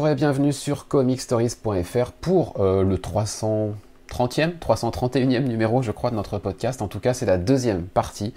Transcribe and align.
Bonjour 0.00 0.12
et 0.12 0.14
bienvenue 0.14 0.54
sur 0.54 0.88
comicstories.fr 0.88 2.12
pour 2.22 2.58
euh, 2.58 2.82
le 2.82 2.96
330e, 2.96 3.74
331e 4.58 5.40
numéro, 5.40 5.82
je 5.82 5.90
crois, 5.90 6.10
de 6.10 6.16
notre 6.16 6.38
podcast. 6.38 6.80
En 6.80 6.88
tout 6.88 7.00
cas, 7.00 7.12
c'est 7.12 7.26
la 7.26 7.36
deuxième 7.36 7.82
partie 7.82 8.32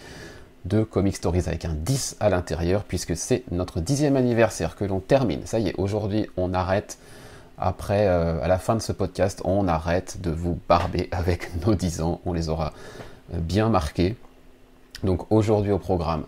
de 0.66 0.84
Comic 0.84 1.16
Stories 1.16 1.44
avec 1.48 1.64
un 1.64 1.74
10 1.74 2.18
à 2.20 2.30
l'intérieur, 2.30 2.84
puisque 2.84 3.16
c'est 3.16 3.46
notre 3.52 3.80
dixième 3.80 4.18
anniversaire 4.18 4.76
que 4.76 4.84
l'on 4.84 5.00
termine. 5.00 5.40
Ça 5.46 5.58
y 5.60 5.70
est, 5.70 5.76
aujourd'hui, 5.78 6.28
on 6.36 6.54
arrête. 6.54 6.98
Après, 7.58 8.08
euh, 8.10 8.44
à 8.44 8.50
la 8.50 8.58
fin 8.58 8.76
de 8.76 8.82
ce 8.82 8.92
podcast, 8.92 9.42
on 9.46 9.70
arrête 9.70 10.20
de 10.20 10.32
vous 10.32 10.60
barber 10.68 11.08
avec 11.14 11.50
nos 11.66 11.76
10 11.76 12.02
ans. 12.02 12.20
On 12.26 12.34
les 12.34 12.50
aura 12.50 12.74
euh, 13.34 13.38
bien 13.40 13.70
marqués. 13.70 14.18
Donc 15.06 15.32
aujourd'hui 15.32 15.72
au 15.72 15.80
programme, 15.80 16.26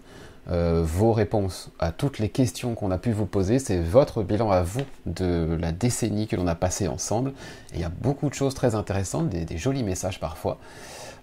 euh, 0.52 0.84
vos 0.86 1.12
réponses 1.12 1.72
à 1.80 1.92
toutes 1.92 2.20
les 2.20 2.30
questions 2.30 2.76
qu'on 2.76 2.92
a 2.92 2.98
pu 2.98 3.12
vous 3.12 3.26
poser. 3.26 3.58
C'est 3.58 3.80
votre 3.80 4.22
bilan 4.22 4.52
à 4.52 4.62
vous 4.62 4.84
de 5.08 5.58
la 5.60 5.72
décennie 5.72 6.28
que 6.28 6.36
l'on 6.36 6.46
a 6.46 6.54
passée 6.56 6.88
ensemble. 6.88 7.34
Il 7.74 7.80
y 7.80 7.84
a 7.84 7.90
beaucoup 7.90 8.30
de 8.30 8.36
choses 8.36 8.54
très 8.54 8.76
intéressantes, 8.76 9.30
des, 9.30 9.58
jolis 9.58 9.84
messages 9.84 10.20
parfois. 10.20 10.60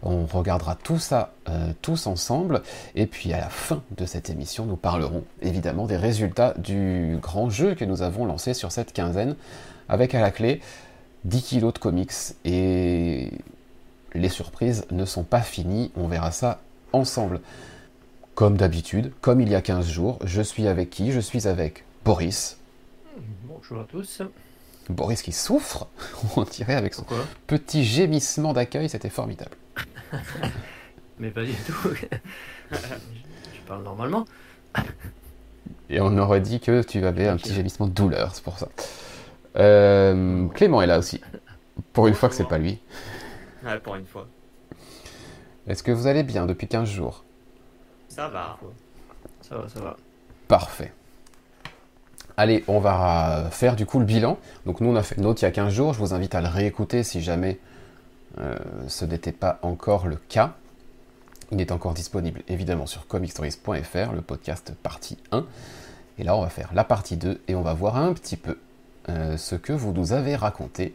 On 0.02 0.26
regardera 0.26 0.74
tout 0.74 0.98
ça 0.98 1.32
euh, 1.48 1.72
tous 1.82 2.08
ensemble. 2.08 2.62
Et 2.96 3.06
puis 3.06 3.32
à 3.32 3.38
la 3.38 3.48
fin 3.48 3.82
de 3.96 4.06
cette 4.06 4.28
émission, 4.28 4.66
nous 4.66 4.76
parlerons 4.76 5.22
évidemment 5.40 5.86
des 5.86 5.96
résultats 5.96 6.54
du 6.58 7.16
grand 7.22 7.48
jeu 7.48 7.74
que 7.76 7.84
nous 7.84 8.02
avons 8.02 8.24
lancé 8.24 8.54
sur 8.54 8.72
cette 8.72 8.92
quinzaine, 8.92 9.36
avec 9.88 10.16
à 10.16 10.20
la 10.20 10.32
clé 10.32 10.60
10 11.26 11.42
kilos 11.42 11.72
de 11.74 11.78
comics. 11.78 12.12
Et 12.44 13.30
les 14.14 14.28
surprises 14.28 14.84
ne 14.90 15.04
sont 15.04 15.22
pas 15.22 15.42
finies. 15.42 15.92
On 15.96 16.08
verra 16.08 16.32
ça 16.32 16.60
ensemble. 16.92 17.40
Comme 18.34 18.56
d'habitude, 18.56 19.12
comme 19.20 19.42
il 19.42 19.50
y 19.50 19.54
a 19.54 19.60
15 19.60 19.86
jours, 19.86 20.18
je 20.24 20.40
suis 20.40 20.66
avec 20.66 20.88
qui? 20.88 21.12
Je 21.12 21.20
suis 21.20 21.46
avec 21.46 21.84
Boris. 22.02 22.58
Bonjour 23.44 23.80
à 23.80 23.84
tous. 23.84 24.22
Boris 24.88 25.20
qui 25.20 25.32
souffre, 25.32 25.86
on 26.36 26.44
dirait 26.44 26.74
avec 26.74 26.94
son 26.94 27.04
petit 27.46 27.84
gémissement 27.84 28.54
d'accueil, 28.54 28.88
c'était 28.88 29.10
formidable. 29.10 29.56
Mais 31.18 31.30
pas 31.30 31.44
du 31.44 31.52
tout. 31.52 31.90
je 32.72 33.60
parle 33.66 33.82
normalement. 33.82 34.24
Et 35.90 36.00
on 36.00 36.16
aurait 36.16 36.40
dit 36.40 36.58
que 36.58 36.82
tu 36.82 37.04
avais 37.04 37.28
un 37.28 37.36
petit 37.36 37.52
gémissement 37.52 37.86
de 37.86 37.92
douleur, 37.92 38.34
c'est 38.34 38.42
pour 38.42 38.58
ça. 38.58 38.68
Euh, 39.56 40.48
Clément 40.48 40.80
est 40.80 40.86
là 40.86 40.98
aussi. 40.98 41.20
Pour 41.92 42.06
une 42.06 42.14
fois 42.14 42.30
que 42.30 42.34
c'est 42.34 42.48
pas 42.48 42.58
lui. 42.58 42.78
Ouais, 43.62 43.78
pour 43.78 43.94
une 43.94 44.06
fois. 44.06 44.26
Est-ce 45.66 45.82
que 45.82 45.92
vous 45.92 46.06
allez 46.06 46.22
bien 46.22 46.46
depuis 46.46 46.66
15 46.66 46.88
jours? 46.88 47.24
Ça 48.12 48.28
va. 48.28 48.58
Ça 49.40 49.56
va, 49.56 49.68
ça 49.68 49.80
va. 49.80 49.96
Parfait. 50.46 50.92
Allez, 52.36 52.62
on 52.68 52.78
va 52.78 53.48
faire 53.50 53.74
du 53.74 53.86
coup 53.86 53.98
le 53.98 54.04
bilan. 54.04 54.38
Donc 54.66 54.80
nous, 54.80 54.90
on 54.90 54.96
a 54.96 55.02
fait 55.02 55.16
une 55.16 55.22
note 55.22 55.40
il 55.40 55.46
y 55.46 55.48
a 55.48 55.50
15 55.50 55.72
jours. 55.72 55.94
Je 55.94 55.98
vous 55.98 56.12
invite 56.12 56.34
à 56.34 56.42
le 56.42 56.48
réécouter 56.48 57.04
si 57.04 57.22
jamais 57.22 57.58
euh, 58.38 58.56
ce 58.86 59.06
n'était 59.06 59.32
pas 59.32 59.58
encore 59.62 60.06
le 60.06 60.16
cas. 60.16 60.52
Il 61.50 61.60
est 61.60 61.72
encore 61.72 61.94
disponible 61.94 62.42
évidemment 62.48 62.86
sur 62.86 63.06
comicstories.fr, 63.06 64.12
le 64.12 64.20
podcast 64.20 64.74
partie 64.82 65.16
1. 65.32 65.46
Et 66.18 66.24
là, 66.24 66.36
on 66.36 66.42
va 66.42 66.50
faire 66.50 66.70
la 66.74 66.84
partie 66.84 67.16
2 67.16 67.40
et 67.48 67.54
on 67.54 67.62
va 67.62 67.72
voir 67.72 67.96
un 67.96 68.12
petit 68.12 68.36
peu 68.36 68.58
euh, 69.08 69.38
ce 69.38 69.54
que 69.54 69.72
vous 69.72 69.92
nous 69.92 70.12
avez 70.12 70.36
raconté. 70.36 70.94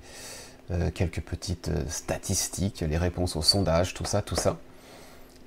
Euh, 0.70 0.92
quelques 0.94 1.22
petites 1.22 1.72
statistiques, 1.88 2.82
les 2.82 2.98
réponses 2.98 3.38
au 3.38 3.42
sondage, 3.42 3.94
tout 3.94 4.06
ça, 4.06 4.22
tout 4.22 4.36
ça. 4.36 4.58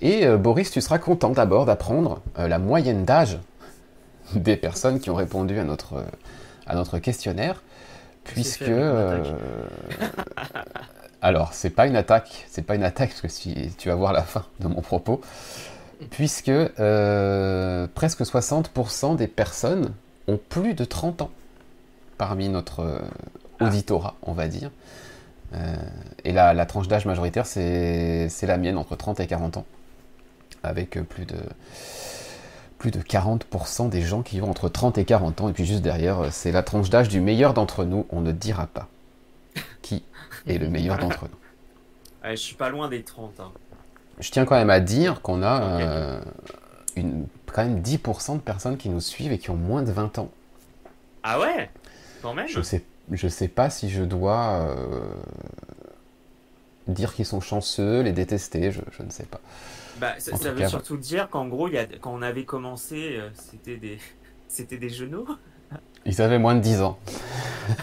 Et 0.03 0.27
euh, 0.27 0.37
Boris, 0.37 0.71
tu 0.71 0.81
seras 0.81 0.99
content 0.99 1.31
d'abord 1.31 1.66
d'apprendre 1.66 2.21
euh, 2.38 2.49
la 2.49 2.59
moyenne 2.59 3.05
d'âge 3.05 3.38
des 4.34 4.56
personnes 4.56 5.00
qui 5.00 5.11
ont 5.11 5.15
répondu 5.15 5.59
à 5.59 5.65
notre, 5.65 5.94
euh, 5.94 6.05
à 6.66 6.75
notre 6.75 6.99
questionnaire, 6.99 7.62
puisque 8.25 8.65
alors 11.22 11.53
c'est 11.53 11.71
pas 11.71 11.87
une 11.87 11.97
attaque, 11.97 12.47
c'est 12.49 12.62
pas 12.62 12.75
une 12.75 12.84
attaque 12.84 13.10
parce 13.10 13.21
que 13.21 13.28
si 13.28 13.75
tu 13.77 13.89
vas 13.89 13.94
voir 13.94 14.12
la 14.12 14.22
fin 14.22 14.44
de 14.60 14.69
mon 14.69 14.81
propos, 14.81 15.21
puisque 16.10 16.53
presque 17.94 18.22
60% 18.22 19.16
des 19.16 19.27
personnes 19.27 19.93
ont 20.28 20.39
plus 20.49 20.72
de 20.75 20.84
30 20.84 21.22
ans 21.22 21.31
parmi 22.16 22.49
notre 22.49 23.03
auditorat, 23.60 24.15
on 24.22 24.33
va 24.33 24.49
dire. 24.49 24.71
et 26.25 26.33
la, 26.33 26.55
la 26.55 26.66
tranche 26.66 26.89
d'âge 26.89 27.05
majoritaire, 27.05 27.44
c'est 27.47 28.31
la 28.43 28.56
mienne, 28.56 28.78
entre 28.78 28.97
30 28.97 29.21
et 29.21 29.27
40 29.27 29.59
ans 29.59 29.66
avec 30.62 30.98
plus 31.09 31.26
de 31.26 31.37
plus 32.78 32.91
de 32.91 33.00
40% 33.00 33.91
des 33.91 34.00
gens 34.00 34.22
qui 34.22 34.41
ont 34.41 34.48
entre 34.48 34.71
30 34.71 34.97
et 34.97 35.04
40 35.04 35.43
ans. 35.43 35.48
Et 35.50 35.53
puis 35.53 35.66
juste 35.66 35.82
derrière, 35.82 36.32
c'est 36.32 36.50
la 36.50 36.62
tranche 36.62 36.88
d'âge 36.88 37.10
du 37.10 37.21
meilleur 37.21 37.53
d'entre 37.53 37.84
nous. 37.84 38.06
On 38.09 38.22
ne 38.22 38.32
dira 38.32 38.66
pas 38.66 38.88
qui 39.82 40.03
est 40.47 40.59
le 40.59 40.69
meilleur 40.69 40.98
d'entre 40.98 41.25
nous. 41.25 42.31
je 42.31 42.37
suis 42.37 42.54
pas 42.54 42.71
loin 42.71 42.88
des 42.88 43.03
30. 43.03 43.38
Hein. 43.41 43.53
Je 44.19 44.31
tiens 44.31 44.44
quand 44.44 44.56
même 44.56 44.71
à 44.71 44.81
dire 44.81 45.21
qu'on 45.22 45.43
a 45.43 45.62
euh, 45.62 46.21
une, 46.97 47.27
quand 47.53 47.65
même 47.65 47.81
10% 47.81 48.37
de 48.37 48.41
personnes 48.41 48.77
qui 48.77 48.88
nous 48.88 49.00
suivent 49.00 49.32
et 49.32 49.38
qui 49.38 49.50
ont 49.50 49.56
moins 49.56 49.82
de 49.82 49.92
20 49.92 50.19
ans. 50.19 50.31
Ah 51.22 51.41
ouais? 51.41 51.71
Quand 52.22 52.34
même? 52.34 52.48
Je 52.48 52.60
sais, 52.62 52.82
je 53.10 53.28
sais 53.28 53.48
pas 53.48 53.71
si 53.71 53.91
je 53.91 54.03
dois 54.03 54.60
euh, 54.62 55.04
dire 56.88 57.14
qu'ils 57.14 57.26
sont 57.26 57.41
chanceux, 57.41 58.02
les 58.02 58.12
détester, 58.12 58.72
je, 58.72 58.80
je 58.96 59.02
ne 59.02 59.10
sais 59.10 59.26
pas. 59.26 59.41
Bah, 60.00 60.14
ça, 60.18 60.52
veut 60.52 60.66
surtout 60.66 60.96
dire 60.96 61.28
qu'en 61.28 61.46
gros, 61.46 61.68
y 61.68 61.76
a, 61.76 61.84
quand 62.00 62.12
on 62.12 62.22
avait 62.22 62.44
commencé, 62.44 63.16
euh, 63.18 63.28
c'était 63.34 63.76
des, 63.76 63.98
c'était 64.48 64.78
des 64.78 64.88
genoux. 64.88 65.26
Ils 66.06 66.22
avaient 66.22 66.38
moins 66.38 66.54
de 66.54 66.60
10 66.60 66.80
ans. 66.80 66.98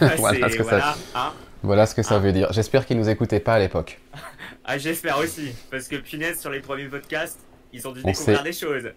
voilà, 0.18 0.50
ce 0.50 0.56
que 0.56 0.64
ça, 0.64 0.96
hein. 1.14 1.32
voilà 1.62 1.86
ce 1.86 1.94
que 1.94 2.02
ça 2.02 2.16
ah. 2.16 2.18
veut 2.18 2.32
dire. 2.32 2.52
J'espère 2.52 2.84
qu'ils 2.84 2.98
nous 2.98 3.08
écoutaient 3.08 3.40
pas 3.40 3.54
à 3.54 3.58
l'époque. 3.60 4.00
ah, 4.64 4.78
j'espère 4.78 5.18
aussi. 5.18 5.54
Parce 5.70 5.86
que 5.86 5.96
punaise, 5.96 6.40
sur 6.40 6.50
les 6.50 6.60
premiers 6.60 6.88
podcasts, 6.88 7.38
ils 7.72 7.86
ont 7.86 7.92
dû 7.92 8.02
découvrir 8.02 8.42
des 8.42 8.52
choses. 8.52 8.90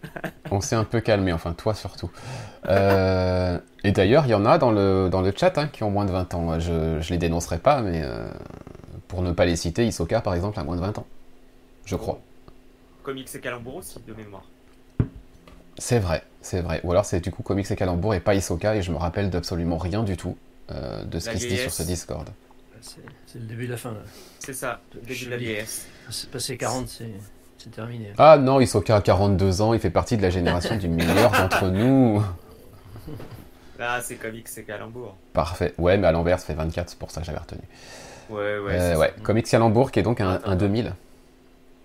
on 0.49 0.59
s'est 0.61 0.75
un 0.75 0.83
peu 0.83 1.01
calmé, 1.01 1.31
enfin 1.33 1.53
toi 1.53 1.75
surtout. 1.75 2.09
Euh, 2.67 3.59
et 3.83 3.91
d'ailleurs, 3.91 4.25
il 4.25 4.29
y 4.29 4.33
en 4.33 4.45
a 4.45 4.57
dans 4.57 4.71
le, 4.71 5.09
dans 5.09 5.21
le 5.21 5.31
chat 5.35 5.57
hein, 5.57 5.67
qui 5.67 5.83
ont 5.83 5.91
moins 5.91 6.05
de 6.05 6.11
20 6.11 6.33
ans. 6.33 6.59
Je 6.59 6.71
ne 6.71 7.09
les 7.09 7.17
dénoncerai 7.17 7.59
pas, 7.59 7.81
mais 7.81 8.01
euh, 8.03 8.27
pour 9.11 9.21
ne 9.21 9.33
pas 9.33 9.43
les 9.43 9.57
citer, 9.57 9.85
Isoka 9.85 10.21
par 10.21 10.33
exemple 10.35 10.57
a 10.57 10.63
moins 10.63 10.77
de 10.77 10.81
20 10.81 10.97
ans. 10.97 11.05
Je 11.83 11.97
crois. 11.97 12.21
Comics 13.03 13.27
et 13.35 13.39
Calembour 13.41 13.75
aussi, 13.75 13.99
de 14.07 14.13
mémoire. 14.13 14.45
C'est 15.77 15.99
vrai, 15.99 16.23
c'est 16.41 16.61
vrai. 16.61 16.79
Ou 16.85 16.91
alors 16.91 17.03
c'est 17.03 17.19
du 17.19 17.29
coup 17.29 17.43
Comics 17.43 17.69
et 17.69 17.75
Calembour 17.75 18.13
et 18.15 18.21
pas 18.21 18.35
Isoka, 18.35 18.77
et 18.77 18.81
je 18.81 18.89
me 18.89 18.95
rappelle 18.95 19.29
d'absolument 19.29 19.77
rien 19.77 20.03
du 20.03 20.15
tout 20.15 20.37
euh, 20.71 21.03
de 21.03 21.19
ce 21.19 21.29
qui 21.29 21.39
se 21.39 21.47
dit 21.47 21.57
sur 21.57 21.73
ce 21.73 21.83
Discord. 21.83 22.29
C'est 22.79 23.39
le 23.39 23.45
début 23.45 23.65
de 23.65 23.71
la 23.71 23.77
fin. 23.77 23.93
C'est 24.39 24.53
ça, 24.53 24.79
le 24.95 25.01
début 25.01 25.25
de 25.25 25.29
la 25.31 25.37
vieillesse. 25.37 25.87
C'est 26.09 26.31
passé 26.31 26.55
40, 26.55 26.87
c'est 27.57 27.69
terminé. 27.69 28.13
Ah 28.17 28.37
non, 28.37 28.61
Isoka 28.61 28.95
a 28.95 29.01
42 29.01 29.61
ans, 29.61 29.73
il 29.73 29.81
fait 29.81 29.89
partie 29.89 30.15
de 30.15 30.21
la 30.21 30.29
génération 30.29 30.77
du 30.77 30.87
meilleur 30.87 31.31
d'entre 31.31 31.67
nous. 31.67 32.23
Ah, 33.83 33.99
c'est 33.99 34.13
Comics 34.17 34.47
et 34.57 34.63
Calembour. 34.63 35.17
Parfait. 35.33 35.73
Ouais, 35.79 35.97
mais 35.97 36.05
à 36.05 36.11
l'envers, 36.11 36.39
ça 36.39 36.45
fait 36.45 36.53
24, 36.53 36.91
c'est 36.91 36.99
pour 36.99 37.09
ça 37.09 37.21
que 37.21 37.25
j'avais 37.25 37.39
retenu. 37.39 37.61
Ouais, 38.31 38.59
ouais. 38.59 38.79
Euh, 38.79 38.97
ouais. 38.97 39.13
Comics 39.23 39.47
Calembour 39.47 39.91
qui 39.91 39.99
est 39.99 40.03
donc 40.03 40.21
un, 40.21 40.39
un 40.43 40.55
2000. 40.55 40.93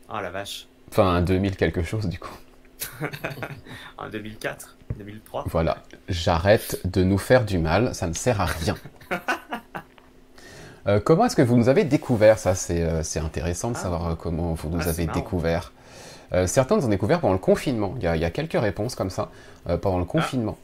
Ah 0.08 0.22
la 0.22 0.30
vache. 0.30 0.66
Enfin, 0.90 1.08
un 1.08 1.22
2000 1.22 1.56
quelque 1.56 1.82
chose 1.82 2.06
du 2.06 2.18
coup. 2.18 2.36
en 3.98 4.08
2004, 4.08 4.76
2003. 4.98 5.44
Voilà, 5.46 5.78
j'arrête 6.08 6.80
de 6.84 7.02
nous 7.02 7.18
faire 7.18 7.44
du 7.44 7.58
mal, 7.58 7.94
ça 7.94 8.06
ne 8.06 8.14
sert 8.14 8.40
à 8.40 8.46
rien. 8.46 8.76
Euh, 10.86 11.00
comment 11.00 11.24
est-ce 11.26 11.34
que 11.34 11.42
vous 11.42 11.56
nous 11.56 11.68
avez 11.68 11.82
découvert 11.82 12.38
Ça, 12.38 12.54
c'est 12.54 12.80
euh, 12.80 13.02
intéressant 13.16 13.72
de 13.72 13.76
ah. 13.76 13.82
savoir 13.82 14.06
euh, 14.06 14.14
comment 14.14 14.54
vous 14.54 14.70
nous 14.70 14.82
ah, 14.84 14.88
avez 14.88 15.06
découvert. 15.06 15.72
certains 16.46 16.76
nous 16.76 16.84
ont 16.84 16.90
découvert 16.90 17.18
pendant 17.18 17.32
le 17.32 17.40
confinement. 17.40 17.96
Il 17.96 18.04
y 18.04 18.24
a, 18.24 18.30
quelques 18.30 18.60
réponses 18.60 18.94
comme 18.94 19.10
ça. 19.10 19.30
pendant 19.82 19.98
le 19.98 20.04
ah. 20.04 20.12
confinement. 20.12 20.56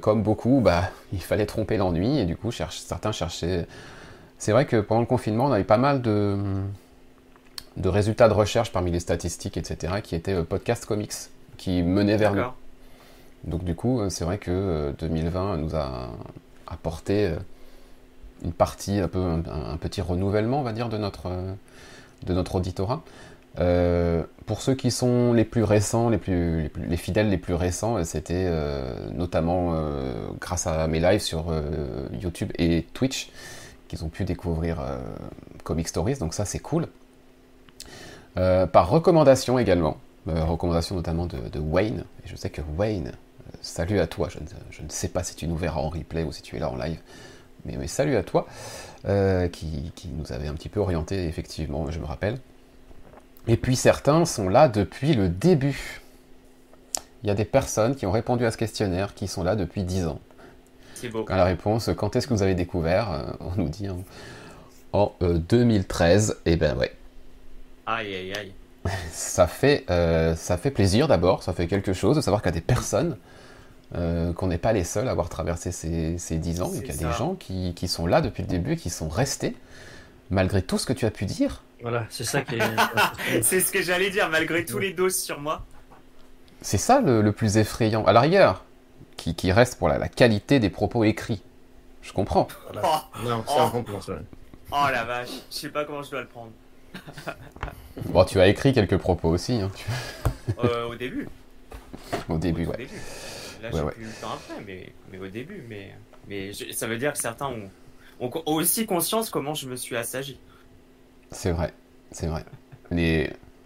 comme 0.00 0.22
beaucoup, 0.22 0.62
bah, 0.64 0.90
il 1.12 1.20
fallait 1.20 1.44
tromper 1.44 1.76
l'ennui 1.76 2.18
et 2.18 2.24
du 2.24 2.36
coup, 2.36 2.50
cherche, 2.50 2.78
certains 2.78 3.12
cherchaient. 3.12 3.66
C'est 4.38 4.52
vrai 4.52 4.66
que 4.66 4.80
pendant 4.80 5.00
le 5.00 5.06
confinement, 5.06 5.46
on 5.46 5.52
avait 5.52 5.64
pas 5.64 5.78
mal 5.78 6.02
de 6.02 6.36
de 7.76 7.88
résultats 7.88 8.28
de 8.28 8.34
recherche 8.34 8.72
parmi 8.72 8.90
les 8.90 9.00
statistiques, 9.00 9.56
etc., 9.56 9.94
qui 10.02 10.14
étaient 10.14 10.34
euh, 10.34 10.44
podcast 10.44 10.86
comics, 10.86 11.12
qui 11.56 11.82
menaient 11.82 12.16
vers 12.16 12.34
nous. 12.34 12.42
Donc 13.44 13.64
du 13.64 13.74
coup, 13.74 14.00
euh, 14.00 14.08
c'est 14.08 14.24
vrai 14.24 14.38
que 14.38 14.94
2020 14.98 15.40
euh, 15.40 15.56
nous 15.56 15.76
a 15.76 16.10
apporté 16.66 17.30
une 18.44 18.52
partie, 18.52 18.98
un, 18.98 19.08
peu, 19.08 19.20
un, 19.20 19.76
petit 19.76 20.00
renouvellement, 20.00 20.60
on 20.60 20.64
va 20.64 20.72
dire, 20.72 20.88
de 20.88 20.98
notre, 20.98 21.30
de 22.24 22.34
notre 22.34 22.56
auditorat. 22.56 23.02
pour 23.54 24.60
ceux 24.60 24.74
qui 24.74 24.90
sont 24.90 25.32
les 25.32 25.44
plus 25.44 25.62
récents, 25.62 26.08
les, 26.08 26.18
plus, 26.18 26.70
les, 26.88 26.96
fidèles 26.96 27.28
les 27.30 27.38
plus 27.38 27.54
récents, 27.54 28.02
c'était 28.02 28.50
notamment 29.12 29.80
grâce 30.40 30.66
à 30.66 30.88
mes 30.88 30.98
lives 30.98 31.20
sur 31.20 31.54
YouTube 32.20 32.50
et 32.58 32.84
Twitch 32.94 33.30
qu'ils 33.88 34.04
ont 34.04 34.08
pu 34.08 34.24
découvrir 34.24 34.78
Comic 35.64 35.88
Stories, 35.88 36.18
donc 36.18 36.34
ça 36.34 36.44
c'est 36.44 36.58
cool. 36.58 36.88
Euh, 38.38 38.66
par 38.66 38.90
recommandation 38.90 39.58
également, 39.58 39.96
euh, 40.28 40.44
recommandation 40.44 40.96
notamment 40.96 41.26
de, 41.26 41.58
Wayne. 41.58 42.04
Et 42.24 42.28
je 42.28 42.36
sais 42.36 42.50
que 42.50 42.60
Wayne, 42.76 43.08
euh, 43.08 43.56
salut 43.60 44.00
à 44.00 44.06
toi, 44.06 44.28
je 44.28 44.82
ne, 44.82 44.88
sais 44.88 45.08
pas 45.08 45.22
si 45.22 45.34
tu 45.36 45.46
nous 45.46 45.56
verras 45.56 45.80
en 45.80 45.88
replay 45.88 46.24
ou 46.24 46.32
si 46.32 46.42
tu 46.42 46.56
es 46.56 46.58
là 46.58 46.70
en 46.70 46.76
live, 46.76 46.98
mais, 47.64 47.86
salut 47.88 48.16
à 48.16 48.22
toi, 48.22 48.46
euh, 49.06 49.48
qui, 49.48 49.92
qui, 49.96 50.08
nous 50.08 50.32
avait 50.32 50.46
un 50.46 50.54
petit 50.54 50.68
peu 50.68 50.80
orienté, 50.80 51.26
effectivement, 51.26 51.90
je 51.90 51.98
me 51.98 52.04
rappelle. 52.04 52.38
Et 53.48 53.56
puis 53.56 53.76
certains 53.76 54.24
sont 54.24 54.48
là 54.48 54.68
depuis 54.68 55.14
le 55.14 55.28
début. 55.28 56.00
Il 57.22 57.28
y 57.28 57.30
a 57.30 57.34
des 57.34 57.44
personnes 57.44 57.96
qui 57.96 58.06
ont 58.06 58.12
répondu 58.12 58.44
à 58.44 58.50
ce 58.50 58.56
questionnaire 58.56 59.14
qui 59.14 59.26
sont 59.26 59.42
là 59.42 59.56
depuis 59.56 59.82
10 59.82 60.06
ans. 60.06 60.20
C'est 60.96 61.08
beau. 61.08 61.24
À 61.28 61.36
la 61.36 61.44
réponse, 61.44 61.90
quand 61.96 62.16
est-ce 62.16 62.26
que 62.26 62.34
vous 62.34 62.42
avez 62.42 62.54
découvert 62.54 63.12
euh, 63.12 63.22
On 63.40 63.62
nous 63.62 63.68
dit 63.68 63.88
en, 64.92 65.12
2013. 65.20 66.38
Et 66.46 66.56
ben 66.56 66.76
ouais. 66.76 66.92
Aïe 67.86 68.14
aïe 68.14 68.32
aïe. 68.34 68.52
Ça 69.10 69.46
fait, 69.46 69.84
ça 70.36 70.56
fait 70.56 70.70
plaisir 70.70 71.08
d'abord, 71.08 71.42
ça 71.42 71.52
fait 71.52 71.66
quelque 71.66 71.92
chose 71.92 72.16
de 72.16 72.20
savoir 72.20 72.40
qu'il 72.40 72.50
y 72.50 72.54
a 72.54 72.60
des 72.60 72.60
personnes 72.60 73.16
euh, 73.94 74.32
qu'on 74.32 74.48
n'est 74.48 74.58
pas 74.58 74.72
les 74.72 74.82
seuls 74.82 75.06
à 75.06 75.12
avoir 75.12 75.28
traversé 75.28 75.70
ces, 75.70 76.18
ces 76.18 76.38
10 76.38 76.62
ans, 76.62 76.72
et 76.74 76.82
qu'il 76.82 76.88
y 76.88 77.04
a 77.04 77.08
des 77.08 77.16
gens 77.16 77.34
qui, 77.34 77.72
qui, 77.74 77.86
sont 77.86 78.08
là 78.08 78.20
depuis 78.20 78.42
le 78.42 78.48
début 78.48 78.72
et 78.72 78.76
qui 78.76 78.90
sont 78.90 79.08
restés, 79.08 79.54
malgré 80.28 80.60
tout 80.60 80.76
ce 80.76 80.86
que 80.86 80.92
tu 80.92 81.06
as 81.06 81.12
pu 81.12 81.24
dire. 81.24 81.62
Voilà, 81.82 82.04
c'est 82.10 82.24
ça 82.24 82.40
qui 82.40 82.56
est... 82.56 82.62
c'est 83.42 83.60
ce 83.60 83.70
que 83.70 83.82
j'allais 83.82 84.10
dire, 84.10 84.28
malgré 84.28 84.64
tous 84.64 84.80
les 84.80 84.92
doses 84.92 85.16
sur 85.16 85.38
moi. 85.40 85.64
C'est 86.62 86.78
ça 86.78 87.00
le, 87.00 87.22
le, 87.22 87.30
plus 87.30 87.58
effrayant. 87.58 88.04
À 88.06 88.12
l'arrière, 88.12 88.64
qui, 89.16 89.34
qui, 89.34 89.52
reste 89.52 89.78
pour 89.78 89.88
la, 89.88 89.98
la, 89.98 90.08
qualité 90.08 90.60
des 90.60 90.70
propos 90.70 91.04
écrits. 91.04 91.42
Je 92.02 92.12
comprends. 92.12 92.48
Voilà. 92.72 92.88
Oh, 93.14 93.28
non, 93.28 93.44
c'est 93.46 93.54
oh. 93.56 93.62
un 93.62 93.70
complot, 93.70 94.00
ça. 94.00 94.14
Oh 94.72 94.86
la 94.90 95.04
vache, 95.04 95.28
je 95.50 95.56
sais 95.56 95.68
pas 95.68 95.84
comment 95.84 96.02
je 96.02 96.10
dois 96.10 96.20
le 96.20 96.26
prendre. 96.26 96.50
bon, 98.06 98.24
tu 98.24 98.40
as 98.40 98.48
écrit 98.48 98.72
quelques 98.72 98.96
propos 98.96 99.28
aussi. 99.28 99.60
Hein. 99.60 99.70
Euh, 100.62 100.86
au 100.86 100.94
début. 100.94 101.28
Au 102.28 102.38
début, 102.38 102.66
au 102.66 102.70
ouais. 102.70 102.76
Début. 102.76 103.00
Là, 103.60 103.70
j'ai 103.72 103.82
plus 103.82 104.04
le 104.04 104.12
temps 104.12 104.32
après, 104.32 104.62
mais, 104.64 104.92
mais 105.10 105.18
au 105.18 105.26
début. 105.26 105.64
Mais, 105.68 105.92
mais 106.28 106.52
je, 106.52 106.70
ça 106.70 106.86
veut 106.86 106.98
dire 106.98 107.12
que 107.12 107.18
certains 107.18 107.46
ont, 107.46 107.68
ont, 108.20 108.42
aussi 108.46 108.86
conscience 108.86 109.28
comment 109.28 109.54
je 109.54 109.68
me 109.68 109.74
suis 109.74 109.96
assagi. 109.96 110.38
C'est 111.32 111.50
vrai, 111.50 111.74
c'est 112.12 112.28
vrai. 112.28 112.44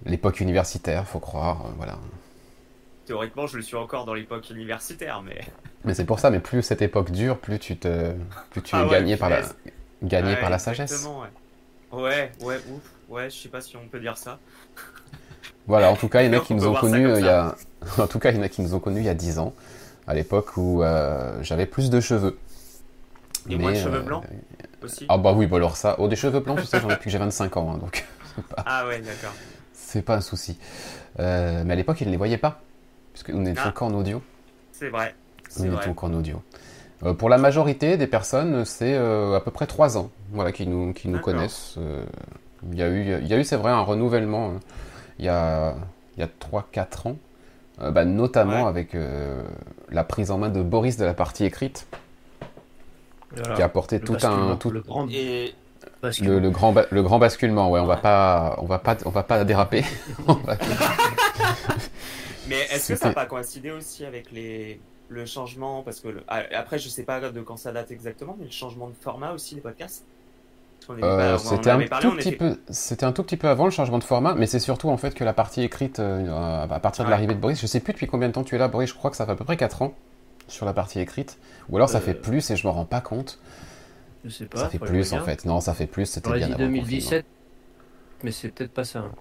L'époque 0.07 0.41
universitaire, 0.41 1.07
faut 1.07 1.21
croire, 1.21 1.67
euh, 1.67 1.71
voilà. 1.77 1.99
Théoriquement, 3.11 3.49
je 3.49 3.57
le 3.57 3.63
suis 3.65 3.75
encore 3.75 4.05
dans 4.05 4.15
l'époque 4.15 4.49
universitaire, 4.51 5.21
mais. 5.21 5.41
Mais 5.85 5.95
c'est 5.95 6.05
pour 6.05 6.21
ça, 6.21 6.31
mais 6.31 6.39
plus 6.39 6.63
cette 6.63 6.83
époque 6.83 7.11
dure, 7.11 7.39
plus 7.39 7.59
tu 7.59 7.77
te, 7.77 8.13
plus 8.51 8.61
tu 8.61 8.77
ah 8.77 8.83
es 8.83 8.85
ouais, 8.85 8.91
gagné 8.91 9.17
par 9.17 9.31
la, 9.31 9.41
gagné 10.03 10.35
ouais, 10.35 10.41
par 10.41 10.51
la 10.51 10.59
sagesse. 10.59 11.09
Ouais. 11.91 11.99
ouais, 11.99 12.33
ouais, 12.43 12.57
ouf, 12.71 12.83
ouais, 13.09 13.31
je 13.31 13.37
sais 13.37 13.49
pas 13.49 13.63
si 13.63 13.79
on 13.79 13.89
peut 13.89 13.99
dire 13.99 14.17
ça. 14.17 14.39
Voilà, 15.67 15.91
en 15.91 15.97
tout 15.97 16.09
cas, 16.09 16.23
il 16.23 16.31
y 16.31 16.37
en 16.37 16.39
a 16.39 16.45
qui 16.45 16.55
nous 16.55 16.67
ont 16.67 16.75
connus 16.75 17.09
il 17.17 17.25
y 17.25 17.29
a, 17.29 17.55
en 17.99 18.07
tout 18.07 18.19
cas, 18.19 18.31
il 18.31 18.37
y 18.37 18.39
en 18.39 18.43
a 18.43 18.49
qui 18.49 18.61
nous 18.61 18.75
ont 18.75 18.79
connus 18.79 19.01
il 19.01 19.07
y 19.07 19.09
a 19.09 19.15
10 19.15 19.39
ans, 19.39 19.55
à 20.07 20.15
l'époque 20.15 20.57
où 20.57 20.83
euh, 20.83 21.39
j'avais 21.43 21.67
plus 21.67 21.89
de 21.89 21.99
cheveux. 21.99 22.39
Et 23.49 23.57
moins 23.57 23.73
de 23.73 23.77
cheveux 23.77 24.01
euh, 24.01 24.03
blancs 24.03 24.25
aussi. 24.83 25.07
Ah 25.09 25.17
bah 25.17 25.33
oui, 25.33 25.47
bah 25.47 25.57
alors 25.57 25.77
ça, 25.77 25.97
oh 25.99 26.09
des 26.09 26.17
cheveux 26.17 26.41
blancs, 26.41 26.61
tu 26.61 26.67
sais, 26.67 26.79
j'en 26.79 26.89
ai 26.89 26.93
depuis 26.93 27.07
que 27.07 27.11
j'ai 27.11 27.19
25 27.19 27.57
ans, 27.57 27.73
hein, 27.73 27.79
donc 27.79 28.05
pas, 28.55 28.65
Ah 28.67 28.87
ouais, 28.87 29.01
d'accord. 29.01 29.33
c'est 29.73 30.03
pas 30.03 30.17
un 30.17 30.21
souci. 30.21 30.59
Euh, 31.19 31.63
mais 31.65 31.73
à 31.73 31.77
l'époque, 31.77 32.01
ils 32.03 32.07
ne 32.07 32.13
les 32.13 32.19
voyaient 32.19 32.39
pas, 32.39 32.61
puisque 33.23 33.37
nous 33.37 33.43
n'étions 33.43 33.65
Ah. 33.67 33.73
qu'en 33.73 33.93
audio. 33.93 34.23
C'est 34.73 34.89
vrai. 34.89 35.15
Nous 35.59 35.67
n'étions 35.67 35.93
qu'en 35.95 36.13
audio. 36.15 36.43
Euh, 37.05 37.13
pour 37.13 37.29
la 37.29 37.39
majorité 37.39 37.97
des 37.97 38.07
personnes, 38.07 38.65
c'est 38.65 38.95
euh, 38.95 39.37
à 39.37 39.41
peu 39.41 39.51
près 39.51 39.67
3 39.67 39.99
ans 39.99 40.11
voilà, 40.33 40.53
qui 40.53 40.67
nous, 40.67 40.93
qui 40.93 41.09
nous 41.09 41.19
connaissent. 41.21 41.75
Euh, 41.79 42.05
Il 42.71 42.79
y 42.79 42.83
a 42.83 42.89
eu, 42.89 43.19
il 43.23 43.27
y 43.27 43.33
a 43.35 43.39
eu 43.39 43.45
c'est 43.45 43.57
vrai, 43.57 43.71
un 43.73 43.81
renouvellement 43.81 44.51
hein, 44.51 44.61
il 45.19 45.25
y 45.25 45.29
a, 45.29 45.75
il 46.17 46.21
y 46.21 46.23
a 46.23 46.29
3-4 46.29 47.09
ans, 47.09 47.17
euh, 47.81 47.91
bah, 47.91 48.05
notamment 48.05 48.63
Ouais. 48.65 48.69
avec 48.69 48.95
euh, 48.95 49.43
la 49.91 50.05
prise 50.05 50.31
en 50.31 50.37
main 50.39 50.51
de 50.51 50.61
Boris 50.63 50.97
de 50.99 51.05
la 51.07 51.15
partie 51.15 51.45
écrite, 51.47 51.87
Voilà. 53.35 53.55
qui 53.55 53.63
a 53.63 53.65
apporté 53.65 53.99
Le 53.99 54.05
tout 54.05 54.17
un, 54.27 54.57
tout, 54.57 54.71
le 54.71 54.81
grand 54.83 55.09
Et 55.11 55.55
le, 56.23 56.39
le 56.39 56.51
grand, 56.51 56.73
ba- 56.73 56.85
le 56.91 57.03
grand 57.03 57.19
basculement. 57.19 57.71
Ouais, 57.71 57.81
on 57.81 57.87
va 57.87 57.95
Ouais. 57.97 58.01
pas, 58.03 58.57
on 58.59 58.67
va 58.67 58.79
pas, 58.79 58.97
on 59.07 59.11
va 59.11 59.23
pas 59.23 59.43
déraper. 59.45 59.83
On 60.29 60.35
va- 60.35 60.57
Mais 62.51 62.61
est-ce 62.71 62.89
que 62.89 62.97
ça 62.97 63.09
n'a 63.09 63.15
pas 63.15 63.27
coïncidé 63.27 63.71
aussi 63.71 64.05
avec 64.05 64.31
les... 64.33 64.81
le 65.09 65.25
changement 65.27 65.83
Parce 65.83 66.01
que 66.01 66.09
le- 66.09 66.23
ah, 66.29 66.43
après, 66.55 66.79
je 66.79 66.89
sais 66.89 67.05
pas 67.05 67.21
de 67.21 67.41
quand 67.41 67.57
ça 67.57 67.73
date 67.73 67.91
exactement, 67.91 68.37
mais 68.39 68.45
le 68.47 68.51
changement 68.51 68.89
de 68.89 68.95
format 69.01 69.33
aussi 69.33 69.55
des 69.55 69.61
podcasts? 69.61 70.05
Euh, 70.89 71.39
c'était 71.39 71.71
un 71.71 71.81
parlé, 71.87 72.09
tout 72.09 72.17
petit 72.17 72.29
était- 72.31 72.37
peu, 72.39 72.59
c'était 72.71 73.05
un 73.05 73.13
tout 73.13 73.23
petit 73.23 73.37
peu 73.37 73.49
avant 73.49 73.67
le 73.67 73.71
changement 73.71 73.99
de 73.99 74.05
format, 74.05 74.35
mais 74.35 74.47
c'est 74.47 74.59
surtout 74.59 74.89
en 74.89 74.97
fait 74.97 75.15
que 75.15 75.23
la 75.23 75.33
partie 75.35 75.63
écrite, 75.63 76.01
euh, 76.01 76.65
à 76.69 76.81
partir 76.81 77.05
de 77.05 77.09
Ouais. 77.09 77.11
l'arrivée 77.13 77.35
de 77.35 77.39
Boris, 77.39 77.61
je 77.61 77.67
sais 77.67 77.81
plus 77.81 77.93
depuis 77.93 78.07
combien 78.09 78.29
de 78.29 78.33
temps 78.33 78.43
tu 78.45 78.55
es 78.55 78.59
là, 78.59 78.67
Boris. 78.67 78.89
Je 78.91 78.95
crois 78.95 79.11
que 79.11 79.17
ça 79.17 79.25
fait 79.27 79.33
à 79.33 79.37
peu 79.37 79.45
près 79.45 79.57
4 79.59 79.83
ans 79.83 79.93
sur 80.49 80.67
la 80.67 80.73
partie 80.73 80.99
écrite, 80.99 81.39
ou 81.69 81.77
alors 81.77 81.89
ça 81.89 81.99
Euh, 81.99 82.01
fait 82.01 82.15
plus 82.15 82.51
et 82.51 82.57
je 82.57 82.67
m'en 82.67 82.73
rends 82.73 82.87
pas 82.87 83.01
compte. 83.03 83.39
Je 84.25 84.31
sais 84.31 84.47
pas. 84.47 84.59
ça 84.59 84.69
fait 84.69 84.79
plus 84.79 85.13
en 85.13 85.21
fait. 85.21 85.45
Non, 85.45 85.61
ça 85.61 85.75
fait 85.75 85.87
plus. 85.87 86.07
C'était 86.07 86.31
bien 86.31 86.47
dit 86.49 86.53
avant 86.55 86.63
le 86.65 86.69
2017, 86.71 87.25
mais 88.25 88.33
c'est 88.33 88.49
peut-être 88.49 88.73
pas 88.73 88.85
ça. 88.85 89.01
hein. 89.01 89.13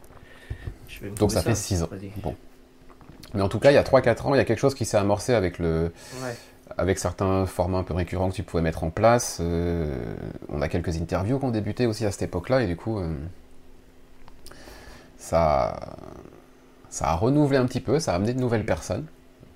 Je 0.88 1.02
vais 1.02 1.06
me 1.08 1.10
Donc 1.12 1.30
trouver 1.30 1.36
ça 1.36 1.42
fait 1.44 1.56
6 1.56 1.84
ans. 1.84 1.90
Bon. 2.24 2.36
Mais 3.34 3.42
en 3.42 3.50
tout 3.50 3.60
cas, 3.60 3.72
il 3.72 3.76
y 3.76 3.78
a 3.78 3.84
3-4 3.84 4.26
ans, 4.28 4.34
il 4.34 4.38
y 4.38 4.42
a 4.42 4.46
quelque 4.46 4.60
chose 4.60 4.74
qui 4.76 4.86
s'est 4.86 4.98
amorcé 4.98 5.34
avec 5.34 5.60
le, 5.60 5.92
Ouais. 6.24 6.36
avec 6.78 6.98
certains 7.00 7.46
formats 7.46 7.78
un 7.80 7.84
peu 7.84 7.94
récurrents 7.94 8.30
que 8.30 8.36
tu 8.36 8.44
pouvais 8.44 8.64
mettre 8.64 8.84
en 8.84 8.90
place. 8.90 9.38
euh, 9.42 9.96
on 10.50 10.62
a 10.62 10.68
quelques 10.68 10.96
interviews 11.00 11.38
qui 11.40 11.46
ont 11.46 11.52
débuté 11.52 11.86
aussi 11.86 12.06
à 12.06 12.12
cette 12.12 12.24
époque-là, 12.24 12.62
et 12.64 12.68
du 12.68 12.76
coup, 12.76 13.00
euh, 13.00 13.14
ça, 15.18 15.80
ça 16.90 17.08
a 17.10 17.16
renouvelé 17.16 17.58
un 17.58 17.66
petit 17.66 17.82
peu, 17.82 18.00
ça 18.00 18.14
a 18.14 18.16
amené 18.16 18.34
de 18.34 18.40
nouvelles 18.40 18.66
personnes. 18.66 19.06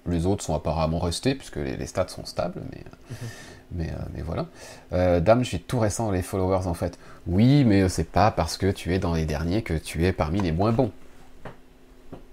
Les 0.07 0.25
autres 0.25 0.43
sont 0.43 0.53
apparemment 0.53 0.99
restés, 0.99 1.33
puisque 1.33 1.55
les, 1.55 1.77
les 1.77 1.85
stats 1.87 2.09
sont 2.09 2.25
stables, 2.25 2.61
mais, 2.71 2.83
mais, 3.71 3.89
euh, 3.89 4.03
mais 4.13 4.21
voilà. 4.21 4.47
Euh, 4.91 5.19
Dame, 5.21 5.43
je 5.43 5.47
suis 5.47 5.61
tout 5.61 5.79
récent 5.79 6.05
dans 6.07 6.11
les 6.11 6.21
followers 6.21 6.67
en 6.67 6.73
fait. 6.73 6.99
Oui, 7.25 7.63
mais 7.63 7.87
c'est 7.87 8.03
pas 8.09 8.29
parce 8.29 8.57
que 8.57 8.69
tu 8.69 8.93
es 8.93 8.99
dans 8.99 9.13
les 9.13 9.25
derniers 9.25 9.61
que 9.61 9.73
tu 9.75 10.05
es 10.05 10.11
parmi 10.11 10.41
les 10.41 10.51
moins 10.51 10.73
bons. 10.73 10.91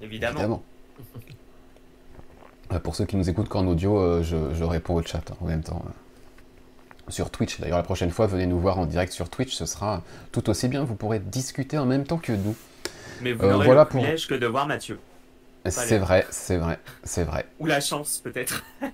Évidemment. 0.02 0.32
Évidemment. 0.32 0.62
Euh, 2.72 2.78
Pour 2.78 2.94
ceux 2.94 3.04
qui 3.04 3.16
nous 3.16 3.28
écoutent 3.28 3.48
qu'en 3.48 3.66
audio, 3.66 3.98
euh, 3.98 4.22
je, 4.22 4.36
je 4.54 4.64
réponds 4.64 4.94
au 4.94 5.02
chat 5.02 5.18
hein, 5.30 5.36
en 5.40 5.46
même 5.46 5.62
temps. 5.62 5.82
euh, 5.86 7.10
Sur 7.10 7.30
Twitch. 7.30 7.60
D'ailleurs, 7.60 7.78
la 7.78 7.82
prochaine 7.82 8.10
fois, 8.10 8.26
venez 8.26 8.46
nous 8.46 8.60
voir 8.60 8.78
en 8.78 8.86
direct 8.86 9.12
sur 9.12 9.28
Twitch. 9.28 9.54
Ce 9.54 9.66
sera 9.66 10.02
tout 10.32 10.48
aussi 10.50 10.68
bien. 10.68 10.84
Vous 10.84 10.94
pourrez 10.94 11.18
discuter 11.18 11.78
en 11.78 11.86
même 11.86 12.04
temps 12.04 12.18
que 12.18 12.32
nous. 12.32 12.54
Mais 13.22 13.32
vous 13.32 13.44
Euh, 13.44 13.50
n'aurez 13.52 13.66
voilà 13.66 13.82
le 13.82 13.88
pour- 13.88 14.02
que 14.04 14.34
de 14.34 14.46
voir 14.46 14.66
Mathieu. 14.66 14.98
C'est 15.66 15.98
vrai, 15.98 16.24
c'est 16.30 16.56
vrai, 16.56 16.78
c'est 17.04 17.24
vrai. 17.24 17.44
Ou 17.58 17.66
la 17.66 17.80
chance, 17.80 18.18
peut-être. 18.24 18.64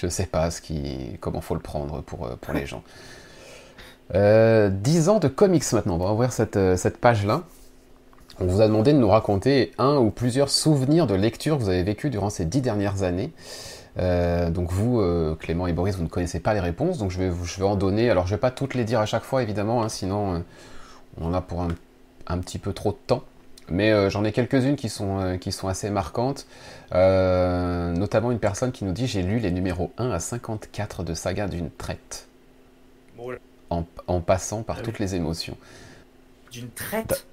Je 0.00 0.08
sais 0.08 0.26
pas 0.26 0.50
ce 0.50 0.60
qui, 0.60 1.16
comment 1.20 1.40
faut 1.40 1.54
le 1.54 1.60
prendre 1.60 2.02
pour, 2.02 2.28
pour 2.38 2.52
les 2.54 2.66
gens. 2.66 2.82
Euh, 4.14 4.68
10 4.68 5.08
ans 5.08 5.18
de 5.20 5.28
comics 5.28 5.64
maintenant. 5.72 5.94
On 5.94 5.98
va 6.04 6.12
ouvrir 6.12 6.32
cette, 6.32 6.58
cette 6.76 6.98
page-là. 6.98 7.44
On 8.38 8.46
vous 8.46 8.60
a 8.60 8.66
demandé 8.66 8.92
de 8.92 8.98
nous 8.98 9.08
raconter 9.08 9.72
un 9.78 9.96
ou 9.96 10.10
plusieurs 10.10 10.50
souvenirs 10.50 11.06
de 11.06 11.14
lecture 11.14 11.56
que 11.56 11.62
vous 11.62 11.68
avez 11.70 11.82
vécu 11.82 12.10
durant 12.10 12.28
ces 12.30 12.44
10 12.44 12.60
dernières 12.60 13.02
années. 13.02 13.32
Euh, 13.98 14.50
donc 14.50 14.70
vous, 14.72 15.00
euh, 15.00 15.34
Clément 15.36 15.66
et 15.66 15.72
Boris, 15.72 15.96
vous 15.96 16.02
ne 16.02 16.08
connaissez 16.08 16.38
pas 16.40 16.52
les 16.52 16.60
réponses, 16.60 16.98
donc 16.98 17.10
je 17.10 17.18
vais, 17.18 17.30
vous- 17.30 17.46
je 17.46 17.56
vais 17.58 17.64
en 17.64 17.76
donner. 17.76 18.10
Alors 18.10 18.26
je 18.26 18.34
vais 18.34 18.40
pas 18.40 18.50
toutes 18.50 18.74
les 18.74 18.84
dire 18.84 19.00
à 19.00 19.06
chaque 19.06 19.24
fois, 19.24 19.42
évidemment, 19.42 19.82
hein, 19.82 19.88
sinon 19.88 20.34
euh, 20.34 20.38
on 21.18 21.26
en 21.28 21.34
a 21.34 21.40
pour 21.40 21.62
un, 21.62 21.68
un 22.26 22.38
petit 22.38 22.58
peu 22.58 22.74
trop 22.74 22.92
de 22.92 22.98
temps. 23.06 23.24
Mais 23.68 24.10
j'en 24.10 24.22
ai 24.22 24.30
quelques-unes 24.30 24.76
qui 24.76 24.88
sont, 24.88 25.38
qui 25.40 25.50
sont 25.50 25.66
assez 25.66 25.90
marquantes. 25.90 26.46
Notamment 26.92 28.30
une 28.30 28.38
personne 28.38 28.70
qui 28.70 28.84
nous 28.84 28.92
dit 28.92 29.08
J'ai 29.08 29.22
lu 29.22 29.40
les 29.40 29.50
numéros 29.50 29.90
1 29.98 30.12
à 30.12 30.20
54 30.20 31.02
de 31.02 31.14
Saga 31.14 31.48
d'une 31.48 31.70
traite, 31.70 32.28
en, 33.70 33.82
en 34.06 34.20
passant 34.20 34.62
par 34.62 34.76
Ah 34.78 34.82
toutes 34.84 35.00
les 35.00 35.16
émotions. 35.16 35.56
D'une 36.52 36.68
traite? 36.70 37.26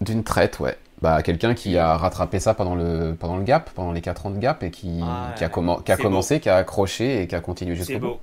D'une 0.00 0.24
traite, 0.24 0.60
ouais. 0.60 0.76
Bah, 1.02 1.22
quelqu'un 1.22 1.54
qui 1.54 1.76
a 1.78 1.96
rattrapé 1.96 2.40
ça 2.40 2.54
pendant 2.54 2.74
le, 2.74 3.14
pendant 3.18 3.36
le 3.36 3.42
gap, 3.44 3.70
pendant 3.70 3.92
les 3.92 4.00
4 4.02 4.26
ans 4.26 4.30
de 4.30 4.38
gap, 4.38 4.62
et 4.62 4.70
qui, 4.70 5.00
Ah, 5.02 5.32
qui 5.36 5.44
a, 5.44 5.48
commen- 5.48 5.82
qui 5.82 5.92
a 5.92 5.96
c'est 5.96 6.02
commencé, 6.02 6.40
qui 6.40 6.48
a 6.48 6.56
accroché 6.56 7.22
et 7.22 7.26
qui 7.26 7.34
a 7.34 7.40
continué 7.40 7.74
C'est 7.74 7.84
jusqu'au 7.84 8.00
bout. 8.00 8.06
beau. 8.14 8.20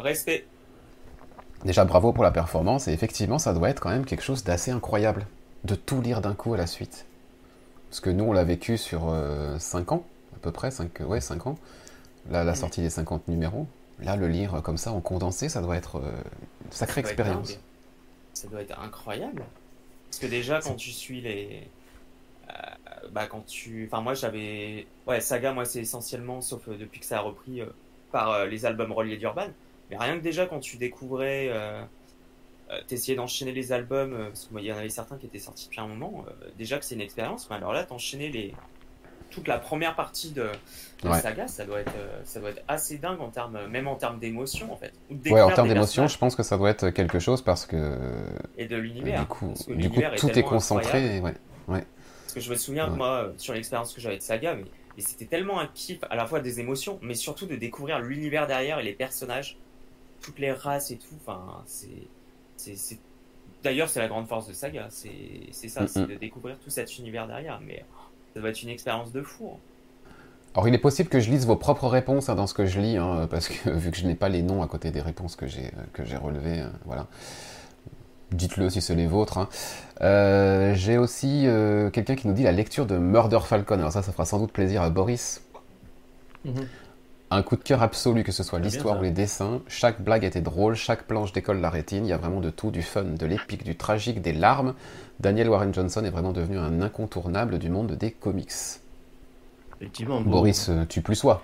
Respect. 0.00 0.44
Déjà, 1.64 1.84
bravo 1.84 2.12
pour 2.12 2.24
la 2.24 2.30
performance, 2.30 2.88
et 2.88 2.92
effectivement, 2.92 3.38
ça 3.38 3.52
doit 3.54 3.68
être 3.70 3.80
quand 3.80 3.90
même 3.90 4.04
quelque 4.04 4.22
chose 4.22 4.42
d'assez 4.44 4.70
incroyable, 4.70 5.26
de 5.64 5.74
tout 5.74 6.00
lire 6.00 6.20
d'un 6.20 6.34
coup 6.34 6.54
à 6.54 6.56
la 6.56 6.66
suite. 6.66 7.06
Parce 7.88 8.00
que 8.00 8.10
nous, 8.10 8.24
on 8.24 8.32
l'a 8.32 8.44
vécu 8.44 8.76
sur 8.78 9.14
5 9.58 9.92
ans, 9.92 10.04
à 10.34 10.38
peu 10.40 10.50
près, 10.50 10.70
5, 10.70 11.00
ouais, 11.06 11.20
5 11.20 11.46
ans, 11.46 11.56
la, 12.30 12.42
la 12.44 12.52
Mhm. 12.52 12.56
sortie 12.56 12.80
des 12.82 12.90
50 12.90 13.28
numéros. 13.28 13.66
Là, 14.02 14.16
le 14.16 14.28
lire 14.28 14.60
comme 14.62 14.78
ça, 14.78 14.92
en 14.92 15.00
condensé, 15.00 15.48
ça 15.48 15.60
doit 15.60 15.76
être 15.76 15.96
euh, 15.96 16.10
une 16.64 16.72
sacrée 16.72 17.02
Ça 17.02 17.02
doit 17.02 17.12
être 17.12 17.20
expérience. 17.20 17.58
Ça 18.34 18.48
doit 18.48 18.62
être 18.62 18.80
incroyable. 18.80 19.44
Parce 20.12 20.20
que 20.20 20.26
déjà, 20.26 20.60
quand 20.60 20.74
tu 20.74 20.90
suis 20.90 21.22
les. 21.22 21.62
euh, 22.50 23.08
bah, 23.12 23.26
quand 23.26 23.46
tu. 23.46 23.86
Enfin, 23.86 24.02
moi, 24.02 24.12
j'avais. 24.12 24.86
Ouais, 25.06 25.22
Saga, 25.22 25.54
moi, 25.54 25.64
c'est 25.64 25.80
essentiellement, 25.80 26.42
sauf 26.42 26.68
euh, 26.68 26.76
depuis 26.76 27.00
que 27.00 27.06
ça 27.06 27.16
a 27.16 27.20
repris 27.22 27.62
euh, 27.62 27.66
par 28.10 28.44
les 28.44 28.66
albums 28.66 28.92
reliés 28.92 29.16
d'Urban. 29.16 29.48
Mais 29.88 29.96
rien 29.96 30.18
que 30.18 30.22
déjà, 30.22 30.44
quand 30.46 30.60
tu 30.60 30.76
découvrais. 30.76 31.50
T'essayais 32.86 33.16
d'enchaîner 33.16 33.52
les 33.52 33.72
albums, 33.72 34.16
parce 34.28 34.46
qu'il 34.46 34.64
y 34.64 34.72
en 34.72 34.76
avait 34.76 34.88
certains 34.88 35.18
qui 35.18 35.26
étaient 35.26 35.38
sortis 35.38 35.66
depuis 35.66 35.80
un 35.80 35.86
moment. 35.86 36.24
déjà 36.56 36.78
que 36.78 36.86
c'est 36.86 36.94
une 36.94 37.02
expérience, 37.02 37.48
mais 37.50 37.56
alors 37.56 37.72
là, 37.72 37.84
t'enchaînais 37.84 38.30
les. 38.30 38.54
Toute 39.32 39.48
la 39.48 39.58
première 39.58 39.96
partie 39.96 40.30
de, 40.30 40.48
de 41.02 41.08
Ouais. 41.08 41.18
saga, 41.20 41.48
ça 41.48 41.64
doit 41.64 41.80
être, 41.80 41.92
euh, 41.96 42.20
ça 42.24 42.38
doit 42.38 42.50
être 42.50 42.62
assez 42.68 42.98
dingue 42.98 43.20
en 43.20 43.30
termes, 43.30 43.66
même 43.66 43.88
en 43.88 43.96
termes 43.96 44.20
d'émotion 44.20 44.72
en 44.72 44.76
fait. 44.76 44.92
Ouais, 45.30 45.40
en 45.40 45.50
termes 45.50 45.68
d'émotion, 45.68 46.06
je 46.06 46.16
pense 46.18 46.36
que 46.36 46.44
ça 46.44 46.56
doit 46.56 46.70
être 46.70 46.90
quelque 46.90 47.18
chose 47.18 47.42
parce 47.42 47.66
que 47.66 47.76
et 48.56 48.66
de 48.66 48.76
euh, 48.76 48.80
l'univers. 48.80 49.20
du 49.20 49.26
coup, 49.26 49.54
du 49.68 49.90
coup 49.90 50.00
tout 50.16 50.30
est 50.38 50.42
concentré. 50.44 50.98
incroyable. 51.16 51.38
Ouais. 51.68 51.84
Parce 52.22 52.34
que 52.34 52.40
je 52.40 52.50
me 52.50 52.54
souviens 52.56 52.88
Ouais. 52.90 52.96
moi, 52.96 53.08
euh, 53.24 53.32
sur 53.36 53.52
l'expérience 53.54 53.92
que 53.92 54.00
j'avais 54.00 54.18
de 54.18 54.22
saga, 54.22 54.54
mais, 54.54 54.64
mais 54.96 55.02
c'était 55.02 55.24
tellement 55.26 55.58
un 55.58 55.66
kiff, 55.66 55.98
à 56.08 56.14
la 56.14 56.26
fois 56.26 56.40
des 56.40 56.60
émotions, 56.60 56.98
mais 57.02 57.14
surtout 57.14 57.46
de 57.46 57.56
découvrir 57.56 57.98
l'univers 57.98 58.46
derrière 58.46 58.78
et 58.78 58.84
les 58.84 58.92
personnages, 58.94 59.58
toutes 60.20 60.38
les 60.38 60.52
races 60.52 60.90
et 60.92 60.98
tout. 60.98 61.14
Enfin, 61.20 61.62
c'est, 61.66 61.88
D'ailleurs, 63.62 63.88
c'est 63.88 64.00
la 64.00 64.08
grande 64.08 64.26
force 64.26 64.48
de 64.48 64.52
saga, 64.52 64.88
c'est, 64.90 65.68
ça, 65.68 65.82
Mm, 65.82 65.88
c'est 65.88 66.00
mm. 66.02 66.06
de 66.06 66.14
découvrir 66.16 66.58
tout 66.58 66.70
cet 66.70 66.98
univers 66.98 67.26
derrière. 67.28 67.60
Mais 67.64 67.84
ça 68.34 68.40
doit 68.40 68.50
être 68.50 68.62
une 68.62 68.68
expérience 68.70 69.12
de 69.12 69.22
fou. 69.22 69.50
hein. 69.54 69.58
Alors, 70.54 70.68
il 70.68 70.74
est 70.74 70.78
possible 70.78 71.08
que 71.08 71.18
je 71.18 71.30
lise 71.30 71.46
vos 71.46 71.56
propres 71.56 71.88
réponses 71.88 72.28
hein, 72.28 72.34
dans 72.34 72.46
ce 72.46 72.52
que 72.54 72.66
je 72.66 72.78
lis, 72.78 72.96
hein, 72.98 73.26
parce 73.30 73.48
que 73.48 73.70
vu 73.74 73.90
que 73.90 73.96
je 73.96 74.06
n'ai 74.06 74.14
pas 74.14 74.28
les 74.28 74.42
noms 74.42 74.62
à 74.62 74.66
côté 74.68 74.90
des 74.90 75.00
réponses 75.00 75.34
que 75.36 75.46
j'ai 75.46 75.70
que 75.94 76.04
j'ai 76.04 76.16
relevées, 76.16 76.60
euh, 76.60 76.68
voilà. 76.84 77.06
Dites-le 78.32 78.70
si 78.70 78.80
c'est 78.80 78.94
les 78.94 79.06
vôtres. 79.06 79.38
hein. 79.38 79.48
Euh, 80.00 80.74
j'ai 80.74 80.96
aussi 80.98 81.46
euh, 81.46 81.90
quelqu'un 81.90 82.16
qui 82.16 82.26
nous 82.28 82.32
dit 82.34 82.42
la 82.44 82.52
lecture 82.52 82.86
de 82.86 82.96
Murder 82.96 83.40
Falcon. 83.44 83.74
Alors 83.78 83.92
ça, 83.92 84.02
ça 84.02 84.12
fera 84.12 84.24
sans 84.24 84.38
doute 84.38 84.52
plaisir 84.52 84.82
à 84.82 84.90
Boris. 84.90 85.42
Mhm. 86.44 86.66
Un 87.34 87.42
coup 87.42 87.56
de 87.56 87.62
cœur 87.62 87.82
absolu, 87.82 88.24
que 88.24 88.32
ce 88.32 88.42
soit 88.42 88.58
l'histoire 88.58 88.98
ou 89.00 89.02
les 89.02 89.10
dessins. 89.10 89.62
Chaque 89.66 90.02
blague 90.02 90.24
était 90.24 90.40
drôle, 90.42 90.74
chaque 90.74 91.04
planche 91.04 91.32
décolle 91.32 91.60
la 91.60 91.70
rétine. 91.70 92.04
Il 92.04 92.08
y 92.08 92.12
a 92.12 92.16
vraiment 92.18 92.40
de 92.40 92.50
tout, 92.50 92.70
du 92.70 92.82
fun, 92.82 93.04
de 93.04 93.26
l'épique, 93.26 93.64
du 93.64 93.74
tragique, 93.76 94.20
des 94.20 94.32
larmes. 94.34 94.74
Daniel 95.20 95.48
Warren 95.48 95.72
Johnson 95.72 96.04
est 96.04 96.10
vraiment 96.10 96.32
devenu 96.32 96.58
un 96.58 96.80
incontournable 96.82 97.58
du 97.58 97.70
monde 97.70 97.92
des 97.92 98.10
comics. 98.10 98.52
Effectivement, 99.76 100.20
Boris, 100.20 100.68
euh, 100.68 100.84
tu 100.88 101.00
plus 101.00 101.16
sois. 101.16 101.42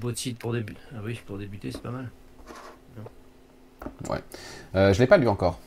beau 0.00 0.12
titre 0.12 0.38
pour 0.38 0.52
débuter. 0.52 0.80
Ah 0.94 1.00
oui, 1.04 1.20
pour 1.26 1.36
débuter, 1.38 1.70
c'est 1.72 1.82
pas 1.82 1.90
mal. 1.90 2.08
Euh, 4.74 4.92
je 4.92 4.98
l'ai 4.98 5.06
pas 5.06 5.18
lu 5.18 5.28
encore. 5.28 5.58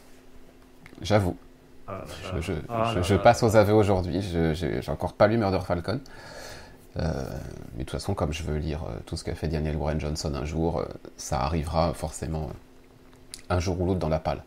J'avoue. 1.01 1.37
Ah 1.87 2.03
Je, 2.35 2.41
je- 2.41 2.53
Ah 2.69 2.93
je- 2.95 3.01
je 3.03 3.15
passe 3.15 3.43
aux 3.43 3.55
aveux 3.55 3.73
aujourd'hui. 3.73 4.21
J'ai 4.53 4.81
encore 4.89 5.13
pas 5.13 5.27
lu 5.27 5.37
Murder 5.37 5.59
Falcon. 5.65 5.99
Euh, 6.97 7.23
mais 7.73 7.79
de 7.79 7.89
toute 7.89 7.91
façon, 7.91 8.13
comme 8.13 8.33
je 8.33 8.43
veux 8.43 8.57
lire 8.57 8.83
euh, 8.83 8.99
tout 9.05 9.15
ce 9.15 9.23
qu'a 9.23 9.33
fait 9.35 9.47
Daniel 9.47 9.77
Warren 9.77 9.99
Johnson 9.99 10.33
un 10.35 10.43
jour, 10.45 10.79
euh, 10.79 10.85
ça 11.17 11.39
arrivera 11.39 11.93
forcément 11.93 12.49
euh, 12.49 13.55
un 13.55 13.59
jour 13.59 13.79
ou 13.79 13.85
l'autre 13.85 13.99
dans 13.99 14.09
la 14.09 14.19
palle. 14.19 14.43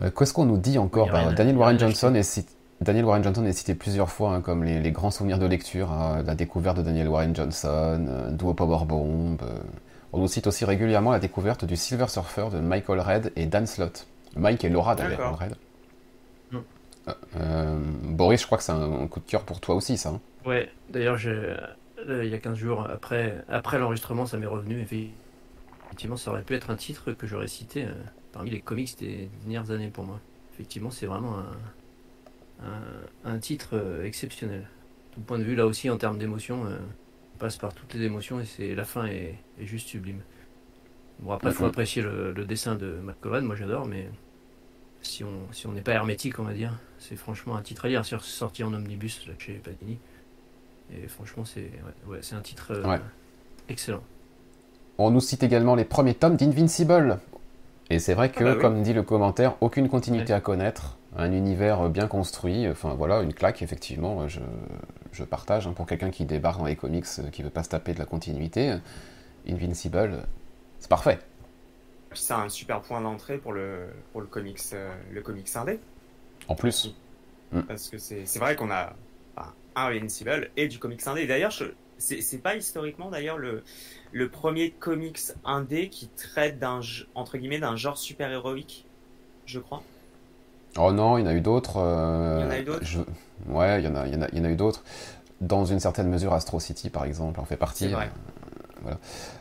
Euh, 0.00 0.10
Qu'est-ce 0.16 0.32
qu'on 0.32 0.44
nous 0.44 0.58
dit 0.58 0.78
encore 0.78 1.06
Oui, 1.06 1.12
Bah, 1.12 1.32
Daniel, 1.32 1.56
Warren 1.56 1.78
Johnson 1.78 2.14
est 2.14 2.22
cité, 2.22 2.50
Daniel 2.80 3.04
Warren 3.04 3.22
Johnson 3.24 3.44
est 3.44 3.52
cité 3.52 3.74
plusieurs 3.74 4.10
fois 4.10 4.30
hein, 4.34 4.40
comme 4.40 4.62
les, 4.64 4.80
les 4.80 4.92
grands 4.92 5.10
souvenirs 5.10 5.38
de 5.38 5.46
lecture, 5.46 5.90
hein, 5.90 6.22
la 6.24 6.34
découverte 6.36 6.76
de 6.76 6.82
Daniel 6.82 7.08
Warren 7.08 7.34
Johnson, 7.34 8.06
euh, 8.08 8.30
Duo 8.30 8.54
Powerbomb. 8.54 9.36
euh. 9.42 9.58
on 10.12 10.18
nous 10.20 10.28
cite 10.28 10.46
aussi 10.46 10.64
régulièrement 10.64 11.10
la 11.10 11.18
découverte 11.18 11.64
du 11.64 11.76
Silver 11.76 12.06
Surfer 12.08 12.46
de 12.52 12.60
Michael 12.60 13.00
Red 13.00 13.32
et 13.34 13.46
Dan 13.46 13.66
Slott. 13.66 14.06
Mike 14.36 14.64
et 14.64 14.68
Laura 14.68 14.94
d'ailleurs, 14.94 15.18
D'accord. 15.18 15.38
Red. 15.40 15.56
Boris, 18.04 18.40
je 18.40 18.46
crois 18.46 18.58
que 18.58 18.64
c'est 18.64 18.72
un, 18.72 19.02
un 19.02 19.06
coup 19.08 19.20
de 19.20 19.26
cœur 19.28 19.42
pour 19.42 19.60
toi 19.60 19.74
aussi, 19.74 19.96
ça. 19.98 20.10
hein. 20.10 20.20
Ouais, 20.44 20.70
d'ailleurs, 20.88 21.18
euh, 21.26 22.24
il 22.24 22.30
y 22.30 22.34
a 22.34 22.38
15 22.38 22.56
jours, 22.58 22.82
après, 22.88 23.44
après 23.48 23.78
l'enregistrement, 23.78 24.26
ça 24.26 24.38
m'est 24.38 24.46
revenu. 24.46 24.80
Effectivement, 24.80 26.16
ça 26.16 26.30
aurait 26.30 26.44
pu 26.44 26.54
être 26.54 26.70
un 26.70 26.76
titre 26.76 27.12
que 27.12 27.26
j'aurais 27.26 27.48
cité 27.48 27.84
euh, 27.84 27.92
parmi 28.32 28.50
les 28.50 28.60
comics 28.60 28.96
des 28.98 29.30
dernières 29.42 29.70
années 29.70 29.90
pour 29.90 30.04
moi. 30.04 30.20
Effectivement, 30.54 30.90
c'est 30.90 31.06
vraiment 31.06 31.38
un, 31.38 31.56
un, 32.60 33.08
un 33.24 33.38
titre 33.38 33.70
euh, 33.74 34.04
exceptionnel. 34.04 34.68
Tout 35.12 35.20
point 35.20 35.38
de 35.38 35.44
vue, 35.44 35.54
là 35.54 35.66
aussi, 35.66 35.90
en 35.90 35.98
termes 35.98 36.18
d'émotion, 36.18 36.66
euh, 36.66 36.78
on 37.34 37.38
passe 37.38 37.58
par 37.58 37.74
toutes 37.74 37.94
les 37.94 38.02
émotions 38.02 38.40
et 38.40 38.44
c'est 38.46 38.74
la 38.74 38.84
fin 38.84 39.06
est, 39.06 39.38
est 39.58 39.66
juste 39.66 39.88
sublime. 39.88 40.22
Bon, 41.18 41.32
après, 41.32 41.50
il 41.50 41.54
faut 41.54 41.64
apprécier 41.66 42.02
le, 42.02 42.32
le 42.32 42.44
dessin 42.44 42.74
de 42.76 43.00
Cohen, 43.20 43.42
moi 43.42 43.56
j'adore, 43.56 43.86
mais 43.86 44.10
si 45.02 45.24
on 45.24 45.52
si 45.52 45.66
on 45.66 45.72
n'est 45.72 45.82
pas 45.82 45.92
hermétique, 45.92 46.38
on 46.38 46.44
va 46.44 46.54
dire, 46.54 46.78
c'est 46.98 47.16
franchement 47.16 47.56
un 47.56 47.62
titre 47.62 47.84
à 47.86 47.88
lire. 47.88 48.04
C'est 48.04 48.20
sorti 48.20 48.64
en 48.64 48.72
omnibus 48.74 49.26
là, 49.26 49.34
chez 49.38 49.54
Panini. 49.54 49.98
Et 50.94 51.08
franchement, 51.08 51.44
c'est 51.44 51.60
ouais, 51.60 52.14
ouais, 52.14 52.18
c'est 52.22 52.34
un 52.34 52.40
titre 52.40 52.72
euh, 52.72 52.86
Ouais. 52.86 53.00
excellent. 53.68 54.02
On 54.98 55.10
nous 55.10 55.20
cite 55.20 55.42
également 55.42 55.74
les 55.74 55.84
premiers 55.84 56.14
tomes 56.14 56.36
d'Invincible. 56.36 57.18
Et 57.90 57.98
c'est 57.98 58.14
vrai 58.14 58.30
que, 58.30 58.44
Ah 58.44 58.48
bah 58.48 58.52
oui. 58.56 58.60
comme 58.60 58.82
dit 58.82 58.92
le 58.92 59.02
commentaire, 59.02 59.54
aucune 59.60 59.88
continuité 59.88 60.32
Ouais. 60.32 60.38
à 60.38 60.40
connaître, 60.40 60.98
un 61.16 61.32
univers 61.32 61.88
bien 61.90 62.06
construit, 62.08 62.68
enfin 62.68 62.94
voilà, 62.94 63.20
une 63.22 63.34
claque, 63.34 63.60
effectivement, 63.62 64.26
je, 64.28 64.40
je 65.12 65.24
partage. 65.24 65.66
hein, 65.66 65.72
pour 65.74 65.86
quelqu'un 65.86 66.10
qui 66.10 66.24
débarque 66.24 66.58
dans 66.60 66.66
les 66.66 66.76
comics, 66.76 67.04
euh, 67.18 67.28
qui 67.30 67.42
veut 67.42 67.50
pas 67.50 67.62
se 67.62 67.68
taper 67.70 67.92
de 67.94 67.98
la 67.98 68.04
continuité, 68.06 68.76
Invincible, 69.48 70.24
c'est 70.78 70.88
parfait. 70.88 71.18
C'est 72.14 72.34
un 72.34 72.48
super 72.48 72.80
point 72.80 73.00
d'entrée 73.00 73.38
pour 73.38 73.52
le, 73.52 73.86
pour 74.12 74.20
le 74.20 74.26
comics, 74.26 74.60
euh, 74.74 74.92
le 75.12 75.20
comics 75.22 75.48
indé. 75.56 75.80
En 76.48 76.54
plus, 76.54 76.94
Parce 77.68 77.88
que 77.88 77.98
c'est 77.98 78.24
c'est 78.26 78.38
vrai 78.38 78.56
qu'on 78.56 78.70
a 78.70 78.92
Invincible 79.74 80.50
et 80.56 80.68
du 80.68 80.78
comics 80.78 81.06
indé. 81.06 81.26
D'ailleurs, 81.26 81.52
c'est 81.98 82.42
pas 82.42 82.56
historiquement 82.56 83.10
d'ailleurs 83.10 83.38
le, 83.38 83.62
le 84.12 84.28
premier 84.28 84.70
comics 84.70 85.20
indé 85.44 85.88
qui 85.88 86.08
traite 86.08 86.58
d'un 86.58 86.80
entre 87.14 87.38
guillemets 87.38 87.60
d'un 87.60 87.76
genre 87.76 87.96
super 87.98 88.30
héroïque, 88.30 88.84
je 89.46 89.58
crois. 89.60 89.82
oh 90.78 90.92
non, 90.92 91.18
il 91.18 91.22
y 91.22 91.24
en 91.24 91.28
a 91.28 91.34
eu 91.34 91.40
d'autres. 91.40 91.76
euh, 91.78 92.38
Il 92.40 92.44
y 92.44 92.46
en 92.46 92.50
a 92.50 92.58
eu 92.58 92.64
d'autres 92.64 92.84
je- 92.84 93.00
Ouais, 93.48 93.80
il 93.80 93.84
y 93.84 93.88
en 93.88 93.94
a, 93.96 94.06
il 94.06 94.14
y 94.14 94.16
en 94.16 94.22
a, 94.22 94.28
il 94.32 94.38
y 94.38 94.40
en 94.40 94.44
a 94.44 94.50
eu 94.50 94.56
d'autres. 94.56 94.82
Dans 95.40 95.64
une 95.64 95.80
certaine 95.80 96.08
mesure, 96.08 96.32
Astro 96.32 96.60
City, 96.60 96.90
par 96.90 97.04
exemple, 97.04 97.40
en 97.40 97.44
fait 97.44 97.56
partie. 97.56 97.88
Vrai. 97.88 98.06
euh, 98.06 98.80
voilà. 98.82 98.98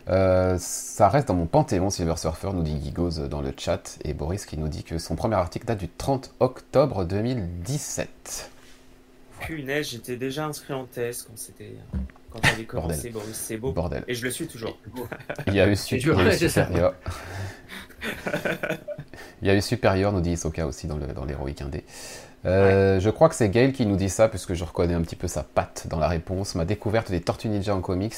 Euh, 0.10 0.58
ça 0.60 1.10
reste 1.10 1.28
dans 1.28 1.34
mon 1.36 1.46
panthéon 1.48 1.90
Silver 1.90 2.16
Surfer, 2.18 2.52
nous 2.54 2.64
dit 2.64 2.80
Gigoz 2.84 3.20
dans 3.30 3.42
le 3.42 3.54
chat, 3.58 3.98
et 4.04 4.14
Boris 4.14 4.46
qui 4.46 4.58
nous 4.58 4.68
dit 4.68 4.84
que 4.84 4.98
son 5.00 5.16
premier 5.16 5.36
article 5.36 5.66
date 5.66 5.80
du 5.80 5.90
30 5.90 6.34
octobre 6.40 7.06
2017. 7.06 8.52
Punaise, 9.46 9.90
j'étais 9.90 10.16
déjà 10.18 10.46
inscrit 10.46 10.74
en 10.74 10.86
thèse 10.86 11.24
quand 11.24 11.38
c'était 11.38 11.74
quand 12.32 12.40
j'avais 12.46 12.64
commencé 12.64 13.10
Boris, 13.10 13.28
c'est 13.34 13.58
beau. 13.58 13.72
Bordel. 13.74 14.04
Et 14.08 14.14
je 14.16 14.24
le 14.24 14.32
suis 14.32 14.48
toujours. 14.48 14.78
Il 15.48 15.54
y 15.56 15.60
a 15.60 15.68
eu, 15.68 15.76
C'est 15.76 15.84
su- 15.86 15.98
dur, 15.98 16.14
il 16.16 16.18
y 16.18 16.22
a 16.22 16.24
eu 16.24 16.28
ouais, 16.30 16.38
c'est 16.38 16.50
ça. 16.50 16.66
Superior. 16.66 16.94
il 19.42 19.48
y 19.48 19.52
a 19.52 19.56
eu 19.56 19.62
Superior, 19.62 20.14
nous 20.14 20.22
dit 20.22 20.32
Isoka 20.32 20.66
aussi 20.66 20.88
dans 20.88 20.98
le- 20.98 21.08
dans 21.08 21.26
l'héroïque 21.26 21.62
indé. 21.62 21.84
Euh, 22.46 23.00
Je 23.00 23.10
crois 23.10 23.30
que 23.30 23.36
c'est 23.36 23.50
Gail 23.50 23.74
qui 23.74 23.86
nous 23.86 23.98
dit 23.98 24.10
ça, 24.10 24.30
puisque 24.30 24.54
je 24.54 24.64
reconnais 24.64 24.94
un 24.94 25.02
petit 25.02 25.16
peu 25.18 25.28
sa 25.28 25.44
patte 25.44 25.88
dans 25.88 26.00
la 26.00 26.08
réponse. 26.08 26.56
Ma 26.56 26.66
découverte 26.66 27.12
des 27.12 27.22
Tortues 27.22 27.50
Ninja 27.50 27.76
en 27.76 27.82
comics, 27.82 28.16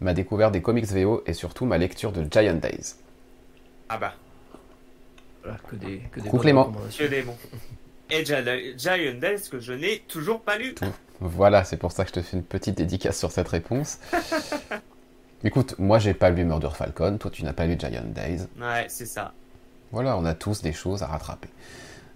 ma 0.00 0.12
découverte 0.14 0.52
des 0.52 0.62
comics 0.62 0.86
VO 0.86 1.22
et 1.26 1.32
surtout 1.32 1.64
ma 1.64 1.78
lecture 1.78 2.12
de 2.12 2.24
Giant 2.30 2.54
Days. 2.54 2.94
Ah 3.88 3.96
bah, 3.98 4.14
Voilà, 5.42 5.58
que 5.68 5.76
des, 5.76 6.02
que 6.12 6.20
des 6.20 6.28
Clément. 6.30 6.72
que 6.96 7.04
des 7.04 7.22
bons. 7.22 7.36
Et 8.10 8.24
Gi- 8.24 8.74
Giant 8.78 9.14
Days 9.20 9.48
que 9.50 9.60
je 9.60 9.72
n'ai 9.72 10.00
toujours 10.08 10.40
pas 10.40 10.56
lu. 10.58 10.74
Voilà, 11.20 11.64
c'est 11.64 11.76
pour 11.76 11.92
ça 11.92 12.04
que 12.04 12.08
je 12.10 12.14
te 12.14 12.22
fais 12.22 12.36
une 12.36 12.42
petite 12.44 12.76
dédicace 12.76 13.18
sur 13.18 13.30
cette 13.32 13.48
réponse. 13.48 13.98
Écoute, 15.44 15.74
moi 15.78 15.98
j'ai 15.98 16.14
pas 16.14 16.30
lu 16.30 16.44
Murder 16.44 16.70
Falcon, 16.74 17.16
toi 17.18 17.30
tu 17.30 17.44
n'as 17.44 17.52
pas 17.52 17.66
lu 17.66 17.76
Giant 17.78 18.02
Days. 18.06 18.46
Ouais, 18.60 18.86
c'est 18.88 19.06
ça. 19.06 19.32
Voilà, 19.92 20.16
on 20.16 20.24
a 20.24 20.34
tous 20.34 20.62
des 20.62 20.72
choses 20.72 21.02
à 21.02 21.06
rattraper. 21.06 21.48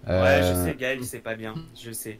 Ouais, 0.07 0.13
Euh, 0.13 0.65
je 0.65 0.69
sais, 0.69 0.75
Gaël, 0.75 1.03
c'est 1.03 1.19
pas 1.19 1.35
bien. 1.35 1.53
Je 1.81 1.91
sais. 1.91 2.19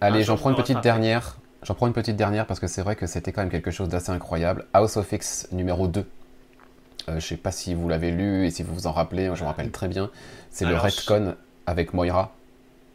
Allez, 0.00 0.22
j'en 0.22 0.36
prends 0.36 0.50
une 0.50 0.56
je 0.56 0.62
petite 0.62 0.80
dernière. 0.80 1.36
J'en 1.62 1.74
prends 1.74 1.86
une 1.86 1.92
petite 1.92 2.16
dernière 2.16 2.46
parce 2.46 2.60
que 2.60 2.66
c'est 2.66 2.82
vrai 2.82 2.96
que 2.96 3.06
c'était 3.06 3.32
quand 3.32 3.42
même 3.42 3.50
quelque 3.50 3.70
chose 3.70 3.88
d'assez 3.88 4.10
incroyable. 4.10 4.66
House 4.72 4.96
of 4.96 5.10
X 5.12 5.48
numéro 5.52 5.88
2. 5.88 6.06
Euh, 7.08 7.20
je 7.20 7.26
sais 7.26 7.36
pas 7.36 7.52
si 7.52 7.74
vous 7.74 7.88
l'avez 7.88 8.10
lu 8.10 8.46
et 8.46 8.50
si 8.50 8.62
vous 8.62 8.74
vous 8.74 8.86
en 8.86 8.92
rappelez, 8.92 9.26
moi 9.28 9.36
je 9.36 9.42
me 9.42 9.48
rappelle 9.48 9.70
très 9.70 9.88
bien. 9.88 10.10
C'est 10.50 10.64
le 10.64 10.76
retcon 10.76 11.34
avec 11.66 11.92
Moira. 11.94 12.34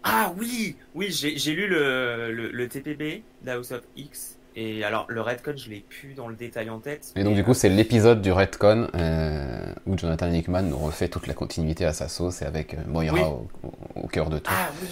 Ah 0.03 0.33
oui, 0.37 0.75
oui, 0.95 1.07
j'ai 1.11 1.37
j'ai 1.37 1.53
lu 1.53 1.67
le, 1.67 2.31
le, 2.31 2.49
le 2.51 2.67
TPB 2.67 3.23
d'House 3.43 3.71
of 3.71 3.81
X. 3.95 4.37
Et 4.55 4.83
alors, 4.83 5.05
le 5.07 5.21
Redcon, 5.21 5.53
je 5.55 5.69
l'ai 5.69 5.79
plus 5.87 6.13
dans 6.13 6.27
le 6.27 6.35
détail 6.35 6.69
en 6.69 6.79
tête. 6.79 7.13
Et 7.15 7.23
donc 7.23 7.35
du 7.35 7.43
coup 7.43 7.53
c'est 7.53 7.69
l'épisode 7.69 8.21
du 8.21 8.31
retcon 8.33 8.87
euh, 8.95 9.73
où 9.85 9.97
Jonathan 9.97 10.29
Hickman 10.29 10.63
nous 10.63 10.77
refait 10.77 11.07
toute 11.07 11.27
la 11.27 11.33
continuité 11.33 11.85
à 11.85 11.93
sa 11.93 12.09
sauce 12.09 12.41
et 12.41 12.45
avec 12.45 12.73
euh, 12.73 12.77
Moira 12.87 13.13
Oui. 13.13 13.21
au, 13.21 14.01
au- 14.03 14.07
cœur 14.07 14.29
de 14.29 14.39
tout. 14.39 14.51
Ah 14.53 14.69
oui, 14.81 14.87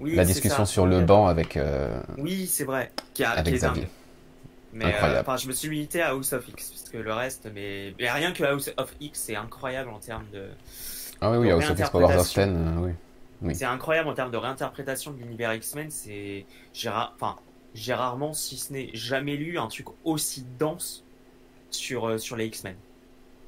oui 0.00 0.16
la 0.16 0.24
discussion 0.24 0.64
ça. 0.64 0.72
sur 0.72 0.86
le 0.86 1.02
banc 1.02 1.28
avec... 1.28 1.56
euh, 1.56 2.00
Oui, 2.18 2.46
c'est 2.48 2.64
vrai. 2.64 2.90
Qui, 3.14 3.22
a, 3.22 3.30
Avec 3.30 3.44
qui 3.54 3.58
Xavier. 3.60 3.86
Mais 4.72 4.86
euh, 4.86 5.20
enfin, 5.20 5.36
je 5.36 5.46
me 5.46 5.52
suis 5.52 5.68
limité 5.68 6.02
à 6.02 6.08
House 6.10 6.32
of 6.32 6.46
X, 6.48 6.70
parce 6.70 6.88
que 6.90 6.98
le 6.98 7.12
reste, 7.12 7.48
mais, 7.54 7.94
mais 7.98 8.10
rien 8.10 8.32
que 8.32 8.42
House 8.44 8.70
of 8.76 8.92
X, 9.00 9.20
c'est 9.26 9.36
incroyable 9.36 9.88
en 9.90 9.98
termes 10.00 10.26
de. 10.32 10.48
Ah 11.20 11.30
oui, 11.30 11.38
oui, 11.38 11.50
House 11.50 11.70
of 11.70 11.78
X 11.78 11.88
Powers 11.90 12.16
of. 12.18 12.32
Ten, 12.34 12.50
euh, 12.56 12.80
oui. 12.86 12.90
Oui. 13.42 13.54
C'est 13.54 13.64
incroyable 13.64 14.08
en 14.08 14.14
termes 14.14 14.30
de 14.30 14.36
réinterprétation 14.36 15.12
de 15.12 15.18
l'univers 15.18 15.52
X-Men. 15.54 15.90
C'est, 15.90 16.46
j'ai 16.72 16.88
ra- 16.88 17.12
enfin, 17.16 17.36
j'ai 17.74 17.92
rarement, 17.94 18.32
si 18.32 18.56
ce 18.56 18.72
n'est 18.72 18.90
jamais 18.94 19.36
lu 19.36 19.58
un 19.58 19.68
truc 19.68 19.86
aussi 20.04 20.44
dense 20.58 21.04
sur 21.70 22.06
euh, 22.08 22.18
sur 22.18 22.36
les 22.36 22.46
X-Men. 22.46 22.76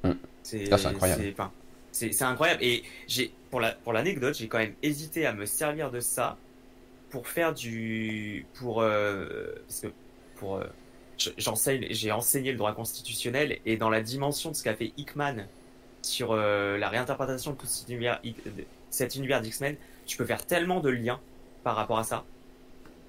Mm. 0.03 0.11
C'est, 0.43 0.71
Ah, 0.71 0.77
c'est 0.77 0.87
incroyable. 0.87 1.21
c'est- 1.23 1.31
enfin, 1.31 1.51
incroyable. 2.27 2.63
Et 2.63 2.83
j'ai, 3.07 3.33
pour 3.49 3.59
la, 3.59 3.71
pour 3.71 3.93
l'anecdote, 3.93 4.35
j'ai 4.37 4.47
quand 4.47 4.59
même 4.59 4.75
hésité 4.83 5.25
à 5.25 5.33
me 5.33 5.45
servir 5.45 5.89
de 5.91 5.99
ça 5.99 6.37
pour 7.09 7.27
faire 7.27 7.53
du, 7.53 8.45
pour, 8.55 8.81
euh, 8.81 9.53
parce 9.67 9.81
que 9.81 9.87
pour. 10.35 10.57
euh, 10.57 10.63
je- 11.17 11.31
J'enseigne, 11.37 11.87
j'ai 11.89 12.11
enseigné 12.11 12.51
le 12.51 12.57
droit 12.57 12.73
constitutionnel 12.73 13.59
et 13.65 13.75
dans 13.77 13.89
la 13.89 14.01
dimension 14.01 14.51
de 14.51 14.55
ce 14.55 14.63
qu'a 14.63 14.75
fait 14.75 14.93
Hickman 14.97 15.47
sur 16.01 16.33
la 16.33 16.87
réinterprétation 16.89 17.51
de 17.51 17.57
tout 17.57 17.65
cet 17.65 17.89
univers, 17.89 18.21
de 18.23 18.63
cet 18.89 19.15
univers 19.15 19.41
d'X-Men, 19.41 19.77
tu 20.05 20.17
peux 20.17 20.25
faire 20.25 20.45
tellement 20.45 20.79
de 20.81 20.89
liens 20.89 21.23
par 21.63 21.75
rapport 21.75 21.99
à 21.99 22.03
ça. 22.03 22.29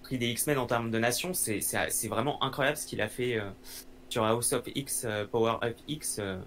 Prix 0.03 0.19
des 0.19 0.29
X-Men 0.31 0.59
en 0.59 0.67
termes 0.67 0.91
de 0.91 0.99
nation, 0.99 1.35
c'est 1.35 1.61
c'est- 1.61 1.91
c'est 1.91 2.09
vraiment 2.09 2.43
incroyable 2.43 2.77
ce 2.79 2.87
qu'il 2.87 3.01
a 3.03 3.09
fait 3.09 3.39
euh, 3.39 3.51
sur 4.11 4.25
House 4.25 4.53
of 4.53 4.65
X, 4.75 5.05
euh, 5.05 5.27
Power 5.27 5.59
Up 5.63 5.79
X. 5.89 6.19
euh, 6.21 6.43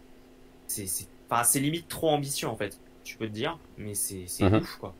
c'est 0.67 0.87
c'est- 0.87 1.09
enfin, 1.29 1.43
c'est 1.43 1.59
limite 1.59 1.87
trop 1.89 2.09
ambitieux 2.11 2.47
en 2.47 2.57
fait, 2.57 2.81
tu 3.03 3.17
peux 3.17 3.27
te 3.27 3.33
dire, 3.33 3.59
mais 3.77 3.95
c'est 3.95 4.27
c'est 4.27 4.45
Mhm. 4.45 4.55
ouf 4.55 4.77
quoi. 4.77 4.99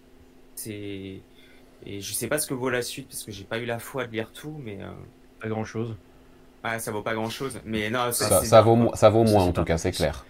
C'est 0.56 1.26
et 1.84 2.02
je 2.02 2.14
sais 2.14 2.28
pas 2.30 2.40
ce 2.40 2.48
que 2.48 2.54
vaut 2.56 2.70
la 2.70 2.82
suite 2.84 3.10
parce 3.10 3.24
que 3.24 3.32
j'ai 3.32 3.46
pas 3.46 3.60
eu 3.60 3.66
la 3.66 3.80
foi 3.80 4.08
de 4.08 4.12
lire 4.14 4.32
tout, 4.34 4.58
mais 4.60 4.82
euh, 4.84 4.92
Pas 5.40 5.48
grand 5.50 5.64
chose. 5.66 5.96
ouais, 6.64 6.80
ça 6.80 6.92
vaut 6.92 7.04
pas 7.04 7.14
grand 7.14 7.30
chose. 7.30 7.60
Mais 7.66 7.90
non, 7.90 8.12
c'est- 8.12 8.26
Ça, 8.26 8.40
c'est 8.40 8.46
ça 8.46 8.62
vaut, 8.62 8.92
ça 8.96 9.10
vaut 9.10 9.24
Ça, 9.26 9.32
moins 9.32 9.44
c'est 9.44 9.50
en 9.50 9.54
tout 9.54 9.64
cas, 9.64 9.78
c'est 9.78 9.92
clair. 9.92 10.26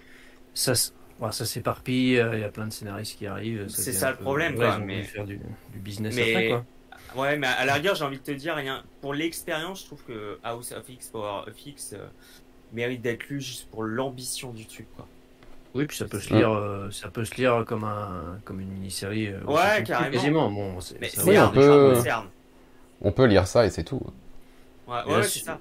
Ça, 0.54 0.74
ouais, 1.20 1.32
ça 1.32 1.46
s'éparpille, 1.46 2.18
euh, 2.20 2.36
il 2.36 2.42
y 2.42 2.44
a 2.44 2.50
plein 2.50 2.68
de 2.68 2.74
scénaristes 2.74 3.18
qui 3.18 3.28
arrivent. 3.28 3.68
C'est 3.70 3.94
ça 3.94 4.12
le 4.12 4.18
problème, 4.18 4.54
ouais, 4.54 4.66
quoi, 4.66 4.76
ont 4.78 4.86
mais- 4.86 5.04
faire 5.04 5.26
du, 5.26 5.38
du 5.38 5.80
business 5.80 6.16
Mais- 6.16 6.32
après, 6.32 6.48
quoi. 6.50 6.66
Ouais, 7.16 7.38
mais 7.38 7.48
à 7.48 7.66
la 7.66 7.76
rigueur, 7.76 7.94
j'ai 7.96 8.06
envie 8.06 8.18
de 8.18 8.24
te 8.24 8.32
dire, 8.32 8.56
rien. 8.56 8.84
Pour 9.02 9.14
l'expérience, 9.14 9.82
je 9.82 9.86
trouve 9.86 10.04
que 10.04 10.40
House 10.44 10.72
of 10.72 10.88
X, 10.90 11.10
Power 11.10 11.44
of 11.48 11.66
X, 11.66 11.94
euh, 11.94 12.08
mérite 12.72 13.02
d'être 13.02 13.28
lu 13.30 13.40
juste 13.40 13.70
pour 13.70 13.84
l'ambition 13.84 14.52
du 14.52 14.66
truc, 14.66 14.88
quoi. 14.96 15.08
Oui, 15.76 15.86
puis 15.86 15.98
ça 15.98 16.06
peut 16.06 16.20
se 16.20 16.34
lire, 16.34 16.52
euh, 16.52 16.90
ça 16.92 17.10
peut 17.10 17.26
se 17.26 17.36
lire 17.36 17.64
comme 17.68 17.84
un, 17.84 18.40
comme 18.46 18.60
une 18.60 18.68
mini-série. 18.70 19.28
euh, 19.28 19.40
Ouais, 19.46 19.84
carrément. 19.84 20.12
Quasiment. 20.12 20.52
Bon, 20.52 20.80
c'est- 20.82 20.98
Oui, 21.26 21.38
on 21.40 21.50
peut-. 21.52 21.94
On 23.02 23.12
peut 23.12 23.26
lire 23.26 23.48
ça 23.48 23.66
et 23.66 23.70
c'est 23.70 23.84
tout. 23.84 24.02
Ouais, 24.88 24.96
ouais, 25.08 25.16
ouais, 25.16 25.24
c'est 25.24 25.40
ça. 25.40 25.60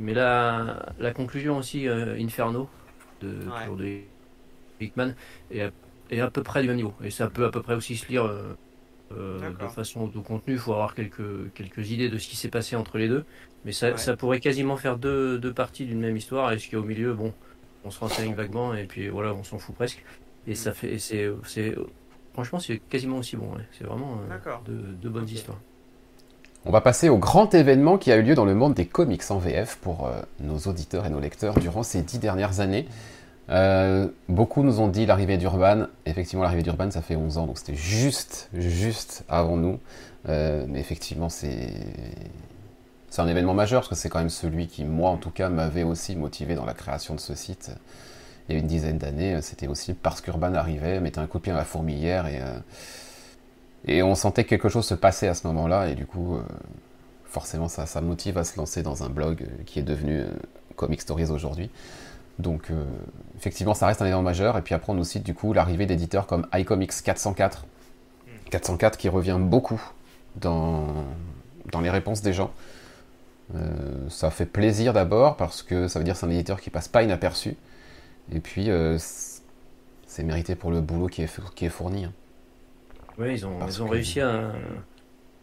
Mais 0.00 0.14
la, 0.14 0.86
la 0.98 1.10
conclusion 1.12 1.56
aussi, 1.58 1.88
euh, 1.88 2.14
Inferno, 2.18 2.68
de 3.20 3.28
Ouais. 3.48 3.92
Hickman, 4.80 5.12
est 5.50 5.62
à, 5.62 5.70
est 6.10 6.20
à 6.20 6.30
peu 6.30 6.42
près 6.42 6.62
du 6.62 6.68
même 6.68 6.76
niveau. 6.76 6.94
Et 7.04 7.10
ça 7.10 7.28
peut 7.28 7.44
à 7.44 7.50
peu 7.50 7.62
près 7.62 7.74
aussi 7.74 7.96
se 7.96 8.06
lire 8.08 8.24
euh, 8.26 8.56
euh, 9.16 9.38
de 9.60 9.68
façon 9.68 10.06
de 10.06 10.18
contenu. 10.18 10.54
Il 10.54 10.58
faut 10.58 10.72
avoir 10.72 10.94
quelques, 10.94 11.52
quelques 11.54 11.90
idées 11.90 12.08
de 12.08 12.18
ce 12.18 12.28
qui 12.28 12.36
s'est 12.36 12.48
passé 12.48 12.76
entre 12.76 12.98
les 12.98 13.08
deux. 13.08 13.24
Mais 13.64 13.72
ça, 13.72 13.88
Ouais. 13.90 13.96
ça 13.98 14.16
pourrait 14.16 14.40
quasiment 14.40 14.76
faire 14.76 14.96
deux, 14.98 15.38
deux 15.38 15.52
parties 15.52 15.84
d'une 15.86 16.00
même 16.00 16.16
histoire. 16.16 16.52
Et 16.52 16.58
ce 16.58 16.64
qu'il 16.64 16.74
y 16.74 16.76
a 16.76 16.80
au 16.80 16.86
milieu, 16.86 17.12
bon, 17.14 17.32
on 17.84 17.90
se 17.90 17.98
renseigne 18.00 18.34
vaguement 18.34 18.74
et 18.74 18.84
puis 18.84 19.08
voilà, 19.08 19.34
on 19.34 19.44
s'en 19.44 19.58
fout 19.58 19.74
presque. 19.74 20.04
Et 20.46 20.54
ça 20.54 20.72
fait, 20.72 20.94
et 20.94 20.98
c'est, 20.98 21.30
franchement, 22.32 22.58
c'est 22.58 22.78
quasiment 22.78 23.18
aussi 23.18 23.36
bon. 23.36 23.46
ouais. 23.56 23.62
C'est 23.76 23.84
vraiment 23.84 24.20
euh, 24.30 24.54
de, 24.66 24.80
de 25.02 25.08
bonnes 25.08 25.28
histoires. 25.28 25.58
On 26.64 26.70
va 26.72 26.80
passer 26.80 27.08
au 27.08 27.18
grand 27.18 27.54
événement 27.54 27.98
qui 27.98 28.10
a 28.12 28.16
eu 28.16 28.22
lieu 28.22 28.34
dans 28.34 28.44
le 28.44 28.54
monde 28.54 28.74
des 28.74 28.86
comics 28.86 29.22
en 29.30 29.38
VF 29.38 29.76
pour 29.76 30.06
euh, 30.06 30.20
nos 30.40 30.58
auditeurs 30.58 31.06
et 31.06 31.10
nos 31.10 31.20
lecteurs 31.20 31.58
durant 31.58 31.82
ces 31.82 32.02
dix 32.02 32.18
dernières 32.18 32.60
années. 32.60 32.86
Euh, 33.50 34.08
beaucoup 34.28 34.62
nous 34.62 34.80
ont 34.80 34.88
dit 34.88 35.06
l'arrivée 35.06 35.38
d'Urban. 35.38 35.86
Effectivement, 36.06 36.42
l'arrivée 36.42 36.62
d'Urban, 36.62 36.90
ça 36.90 37.02
fait 37.02 37.16
11 37.16 37.38
ans, 37.38 37.46
donc 37.46 37.58
c'était 37.58 37.74
juste, 37.74 38.50
juste 38.52 39.24
avant 39.28 39.56
nous. 39.56 39.80
Euh, 40.28 40.66
mais 40.68 40.80
effectivement, 40.80 41.28
c'est 41.28 41.72
un 43.16 43.26
événement 43.26 43.54
majeur 43.54 43.80
parce 43.80 43.88
que 43.88 43.94
c'est 43.96 44.08
quand 44.08 44.20
même 44.20 44.28
celui 44.28 44.68
qui, 44.68 44.84
moi 44.84 45.10
en 45.10 45.16
tout 45.16 45.30
cas, 45.30 45.48
m'avait 45.48 45.82
aussi 45.82 46.14
motivé 46.14 46.54
dans 46.54 46.64
la 46.64 46.74
création 46.74 47.14
de 47.14 47.20
ce 47.20 47.34
site. 47.34 47.70
Il 48.48 48.54
y 48.54 48.56
a 48.56 48.60
une 48.60 48.66
dizaine 48.66 48.98
d'années, 48.98 49.40
c'était 49.42 49.66
aussi 49.66 49.92
parce 49.92 50.20
qu'Urban 50.20 50.54
arrivait, 50.54 51.00
mettait 51.00 51.18
un 51.18 51.26
coup 51.26 51.38
de 51.38 51.42
pied 51.42 51.52
dans 51.52 51.58
la 51.58 51.64
fourmilière 51.64 52.26
et, 52.26 52.40
euh, 52.40 54.02
on 54.04 54.14
sentait 54.14 54.44
que 54.44 54.50
quelque 54.50 54.68
chose 54.68 54.86
se 54.86 54.94
passait 54.94 55.28
à 55.28 55.34
ce 55.34 55.46
moment-là 55.48 55.88
et 55.88 55.94
du 55.94 56.06
coup, 56.06 56.36
euh, 56.36 56.42
forcément, 57.28 57.68
ça, 57.68 57.86
ça 57.86 58.00
motive 58.00 58.38
à 58.38 58.44
se 58.44 58.56
lancer 58.56 58.82
dans 58.82 59.04
un 59.04 59.08
blog 59.08 59.42
euh, 59.42 59.62
qui 59.66 59.78
est 59.78 59.82
devenu 59.82 60.20
euh, 60.20 60.26
Comic 60.76 61.00
Stories 61.00 61.30
aujourd'hui. 61.30 61.70
Donc, 62.38 62.70
euh, 62.70 62.84
effectivement, 63.36 63.74
ça 63.74 63.86
reste 63.86 64.00
un 64.00 64.06
événement 64.06 64.22
majeur. 64.22 64.56
Et 64.58 64.62
puis 64.62 64.74
après, 64.74 64.92
on 64.92 65.02
cite 65.02 65.24
du 65.24 65.34
coup 65.34 65.52
l'arrivée 65.52 65.86
d'éditeurs 65.86 66.26
comme 66.26 66.46
iComics 66.54 66.92
404. 67.02 67.66
404 68.50 68.96
qui 68.96 69.08
revient 69.08 69.38
beaucoup 69.40 69.80
dans, 70.36 70.86
dans 71.72 71.80
les 71.80 71.90
réponses 71.90 72.22
des 72.22 72.32
gens. 72.32 72.50
Euh, 73.54 74.08
ça 74.08 74.30
fait 74.30 74.46
plaisir 74.46 74.92
d'abord 74.92 75.36
parce 75.36 75.62
que 75.62 75.88
ça 75.88 75.98
veut 75.98 76.04
dire 76.04 76.14
que 76.14 76.20
c'est 76.20 76.26
un 76.26 76.30
éditeur 76.30 76.60
qui 76.60 76.70
passe 76.70 76.88
pas 76.88 77.02
inaperçu. 77.02 77.56
Et 78.32 78.40
puis, 78.40 78.70
euh, 78.70 78.96
c'est 80.06 80.22
mérité 80.22 80.54
pour 80.54 80.70
le 80.70 80.80
boulot 80.80 81.06
qui 81.08 81.22
est, 81.22 81.40
qui 81.54 81.66
est 81.66 81.70
fourni. 81.70 82.04
hein. 82.04 82.12
Oui, 83.18 83.32
ils 83.32 83.46
ont, 83.46 83.58
Parce 83.58 83.76
ils 83.76 83.82
ont 83.82 83.86
que- 83.86 83.92
réussi 83.92 84.20
à, 84.20 84.52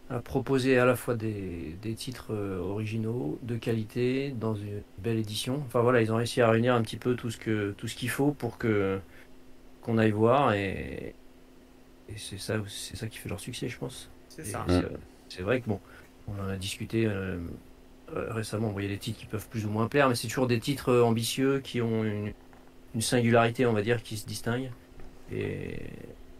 à 0.09 0.19
proposer 0.19 0.77
à 0.77 0.85
la 0.85 0.95
fois 0.95 1.15
des, 1.15 1.77
des 1.81 1.95
titres 1.95 2.33
euh, 2.33 2.59
originaux, 2.59 3.39
de 3.43 3.57
qualité, 3.57 4.31
dans 4.31 4.55
une 4.55 4.83
belle 4.99 5.17
édition. 5.17 5.63
Enfin 5.65 5.81
voilà, 5.81 6.01
ils 6.01 6.11
ont 6.11 6.17
réussi 6.17 6.41
à 6.41 6.49
réunir 6.49 6.75
un 6.75 6.81
petit 6.83 6.97
peu 6.97 7.15
tout 7.15 7.31
ce 7.31 7.37
que 7.37 7.71
tout 7.77 7.87
ce 7.87 7.95
qu'il 7.95 8.09
faut 8.09 8.31
pour 8.31 8.57
que 8.57 8.99
qu'on 9.81 9.97
aille 9.97 10.11
voir 10.11 10.53
et, 10.53 11.15
et 12.09 12.17
c'est 12.17 12.37
ça 12.37 12.55
c'est 12.67 12.95
ça 12.95 13.07
qui 13.07 13.17
fait 13.17 13.29
leur 13.29 13.39
succès, 13.39 13.69
je 13.69 13.77
pense. 13.77 14.09
C'est 14.29 14.45
ça. 14.45 14.65
c'est- 15.29 15.41
vrai 15.43 15.61
que 15.61 15.67
bon, 15.67 15.79
on 16.27 16.33
en 16.39 16.47
a 16.49 16.57
discuté 16.57 17.05
euh, 17.05 17.37
euh, 18.15 18.33
récemment. 18.33 18.71
Bon, 18.71 18.79
il 18.79 18.83
y 18.83 18.87
a 18.87 18.91
des 18.91 18.99
titres 18.99 19.19
qui 19.19 19.25
peuvent 19.25 19.47
plus 19.49 19.65
ou 19.65 19.69
moins 19.69 19.87
plaire, 19.87 20.09
mais 20.09 20.15
c'est 20.15 20.27
toujours 20.27 20.47
des 20.47 20.59
titres 20.59 20.99
ambitieux 21.01 21.59
qui 21.61 21.81
ont 21.81 22.03
une, 22.03 22.33
une 22.95 23.01
singularité, 23.01 23.65
on 23.65 23.73
va 23.73 23.81
dire, 23.81 24.03
qui 24.03 24.17
se 24.17 24.25
distingue. 24.27 24.71
Et, 25.31 25.77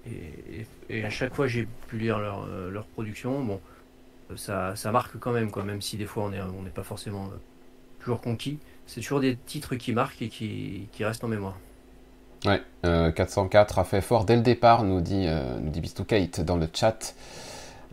et, 0.07 0.65
et 0.89 1.05
à 1.05 1.09
chaque 1.09 1.33
fois, 1.33 1.47
j'ai 1.47 1.67
pu 1.87 1.97
lire 1.97 2.19
leur, 2.19 2.45
euh, 2.47 2.69
leur 2.69 2.85
production. 2.85 3.43
Bon, 3.43 3.59
ça, 4.35 4.75
ça 4.75 4.91
marque 4.91 5.17
quand 5.19 5.31
même, 5.31 5.51
quoi, 5.51 5.63
même 5.63 5.81
si 5.81 5.97
des 5.97 6.05
fois 6.05 6.25
on 6.25 6.29
n'est 6.29 6.41
on 6.41 6.63
n'est 6.63 6.69
pas 6.69 6.83
forcément 6.83 7.25
euh, 7.25 7.37
toujours 7.99 8.21
conquis. 8.21 8.59
C'est 8.87 9.01
toujours 9.01 9.19
des 9.19 9.35
titres 9.35 9.75
qui 9.75 9.93
marquent 9.93 10.21
et 10.21 10.29
qui, 10.29 10.87
qui 10.91 11.03
restent 11.03 11.23
en 11.23 11.27
mémoire. 11.27 11.57
Ouais, 12.45 12.61
euh, 12.85 13.11
404 13.11 13.79
a 13.79 13.83
fait 13.83 14.01
fort 14.01 14.25
dès 14.25 14.35
le 14.35 14.41
départ, 14.41 14.83
nous 14.83 15.01
dit, 15.01 15.25
euh, 15.27 15.57
nous 15.59 15.71
dit 15.71 15.81
Bistou 15.81 16.03
Kate 16.03 16.41
dans 16.41 16.57
le 16.57 16.67
chat. 16.71 17.15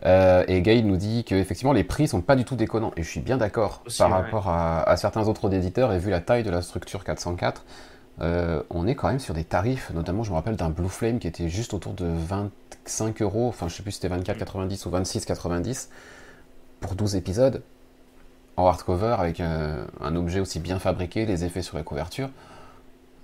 Euh, 0.05 0.43
et 0.47 0.61
Gail 0.61 0.83
nous 0.83 0.97
dit 0.97 1.23
que 1.23 1.33
effectivement 1.33 1.71
les 1.71 1.85
prix 1.85 2.09
sont 2.09 2.21
pas 2.21 2.35
du 2.35 2.43
tout 2.43 2.55
déconnants. 2.55 2.91
Et 2.97 3.03
je 3.03 3.09
suis 3.09 3.21
bien 3.21 3.37
d'accord 3.37 3.83
par 3.97 4.09
ouais. 4.09 4.15
rapport 4.15 4.49
à, 4.49 4.83
à 4.83 4.97
certains 4.97 5.27
autres 5.27 5.51
éditeurs 5.53 5.93
et 5.93 5.97
vu 5.97 6.11
la 6.11 6.19
taille 6.19 6.43
de 6.43 6.51
la 6.51 6.61
structure 6.61 7.03
404, 7.03 7.65
euh, 8.21 8.61
on 8.69 8.85
est 8.87 8.95
quand 8.95 9.07
même 9.07 9.19
sur 9.19 9.33
des 9.33 9.43
tarifs, 9.43 9.91
notamment 9.91 10.23
je 10.23 10.29
me 10.29 10.35
rappelle 10.35 10.55
d'un 10.55 10.69
Blue 10.69 10.89
Flame 10.89 11.19
qui 11.19 11.27
était 11.27 11.49
juste 11.49 11.73
autour 11.73 11.93
de 11.93 12.05
25 12.05 13.21
euros, 13.21 13.47
enfin 13.47 13.67
je 13.67 13.75
sais 13.75 13.83
plus 13.83 13.91
si 13.91 13.99
c'était 14.01 14.15
24,90 14.15 14.87
ou 14.87 14.91
26,90 14.91 15.89
pour 16.79 16.95
12 16.95 17.15
épisodes 17.15 17.63
en 18.55 18.67
hardcover 18.67 19.15
avec 19.17 19.39
euh, 19.39 19.85
un 19.99 20.15
objet 20.15 20.39
aussi 20.39 20.59
bien 20.59 20.79
fabriqué, 20.79 21.25
les 21.25 21.43
effets 21.43 21.61
sur 21.61 21.77
la 21.77 21.83
couverture. 21.83 22.29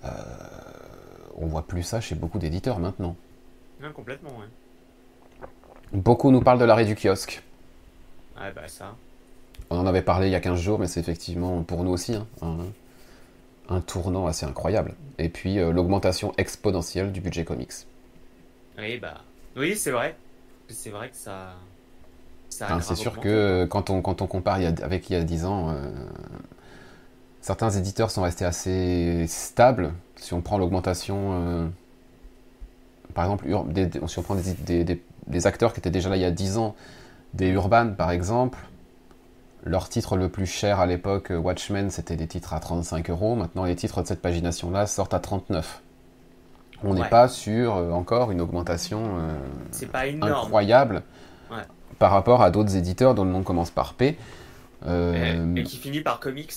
Euh, 0.05 0.09
on 1.37 1.45
voit 1.45 1.67
plus 1.67 1.83
ça 1.83 2.01
chez 2.01 2.15
beaucoup 2.15 2.39
d'éditeurs 2.39 2.79
maintenant. 2.79 3.15
Non, 3.81 3.91
complètement, 3.93 4.31
ouais. 4.31 5.47
Beaucoup 5.93 6.31
nous 6.31 6.41
parlent 6.41 6.59
de 6.59 6.65
l'arrêt 6.65 6.85
du 6.85 6.95
kiosque. 6.95 7.43
Ouais, 8.39 8.51
bah 8.53 8.67
ça. 8.67 8.95
On 9.69 9.77
en 9.77 9.85
avait 9.85 10.01
parlé 10.01 10.27
il 10.27 10.31
y 10.31 10.35
a 10.35 10.39
15 10.39 10.59
jours, 10.59 10.79
mais 10.79 10.87
c'est 10.87 10.99
effectivement 10.99 11.61
pour 11.63 11.83
nous 11.83 11.91
aussi 11.91 12.15
hein, 12.15 12.25
un, 12.41 12.57
un 13.69 13.81
tournant 13.81 14.27
assez 14.27 14.45
incroyable. 14.45 14.95
Et 15.17 15.29
puis 15.29 15.59
euh, 15.59 15.71
l'augmentation 15.71 16.33
exponentielle 16.37 17.11
du 17.11 17.21
budget 17.21 17.45
comics. 17.45 17.71
Oui, 18.77 18.97
bah. 18.97 19.21
Oui, 19.55 19.75
c'est 19.75 19.91
vrai. 19.91 20.15
C'est 20.69 20.89
vrai 20.89 21.09
que 21.09 21.15
ça. 21.15 21.53
c'est 22.81 22.95
sûr 22.95 23.19
que 23.19 23.65
quand 23.65 23.89
on, 23.89 24.01
quand 24.01 24.21
on 24.21 24.27
compare 24.27 24.59
il 24.59 24.63
y 24.63 24.67
a- 24.67 24.85
avec 24.85 25.09
il 25.09 25.13
y 25.13 25.15
a 25.15 25.23
10 25.23 25.45
ans, 25.45 25.69
euh, 25.69 25.91
certains 27.41 27.69
éditeurs 27.71 28.11
sont 28.11 28.21
restés 28.23 28.45
assez 28.45 29.25
stables. 29.27 29.93
Si 30.15 30.33
on 30.33 30.41
prend 30.41 30.57
l'augmentation, 30.57 31.17
euh, 31.33 31.67
par 33.13 33.25
exemple, 33.25 33.47
des- 33.73 33.85
des- 33.87 34.07
si 34.07 34.19
on 34.19 34.21
prend 34.23 34.35
des, 34.35 34.53
des- 34.53 34.83
des- 34.83 35.01
des 35.27 35.47
acteurs 35.47 35.73
qui 35.73 35.79
étaient 35.79 35.89
déjà 35.91 36.09
là 36.09 36.15
il 36.17 36.21
y 36.21 36.25
a 36.25 36.31
10 36.31 36.57
ans, 36.57 36.75
des 37.33 37.49
Urban 37.49 37.93
par 37.97 38.11
exemple, 38.11 38.57
leur 39.63 39.89
titre 39.89 40.15
le 40.15 40.29
plus 40.29 40.45
cher 40.45 40.79
à 40.79 40.85
l'époque, 40.85 41.31
euh, 41.31 41.37
Watchmen, 41.37 41.89
c'était 41.89 42.15
des 42.15 42.27
titres 42.27 42.53
à 42.53 42.59
35 42.59 43.09
euros. 43.09 43.35
Maintenant, 43.35 43.65
les 43.65 43.75
titres 43.75 44.01
de 44.01 44.07
cette 44.07 44.21
pagination-là 44.21 44.87
sortent 44.87 45.13
à 45.13 45.19
39. 45.19 45.81
On 46.83 46.93
n'est 46.93 47.01
Ouais. 47.01 47.09
pas 47.09 47.27
sur 47.27 47.75
euh, 47.75 47.91
encore 47.91 48.31
une 48.31 48.39
augmentation 48.41 49.17
euh, 49.19 49.85
pas 49.91 50.03
incroyable 50.21 51.03
Ouais. 51.51 51.57
par 51.97 52.11
rapport 52.11 52.41
à 52.41 52.51
d'autres 52.51 52.75
éditeurs 52.77 53.15
dont 53.15 53.25
le 53.25 53.31
nom 53.31 53.43
commence 53.43 53.69
par 53.71 53.95
P. 53.95 54.17
Euh, 54.85 55.53
Et, 55.55 55.59
et 55.59 55.63
qui 55.63 55.75
finit 55.77 55.99
par 56.01 56.19
comics. 56.21 56.53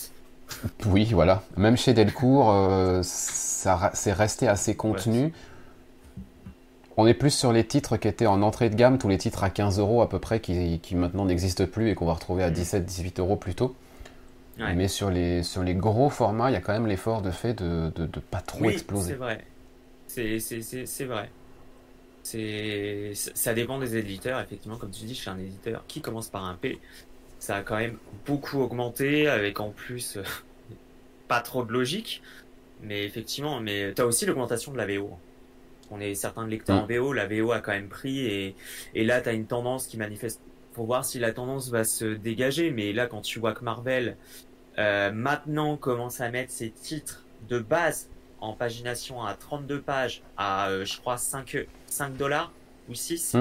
oui, 0.87 1.09
voilà. 1.12 1.43
Même 1.57 1.77
chez 1.77 1.93
Delcourt, 1.95 2.55
c'est 3.03 4.12
resté 4.12 4.47
assez 4.47 4.77
contenu. 4.77 5.33
On 6.97 7.07
est 7.07 7.15
plus 7.15 7.31
sur 7.31 7.53
les 7.53 7.65
titres 7.67 7.97
qui 7.97 8.07
étaient 8.09 8.27
en 8.27 8.43
entrée 8.43 8.69
de 8.69 8.75
gamme, 8.75 8.99
tous 8.99 9.09
les 9.09 9.17
titres 9.19 9.45
à 9.45 9.51
15 9.51 9.79
euros 9.79 10.03
à 10.03 10.09
peu 10.09 10.19
près, 10.19 10.41
qui, 10.41 10.79
qui 10.81 10.95
maintenant 10.95 11.25
n'existent 11.25 11.67
plus 11.67 11.89
et 11.91 11.95
qu'on 11.95 12.05
va 12.07 12.13
retrouver 12.15 12.43
à 12.45 12.49
Mhm. 12.51 12.55
17-18 12.57 13.19
euros 13.21 13.37
plus 13.37 13.55
tôt. 13.55 13.75
Ouais. 14.61 14.75
Mais 14.75 14.89
sur 14.89 15.11
les, 15.11 15.43
sur 15.43 15.63
les 15.63 15.75
gros 15.75 16.11
formats, 16.11 16.51
il 16.51 16.53
y 16.53 16.57
a 16.57 16.61
quand 16.61 16.75
même 16.75 16.87
l'effort 16.87 17.23
de 17.23 17.31
fait 17.31 17.55
de 17.55 17.91
ne 17.97 18.07
pas 18.07 18.41
trop 18.43 18.59
oui, 18.61 18.67
c'est 18.69 18.75
exploser. 18.75 19.15
vrai. 19.15 19.45
C'est 20.07 20.39
c'est- 20.41 20.61
c'est- 20.85 21.05
vrai. 21.07 21.31
C'est 22.23 23.13
ça 23.15 23.55
dépend 23.55 23.79
des 23.79 23.97
éditeurs, 23.97 24.41
effectivement, 24.41 24.77
comme 24.77 24.91
tu 24.91 25.05
dis, 25.07 25.15
chez 25.15 25.31
un 25.31 25.39
éditeur 25.39 25.83
qui 25.89 26.01
commence 26.03 26.29
par 26.29 26.45
un 26.45 26.55
P, 26.55 26.79
ça 27.39 27.57
a 27.57 27.63
quand 27.63 27.77
même 27.79 27.97
beaucoup 28.27 28.61
augmenté, 28.61 29.27
avec 29.27 29.59
en 29.59 29.71
plus 29.71 30.19
pas 31.29 31.41
trop 31.41 31.65
de 31.65 31.73
logique. 31.73 32.23
Mais 32.83 33.05
effectivement, 33.05 33.61
mais 33.61 33.93
tu 33.95 34.03
as 34.03 34.07
aussi 34.07 34.27
l'augmentation 34.27 34.73
de 34.73 34.77
la 34.77 34.87
VO. 34.87 35.11
On 35.93 36.01
est 36.01 36.15
certains 36.15 36.45
de 36.45 36.51
lecteurs 36.51 36.83
en 36.83 36.87
VO, 36.87 37.13
la 37.13 37.27
VO 37.27 37.53
a 37.53 37.61
quand 37.61 37.73
même 37.73 37.89
pris 37.89 38.21
et, 38.21 38.57
et 38.95 39.05
là 39.05 39.21
tu 39.21 39.29
as 39.29 39.33
une 39.33 39.47
tendance 39.47 39.87
qui 39.87 39.99
manifeste. 39.99 40.41
Faut 40.73 40.85
voir 40.85 41.05
si 41.05 41.19
la 41.19 41.33
tendance 41.33 41.69
va 41.69 41.85
se 41.85 42.07
dégager, 42.07 42.71
mais 42.71 42.95
là 42.95 43.07
quand 43.07 43.21
tu 43.21 43.39
vois 43.39 43.53
que 43.53 43.63
Marvel 43.63 44.17
euh, 44.79 45.13
maintenant 45.13 45.77
commence 45.77 46.23
à 46.23 46.31
mettre 46.31 46.51
ses 46.51 46.71
titres 46.71 47.25
de 47.49 47.59
base 47.59 48.09
en 48.41 48.55
pagination 48.55 49.23
à 49.23 49.35
32 49.35 49.83
pages 49.83 50.23
à 50.39 50.71
euh, 50.71 50.87
je 50.87 50.99
crois 50.99 51.19
5 51.19 51.67
5 51.87 52.17
dollars 52.17 52.53
ou 52.89 52.95
6 52.95 53.37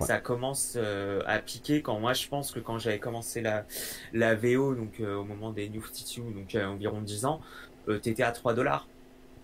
ça 0.00 0.18
commence 0.18 0.74
euh, 0.76 1.20
à 1.26 1.38
piquer. 1.38 1.80
Quand 1.80 1.98
moi 1.98 2.12
je 2.12 2.28
pense 2.28 2.52
que 2.52 2.60
quand 2.60 2.78
j'avais 2.78 2.98
commencé 2.98 3.40
la 3.40 3.64
la 4.12 4.34
VO 4.34 4.74
donc 4.74 5.00
au 5.00 5.24
moment 5.24 5.50
des 5.50 5.70
New 5.70 5.82
52 5.82 6.34
donc 6.34 6.52
il 6.52 6.60
y 6.60 6.62
a 6.62 6.70
environ 6.70 7.00
10 7.00 7.24
ans 7.24 7.40
t'étais 8.02 8.22
à 8.22 8.32
3 8.32 8.52
dollars 8.52 8.86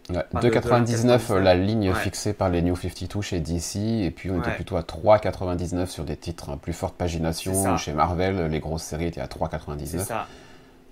2,99 0.08 1.36
la 1.38 1.54
ligne 1.54 1.92
fixée 1.94 2.32
par 2.32 2.48
les 2.48 2.62
New 2.62 2.74
52 2.74 3.20
chez 3.20 3.40
DC, 3.40 3.76
et 3.76 4.10
puis 4.10 4.30
on 4.30 4.40
était 4.40 4.54
plutôt 4.54 4.76
à 4.76 4.82
3,99 4.82 5.86
sur 5.86 6.04
des 6.04 6.16
titres 6.16 6.56
plus 6.56 6.72
forte 6.72 6.96
pagination. 6.96 7.76
Chez 7.76 7.92
Marvel, 7.92 8.46
les 8.46 8.60
grosses 8.60 8.82
séries 8.82 9.06
étaient 9.06 9.20
à 9.20 9.26
3,99. 9.26 10.24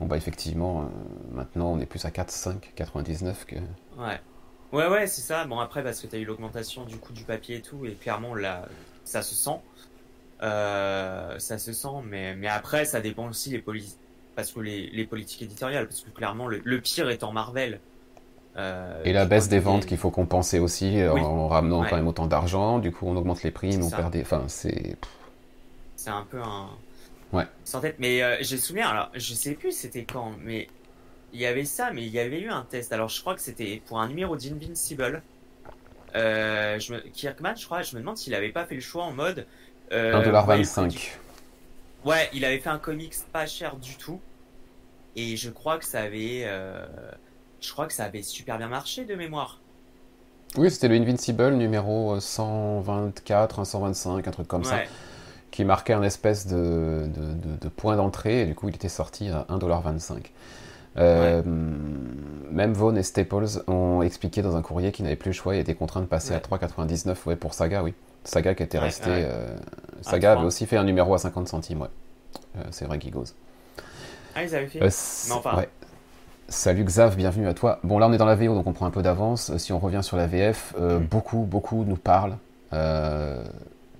Bon, 0.01 0.07
bah 0.07 0.17
effectivement, 0.17 0.83
euh, 0.83 0.85
maintenant 1.33 1.73
on 1.73 1.81
est 1.81 1.87
plus 1.87 2.05
à 2.05 2.13
4, 2.13 2.31
5, 2.31 2.73
99 2.77 3.45
que. 3.47 3.57
Ouais. 3.97 4.21
Ouais, 4.73 4.87
ouais, 4.87 5.07
c'est 5.07 5.23
ça. 5.23 5.45
Bon, 5.45 5.59
après, 5.59 5.83
parce 5.83 6.01
que 6.01 6.07
tu 6.07 6.17
as 6.17 6.19
eu 6.19 6.25
l'augmentation 6.25 6.85
du 6.85 6.99
coût 6.99 7.13
du 7.13 7.25
papier 7.25 7.57
et 7.57 7.63
tout, 7.63 7.87
et 7.87 7.95
clairement, 7.95 8.35
là, 8.35 8.69
ça 9.05 9.23
se 9.23 9.35
sent. 9.35 9.59
Euh, 10.43 11.39
ça 11.39 11.59
se 11.59 11.73
sent, 11.73 11.89
mais, 12.05 12.37
mais 12.37 12.49
après, 12.49 12.85
ça 12.85 13.01
dépend 13.01 13.29
aussi 13.29 13.51
les 13.51 13.59
politiques. 13.61 13.99
Parce 14.37 14.53
que 14.53 14.61
les, 14.61 14.89
les, 14.91 15.05
politiques 15.05 15.43
éditoriales, 15.43 15.89
parce 15.89 16.03
que 16.03 16.11
clairement, 16.11 16.47
le, 16.47 16.81
pire 16.81 17.11
étant 17.11 17.33
Marvel. 17.33 17.81
Euh, 18.59 19.03
et 19.05 19.13
la 19.13 19.25
baisse 19.25 19.49
des 19.49 19.61
ventes 19.61 19.87
qu'il 19.87 19.99
faut 19.99 20.11
compenser 20.11 20.59
aussi 20.59 21.01
en 21.07 21.49
ramenant 21.49 21.85
quand 21.85 21.97
même 21.97 22.09
autant 22.09 22.27
d'argent. 22.27 22.79
Du 22.79 22.91
coup, 22.91 23.07
on 23.07 23.17
augmente 23.17 23.43
les 23.43 23.51
prix, 23.51 23.77
mais 23.77 23.85
on 23.85 23.91
perd 23.91 24.13
des. 24.13 24.23
Enfin, 24.23 24.45
c'est. 24.49 24.97
C'est 25.97 26.11
un 26.11 26.27
peu 26.31 26.41
un, 26.41 26.69
Ouais. 27.33 27.45
Sans 27.65 27.81
tête. 27.81 27.97
Mais 27.99 28.23
euh, 28.23 28.37
j'ai 28.41 28.57
souvenir, 28.57 28.89
alors 28.89 29.11
je 29.15 29.35
sais 29.35 29.53
plus 29.53 29.73
c'était 29.73 30.05
quand, 30.05 30.33
mais 30.43 30.69
il 31.33 31.41
y 31.41 31.47
avait 31.47 31.65
ça, 31.65 31.91
mais 31.93 32.03
il 32.03 32.13
y 32.13 32.19
avait 32.19 32.41
eu 32.41 32.49
un 32.49 32.63
test. 32.63 32.93
Alors 32.93 33.09
je 33.09 33.21
crois 33.21 33.35
que 33.35 33.41
c'était 33.41 33.83
pour 33.87 34.01
un 34.01 34.09
numéro 34.09 34.37
d'Invincible. 34.37 35.23
Euh, 36.17 36.79
je 36.79 36.95
me... 36.95 37.01
Kirkman, 37.01 37.55
je 37.55 37.67
crois, 37.67 37.83
je 37.83 37.95
me 37.95 38.01
demande 38.01 38.17
s'il 38.17 38.35
avait 38.35 38.49
pas 38.49 38.65
fait 38.65 38.75
le 38.75 38.81
choix 38.81 39.05
en 39.05 39.13
mode. 39.13 39.47
Euh, 39.93 40.23
1,25$. 40.23 41.11
Ouais, 42.05 42.31
il 42.33 42.45
avait 42.45 42.59
fait 42.59 42.71
un 42.71 42.79
comics 42.79 43.15
pas 43.33 43.47
cher 43.47 43.77
du 43.77 43.97
tout. 43.97 44.21
Et 45.17 45.37
je 45.37 45.51
crois 45.51 45.79
que 45.79 45.85
ça 45.85 46.01
avait. 46.01 46.49
Euh, 47.59 47.67
je 47.67 47.73
crois 47.73 47.87
que 47.87 47.93
ça 47.93 48.05
avait 48.05 48.23
super 48.23 48.59
bien 48.59 48.69
marché 48.69 49.05
de 49.05 49.15
mémoire. 49.15 49.59
Oui, 50.57 50.71
c'était 50.71 50.89
le 50.89 50.97
Invincible 50.97 51.55
numéro 51.55 52.19
124, 52.19 53.65
125, 53.65 54.27
un 54.27 54.31
truc 54.31 54.49
comme 54.49 54.65
ça 54.65 54.81
qui 55.51 55.65
marquait 55.65 55.93
un 55.93 56.03
espèce 56.03 56.47
de, 56.47 57.09
de, 57.61 57.69
point 57.69 57.97
d'entrée, 57.97 58.43
et 58.43 58.47
du 58.47 58.55
coup 58.55 58.69
il 58.69 58.75
était 58.75 58.89
sorti 58.89 59.29
à 59.29 59.47
1,25$. 59.51 60.23
Euh, 60.97 61.43
Même 61.45 62.73
Vaughn 62.73 62.97
et 62.97 63.03
Staples 63.03 63.63
ont 63.67 64.03
expliqué 64.03 64.43
dans 64.43 64.57
un 64.57 64.63
courrier 64.63 64.91
qu'ils 64.91 65.05
n'avaient 65.05 65.17
plus 65.17 65.31
le 65.31 65.35
choix 65.35 65.55
et 65.57 65.61
étaient 65.61 65.75
contraints 65.75 66.01
de 66.01 66.07
passer 66.07 66.35
à 66.35 66.39
3,99 66.39 67.17
ouais, 67.27 67.37
pour 67.37 67.55
Saga, 67.55 67.83
oui. 67.83 67.95
Saga 68.25 68.55
qui 68.55 68.63
était 68.63 68.79
resté. 68.79 69.11
Euh, 69.11 69.57
Saga 70.03 70.33
avait 70.33 70.45
aussi 70.45 70.67
fait 70.67 70.77
un 70.77 70.85
numéro 70.85 71.15
à 71.15 71.19
50 71.19 71.49
centimes, 71.49 71.83
ouais. 71.83 71.89
Euh, 72.57 72.63
c'est 72.71 72.85
vrai, 72.85 73.01
Gigos. 73.01 73.25
Ah, 74.35 74.45
ils 74.45 74.55
avaient 74.55 74.67
fait 74.67 74.83
euh, 74.83 74.91
Non, 75.29 75.41
pas. 75.41 75.65
Salut 76.49 76.85
Xav, 76.85 77.17
bienvenue 77.17 77.47
à 77.47 77.55
toi. 77.55 77.79
Bon, 77.83 77.99
là 77.99 78.09
on 78.09 78.13
est 78.13 78.19
dans 78.19 78.25
la 78.25 78.35
VO, 78.35 78.55
donc 78.55 78.67
on 78.67 78.73
prend 78.73 78.87
un 78.87 78.91
peu 78.91 79.03
d'avance. 79.03 79.57
Si 79.59 79.73
on 79.73 79.79
revient 79.79 80.03
sur 80.03 80.17
la 80.17 80.27
VF, 80.27 80.75
mm. 80.79 80.99
beaucoup, 80.99 81.41
beaucoup 81.41 81.85
nous 81.85 81.97
parlent 81.97 82.37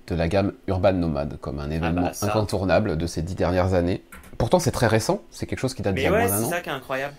de 0.09 0.15
la 0.15 0.27
gamme 0.27 0.53
Urban 0.67 0.93
Nomad 0.93 1.37
comme 1.39 1.59
un 1.59 1.69
événement 1.69 2.07
ah 2.07 2.11
bah, 2.21 2.27
incontournable 2.27 2.97
de 2.97 3.07
ces 3.07 3.21
dix 3.21 3.35
dernières 3.35 3.73
années. 3.73 4.03
Pourtant, 4.37 4.59
c'est 4.59 4.71
très 4.71 4.87
récent, 4.87 5.21
c'est 5.31 5.45
quelque 5.45 5.59
chose 5.59 5.73
qui 5.73 5.81
date 5.81 5.95
d'il 5.95 6.03
y 6.03 6.07
a 6.07 6.11
moins 6.11 6.27
d'un 6.27 6.41
an. 6.41 6.45
C'est 6.45 6.49
ça 6.49 6.61
qui 6.61 6.69
est 6.69 6.73
incroyable. 6.73 7.13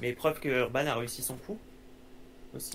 Mais 0.00 0.12
preuve 0.12 0.40
que 0.40 0.48
Urban 0.48 0.86
a 0.86 0.94
réussi 0.94 1.22
son 1.22 1.34
coup. 1.34 1.56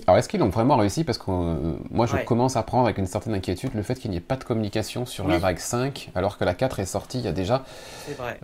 Alors, 0.06 0.18
est-ce 0.18 0.28
qu'ils 0.28 0.40
l'ont 0.40 0.48
vraiment 0.48 0.76
réussi? 0.76 1.02
Parce 1.02 1.18
que 1.18 1.24
euh, 1.28 1.74
moi, 1.90 2.06
je 2.06 2.16
commence 2.24 2.56
à 2.56 2.62
prendre 2.62 2.84
avec 2.84 2.98
une 2.98 3.06
certaine 3.06 3.34
inquiétude 3.34 3.70
le 3.74 3.82
fait 3.82 3.94
qu'il 3.94 4.10
n'y 4.10 4.16
ait 4.16 4.20
pas 4.20 4.36
de 4.36 4.44
communication 4.44 5.06
sur 5.06 5.26
la 5.26 5.38
vague 5.38 5.58
5, 5.58 6.10
alors 6.14 6.38
que 6.38 6.44
la 6.44 6.54
4 6.54 6.80
est 6.80 6.86
sortie 6.86 7.18
il 7.18 7.24
y 7.24 7.28
a 7.28 7.32
déjà 7.32 7.64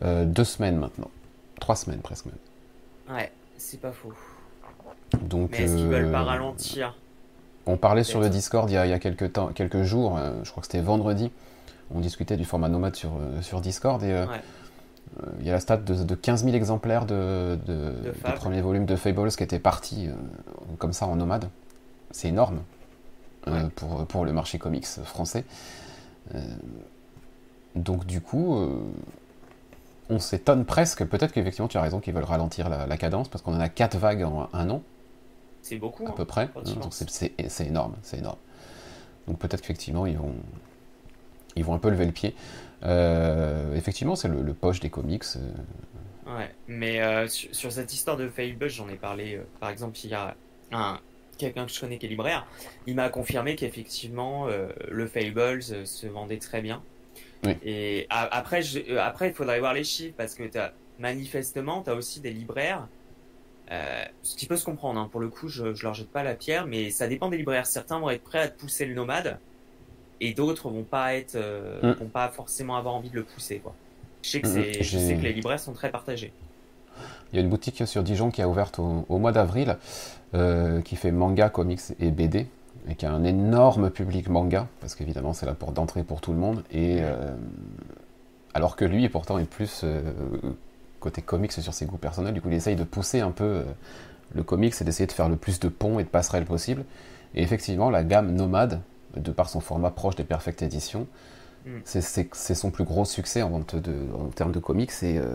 euh, 0.03 0.25
deux 0.25 0.45
semaines 0.45 0.77
maintenant. 0.77 1.11
Trois 1.61 1.77
semaines 1.77 2.01
presque 2.01 2.27
même. 2.27 3.17
Ouais, 3.17 3.31
c'est 3.59 3.81
pas 3.81 3.93
faux. 3.93 4.13
Donc, 5.23 5.51
Mais 5.53 5.65
est-ce 5.65 5.77
qu'ils 5.77 5.87
veulent 5.87 6.11
pas 6.11 6.23
euh, 6.23 6.25
ralentir 6.25 6.95
on 7.71 7.77
parlait 7.77 8.03
sur 8.03 8.19
le 8.19 8.31
Discord 8.31 8.71
il 8.71 8.73
y 8.73 8.79
a, 8.79 8.99
quelques, 8.99 9.35
temps, 9.35 9.49
quelques 9.49 9.83
jours, 9.83 10.17
euh, 10.17 10.33
je 10.43 10.51
crois 10.51 10.63
que 10.63 10.67
c'était 10.67 10.81
vendredi, 10.81 11.31
on 11.95 12.01
discutait 12.01 12.39
du 12.39 12.47
format 12.47 12.71
nomade 12.71 12.97
sur, 12.97 13.11
euh, 13.11 13.43
sur 13.43 13.61
Discord 13.61 14.03
et 14.03 14.25
il 15.41 15.47
y 15.47 15.51
a 15.51 15.53
la 15.53 15.61
stat 15.61 15.77
de, 15.77 16.15
15 16.15 16.45
000 16.45 16.57
exemplaires 16.57 17.05
de, 17.05 17.59
de, 17.67 17.93
premier 18.37 18.63
volume 18.63 18.87
de 18.87 18.97
Fables 18.97 19.29
qui 19.29 19.43
était 19.43 19.59
parti 19.59 20.09
comme 20.79 20.95
ça 20.95 21.07
en 21.07 21.17
nomade. 21.17 21.51
C'est 22.11 22.29
énorme 22.29 22.63
pour, 23.75 24.07
pour 24.07 24.25
le 24.25 24.33
marché 24.33 24.59
comics 24.59 24.87
français. 24.87 25.45
donc 27.75 28.07
du 28.07 28.23
coup, 28.23 28.67
on 30.11 30.19
s'étonne 30.19 30.65
presque, 30.65 31.05
peut-être 31.05 31.33
qu'effectivement 31.33 31.69
tu 31.69 31.77
as 31.77 31.83
raison 31.83 32.01
qu'ils 32.01 32.15
veulent 32.15 32.25
ralentir 32.25 32.69
la, 32.69 32.87
la 32.87 32.97
cadence 32.97 33.29
parce 33.29 33.43
qu'on 33.43 33.55
en 33.55 33.61
a 33.61 33.69
4 33.69 33.99
vagues 33.99 34.23
en 34.23 34.49
un 34.53 34.71
an. 34.71 34.83
C'est 35.63 35.77
beaucoup. 35.77 36.07
À 36.07 36.15
peu 36.15 36.23
hein, 36.23 36.27
près. 36.27 36.49
Donc 36.55 36.93
c'est 36.93 37.67
énorme, 37.67 37.95
c'est 38.03 38.19
énorme. 38.19 38.39
Donc 39.27 39.39
peut-être 39.39 39.61
qu'effectivement 39.61 40.07
ils 40.07 40.17
vont, 40.17 40.35
ils 41.57 41.65
vont 41.65 41.75
un 41.75 41.79
peu 41.79 41.91
lever 41.91 42.07
le 42.07 42.13
pied. 42.13 42.35
Euh, 42.85 43.75
effectivement, 43.75 44.15
c'est 44.15 44.29
le, 44.29 44.55
poche 44.55 44.81
des 44.81 44.91
comics. 44.91 45.25
Euh. 45.37 46.37
Ouais, 46.39 46.55
mais 46.69 47.03
euh, 47.03 47.27
sur, 47.29 47.73
cette 47.73 47.93
histoire 47.93 48.17
de 48.17 48.29
Fable, 48.29 48.69
j'en 48.69 48.89
ai 48.89 48.97
parlé. 48.97 49.41
par 49.61 49.71
exemple, 49.71 49.99
il 50.05 50.11
y 50.11 50.15
a 50.15 50.35
un 50.73 51.01
quelqu'un 51.39 51.67
que 51.67 51.73
je 51.73 51.79
connais 51.79 51.99
qui 51.99 52.07
est 52.07 52.09
libraire. 52.09 52.47
Il 52.89 52.97
m'a 52.97 53.11
confirmé 53.11 53.55
qu'effectivement 53.55 54.49
le 54.89 55.07
Fables 55.07 55.63
se 55.63 56.07
vendait 56.09 56.39
très 56.39 56.61
bien. 56.61 56.83
Et 57.63 58.07
après, 58.11 58.63
après, 58.99 59.29
il 59.29 59.35
faudrait 59.35 59.61
voir 59.61 59.75
les 59.75 59.85
chiffres 59.85 60.15
parce 60.17 60.35
que 60.35 60.45
as, 60.59 60.73
manifestement, 60.99 61.83
tu 61.83 61.91
as 61.91 61.95
aussi 61.95 62.21
des 62.21 62.31
libraires 62.31 62.89
euh, 63.71 64.05
ce 64.23 64.37
qui 64.37 64.47
peut 64.47 64.57
se 64.57 64.65
comprendre, 64.65 64.99
hein. 64.99 65.09
pour 65.11 65.21
le 65.21 65.29
coup, 65.29 65.49
je, 65.49 65.75
je 65.75 65.83
leur 65.83 65.93
jette 65.93 66.09
pas 66.09 66.23
la 66.23 66.35
pierre, 66.35 66.67
mais 66.67 66.91
ça 66.91 67.07
dépend 67.07 67.29
des 67.29 67.37
libraires. 67.37 67.67
Certains 67.67 67.99
vont 67.99 68.09
être 68.09 68.23
prêts 68.23 68.39
à 68.39 68.49
te 68.49 68.59
pousser 68.59 68.87
le 68.87 68.95
nomade, 68.95 69.39
et 70.21 70.33
d'autres 70.33 70.71
vont 70.71 70.85
pas 70.85 71.15
être, 71.15 71.35
euh, 71.35 71.95
mm. 71.95 71.99
vont 71.99 72.09
pas 72.09 72.29
forcément 72.29 72.77
avoir 72.77 72.95
envie 72.95 73.11
de 73.11 73.17
le 73.17 73.25
pousser, 73.25 73.59
quoi. 73.59 73.75
Je 74.23 74.31
sais 74.31 74.41
que, 74.41 74.49
mm, 74.49 74.83
je 74.83 74.99
sais 74.99 75.17
que 75.17 75.23
les 75.23 75.33
libraires 75.33 75.61
sont 75.61 75.75
très 75.75 75.91
partagés. 75.91 76.33
Il 77.33 77.37
y 77.37 77.39
a 77.39 77.43
une 77.43 77.51
boutique 77.51 77.87
sur 77.87 78.03
Dijon 78.03 78.31
qui 78.31 78.41
a 78.41 78.49
ouverte 78.49 78.79
au, 78.79 79.19
mois 79.19 79.33
d'avril, 79.33 79.77
euh, 80.35 80.81
qui 80.81 80.97
fait 80.97 81.13
manga, 81.13 81.51
comics 81.51 81.81
et 82.01 82.11
BD, 82.11 82.47
et 82.89 82.95
qui 82.95 83.07
a 83.07 83.13
un 83.13 83.25
énorme 83.25 83.91
public 83.91 84.29
manga, 84.29 84.67
parce 84.81 84.95
qu'évidemment 84.95 85.33
c'est 85.33 85.47
la 85.47 85.55
porte 85.55 85.75
d'entrée 85.75 86.03
pour 86.03 86.21
tout 86.21 86.33
le 86.33 86.39
monde, 86.39 86.65
et 86.73 87.01
alors 88.55 88.77
que 88.77 88.85
lui 88.85 89.09
pourtant 89.09 89.39
est 89.39 89.45
plus 89.45 89.85
côté 90.99 91.23
comics 91.23 91.53
sur 91.53 91.75
ses 91.75 91.87
goûts 91.87 91.97
personnels. 91.97 92.35
Du 92.35 92.41
coup, 92.41 92.49
il 92.49 92.55
essaye 92.55 92.77
de 92.77 92.85
pousser 92.85 93.21
un 93.21 93.31
peu 93.31 93.45
euh, 93.45 93.65
le 94.35 94.43
comics 94.43 94.75
et 94.81 94.85
d'essayer 94.85 95.07
de 95.07 95.13
faire 95.13 95.29
le 95.29 95.37
plus 95.37 95.61
de 95.61 95.69
ponts 95.69 95.99
et 95.99 96.05
de 96.05 96.09
passerelles 96.09 96.45
possible. 96.45 96.85
Et 97.35 97.43
effectivement, 97.43 97.91
la 97.91 98.05
gamme 98.05 98.33
Nomade, 98.33 98.81
de 99.17 99.31
par 99.31 99.49
son 99.49 99.61
format 99.61 99.91
proche 99.91 100.17
des 100.17 100.25
Perfect 100.25 100.63
Editions, 100.63 101.07
mm. 101.67 101.71
c'est 101.85 102.55
son 102.55 102.71
plus 102.71 102.85
gros 102.85 103.05
succès 103.05 103.43
en, 103.43 103.51
vente 103.51 103.77
de, 103.77 103.95
en 104.15 104.29
termes 104.29 104.53
de 104.53 104.59
comics 104.59 104.93
et, 105.03 105.19
euh, 105.19 105.35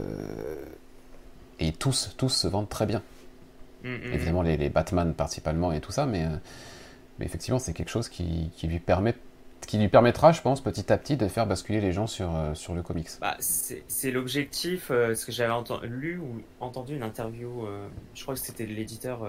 et 1.60 1.72
tous, 1.72 2.14
tous 2.18 2.30
se 2.30 2.48
vendent 2.48 2.70
très 2.70 2.86
bien. 2.86 3.02
Mm, 3.84 3.90
mm, 3.90 4.14
Évidemment, 4.14 4.42
les, 4.42 4.70
Batman 4.70 5.14
principalement 5.14 5.72
et 5.72 5.82
tout 5.82 5.92
ça, 5.92 6.06
mais, 6.06 6.26
euh, 6.26 6.38
effectivement, 7.24 7.60
c'est 7.60 7.74
quelque 7.74 7.90
chose 7.90 8.10
qui, 8.10 8.52
qui 8.56 8.68
lui 8.68 8.80
permet 8.80 9.16
qui 9.66 9.78
lui 9.78 9.88
permettra, 9.88 10.32
je 10.32 10.42
pense, 10.42 10.62
petit 10.62 10.92
à 10.92 10.98
petit 10.98 11.18
de 11.18 11.28
faire 11.28 11.48
basculer 11.48 11.82
les 11.82 11.92
gens 11.92 12.08
sur, 12.08 12.36
euh, 12.36 12.54
sur 12.54 12.74
le 12.74 12.84
comics. 12.84 13.10
Bah, 13.22 13.38
c'est 13.40 14.12
l'objectif, 14.12 14.92
euh, 14.92 15.16
ce 15.16 15.26
que 15.26 15.32
j'avais 15.32 15.54
lu 15.84 16.20
ou 16.20 16.42
entendu 16.60 16.96
une 16.96 17.04
interview, 17.04 17.66
euh, 17.66 17.88
je 18.14 18.22
crois 18.24 18.36
que 18.36 18.40
c'était 18.40 18.66
l'éditeur, 18.66 19.28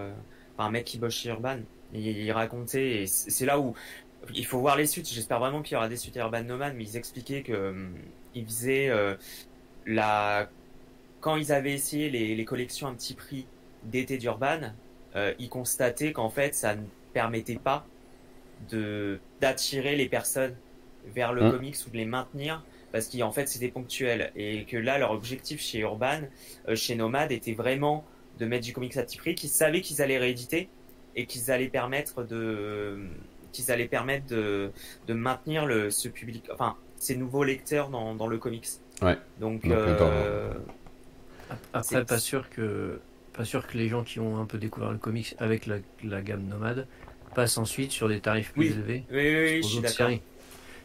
un 0.58 0.70
mec 0.70 0.84
qui 0.84 0.98
bosse 0.98 1.14
chez 1.14 1.28
Urban, 1.30 1.58
il 1.92 2.30
racontait, 2.32 3.04
c'est 3.06 3.46
là 3.46 3.58
où 3.58 3.74
il 4.34 4.46
faut 4.46 4.58
voir 4.58 4.76
les 4.76 4.86
suites, 4.86 5.08
j'espère 5.08 5.38
vraiment 5.38 5.62
qu'il 5.62 5.74
y 5.74 5.76
aura 5.76 5.88
des 5.88 5.96
suites 5.96 6.16
à 6.16 6.20
Urban 6.20 6.42
Nomad, 6.42 6.74
mais 6.76 6.84
ils 6.84 6.96
expliquaient 6.96 7.42
que 7.42 7.74
ils 8.34 8.44
faisaient 8.46 8.90
la... 9.86 10.48
Quand 11.20 11.36
ils 11.36 11.52
avaient 11.52 11.72
essayé 11.72 12.10
les, 12.10 12.34
les 12.34 12.44
collections 12.44 12.88
à 12.88 12.92
petit 12.92 13.14
prix 13.14 13.46
d'été 13.84 14.18
d'Urban, 14.18 14.72
ils 15.38 15.48
constataient 15.48 16.12
qu'en 16.12 16.30
fait 16.30 16.54
ça 16.54 16.74
ne 16.74 16.82
permettait 17.14 17.56
pas 17.56 17.86
de 18.70 19.18
d'attirer 19.40 19.96
les 19.96 20.08
personnes 20.08 20.54
vers 21.14 21.32
le 21.32 21.44
mmh. 21.44 21.50
comics 21.52 21.76
ou 21.86 21.90
de 21.90 21.96
les 21.96 22.04
maintenir 22.04 22.62
parce 22.92 23.08
qu'en 23.08 23.32
fait 23.32 23.48
c'était 23.48 23.68
ponctuel 23.68 24.30
et 24.36 24.64
que 24.64 24.76
là 24.76 24.98
leur 24.98 25.10
objectif 25.10 25.60
chez 25.60 25.80
Urban, 25.80 26.20
euh, 26.68 26.76
chez 26.76 26.94
Nomad 26.94 27.32
était 27.32 27.54
vraiment 27.54 28.04
de 28.38 28.46
mettre 28.46 28.64
du 28.64 28.72
comics 28.72 28.96
à 28.96 29.02
petit 29.02 29.16
prix, 29.16 29.34
qu'ils 29.34 29.50
savaient 29.50 29.80
qu'ils 29.80 30.02
allaient 30.02 30.18
rééditer 30.18 30.68
et 31.16 31.26
qu'ils 31.26 31.50
allaient 31.50 31.68
permettre 31.68 32.22
de 32.22 32.98
qu'ils 33.52 33.70
allaient 33.70 33.88
permettre 33.88 34.26
de, 34.26 34.70
de 35.06 35.14
maintenir 35.14 35.66
le, 35.66 35.90
ce 35.90 36.08
public, 36.08 36.44
enfin 36.52 36.76
ces 36.96 37.16
nouveaux 37.16 37.44
lecteurs 37.44 37.88
dans, 37.90 38.14
dans 38.14 38.26
le 38.26 38.38
comics. 38.38 38.66
Ouais. 39.02 39.18
Donc, 39.40 39.62
Donc, 39.62 39.72
euh, 39.72 40.52
Après, 41.72 42.04
pas 42.04 42.18
sûr 42.18 42.48
que 42.48 43.00
pas 43.32 43.44
sûr 43.44 43.66
que 43.66 43.76
les 43.76 43.88
gens 43.88 44.04
qui 44.04 44.20
ont 44.20 44.38
un 44.38 44.46
peu 44.46 44.58
découvert 44.58 44.92
le 44.92 44.98
comics 44.98 45.34
avec 45.38 45.66
la, 45.66 45.78
la 46.04 46.22
gamme 46.22 46.44
nomade 46.44 46.86
passent 47.34 47.58
ensuite 47.58 47.92
sur 47.92 48.08
des 48.08 48.20
tarifs 48.20 48.52
plus 48.52 48.60
Oui. 48.68 48.72
élevés 48.76 49.04
oui, 49.10 49.16
oui, 49.16 49.36
oui, 49.42 49.48
je 49.56 49.58
aux 49.58 49.68
suis 49.68 49.78
autres 49.78 49.82
d'accord. 49.88 49.96
séries. 50.08 50.20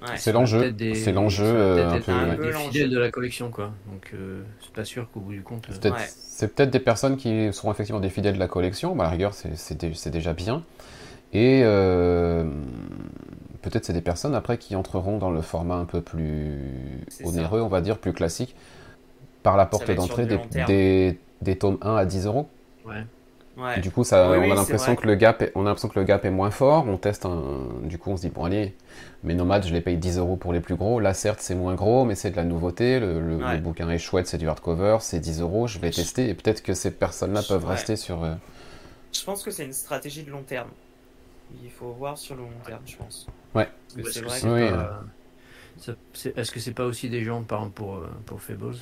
Ouais. 0.02 0.16
C'est 0.18 0.32
l'enjeu. 0.32 0.74
C'est 0.96 1.12
l'enjeu 1.12 1.44
euh, 1.46 1.90
un 1.92 2.00
peu. 2.00 2.12
un 2.14 2.54
fidèles 2.54 2.90
de 2.90 2.98
la 3.00 3.12
collection 3.12 3.50
quoi. 3.52 3.74
Donc 3.92 4.12
euh, 4.14 4.44
c'est 4.62 4.72
pas 4.72 4.86
sûr 4.86 5.10
qu'au 5.12 5.20
bout 5.20 5.34
du 5.34 5.42
compte. 5.42 5.68
euh, 5.70 5.74
C'est 6.10 6.56
peut-être 6.56 6.68
Ouais. 6.70 6.72
des 6.72 6.80
personnes 6.80 7.18
qui 7.18 7.52
seront 7.52 7.70
effectivement 7.72 8.00
des 8.00 8.10
fidèles 8.10 8.36
de 8.36 8.40
la 8.40 8.48
collection. 8.48 8.96
Bah, 8.96 9.04
à 9.04 9.08
la 9.08 9.12
rigueur, 9.12 9.34
c'est- 9.34 9.56
c'est 9.58 9.76
dé- 9.78 9.92
c'est 9.94 10.10
déjà 10.10 10.32
bien. 10.34 10.64
Et 11.34 11.62
euh, 11.66 12.46
peut-être 13.62 13.84
c'est 13.86 13.94
des 13.94 14.02
personnes 14.02 14.36
après 14.36 14.58
qui 14.58 14.76
entreront 14.76 15.18
dans 15.18 15.32
le 15.32 15.42
format 15.42 15.76
un 15.76 15.86
peu 15.86 16.02
plus 16.02 16.58
onéreux, 17.26 17.62
on 17.62 17.68
va 17.68 17.82
dire, 17.82 17.98
plus 17.98 18.14
classique, 18.14 18.56
par 19.44 19.58
la 19.58 19.66
porte 19.66 19.92
d'entrée 19.92 20.26
des, 20.26 20.40
des, 20.66 21.20
des 21.42 21.58
tomes 21.58 21.78
1 21.82 21.96
à 21.96 22.06
10 22.06 22.26
euros. 22.26 22.48
ouais. 22.86 23.04
Ouais. 23.60 23.80
Du 23.82 23.92
coup, 23.92 24.04
ça, 24.04 24.32
Oui, 24.32 24.38
on 24.40 24.52
a 24.52 24.56
l'impression 24.56 24.96
que 24.96 25.06
le 25.06 25.16
gap, 25.16 25.42
est, 25.42 25.52
on 25.56 25.62
a 25.62 25.66
l'impression 25.66 25.90
que 25.90 26.00
le 26.00 26.06
gap 26.06 26.24
est 26.24 26.30
moins 26.30 26.52
fort. 26.52 26.86
On 26.88 26.98
teste 26.98 27.26
un, 27.26 27.42
du 27.84 27.98
coup, 27.98 28.12
on 28.12 28.16
se 28.18 28.22
dit 28.22 28.30
bon 28.30 28.46
allez, 28.46 28.74
mes 29.24 29.34
nomades, 29.34 29.66
je 29.66 29.74
les 29.74 29.82
paye 29.82 29.98
10 29.98 30.18
euros 30.18 30.38
pour 30.38 30.54
les 30.54 30.62
plus 30.62 30.76
gros. 30.76 31.00
Là, 31.00 31.14
certes, 31.14 31.40
c'est 31.42 31.56
moins 31.56 31.76
gros, 31.76 32.06
mais 32.06 32.16
c'est 32.16 32.32
de 32.32 32.36
la 32.38 32.46
nouveauté. 32.46 33.00
Le, 33.00 33.20
le- 33.20 33.36
Ouais. 33.38 33.56
le 33.56 33.60
bouquin 33.62 33.90
est 33.90 33.98
chouette, 33.98 34.28
c'est 34.28 34.38
du 34.38 34.48
hardcover, 34.48 34.98
c'est 35.02 35.20
10 35.20 35.42
euros. 35.42 35.68
Je 35.68 35.80
vais 35.80 35.92
Je- 35.92 35.98
tester 35.98 36.30
et 36.30 36.34
peut-être 36.34 36.64
que 36.64 36.74
ces 36.74 36.92
personnes-là 36.92 37.42
peuvent 37.48 37.64
Ouais. 37.66 37.72
rester 37.72 37.96
sur. 37.96 38.24
euh, 38.24 38.36
Je 39.12 39.24
pense 39.24 39.44
que 39.44 39.52
c'est 39.52 39.66
une 39.66 39.74
stratégie 39.74 40.24
de 40.24 40.32
long 40.32 40.44
terme. 40.44 40.70
Il 41.64 41.72
faut 41.72 41.92
voir 41.94 42.18
sur 42.18 42.36
le 42.36 42.44
long 42.44 42.50
terme, 42.66 42.82
je 42.86 42.96
pense. 42.96 43.28
Ouais. 43.56 43.68
C'est 43.88 44.04
que 44.04 44.26
vrai 44.26 44.40
Oui, 44.44 44.70
pas- 44.70 45.04
c'est- 46.14 46.38
Est-ce 46.38 46.52
que 46.52 46.60
c'est 46.60 46.74
pas 46.74 46.86
aussi 46.86 47.10
des 47.10 47.24
gens, 47.24 47.42
par 47.44 47.60
exemple 47.60 47.76
pour, 47.76 47.96
euh, 47.96 48.08
pour 48.26 48.40
Fables, 48.42 48.76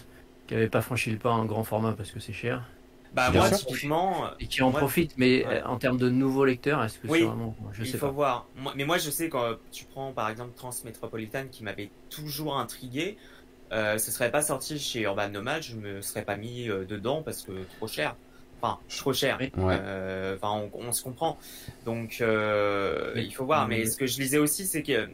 qui 0.47 0.53
n'avaient 0.53 0.67
pas 0.69 0.81
franchi 0.81 1.09
le 1.11 1.17
pas 1.17 1.29
en 1.31 1.45
grand 1.45 1.63
format 1.63 1.93
parce 1.93 2.11
que 2.11 2.19
c'est 2.19 2.33
cher 2.33 2.63
Bah, 3.13 3.31
Bien 3.31 3.39
moi, 3.41 3.49
sûr. 3.49 3.65
typiquement, 3.67 4.25
et 4.39 4.47
qui 4.47 4.61
en 4.61 4.69
Moi- 4.71 4.79
profitent, 4.79 5.13
mais 5.17 5.45
Ouais. 5.45 5.61
euh, 5.61 5.65
en 5.65 5.77
termes 5.77 5.97
de 5.97 6.09
nouveaux 6.09 6.45
lecteurs, 6.45 6.83
est-ce 6.83 6.99
que 6.99 7.07
Oui. 7.07 7.19
c'est 7.19 7.25
vraiment. 7.25 7.55
Je 7.73 7.83
il 7.83 7.91
faut 7.91 8.05
pas. 8.07 8.11
voir. 8.11 8.47
Moi- 8.57 8.73
mais 8.75 8.85
moi, 8.85 8.97
je 8.97 9.09
sais 9.09 9.29
quand 9.29 9.55
tu 9.71 9.85
prends 9.85 10.11
par 10.11 10.29
exemple 10.29 10.51
Transmétropolitan 10.55 11.45
qui 11.51 11.63
m'avait 11.63 11.89
toujours 12.09 12.57
intrigué, 12.59 13.17
euh, 13.71 13.97
ce 13.97 14.11
serait 14.11 14.29
pas 14.31 14.41
sorti 14.41 14.77
chez 14.79 15.01
Urban 15.01 15.29
Nomad, 15.29 15.63
je 15.63 15.75
me 15.75 16.01
serais 16.01 16.23
pas 16.23 16.35
mis 16.37 16.69
euh, 16.69 16.85
dedans 16.85 17.21
parce 17.23 17.43
que 17.43 17.51
trop 17.77 17.87
cher. 17.87 18.15
Enfin, 18.61 18.79
trop 18.89 19.13
cher. 19.13 19.37
Ouais. 19.39 19.49
Euh, 19.57 20.35
Enfin, 20.35 20.69
on, 20.73 20.87
on 20.87 20.91
se 20.91 21.03
comprend. 21.03 21.37
Donc, 21.85 22.17
euh, 22.21 23.13
Oui. 23.15 23.25
il 23.27 23.31
faut 23.31 23.45
voir. 23.45 23.67
Mais 23.67 23.79
Mais- 23.79 23.85
ce 23.85 23.97
que 23.97 24.07
je 24.07 24.19
lisais 24.19 24.37
aussi, 24.39 24.65
c'est 24.65 24.83
que 24.83 25.07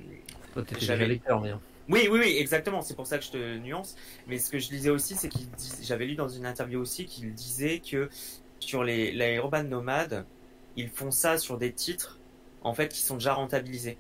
Toi, 0.54 0.62
t'étais 0.64 0.82
J'avais- 0.86 1.00
déjà 1.00 1.08
lecteur, 1.14 1.42
mais. 1.42 1.52
Oui, 1.90 2.08
oui, 2.12 2.20
oui, 2.24 2.38
exactement. 2.40 2.82
C'est 2.82 2.96
pour 2.96 3.08
ça 3.08 3.18
que 3.18 3.26
je 3.26 3.32
te 3.32 3.58
nuance. 3.58 3.96
Mais 4.28 4.38
ce 4.38 4.50
que 4.50 4.60
je 4.60 4.70
lisais 4.72 4.90
aussi, 4.90 5.16
c'est 5.16 5.30
qu'il 5.30 5.50
dis- 5.52 5.72
j'avais 5.82 6.06
lu 6.06 6.16
dans 6.16 6.30
une 6.30 6.46
interview 6.46 6.80
aussi 6.80 7.06
qu'il 7.06 7.34
disait 7.34 7.80
que 7.80 8.10
sur 8.60 8.84
les, 8.84 9.12
urban 9.36 9.64
nomades, 9.64 10.26
ils 10.78 10.90
font 10.90 11.12
ça 11.12 11.38
sur 11.38 11.58
des 11.58 11.72
titres, 11.74 12.20
en 12.64 12.74
fait, 12.74 12.88
qui 12.90 13.02
sont 13.02 13.16
déjà 13.16 13.34
rentabilisés. 13.34 13.98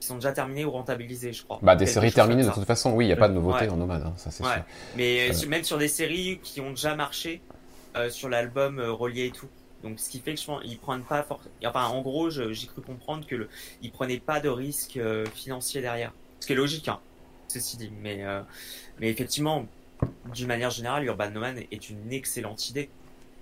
Qui 0.00 0.08
sont 0.08 0.16
déjà 0.16 0.32
terminés 0.32 0.64
ou 0.64 0.70
rentabilisés, 0.70 1.32
je 1.32 1.44
crois. 1.44 1.58
Bah, 1.62 1.76
des 1.76 1.86
séries 1.86 2.12
terminées, 2.12 2.44
de 2.44 2.50
toute 2.50 2.64
façon, 2.64 2.92
oui, 2.92 3.04
il 3.04 3.08
n'y 3.08 3.14
a 3.14 3.16
pas 3.16 3.28
de 3.28 3.34
nouveauté 3.34 3.64
Ouais. 3.66 3.70
en 3.70 3.76
nomade, 3.76 4.02
hein, 4.02 4.14
ça 4.16 4.30
c'est 4.30 4.44
Ouais. 4.44 4.52
sûr. 4.52 4.62
Mais 4.96 5.30
euh, 5.30 5.48
même 5.48 5.64
sur 5.64 5.78
des 5.78 5.88
séries 5.88 6.38
qui 6.42 6.60
ont 6.60 6.70
déjà 6.70 6.94
marché 6.96 7.40
euh, 7.96 8.10
sur 8.10 8.28
l'album 8.28 8.78
euh, 8.78 8.92
relié 8.92 9.26
et 9.26 9.30
tout. 9.30 9.48
Donc, 9.82 9.98
ce 10.00 10.08
qui 10.10 10.20
fait 10.20 10.34
que 10.34 10.40
je 10.40 10.46
pense 10.46 10.60
ils 10.64 10.78
prennent 10.78 11.02
pas 11.02 11.22
for- 11.22 11.40
Enfin, 11.64 11.86
en 11.86 12.02
gros, 12.02 12.30
j'ai 12.30 12.66
cru 12.66 12.82
comprendre 12.82 13.26
que 13.26 13.34
le... 13.34 13.48
ils 13.80 13.90
prenaient 13.90 14.20
pas 14.20 14.40
de 14.40 14.48
risque 14.48 14.96
euh, 14.96 15.24
financier 15.34 15.80
derrière. 15.80 16.12
Ce 16.40 16.46
qui 16.46 16.52
est 16.52 16.56
logique, 16.56 16.88
hein, 16.88 17.00
ceci 17.48 17.76
dit. 17.76 17.92
Mais, 18.02 18.18
euh, 18.24 18.40
mais 19.00 19.08
effectivement, 19.08 19.64
d'une 20.34 20.48
manière 20.48 20.70
générale, 20.70 21.04
Urban 21.04 21.30
Nomad 21.30 21.56
est 21.70 21.90
une 21.90 22.12
excellente 22.12 22.68
idée. 22.70 22.90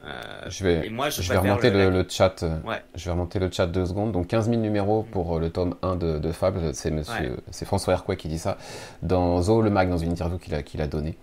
Euh, 0.05 0.23
Je 0.49 0.65
vais, 0.65 0.87
et 0.87 0.91
moi, 0.91 1.11
je, 1.11 1.21
je 1.21 1.31
vais 1.31 1.39
remonter 1.39 1.71
le, 1.71 2.07
chat. 2.09 2.43
euh, 2.43 2.59
Ouais. 2.63 2.83
Je 2.95 3.05
vais 3.05 3.11
remonter 3.11 3.39
le 3.39 3.51
chat 3.51 3.67
deux 3.67 3.85
secondes. 3.85 4.13
Donc 4.13 4.29
15 4.29 4.49
000 4.49 4.61
numéros 4.61 5.03
pour 5.03 5.37
euh, 5.37 5.41
le 5.41 5.51
tome 5.51 5.75
1 5.83 5.97
de, 5.97 6.19
de 6.19 6.33
Fable. 6.33 6.75
C'est 6.75 6.91
monsieur, 6.91 7.39
c'est 7.51 7.67
François 7.67 7.93
Hercouet 7.93 8.17
qui 8.17 8.29
dit 8.29 8.39
ça 8.39 8.57
dans 9.03 9.43
Zo 9.43 9.61
le 9.61 9.69
Mag 9.71 9.91
dans 9.91 9.99
une 9.99 10.13
interview 10.13 10.39
qu'il 10.39 10.55
a, 10.55 10.63
qu'il 10.63 10.81
a 10.81 10.87
donnée. 10.87 11.17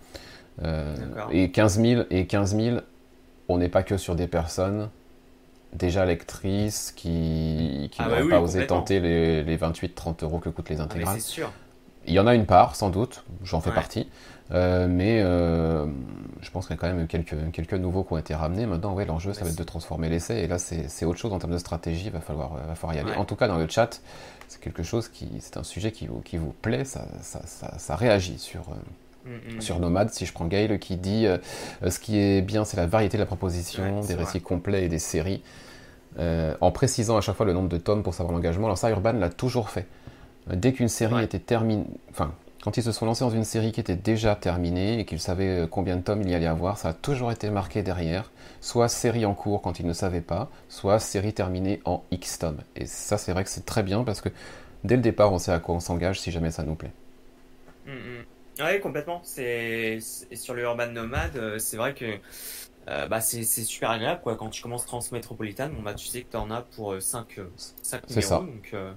Euh, 0.62 0.94
et 1.32 1.50
15 1.50 1.80
000 1.80 2.02
et 2.10 2.26
15 2.26 2.56
000, 2.56 2.76
on 3.48 3.58
n'est 3.58 3.68
pas 3.68 3.82
que 3.82 3.96
sur 3.96 4.14
des 4.14 4.28
personnes 4.28 4.90
déjà 5.72 6.04
lectrices 6.06 6.92
qui 6.96 7.88
qui 7.92 7.98
Ah 8.00 8.04
n'auraient 8.08 8.18
bah 8.20 8.24
oui, 8.24 8.30
pas 8.30 8.40
osé 8.40 8.66
tenter 8.66 9.00
les, 9.00 9.42
les 9.44 9.56
28-30 9.56 10.24
euros 10.24 10.38
que 10.38 10.48
coûtent 10.50 10.68
les 10.70 10.80
Ah, 10.80 10.84
intégrales. 10.84 11.14
c'est 11.16 11.26
sûr. 11.26 11.52
Il 12.08 12.14
y 12.14 12.20
en 12.20 12.26
a 12.26 12.34
une 12.34 12.46
part, 12.46 12.74
sans 12.74 12.90
doute, 12.90 13.24
j'en 13.44 13.60
fais 13.60 13.68
Ouais. 13.70 13.74
partie, 13.76 14.08
Euh, 14.50 14.86
mais 14.88 15.20
euh, 15.22 15.84
je 16.40 16.50
pense 16.50 16.66
qu'il 16.66 16.74
y 16.74 16.78
a 16.78 16.80
quand 16.80 16.90
même 16.90 17.06
quelques, 17.06 17.36
quelques 17.52 17.74
nouveaux 17.74 18.02
qui 18.02 18.14
ont 18.14 18.16
été 18.18 18.34
ramenés. 18.34 18.64
Maintenant, 18.64 18.94
ouais, 18.94 19.04
l'enjeu, 19.04 19.34
ça 19.34 19.44
va 19.44 19.50
être 19.50 19.58
de 19.58 19.62
transformer 19.62 20.08
l'essai, 20.08 20.38
et 20.38 20.46
là, 20.46 20.56
c'est 20.58 21.04
autre 21.04 21.18
chose 21.18 21.34
en 21.34 21.38
termes 21.38 21.52
de 21.52 21.58
stratégie, 21.58 22.06
il 22.06 22.12
va 22.12 22.20
falloir, 22.20 22.54
euh, 22.54 22.66
va 22.66 22.74
falloir 22.74 22.96
y 22.96 22.98
aller. 23.00 23.10
Ouais. 23.10 23.16
En 23.18 23.26
tout 23.26 23.36
cas, 23.36 23.46
dans 23.46 23.58
le 23.58 23.68
chat, 23.68 24.00
c'est 24.48 24.58
quelque 24.60 24.82
chose 24.82 25.08
qui, 25.08 25.28
c'est 25.40 25.58
un 25.58 25.62
sujet 25.64 25.92
qui 25.92 26.06
vous, 26.06 26.20
qui 26.20 26.38
vous 26.38 26.54
plaît, 26.62 26.86
ça, 26.86 27.04
ça, 27.20 27.42
ça, 27.44 27.78
ça 27.78 27.94
réagit 27.94 28.38
sur, 28.38 28.62
euh, 28.70 28.74
Mm, 29.26 29.56
mm. 29.56 29.60
sur 29.60 29.78
Nomade. 29.80 30.08
Si 30.10 30.24
je 30.24 30.32
prends 30.32 30.46
Gaël 30.46 30.78
qui 30.78 30.96
dit 30.96 31.26
ce 31.86 31.98
qui 31.98 32.18
est 32.18 32.40
bien, 32.40 32.64
c'est 32.64 32.78
la 32.78 32.86
variété 32.86 33.18
de 33.18 33.22
la 33.22 33.26
proposition, 33.26 34.00
Ouais, 34.00 34.06
des 34.06 34.14
récits 34.14 34.40
complets 34.40 34.84
et 34.84 34.88
des 34.88 34.98
séries, 35.00 35.42
en 36.18 36.70
précisant 36.70 37.18
à 37.18 37.20
chaque 37.20 37.36
fois 37.36 37.44
le 37.44 37.52
nombre 37.52 37.68
de 37.68 37.76
tomes 37.76 38.02
pour 38.02 38.14
savoir 38.14 38.32
l'engagement. 38.34 38.66
Alors 38.66 38.78
ça, 38.78 38.88
Urban 38.88 39.12
l'a 39.12 39.28
toujours 39.28 39.68
fait. 39.68 39.86
Euh, 40.50 40.56
Dès 40.56 40.72
qu'une 40.72 40.88
série 40.88 41.20
Ouais. 41.20 41.22
était 41.22 41.38
terminée, 41.38 41.84
enfin, 42.10 42.34
quand 42.62 42.76
ils 42.76 42.82
se 42.82 42.92
sont 42.92 43.06
lancés 43.06 43.24
dans 43.24 43.30
une 43.30 43.44
série 43.44 43.72
qui 43.72 43.80
était 43.80 43.96
déjà 43.96 44.34
terminée 44.36 44.98
et 45.00 45.04
qu'ils 45.04 45.20
savaient 45.20 45.62
euh, 45.64 45.66
combien 45.66 45.96
de 45.96 46.02
tomes 46.02 46.22
il 46.22 46.30
y 46.30 46.34
allait 46.34 46.46
avoir, 46.46 46.78
ça 46.78 46.90
a 46.90 46.94
toujours 46.94 47.32
été 47.32 47.50
marqué 47.50 47.82
derrière, 47.82 48.30
soit 48.60 48.88
série 48.88 49.24
en 49.26 49.34
cours 49.34 49.62
quand 49.62 49.78
ils 49.80 49.86
ne 49.86 49.92
savaient 49.92 50.20
pas, 50.20 50.50
soit 50.68 50.98
série 50.98 51.32
terminée 51.34 51.80
en 51.84 52.02
X 52.10 52.38
tomes. 52.38 52.62
Et 52.76 52.86
ça, 52.86 53.18
c'est 53.18 53.32
vrai 53.32 53.44
que 53.44 53.50
c'est 53.50 53.66
très 53.66 53.82
bien 53.82 54.04
parce 54.04 54.20
que 54.20 54.30
dès 54.84 54.96
le 54.96 55.02
départ, 55.02 55.32
on 55.32 55.38
sait 55.38 55.52
à 55.52 55.60
quoi 55.60 55.74
on 55.76 55.80
s'engage 55.80 56.20
si 56.20 56.30
jamais 56.30 56.50
ça 56.50 56.64
nous 56.64 56.74
plaît. 56.74 56.92
Mm, 57.86 57.92
mm. 57.92 58.26
Ouais, 58.60 58.80
complètement. 58.80 59.22
C'est 59.24 59.98
sur 60.00 60.54
le 60.54 60.62
Urban 60.62 60.88
Nomad, 60.92 61.36
euh, 61.36 61.58
c'est 61.58 61.76
vrai 61.76 61.94
que 61.94 62.20
euh, 62.88 63.06
bah, 63.08 63.20
c'est 63.20 63.44
super 63.44 63.90
agréable 63.90 64.22
quoi. 64.22 64.36
Quand 64.36 64.50
tu 64.50 64.62
commences 64.62 64.86
Transmétropolitan, 64.86 65.70
bon, 65.70 65.82
bah, 65.82 65.94
tu 65.94 66.06
sais 66.06 66.22
que 66.24 66.30
tu 66.30 66.36
en 66.36 66.50
as 66.50 66.62
pour 66.62 67.00
5 67.02 67.40
cinq 67.82 68.08
C'est 68.08 68.20
numéros. 68.20 68.22
ça. 68.22 68.44
Donc, 68.44 68.70
euh, 68.74 68.94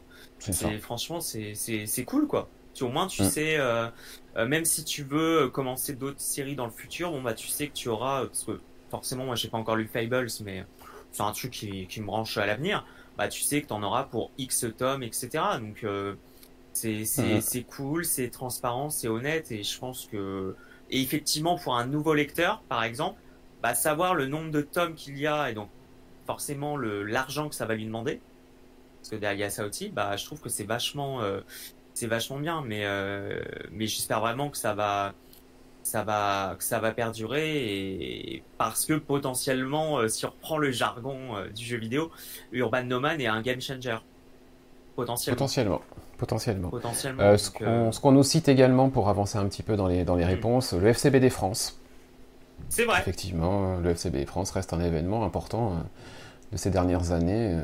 C'est 0.50 0.80
franchement, 0.80 1.20
c'est 1.22 1.56
c'est 1.56 1.86
c'est 1.88 2.06
cool 2.06 2.28
quoi. 2.28 2.54
Tu, 2.74 2.84
au 2.84 2.90
moins, 2.90 3.08
tu 3.08 3.24
Mm. 3.24 3.24
sais, 3.24 3.58
euh, 3.60 3.90
euh, 4.38 4.48
même 4.48 4.66
si 4.66 4.84
tu 4.86 5.04
veux 5.04 5.50
commencer 5.50 5.96
d'autres 5.96 6.22
séries 6.22 6.56
dans 6.56 6.66
le 6.66 6.72
futur, 6.72 7.12
bon 7.12 7.22
bah 7.22 7.34
tu 7.34 7.48
sais 7.50 7.68
que 7.70 7.74
tu 7.74 7.90
auras, 7.90 8.24
euh, 8.24 8.28
parce 8.28 8.46
que 8.46 8.66
forcément, 8.90 9.26
moi 9.26 9.36
j'ai 9.36 9.50
pas 9.50 9.58
encore 9.58 9.76
lu 9.76 9.88
Fables, 9.88 10.28
mais 10.44 10.66
c'est 11.12 11.24
un 11.24 11.32
truc 11.34 11.52
qui, 11.54 11.88
qui 11.88 12.02
me 12.02 12.06
branche 12.06 12.38
à 12.38 12.46
l'avenir. 12.46 12.86
Bah 13.18 13.28
tu 13.28 13.42
sais 13.42 13.62
que 13.62 13.68
tu 13.68 13.74
en 13.74 13.84
auras 13.84 14.06
pour 14.06 14.34
X 14.38 14.66
tomes, 14.78 15.04
etc. 15.04 15.60
Donc 15.60 15.84
euh, 15.84 16.16
c'est 16.74 17.06
c'est 17.06 17.42
c'est 17.42 17.66
cool, 17.66 18.06
c'est 18.06 18.30
transparent, 18.30 18.90
c'est 18.90 19.08
honnête, 19.10 19.52
et 19.52 19.64
je 19.64 19.78
pense 19.80 20.08
que 20.08 20.58
et 20.90 21.02
effectivement 21.02 21.58
pour 21.58 21.76
un 21.78 21.88
nouveau 21.88 22.14
lecteur, 22.14 22.66
par 22.70 22.84
exemple, 22.84 23.22
bah 23.62 23.76
savoir 23.76 24.16
le 24.16 24.28
nombre 24.28 24.52
de 24.52 24.62
tomes 24.62 24.96
qu'il 24.96 25.18
y 25.18 25.28
a 25.28 25.50
et 25.52 25.54
donc 25.54 25.72
forcément 26.26 26.78
le 26.78 27.04
l'argent 27.04 27.50
que 27.50 27.56
ça 27.56 27.66
va 27.66 27.76
lui 27.76 27.86
demander 27.86 28.24
parce 29.02 29.10
que 29.10 29.16
derrière 29.16 29.52
aussi 29.60 29.90
bah 29.90 30.16
je 30.16 30.26
trouve 30.26 30.40
que 30.40 30.50
c'est 30.50 30.64
vachement 30.64 31.22
euh, 31.22 31.42
c'est 31.94 32.08
vachement 32.08 32.38
bien 32.38 32.64
mais 32.66 32.86
euh, 32.86 33.42
mais 33.72 33.88
j'espère 33.88 34.20
vraiment 34.20 34.50
que 34.50 34.58
ça 34.58 34.76
va 34.76 35.14
ça 35.82 36.04
va 36.04 36.56
que 36.58 36.64
ça 36.64 36.80
va 36.80 36.92
perdurer 36.92 37.66
et 37.66 38.44
parce 38.60 38.86
que 38.86 38.94
potentiellement 38.94 39.98
euh, 39.98 40.08
si 40.08 40.26
on 40.26 40.30
reprend 40.30 40.60
le 40.60 40.72
jargon 40.72 41.44
du 41.56 41.66
jeu 41.66 41.78
vidéo 41.78 42.12
Urban 42.52 42.84
Nomad 42.84 43.20
est 43.20 43.28
un 43.28 43.42
game 43.42 43.60
changer 43.60 43.98
potentiellement 44.96 45.36
Potentiellement. 45.36 45.82
Potentiellement. 46.20 46.70
potentiellement 46.70 47.38
ce 47.38 47.50
qu'on 47.50 47.92
ce 47.92 48.00
qu'on 48.00 48.12
nous 48.12 48.24
cite 48.24 48.48
également 48.48 48.90
pour 48.92 49.10
avancer 49.10 49.40
un 49.40 49.48
petit 49.48 49.64
peu 49.64 49.76
dans 49.76 49.88
les, 49.88 50.04
dans 50.04 50.16
les 50.16 50.26
réponses, 50.26 50.74
le 50.74 50.88
FCBD 50.90 51.32
France. 51.32 51.80
c'est 52.70 52.86
vrai 52.86 53.00
Effectivement, 53.00 53.78
le 53.78 53.90
FCBD 53.90 54.28
France 54.28 54.52
reste 54.52 54.72
un 54.74 54.80
événement 54.80 55.26
important 55.26 55.78
de 56.52 56.58
ces 56.58 56.70
dernières 56.70 57.12
années 57.12 57.58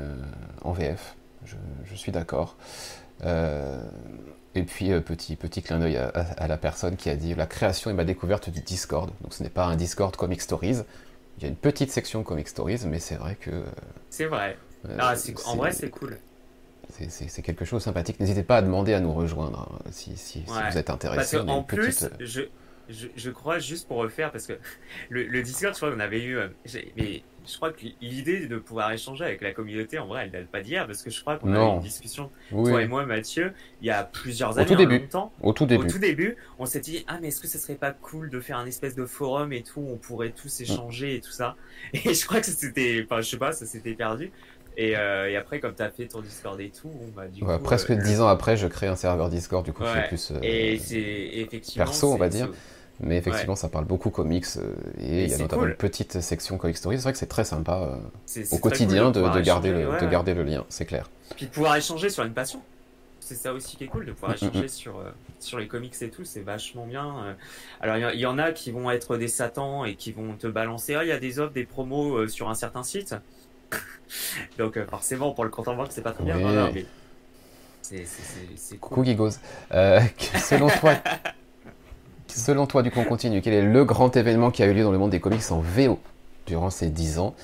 en 0.62 0.72
VF. 0.72 1.14
Je, 1.48 1.56
je 1.90 1.94
suis 1.96 2.12
d'accord. 2.12 2.56
Euh, 3.24 3.80
et 4.54 4.62
puis, 4.62 4.92
euh, 4.92 5.00
petit, 5.00 5.34
petit 5.36 5.62
clin 5.62 5.78
d'œil 5.78 5.96
à, 5.96 6.08
à- 6.08 6.20
à 6.44 6.46
la 6.48 6.56
personne 6.56 6.96
qui 6.96 7.10
a 7.10 7.16
dit 7.16 7.34
la 7.34 7.46
création 7.46 7.90
et 7.90 7.94
ma 7.94 8.04
découverte 8.04 8.50
du 8.50 8.60
Discord. 8.60 9.10
Donc, 9.22 9.34
ce 9.34 9.42
n'est 9.42 9.48
pas 9.50 9.64
un 9.64 9.76
Discord 9.76 10.14
Comic 10.16 10.40
Stories. 10.40 10.78
Il 11.38 11.42
y 11.42 11.46
a 11.46 11.48
une 11.48 11.56
petite 11.56 11.90
section 11.90 12.22
Comic 12.22 12.48
Stories, 12.48 12.80
mais 12.86 12.98
c'est 12.98 13.14
vrai 13.16 13.34
que. 13.36 13.50
euh, 13.50 13.62
c'est 14.10 14.26
vrai 14.26 14.56
ah, 14.98 15.14
en 15.46 15.56
vrai 15.56 15.72
c'est 15.72 15.90
cool 15.90 16.18
c'est 17.08 17.42
quelque 17.42 17.64
chose 17.64 17.80
de 17.80 17.84
sympathique. 17.84 18.18
N'hésitez 18.18 18.42
pas 18.42 18.56
à 18.58 18.62
demander 18.62 18.94
à 18.94 19.00
nous 19.00 19.12
rejoindre 19.12 19.68
hein, 19.84 19.90
si, 19.90 20.16
si, 20.16 20.42
si 20.46 20.50
Ouais. 20.50 20.70
vous 20.70 20.78
êtes 20.78 20.88
intéressé. 20.90 21.36
Parce 21.36 21.46
qu'en 21.46 21.62
plus, 21.62 21.78
petite, 21.96 22.10
je, 22.20 22.40
je, 22.88 23.08
je 23.16 23.30
crois, 23.30 23.58
juste 23.58 23.86
pour 23.86 23.98
refaire, 23.98 24.32
parce 24.32 24.46
que 24.46 24.54
le, 25.10 25.24
le 25.24 25.42
Discord, 25.42 25.74
je 25.74 25.78
crois 25.78 25.92
qu'on 25.92 26.00
avait 26.00 26.22
eu. 26.22 26.36
euh, 26.38 26.48
Mais 26.96 27.24
je 27.46 27.56
crois 27.56 27.72
que 27.72 27.86
l'idée 28.00 28.46
de 28.46 28.58
pouvoir 28.58 28.92
échanger 28.92 29.24
avec 29.24 29.40
la 29.42 29.52
communauté, 29.52 29.98
en 29.98 30.06
vrai, 30.06 30.24
elle 30.24 30.30
date 30.30 30.48
pas 30.50 30.60
d'hier, 30.60 30.86
parce 30.86 31.02
que 31.02 31.10
je 31.10 31.20
crois 31.20 31.38
qu'on 31.38 31.52
a 31.52 31.58
eu 31.64 31.68
une 31.74 31.78
discussion, 31.80 32.30
oui, 32.50 32.70
toi 32.70 32.82
et 32.82 32.86
moi, 32.86 33.06
Mathieu, 33.06 33.54
il 33.80 33.86
y 33.86 33.90
a 33.90 34.04
plusieurs 34.04 34.58
Au 34.58 34.58
années, 34.58 34.66
tout 34.66 34.74
en 34.74 34.76
début. 34.76 35.08
au 35.42 35.52
tout 35.52 35.66
début. 35.66 35.86
Au 35.86 35.90
tout 35.90 35.98
début, 35.98 36.36
on 36.58 36.66
s'est 36.66 36.80
dit 36.80 37.04
ah 37.06 37.18
mais 37.20 37.28
est-ce 37.28 37.40
que 37.40 37.48
ce 37.48 37.58
serait 37.58 37.76
pas 37.76 37.92
cool 37.92 38.30
de 38.30 38.40
faire 38.40 38.58
un 38.58 38.66
espèce 38.66 38.94
de 38.94 39.06
forum 39.06 39.52
et 39.52 39.62
tout, 39.62 39.80
on 39.80 39.96
pourrait 39.98 40.32
tous 40.32 40.60
échanger 40.60 41.14
et 41.16 41.20
tout 41.20 41.30
ça? 41.32 41.56
Et 41.92 42.14
je 42.14 42.26
crois 42.26 42.40
que 42.40 42.46
c'était, 42.46 43.02
enfin 43.04 43.20
je 43.20 43.28
sais 43.30 43.38
pas, 43.38 43.52
ça 43.52 43.66
s'était 43.66 43.94
perdu. 43.94 44.32
Et, 44.76 44.96
euh, 44.96 45.28
et 45.28 45.36
après 45.36 45.58
comme 45.60 45.74
t'as 45.74 45.90
fait 45.90 46.06
ton 46.08 46.20
Discord 46.22 46.60
et 46.60 46.70
tout, 46.70 46.88
bon, 46.88 47.08
bah 47.08 47.28
du 47.28 47.42
Ouais, 47.42 47.58
coup. 47.58 47.62
presque 47.64 47.90
euh, 47.90 47.96
dix 47.96 48.20
ans 48.20 48.28
après, 48.28 48.56
je 48.56 48.66
crée 48.66 48.86
un 48.86 48.96
serveur 48.96 49.28
Discord, 49.28 49.64
du 49.64 49.72
coup, 49.72 49.82
Ouais. 49.82 49.92
c'est 49.94 50.08
plus. 50.08 50.30
euh, 50.32 50.38
Et 50.42 50.78
c'est 50.78 50.98
effectivement. 51.00 51.84
perso, 51.84 52.12
on 52.12 52.16
va 52.16 52.28
dire. 52.28 52.48
Mais 53.00 53.16
effectivement, 53.16 53.54
ça 53.56 53.68
parle 53.68 53.84
beaucoup 53.84 54.10
comics 54.10 54.44
euh, 54.56 54.74
et 55.00 55.24
il 55.24 55.30
y 55.30 55.34
a 55.34 55.38
notamment 55.38 55.62
cool. 55.62 55.70
une 55.70 55.76
petite 55.76 56.20
section 56.20 56.58
Comic 56.58 56.76
Story. 56.76 56.96
C'est 56.96 57.02
vrai 57.04 57.12
que 57.12 57.18
c'est 57.18 57.26
très 57.26 57.44
sympa 57.44 57.78
euh, 57.80 57.96
au 58.50 58.58
quotidien 58.58 59.12
cool 59.12 59.22
de, 59.22 59.40
garder 59.40 59.70
le, 59.70 59.88
ouais, 59.88 60.00
de 60.00 60.06
garder 60.10 60.34
le 60.34 60.42
lien, 60.42 60.64
c'est 60.68 60.84
clair. 60.84 61.08
Puis 61.36 61.46
de 61.46 61.50
pouvoir 61.50 61.76
échanger 61.76 62.10
sur 62.10 62.24
une 62.24 62.32
passion. 62.34 62.60
C'est 63.20 63.34
ça 63.34 63.52
aussi 63.52 63.76
qui 63.76 63.84
est 63.84 63.88
cool, 63.88 64.06
de 64.06 64.12
pouvoir 64.12 64.32
Mm, 64.32 64.34
mm, 64.34 64.48
échanger 64.48 64.68
sur, 64.68 64.98
euh, 64.98 65.10
sur 65.38 65.58
les 65.58 65.68
comics 65.68 65.94
et 66.00 66.08
tout, 66.10 66.24
c'est 66.24 66.40
vachement 66.40 66.86
bien. 66.86 67.36
Alors 67.80 67.96
il 67.98 68.00
y 68.00 68.06
en- 68.06 68.10
il 68.10 68.20
y, 68.20 68.26
en 68.26 68.38
a 68.38 68.52
qui 68.52 68.70
vont 68.72 68.90
être 68.90 69.16
des 69.16 69.28
satans 69.28 69.84
et 69.84 69.94
qui 69.96 70.12
vont 70.12 70.34
te 70.34 70.46
balancer, 70.46 70.94
ah 70.94 71.04
il 71.04 71.08
y 71.08 71.12
a 71.12 71.18
des 71.18 71.38
offres, 71.38 71.52
des 71.52 71.64
promos 71.64 72.26
sur 72.28 72.48
un 72.48 72.54
certain 72.54 72.82
site. 72.82 73.14
Donc 74.58 74.78
forcément 74.88 75.32
pour 75.32 75.44
le 75.44 75.50
compte 75.50 75.68
en 75.68 75.76
banque 75.76 75.88
c'est 75.90 76.02
pas 76.02 76.12
très 76.12 76.24
bien. 76.24 76.36
Oui. 76.36 76.42
Non, 76.42 76.52
non, 76.52 76.70
mais 76.74 76.86
c'est- 77.82 78.04
c'est 78.56 78.76
Coucou 78.78 78.96
cool. 78.96 79.04
Gigos. 79.04 79.30
Euh, 79.72 80.00
selon 80.40 80.68
toi, 80.68 80.94
selon 82.28 82.66
toi, 82.66 82.82
du 82.82 82.90
coup, 82.90 83.00
on 83.00 83.04
continue. 83.04 83.40
Quel 83.40 83.54
est 83.54 83.62
le 83.62 83.84
grand 83.84 84.16
événement 84.16 84.50
qui 84.50 84.62
a 84.62 84.66
eu 84.66 84.74
lieu 84.74 84.82
dans 84.82 84.92
le 84.92 84.98
monde 84.98 85.10
des 85.10 85.20
comics 85.20 85.42
en 85.50 85.60
VO 85.60 85.98
durant 86.46 86.70
ces 86.70 86.90
10 86.90 87.18
ans 87.18 87.34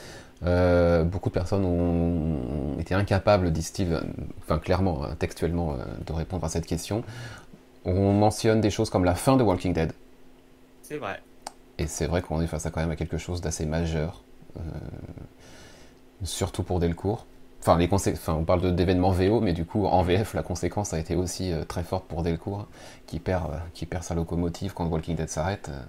Euh, 0.45 1.05
Beaucoup 1.05 1.31
de 1.31 1.35
personnes 1.35 1.65
ont 1.65 2.79
été 2.79 2.95
incapables, 2.95 3.51
disent-ils, 3.51 3.93
euh, 3.95 4.01
enfin 4.41 4.59
clairement, 4.59 5.05
hein, 5.05 5.15
textuellement, 5.19 5.73
euh, 5.73 5.85
de 6.07 6.13
répondre 6.13 6.45
à 6.45 6.49
cette 6.49 6.67
question. 6.67 7.03
On 7.87 8.13
mentionne 8.13 8.61
des 8.61 8.71
choses 8.71 8.91
comme 8.91 9.05
la 9.05 9.15
fin 9.15 9.37
de 9.37 9.43
Walking 9.43 9.73
Dead. 9.73 9.93
C'est 10.83 10.99
vrai. 10.99 11.21
Et 11.79 11.87
c'est 11.87 12.07
vrai 12.07 12.21
qu'on 12.23 12.41
est 12.43 12.47
face 12.47 12.67
à 12.67 12.71
quand 12.71 12.81
même 12.81 12.91
à 12.91 12.97
quelque 12.97 13.19
chose 13.19 13.41
d'assez 13.41 13.65
majeur, 13.67 14.23
euh, 14.57 14.61
surtout 16.23 16.63
pour 16.63 16.79
Delcourt. 16.79 17.27
Enfin, 17.67 17.79
les 17.79 17.89
enfin, 17.91 18.35
on 18.35 18.45
parle 18.45 18.75
d'événements 18.75 19.11
VO, 19.11 19.41
mais 19.41 19.55
du 19.55 19.65
coup, 19.65 19.87
en 19.87 20.03
VF, 20.03 20.35
la 20.35 20.43
conséquence 20.43 20.93
a 20.93 20.99
été 20.99 21.17
aussi 21.17 21.51
euh, 21.51 21.65
très 21.65 21.83
forte 21.83 22.05
pour 22.07 22.23
Delcourt, 22.23 22.67
qui 23.07 23.19
perd, 23.21 23.53
euh, 23.53 23.57
qui 23.73 23.87
perd 23.87 24.03
sa 24.05 24.15
locomotive 24.15 24.75
quand 24.75 24.85
Walking 24.87 25.17
Dead 25.17 25.31
s'arrête. 25.31 25.71
euh, 25.73 25.81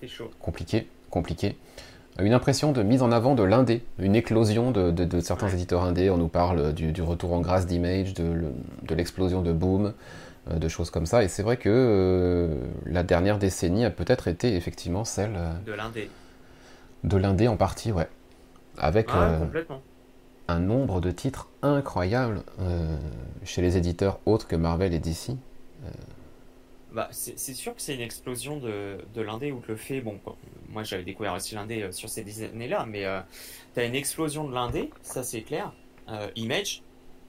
C'est 0.00 0.08
chaud. 0.08 0.30
compliqué, 0.40 0.86
compliqué. 1.08 1.56
Une 2.20 2.34
impression 2.34 2.72
de 2.72 2.82
mise 2.82 3.00
en 3.00 3.12
avant 3.12 3.34
de 3.34 3.42
l'indé, 3.42 3.82
une 3.98 4.14
éclosion 4.14 4.72
de, 4.72 4.90
de- 4.90 5.06
de 5.06 5.20
certains 5.20 5.46
Ouais. 5.46 5.54
éditeurs 5.54 5.84
indés. 5.84 6.10
On 6.10 6.18
nous 6.18 6.28
parle 6.28 6.74
du, 6.74 6.92
du 6.92 7.00
retour 7.00 7.32
en 7.32 7.40
grâce 7.40 7.66
d'Image, 7.66 8.12
de, 8.12 8.24
le- 8.24 8.52
de 8.82 8.94
l'explosion 8.94 9.40
de 9.40 9.52
Boom, 9.52 9.94
de 10.54 10.68
choses 10.68 10.90
comme 10.90 11.06
ça. 11.06 11.24
Et 11.24 11.28
c'est 11.28 11.42
vrai 11.42 11.56
que 11.56 11.70
euh, 11.70 12.58
la 12.84 13.02
dernière 13.04 13.38
décennie 13.38 13.86
a 13.86 13.90
peut-être 13.90 14.28
été 14.28 14.54
effectivement 14.54 15.04
celle 15.06 15.32
De 15.64 15.72
l'indé. 15.72 16.10
de 17.04 17.16
l'indé 17.16 17.48
en 17.48 17.56
partie, 17.56 17.90
ouais. 17.90 18.08
Avec 18.76 19.08
Ah, 19.10 19.36
complètement. 19.40 19.80
Un 20.48 20.58
nombre 20.58 21.00
de 21.00 21.10
titres 21.10 21.48
incroyables 21.62 22.42
euh, 22.60 22.96
chez 23.44 23.62
les 23.62 23.76
éditeurs 23.76 24.20
autres 24.26 24.46
que 24.46 24.56
Marvel 24.56 24.92
et 24.94 24.98
DC. 24.98 25.32
Bah, 26.92 27.08
c'est 27.10 27.54
sûr 27.54 27.74
que 27.74 27.82
c'est 27.82 27.94
une 27.94 28.00
explosion 28.00 28.58
de, 28.58 28.98
de 29.14 29.20
l'indé 29.20 29.50
ou 29.50 29.60
le 29.66 29.74
fait. 29.74 30.00
Bon, 30.00 30.20
moi 30.68 30.84
j'avais 30.84 31.02
découvert 31.02 31.34
aussi 31.34 31.56
l'indé 31.56 31.82
euh, 31.82 31.90
sur 31.92 32.08
ces 32.08 32.22
dix 32.22 32.44
années-là, 32.44 32.86
mais 32.88 33.04
euh, 33.04 33.20
t'as 33.74 33.84
une 33.84 33.96
explosion 33.96 34.46
de 34.48 34.54
l'indé, 34.54 34.90
ça 35.02 35.24
c'est 35.24 35.42
clair. 35.42 35.72
Euh, 36.08 36.28
Image, 36.36 36.82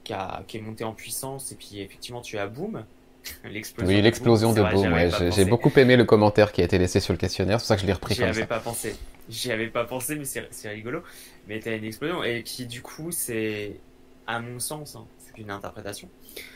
qui, 0.04 0.14
a, 0.14 0.44
qui 0.48 0.58
est 0.58 0.62
monté 0.62 0.84
en 0.84 0.94
puissance, 0.94 1.52
et 1.52 1.56
puis 1.56 1.80
effectivement 1.82 2.22
tu 2.22 2.38
as 2.38 2.46
Boom. 2.46 2.84
L'explosion 3.44 3.90
Oui, 3.90 3.98
de 3.98 4.04
l'explosion 4.04 4.54
Boom, 4.54 4.66
de 4.66 4.72
Boom, 4.72 4.94
ouais. 4.94 5.10
J'ai 5.32 5.46
beaucoup 5.46 5.72
aimé 5.80 5.96
le 5.98 6.06
commentaire 6.06 6.52
qui 6.52 6.62
a 6.62 6.66
été 6.66 6.78
laissé 6.78 7.00
sur 7.00 7.14
le 7.14 7.18
questionnaire, 7.18 7.60
c'est 7.60 7.64
pour 7.64 7.68
ça 7.70 7.76
que 7.76 7.82
je 7.82 7.88
l'ai 7.88 7.94
repris 7.94 8.14
J'y 8.14 8.20
comme 8.20 8.30
avais 8.30 8.42
ça. 8.42 8.48
pas 8.48 8.60
pensé. 8.60 8.96
J'y 9.30 9.52
avais 9.52 9.68
pas 9.70 9.86
pensé, 9.86 10.16
mais 10.16 10.26
c'est 10.26 10.48
c'est 10.52 10.70
rigolo. 10.70 11.02
Mais 11.48 11.60
t'as 11.60 11.76
une 11.78 11.84
explosion, 11.84 12.24
et 12.24 12.44
qui 12.44 12.66
du 12.66 12.82
coup, 12.82 13.12
c'est, 13.12 13.80
à 14.28 14.40
mon 14.40 14.60
sens, 14.60 14.96
hein, 14.96 15.06
c'est 15.20 15.38
une 15.42 15.52
interprétation, 15.52 16.10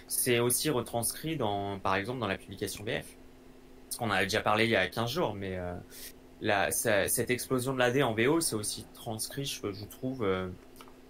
c'est 0.08 0.40
aussi 0.40 0.70
retranscrit 0.70 1.38
dans, 1.38 1.80
par 1.80 1.96
exemple, 1.96 2.20
dans 2.20 2.28
la 2.28 2.38
publication 2.38 2.84
BF. 2.84 3.06
En 4.00 4.12
a 4.12 4.24
déjà 4.24 4.42
parlé 4.42 4.66
il 4.66 4.72
y 4.72 4.76
a 4.76 4.88
15 4.88 5.10
jours, 5.12 5.36
mais 5.36 5.58
euh, 5.58 5.74
la, 6.42 6.72
ça- 6.72 7.08
cette 7.08 7.30
explosion 7.32 7.74
de 7.74 7.80
l'AD 7.80 8.02
en 8.04 8.14
VO, 8.14 8.40
c'est 8.42 8.56
aussi 8.56 8.86
transcrit, 8.94 9.46
je, 9.46 9.72
je 9.74 9.86
trouve, 9.86 10.24
euh, 10.24 10.48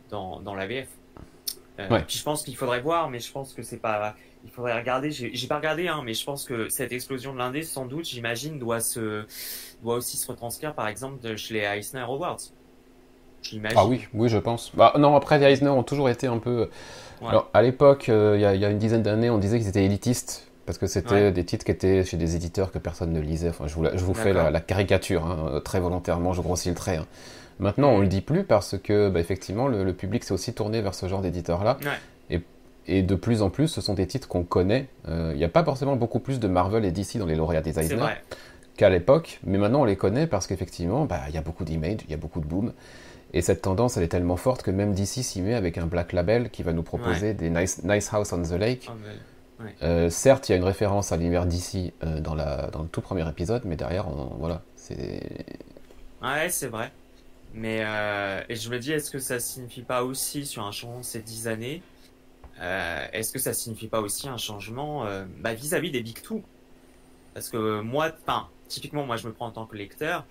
dans, 0.09 0.39
dans 0.41 0.55
la 0.55 0.67
VF. 0.67 0.87
Euh, 1.79 1.87
Ouais. 1.89 2.03
Puis 2.05 2.17
je 2.17 2.23
pense 2.23 2.43
qu'il 2.43 2.55
faudrait 2.57 2.81
voir, 2.81 3.09
mais 3.09 3.19
je 3.19 3.31
pense 3.31 3.53
que 3.53 3.63
c'est 3.63 3.77
pas. 3.77 4.15
Il 4.43 4.51
faudrait 4.51 4.77
regarder. 4.77 5.11
J'ai 5.11 5.33
j'ai 5.33 5.47
pas 5.47 5.57
regardé, 5.57 5.87
hein, 5.87 6.01
mais 6.03 6.13
je 6.13 6.23
pense 6.25 6.43
que 6.45 6.67
cette 6.69 6.91
explosion 6.91 7.33
de 7.33 7.37
l'indé, 7.37 7.63
sans 7.63 7.85
doute, 7.85 8.05
j'imagine, 8.05 8.59
doit 8.59 8.81
se 8.81 9.25
doit 9.81 9.95
aussi 9.95 10.17
se 10.17 10.27
retranscrire, 10.27 10.73
par 10.75 10.87
exemple, 10.89 11.21
de 11.21 11.35
chez 11.37 11.53
les 11.53 11.61
Eisner 11.61 12.01
Awards. 12.01 12.39
Ah 13.75 13.85
oui, 13.85 14.07
oui, 14.13 14.29
je 14.29 14.37
pense. 14.37 14.71
Bah, 14.75 14.93
non, 14.97 15.15
après, 15.15 15.39
les 15.39 15.45
Eisner 15.45 15.69
ont 15.69 15.83
toujours 15.83 16.09
été 16.09 16.27
un 16.27 16.37
peu. 16.37 16.69
Ouais. 17.21 17.27
Alors, 17.29 17.49
à 17.53 17.61
l'époque, 17.61 18.09
euh, 18.09 18.33
il 18.37 18.41
y, 18.41 18.45
a- 18.45 18.55
il 18.55 18.61
y 18.61 18.65
a 18.65 18.69
une 18.69 18.77
dizaine 18.77 19.01
d'années, 19.03 19.29
on 19.29 19.37
disait 19.37 19.59
qu'ils 19.59 19.67
étaient 19.69 19.83
élitistes. 19.85 20.45
Parce 20.65 20.77
que 20.77 20.85
c'était 20.85 21.13
Ouais. 21.15 21.31
des 21.31 21.43
titres 21.45 21.65
qui 21.65 21.71
étaient 21.71 22.03
chez 22.03 22.15
des 22.15 22.35
éditeurs 22.35 22.71
que 22.71 22.77
personne 22.77 23.11
ne 23.11 23.19
lisait. 23.19 23.49
Enfin, 23.49 23.65
je 23.65 23.73
vous, 23.73 23.81
la- 23.81 23.97
je 23.97 24.03
vous 24.03 24.13
fais 24.13 24.33
la, 24.33 24.59
caricature, 24.61 25.25
hein, 25.25 25.37
euh, 25.53 25.59
très 25.59 25.79
volontairement, 25.79 26.31
je 26.33 26.41
grossis 26.41 26.69
le 26.69 26.75
trait. 26.75 26.97
hein. 26.97 27.07
Maintenant, 27.59 27.89
on 27.89 27.99
le 27.99 28.07
dit 28.07 28.21
plus 28.21 28.43
parce 28.43 28.77
que, 28.77 29.09
bah, 29.09 29.19
effectivement, 29.19 29.67
le, 29.67 29.83
le 29.83 29.93
public 29.93 30.23
s'est 30.23 30.31
aussi 30.33 30.53
tourné 30.53 30.81
vers 30.81 30.93
ce 30.93 31.07
genre 31.07 31.21
d'éditeurs-là. 31.21 31.77
Ouais. 31.81 32.37
Et, 32.37 32.41
et 32.87 33.01
de 33.01 33.15
plus 33.15 33.41
en 33.41 33.49
plus, 33.49 33.67
ce 33.67 33.81
sont 33.81 33.95
des 33.95 34.05
titres 34.05 34.27
qu'on 34.27 34.43
connaît. 34.43 34.85
Euh, 35.07 35.31
Il 35.33 35.37
n'y 35.39 35.43
a 35.43 35.49
pas 35.49 35.63
forcément 35.63 35.95
beaucoup 35.95 36.19
plus 36.19 36.39
de 36.39 36.47
Marvel 36.47 36.85
et 36.85 36.91
DC 36.91 37.17
dans 37.17 37.25
les 37.25 37.35
lauréats 37.35 37.61
des 37.61 37.79
Eisner 37.79 37.95
qu'à 38.77 38.89
l'époque, 38.89 39.39
mais 39.43 39.57
maintenant 39.57 39.81
on 39.81 39.85
les 39.85 39.97
connaît 39.97 40.25
parce 40.27 40.45
qu'effectivement, 40.47 41.03
bah, 41.05 41.19
il 41.29 41.33
y 41.35 41.37
a 41.37 41.41
beaucoup 41.41 41.65
d'image, 41.65 41.97
il 42.05 42.11
y 42.11 42.13
a 42.13 42.17
beaucoup 42.17 42.39
de 42.39 42.45
boom. 42.45 42.71
Et 43.33 43.41
cette 43.41 43.61
tendance, 43.61 43.97
elle 43.97 44.03
est 44.03 44.07
tellement 44.09 44.37
forte 44.37 44.63
que 44.63 44.71
même 44.71 44.93
DC 44.93 45.23
s'y 45.23 45.41
met 45.41 45.53
avec 45.53 45.77
un 45.77 45.85
Black 45.85 46.13
Label 46.13 46.49
qui 46.49 46.63
va 46.63 46.73
nous 46.73 46.83
proposer 46.83 47.33
des 47.33 47.49
nice, 47.49 47.83
nice 47.83 48.11
House 48.11 48.33
on 48.33 48.41
the 48.41 48.51
Lake. 48.51 48.89
Euh, 49.83 50.09
certes, 50.09 50.47
il 50.49 50.53
y 50.53 50.55
a 50.55 50.57
une 50.57 50.63
référence 50.63 51.11
à 51.11 51.17
l'univers 51.17 51.45
DC 51.45 51.93
euh, 52.03 52.21
dans, 52.21 52.33
la, 52.33 52.67
dans 52.71 52.81
le 52.81 52.87
tout 52.87 53.01
premier 53.01 53.27
épisode, 53.29 53.63
mais 53.65 53.75
derrière, 53.75 54.07
on- 54.07 54.35
voilà, 54.39 54.61
c'est... 54.75 55.21
Ouais, 56.23 56.49
c'est 56.49 56.67
vrai. 56.67 56.91
Mais 57.53 57.81
euh, 57.83 58.41
et 58.49 58.55
je 58.55 58.69
me 58.69 58.79
dis, 58.79 58.91
est-ce 58.93 59.11
que 59.11 59.19
ça 59.19 59.39
signifie 59.39 59.81
pas 59.81 60.03
aussi 60.03 60.45
sur 60.45 60.63
un 60.63 60.71
changement 60.71 60.99
de 60.99 61.05
ces 61.05 61.19
dix 61.21 61.47
années 61.47 61.81
Est-ce 62.59 63.31
que 63.31 63.39
ça 63.39 63.53
signifie 63.53 63.87
pas 63.87 64.01
aussi 64.01 64.27
un 64.27 64.37
changement 64.37 65.05
bah, 65.39 65.53
vis-à-vis 65.53 65.91
des 65.91 66.01
Big 66.01 66.21
Two? 66.21 66.41
Parce 67.33 67.49
que 67.49 67.81
moi, 67.81 68.11
enfin, 68.21 68.47
typiquement, 68.67 69.05
moi, 69.05 69.17
je 69.17 69.27
me 69.27 69.33
prends 69.33 69.47
en 69.47 69.51
tant 69.51 69.65
que 69.65 69.75
lecteur. 69.75 70.25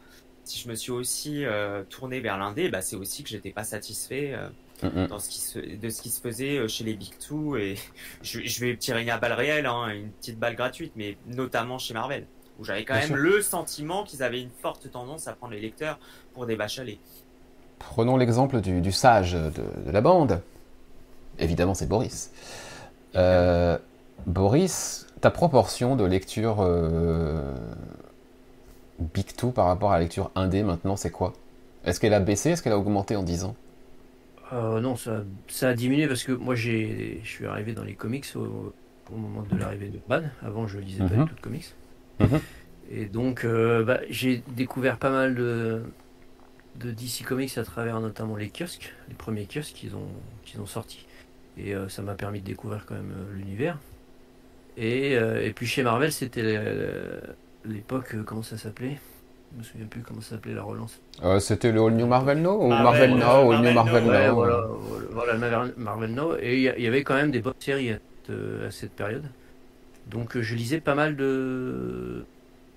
Si 0.49 0.59
je 0.59 0.69
me 0.69 0.75
suis 0.75 0.91
aussi 0.93 1.45
euh, 1.45 1.83
tourné 1.89 2.21
vers 2.21 2.39
l'indé, 2.39 2.69
bah, 2.69 2.81
c'est 2.81 2.97
aussi 2.97 3.23
que 3.23 3.29
j'étais 3.29 3.51
pas 3.51 3.65
satisfait 3.65 4.33
euh, 4.35 4.49
Mm, 4.83 4.87
mm. 4.87 5.07
dans 5.09 5.19
ce 5.19 5.29
qui 5.29 5.41
se, 5.41 5.59
de 5.59 5.91
ce 5.91 6.03
qui 6.03 6.11
se 6.11 6.21
faisait 6.21 6.59
euh, 6.59 6.69
chez 6.69 6.85
les 6.85 6.95
Big 6.95 7.11
Two 7.19 7.57
et 7.57 7.77
je, 8.23 8.41
je 8.41 8.61
vais 8.65 8.77
tirer 8.77 9.03
une 9.03 9.19
balle 9.21 9.33
réelle, 9.33 9.67
hein, 9.67 9.89
une 9.89 10.11
petite 10.11 10.39
balle 10.39 10.55
gratuite, 10.55 10.93
mais 10.95 11.17
notamment 11.27 11.79
chez 11.79 11.95
Marvel, 11.95 12.27
où 12.59 12.65
j'avais 12.65 12.85
quand 12.85 12.95
Bien 12.95 13.09
même 13.09 13.17
sûr. 13.17 13.17
le 13.17 13.43
sentiment 13.43 14.05
qu'ils 14.05 14.23
avaient 14.23 14.41
une 14.41 14.51
forte 14.63 14.91
tendance 14.91 15.27
à 15.27 15.33
prendre 15.33 15.53
les 15.53 15.61
lecteurs 15.61 15.99
pour 16.35 16.47
des 16.47 16.55
bachalets. 16.55 16.99
Prenons 17.79 18.17
l'exemple 18.17 18.61
du, 18.61 18.81
du 18.81 18.93
sage 18.93 19.33
de, 19.33 19.51
de 19.87 19.91
la 19.91 20.01
bande. 20.01 20.43
Évidemment, 21.39 21.75
c'est 21.75 21.87
Boris. 21.89 22.31
Euh, 23.15 23.79
Boris, 24.27 25.07
ta 25.21 25.31
proportion 25.31 25.97
de 25.97 26.05
lecture 26.05 26.57
Big 28.99 29.35
Two 29.37 29.53
par 29.53 29.67
rapport 29.67 29.93
à 29.93 29.97
la 29.97 30.03
lecture 30.05 30.31
indé 30.35 30.63
maintenant, 30.63 30.97
c'est 30.97 31.11
quoi? 31.11 31.33
Est-ce 31.85 32.01
qu'elle 32.01 32.15
a 32.15 32.21
baissé? 32.21 32.51
Est-ce 32.51 32.63
qu'elle 32.63 32.73
a 32.73 32.79
augmenté 32.79 33.17
en 33.17 33.23
10 33.23 33.45
ans? 33.45 33.57
Euh, 34.53 34.81
non, 34.81 34.97
ça, 34.97 35.25
ça 35.49 35.69
a 35.71 35.75
diminué 35.75 36.09
parce 36.09 36.25
que 36.25 36.33
moi 36.33 36.55
j'ai, 36.55 37.21
je 37.23 37.29
suis 37.29 37.47
arrivé 37.47 37.75
dans 37.75 37.85
les 37.85 37.97
comics 37.97 38.27
au, 38.35 38.75
au 39.11 39.17
moment 39.17 39.43
de 39.43 39.57
l'arrivée 39.57 39.91
de 39.91 40.01
Ban. 40.07 40.23
Avant, 40.41 40.67
je 40.67 40.79
lisais 40.79 41.05
pas 41.05 41.15
Mhm. 41.15 41.17
du 41.17 41.25
tout 41.25 41.35
de 41.35 41.41
comics. 41.41 41.77
Mhm. 42.21 42.43
Et 42.89 43.07
donc, 43.07 43.45
euh, 43.45 43.85
bah, 43.85 44.01
j'ai 44.09 44.39
découvert 44.49 44.99
pas 44.99 45.11
mal 45.11 45.35
de, 45.35 45.95
de 46.77 46.93
DC 46.93 47.25
Comics 47.25 47.59
à 47.59 47.65
travers 47.65 48.01
notamment 48.01 48.37
les 48.37 48.51
kiosques, 48.51 48.95
les 49.09 49.15
premiers 49.17 49.47
kiosques 49.47 49.75
qu'ils 49.75 49.97
ont, 49.97 50.23
qu'ils 50.45 50.61
ont 50.61 50.67
sortis. 50.67 51.07
Et 51.57 51.75
euh, 51.75 51.89
ça 51.89 52.03
m'a 52.03 52.15
permis 52.17 52.41
de 52.41 52.47
découvrir 52.47 52.87
quand 52.87 52.95
même 52.97 53.13
euh, 53.13 53.35
l'univers. 53.35 53.79
Et, 54.77 55.17
euh, 55.17 55.45
et 55.45 55.53
puis 55.53 55.67
chez 55.67 55.83
Marvel, 55.83 56.13
c'était 56.13 56.59
l'époque, 57.73 58.15
euh, 58.15 58.23
comment 58.23 58.43
ça 58.43 58.57
s'appelait 58.57 58.99
Je 59.53 59.59
me 59.59 59.63
souviens 59.63 59.87
plus 59.87 60.03
comment 60.03 60.21
ça 60.21 60.31
s'appelait 60.31 60.55
la 60.55 60.63
relance. 60.63 61.01
Euh, 61.25 61.39
C'était 61.39 61.73
le 61.73 61.81
All 61.81 61.95
New 61.95 62.07
Marvel 62.07 62.41
Now 62.41 62.63
ou 62.63 62.69
Marvel, 62.69 63.11
Marvel 63.11 63.13
euh, 63.13 63.17
Now, 63.17 63.53
All 63.53 63.63
New 63.63 63.73
Marvel 63.73 64.05
Now, 64.05 64.11
Ouais, 64.11 64.17
euh, 64.17 64.33
voilà, 64.33 64.59
voilà, 65.11 65.37
voilà, 65.37 65.73
Marvel 65.77 66.15
Now. 66.15 66.37
Et 66.41 66.57
il 66.57 66.83
y, 66.83 66.87
avait 66.87 67.03
quand 67.03 67.15
même 67.15 67.31
des 67.31 67.41
bonnes 67.41 67.55
séries 67.59 67.93
à, 67.93 68.71
cette 68.71 68.93
période. 68.93 69.25
Donc 70.07 70.39
je 70.39 70.55
lisais 70.55 70.81
pas 70.81 70.95
mal 70.95 71.17
de, 71.17 72.25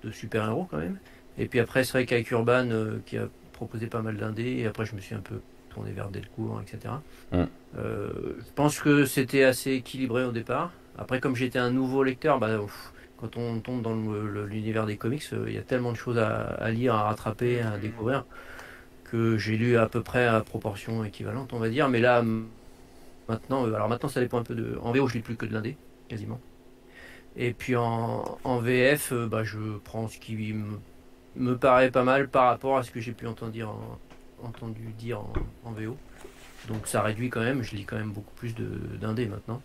de 0.04 0.10
super-héros 0.10 0.66
quand 0.70 0.78
même. 0.78 0.98
Et 1.38 1.46
puis 1.46 1.60
après, 1.60 1.84
c'est 1.84 1.92
vrai 1.92 2.06
qu'avec 2.06 2.30
Urban, 2.30 2.68
qui 3.06 3.18
a 3.18 3.28
proposé 3.52 3.86
pas 3.86 4.02
mal 4.02 4.16
d'indés, 4.16 4.58
et 4.58 4.66
après 4.66 4.86
je 4.86 4.94
me 4.94 5.00
suis 5.00 5.14
un 5.14 5.20
peu 5.20 5.36
tourné 5.70 5.92
vers 5.92 6.08
Delcourt, 6.08 6.60
etc. 6.60 6.94
Mm. 7.32 7.44
je 7.74 8.52
pense 8.54 8.78
que 8.80 9.06
c'était 9.06 9.44
assez 9.44 9.72
équilibré 9.72 10.24
au 10.24 10.32
départ. 10.32 10.72
Après, 10.98 11.20
comme 11.20 11.36
j'étais 11.36 11.58
un 11.58 11.70
nouveau 11.70 12.02
lecteur, 12.02 12.38
bah, 12.38 12.58
quand 13.22 13.36
on 13.36 13.60
tombe 13.60 13.82
dans 13.82 13.94
l'univers 14.46 14.84
des 14.84 14.96
comics, 14.96 15.22
euh, 15.32 15.44
il 15.46 15.54
y 15.54 15.58
a 15.58 15.62
tellement 15.62 15.92
de 15.92 15.96
choses 15.96 16.18
à, 16.18 16.70
lire, 16.72 16.94
à 16.94 17.04
rattraper, 17.04 17.60
à 17.60 17.78
découvrir, 17.78 18.24
que 19.04 19.38
j'ai 19.38 19.56
lu 19.56 19.76
à 19.76 19.86
peu 19.86 20.02
près 20.02 20.26
à 20.26 20.40
proportion 20.40 21.04
équivalente, 21.04 21.52
on 21.52 21.60
va 21.60 21.68
dire. 21.68 21.88
Mais 21.88 22.00
là, 22.00 22.24
maintenant, 23.28 23.64
euh, 23.64 23.74
alors 23.74 23.88
maintenant, 23.88 24.08
ça 24.08 24.20
dépend 24.20 24.38
un 24.38 24.42
peu 24.42 24.56
de. 24.56 24.76
En 24.82 24.90
VO, 24.90 25.06
je 25.06 25.14
lis 25.14 25.20
plus 25.20 25.36
que 25.36 25.46
de 25.46 25.52
l'indé, 25.52 25.76
quasiment. 26.08 26.40
Et 27.36 27.52
puis 27.52 27.76
en, 27.76 28.38
VF, 28.44 29.12
euh, 29.12 29.26
bah, 29.28 29.44
je 29.44 29.58
prends 29.84 30.08
ce 30.08 30.18
qui 30.18 30.52
me, 31.36 31.56
paraît 31.56 31.92
pas 31.92 32.02
mal 32.02 32.28
par 32.28 32.46
rapport 32.46 32.76
à 32.76 32.82
ce 32.82 32.90
que 32.90 33.00
j'ai 33.00 33.12
pu 33.12 33.28
entendre 33.28 33.52
dire 33.52 33.72
entendu 34.42 34.82
dire 34.98 35.20
en, 35.64 35.70
VO. 35.70 35.96
Donc 36.66 36.88
ça 36.88 37.02
réduit 37.02 37.30
quand 37.30 37.40
même, 37.40 37.62
je 37.62 37.76
lis 37.76 37.84
quand 37.84 37.96
même 37.96 38.10
beaucoup 38.10 38.34
plus 38.34 38.54
d'indé 39.00 39.26
maintenant 39.26 39.62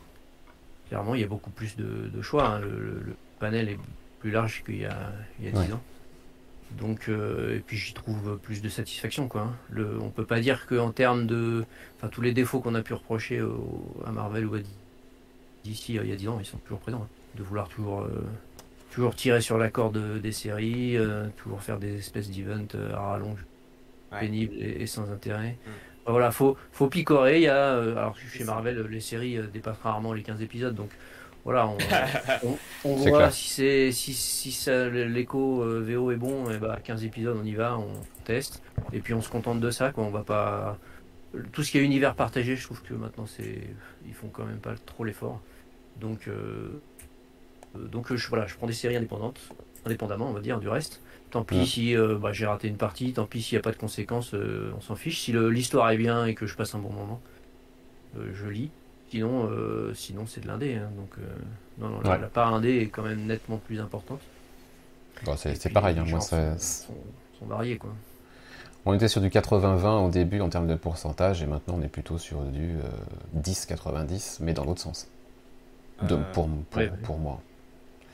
clairement, 0.88 1.16
il 1.16 1.22
y 1.22 1.24
a 1.24 1.28
beaucoup 1.28 1.50
plus 1.50 1.76
de, 1.76 2.22
choix. 2.22 2.48
Hein. 2.48 2.60
Le, 2.60 3.16
panel 3.40 3.70
est 3.70 3.80
plus 4.20 4.32
large 4.32 4.64
qu'il 4.66 4.82
y 4.82 4.86
a, 4.86 5.12
il 5.42 5.52
10 5.52 5.74
ans. 5.74 5.82
Donc, 6.72 7.08
euh, 7.08 7.56
et 7.56 7.60
puis 7.60 7.78
j'y 7.78 7.94
trouve 7.94 8.38
plus 8.40 8.62
de 8.62 8.70
satisfaction. 8.70 9.28
Quoi. 9.28 9.42
Hein. 9.42 9.56
Le, 9.70 10.00
on 10.02 10.10
peut 10.10 10.26
pas 10.26 10.40
dire 10.40 10.66
qu'en 10.68 10.92
termes 10.92 11.26
de. 11.26 11.64
Enfin, 11.98 12.10
tous 12.10 12.22
les 12.22 12.34
défauts 12.34 12.60
qu'on 12.60 12.76
a 12.76 12.82
pu 12.82 12.94
reprocher 12.94 13.42
à 14.06 14.12
Marvel 14.12 14.46
ou 14.46 14.56
à 14.56 14.60
DC 15.64 15.90
il 15.90 15.96
y 15.96 16.12
a 16.12 16.16
10 16.16 16.28
ans, 16.28 16.38
ils 16.40 16.46
sont 16.46 16.58
toujours 16.58 16.80
présents. 16.80 17.04
Hein. 17.04 17.38
De 17.38 17.44
vouloir 17.44 17.70
toujours, 17.70 18.02
euh, 18.02 18.26
toujours 18.92 19.16
tirer 19.16 19.42
sur 19.42 19.58
la 19.58 19.70
corde 19.70 20.20
des 20.20 20.32
séries, 20.32 20.98
euh, 20.98 21.28
toujours 21.38 21.62
faire 21.62 21.78
des 21.78 21.98
espèces 21.98 22.32
d'events 22.32 22.68
à 22.94 23.00
rallonge 23.12 23.46
pénibles 24.20 24.56
et, 24.56 24.88
sans 24.88 25.12
intérêt. 25.12 25.52
Mm. 25.52 25.70
Bah 26.06 26.14
voilà, 26.14 26.32
faut, 26.32 26.56
faut 26.72 26.88
picorer. 26.88 27.38
Il 27.38 27.44
y 27.44 27.48
a, 27.48 27.74
euh, 27.76 27.98
alors 27.98 28.16
chez 28.18 28.44
Marvel, 28.46 28.80
les 28.90 29.02
séries 29.02 29.38
euh, 29.38 29.48
dépassent 29.48 29.82
rarement 29.84 30.14
les 30.14 30.24
15 30.24 30.42
épisodes, 30.42 30.74
donc 30.74 30.90
voilà, 31.48 31.70
on, 32.84 32.96
voit 32.96 33.32
si 33.32 33.48
c'est 33.48 33.92
si, 33.94 34.14
si 34.14 34.70
l'écho 34.70 35.64
euh, 35.64 35.82
VO 35.82 36.12
est 36.12 36.18
bon, 36.18 36.52
et 36.52 36.58
bah 36.58 36.78
15 36.84 37.06
épisodes, 37.06 37.38
on 37.42 37.46
y 37.46 37.56
va, 37.56 37.80
on 37.80 37.88
teste, 38.26 38.62
et 38.92 39.00
puis 39.00 39.14
on 39.14 39.22
se 39.22 39.30
contente 39.30 39.62
de 39.62 39.72
ça. 39.72 39.94
Quoi. 39.94 40.04
On 40.04 40.12
va 40.12 40.24
pas 40.24 40.78
tout 41.54 41.64
ce 41.64 41.72
qui 41.72 41.78
est 41.78 41.84
univers 41.84 42.16
partagé, 42.16 42.58
je 42.58 42.64
trouve 42.64 42.82
que 42.84 42.94
maintenant 42.94 43.26
c'est 43.26 43.62
ils 44.06 44.14
font 44.14 44.28
quand 44.28 44.44
même 44.44 44.60
pas 44.60 44.76
trop 44.86 45.06
l'effort. 45.06 45.40
Donc 46.02 46.30
donc 47.76 48.14
je, 48.14 48.28
voilà, 48.28 48.46
je 48.46 48.56
prends 48.56 48.68
des 48.68 48.74
séries 48.74 48.98
indépendantes, 48.98 49.40
indépendamment, 49.86 50.30
on 50.30 50.34
va 50.34 50.42
dire, 50.42 50.60
du 50.60 50.68
reste. 50.68 51.02
Tant 51.32 51.44
pis 51.44 51.66
si 51.66 51.96
euh, 51.96 52.18
bah, 52.18 52.32
j'ai 52.32 52.46
raté 52.46 52.68
une 52.68 52.78
partie, 52.78 53.14
tant 53.14 53.26
pis 53.26 53.42
s'il 53.42 53.56
n'y 53.56 53.60
a 53.60 53.64
pas 53.64 53.72
de 53.72 53.78
conséquences, 53.78 54.34
euh, 54.34 54.72
on 54.78 54.82
s'en 54.82 54.96
fiche. 54.96 55.22
Si 55.22 55.34
l'histoire 55.34 55.90
est 55.92 55.98
bien 55.98 56.26
et 56.26 56.34
que 56.34 56.46
je 56.46 56.56
passe 56.56 56.74
un 56.74 56.80
bon 56.80 56.92
moment, 56.92 57.22
euh, 58.18 58.32
je 58.34 58.48
lis. 58.48 58.70
Sinon, 59.10 59.50
sinon 59.94 60.26
c'est 60.28 60.42
de 60.42 60.48
l'indé. 60.48 60.76
Hein. 60.76 60.90
donc, 60.98 61.16
non, 61.78 61.90
non, 61.90 62.02
la, 62.02 62.18
part 62.28 62.54
indé 62.54 62.80
est 62.80 62.88
quand 62.88 63.04
même 63.04 63.26
nettement 63.26 63.58
plus 63.58 63.80
importante. 63.80 64.20
c'est 65.38 65.72
pareil, 65.72 65.98
hein, 65.98 66.06
moi, 66.08 66.20
ça... 66.20 66.58
sont, 66.58 66.94
sont, 67.40 67.46
variés. 67.46 67.78
Quoi. 67.78 67.92
On 68.86 68.94
était 68.94 69.08
sur 69.08 69.22
du 69.22 69.30
80-20 69.30 70.06
au 70.06 70.10
début 70.10 70.42
en 70.42 70.50
termes 70.50 70.68
de 70.68 70.76
pourcentage, 70.76 71.42
et 71.42 71.46
maintenant 71.46 71.76
on 71.78 71.82
est 71.82 71.88
plutôt 71.88 72.18
sur 72.18 72.42
du 72.42 72.76
10-90, 73.38 74.40
mais 74.42 74.54
dans 74.54 74.66
l'autre 74.66 74.82
sens. 74.82 75.08
pour, 76.34 76.50
pour 77.04 77.18
moi. 77.18 77.42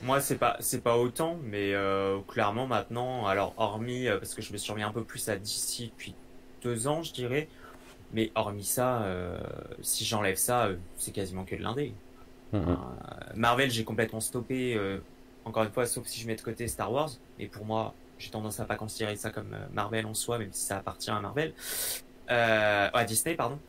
Moi, 0.04 0.20
c'est 0.20 0.38
pas 0.38 0.58
c'est 0.60 0.84
pas 0.84 0.98
autant, 0.98 1.38
mais 1.46 1.74
euh, 1.74 2.20
clairement 2.28 2.68
maintenant, 2.68 3.26
alors 3.26 3.54
hormis 3.56 4.08
euh, 4.08 4.18
parce 4.18 4.34
que 4.34 4.42
je 4.42 4.52
me 4.52 4.58
suis 4.58 4.72
remis 4.72 4.84
un 4.84 4.92
peu 4.92 5.04
plus 5.04 5.30
à 5.30 5.38
DC 5.38 5.92
depuis 5.92 6.14
deux 6.62 6.88
ans, 6.88 7.04
je 7.04 7.14
dirais, 7.14 7.48
mais 8.14 8.32
hormis 8.36 8.64
ça, 8.64 9.04
euh, 9.04 9.40
si 9.82 10.06
j'enlève 10.06 10.36
ça, 10.36 10.70
c'est 10.98 11.12
quasiment 11.12 11.46
que 11.46 11.56
de 11.56 11.62
l'indé. 11.62 11.94
Mm-hmm. 12.54 12.78
Marvel, 13.36 13.72
j'ai 13.72 13.84
complètement 13.84 14.20
stoppé. 14.20 14.80
encore 15.46 15.64
une 15.64 15.72
fois, 15.72 15.86
sauf 15.86 16.06
si 16.08 16.22
je 16.22 16.28
mets 16.28 16.36
de 16.36 16.42
côté 16.42 16.68
Star 16.68 16.92
Wars, 16.92 17.10
et 17.40 17.48
pour 17.48 17.66
moi, 17.66 17.94
j'ai 18.20 18.30
tendance 18.30 18.60
à 18.60 18.66
pas 18.66 18.76
considérer 18.76 19.16
ça 19.16 19.32
comme 19.32 19.56
Marvel 19.74 20.06
en 20.06 20.14
soi, 20.14 20.38
même 20.38 20.54
si 20.54 20.64
ça 20.64 20.78
appartient 20.78 21.10
à 21.10 21.20
Marvel, 21.20 21.54
à 22.28 23.04
Disney, 23.06 23.36
pardon. 23.36 23.60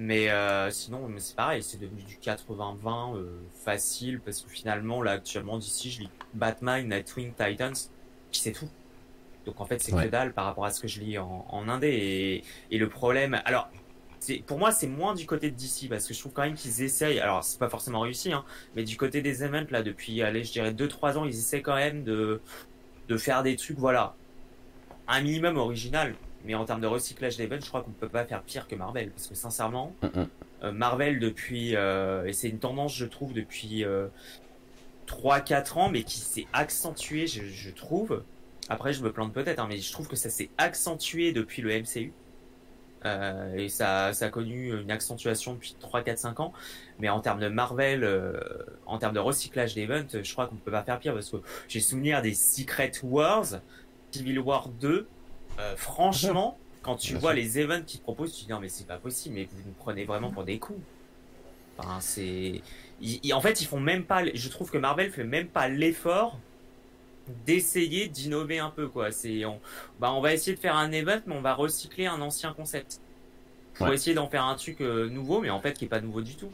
Mais 0.00 0.30
euh, 0.30 0.70
sinon, 0.70 1.10
c'est 1.18 1.34
pareil, 1.34 1.60
c'est 1.60 1.80
devenu 1.80 2.04
du 2.04 2.18
80-20 2.18 3.16
euh, 3.16 3.40
facile 3.64 4.20
parce 4.20 4.42
que 4.42 4.48
finalement, 4.48 5.02
là, 5.02 5.10
actuellement, 5.10 5.58
d'ici, 5.58 5.90
je 5.90 6.02
lis 6.02 6.10
Batman, 6.34 6.88
Nightwing, 6.88 7.32
Titans, 7.34 7.74
qui 8.30 8.40
c'est 8.40 8.52
tout. 8.52 8.68
Donc 9.44 9.60
en 9.60 9.64
fait, 9.64 9.82
c'est 9.82 9.90
que 9.90 10.06
dalle 10.06 10.32
par 10.32 10.44
rapport 10.44 10.66
à 10.66 10.70
ce 10.70 10.80
que 10.80 10.86
je 10.86 11.00
lis 11.00 11.18
en, 11.18 11.44
en 11.48 11.68
indé. 11.68 11.88
Et, 11.88 12.44
et, 12.70 12.78
le 12.78 12.88
problème, 12.88 13.42
alors, 13.44 13.68
pour 14.46 14.58
moi, 14.58 14.72
c'est 14.72 14.86
moins 14.86 15.14
du 15.14 15.26
côté 15.26 15.50
de 15.50 15.56
DC 15.56 15.88
parce 15.88 16.06
que 16.06 16.14
je 16.14 16.20
trouve 16.20 16.32
quand 16.32 16.42
même 16.42 16.54
qu'ils 16.54 16.82
essayent. 16.82 17.20
Alors, 17.20 17.44
c'est 17.44 17.58
pas 17.58 17.68
forcément 17.68 18.00
réussi, 18.00 18.32
hein, 18.32 18.44
mais 18.76 18.84
du 18.84 18.96
côté 18.96 19.22
des 19.22 19.42
events, 19.42 19.70
là, 19.70 19.82
depuis, 19.82 20.22
allez, 20.22 20.44
je 20.44 20.52
dirais 20.52 20.72
2-3 20.72 21.16
ans, 21.16 21.24
ils 21.24 21.30
essaient 21.36 21.62
quand 21.62 21.76
même 21.76 22.04
de, 22.04 22.40
de 23.08 23.16
faire 23.16 23.42
des 23.42 23.56
trucs, 23.56 23.78
voilà, 23.78 24.14
un 25.06 25.20
minimum 25.20 25.56
original. 25.56 26.14
Mais 26.44 26.54
en 26.54 26.64
termes 26.64 26.80
de 26.80 26.86
recyclage 26.86 27.36
d'events, 27.36 27.60
je 27.60 27.66
crois 27.66 27.82
qu'on 27.82 27.90
ne 27.90 27.94
peut 27.94 28.08
pas 28.08 28.24
faire 28.24 28.42
pire 28.42 28.68
que 28.68 28.76
Marvel. 28.76 29.10
Parce 29.10 29.26
que 29.26 29.34
sincèrement, 29.34 29.92
mm, 30.02 30.20
mm. 30.20 30.28
Euh, 30.64 30.72
Marvel, 30.72 31.18
depuis. 31.18 31.76
Euh, 31.76 32.26
et 32.26 32.32
c'est 32.32 32.48
une 32.48 32.58
tendance, 32.58 32.96
je 32.96 33.06
trouve, 33.06 33.32
depuis 33.32 33.84
3-4 35.06 35.78
euh, 35.78 35.80
ans, 35.80 35.88
mais 35.90 36.02
qui 36.02 36.18
s'est 36.18 36.46
accentuée, 36.52 37.26
je, 37.26 37.70
trouve. 37.70 38.22
Après, 38.68 38.92
je 38.92 39.02
me 39.02 39.12
plante 39.12 39.32
peut-être, 39.32 39.58
hein, 39.60 39.66
mais 39.68 39.78
je 39.78 39.92
trouve 39.92 40.08
que 40.08 40.16
ça 40.16 40.30
s'est 40.30 40.50
accentué 40.58 41.32
depuis 41.32 41.62
le 41.62 41.70
MCU. 41.80 42.12
Et 43.04 43.68
ça, 43.68 44.12
ça, 44.12 44.26
a 44.26 44.28
connu 44.28 44.80
une 44.80 44.90
accentuation 44.90 45.54
depuis 45.54 45.76
3, 45.78 46.02
4, 46.02 46.18
5 46.18 46.40
ans. 46.40 46.52
Mais 46.98 47.08
en 47.08 47.20
termes 47.20 47.40
de 47.40 47.48
Marvel, 47.48 48.06
en 48.86 48.98
termes 48.98 49.14
de 49.14 49.20
recyclage 49.20 49.74
d'events, 49.74 50.06
je 50.10 50.32
crois 50.32 50.46
qu'on 50.46 50.56
ne 50.56 50.60
peut 50.60 50.72
pas 50.72 50.82
faire 50.82 50.98
pire 50.98 51.14
parce 51.14 51.30
que 51.30 51.36
j'ai 51.68 51.80
souvenir 51.80 52.22
des 52.22 52.34
Secret 52.34 52.92
Wars, 53.02 53.60
Civil 54.10 54.38
War 54.40 54.68
2, 54.68 55.06
euh, 55.58 55.76
franchement, 55.76 56.58
quand 56.82 56.96
tu 56.96 57.14
vois 57.14 57.34
les 57.34 57.58
events 57.58 57.82
qu'ils 57.84 58.00
proposent, 58.00 58.32
tu 58.32 58.42
te 58.42 58.46
dis 58.46 58.52
non 58.52 58.60
mais 58.60 58.68
c'est 58.68 58.86
pas 58.86 58.98
possible, 58.98 59.34
mais 59.34 59.48
vous 59.50 59.62
nous 59.66 59.74
prenez 59.78 60.04
vraiment 60.04 60.30
pour 60.30 60.44
des 60.44 60.58
coups. 60.58 60.80
Enfin, 61.76 62.00
c'est, 62.00 62.62
en 63.32 63.40
fait, 63.40 63.60
ils 63.60 63.66
font 63.66 63.80
même 63.80 64.04
pas. 64.04 64.22
Je 64.32 64.48
trouve 64.48 64.70
que 64.70 64.78
Marvel 64.78 65.10
fait 65.10 65.24
même 65.24 65.46
pas 65.46 65.68
l'effort 65.68 66.38
d'essayer 67.46 68.08
d'innover 68.08 68.58
un 68.58 68.70
peu 68.70 68.88
quoi. 68.88 69.10
C'est, 69.12 69.44
on, 69.44 69.60
bah, 70.00 70.12
on 70.12 70.20
va 70.20 70.32
essayer 70.34 70.56
de 70.56 70.60
faire 70.60 70.76
un 70.76 70.92
event, 70.92 71.20
mais 71.26 71.34
on 71.34 71.40
va 71.40 71.54
recycler 71.54 72.06
un 72.06 72.20
ancien 72.20 72.52
concept 72.52 73.00
pour 73.74 73.88
essayer 73.92 74.14
d'en 74.14 74.28
faire 74.28 74.44
un 74.44 74.56
truc 74.56 74.80
euh, 74.80 75.08
nouveau, 75.08 75.40
mais 75.40 75.50
en 75.50 75.60
fait 75.60 75.74
qui 75.74 75.84
est 75.84 75.88
pas 75.88 76.00
nouveau 76.00 76.20
du 76.20 76.34
tout. 76.36 76.52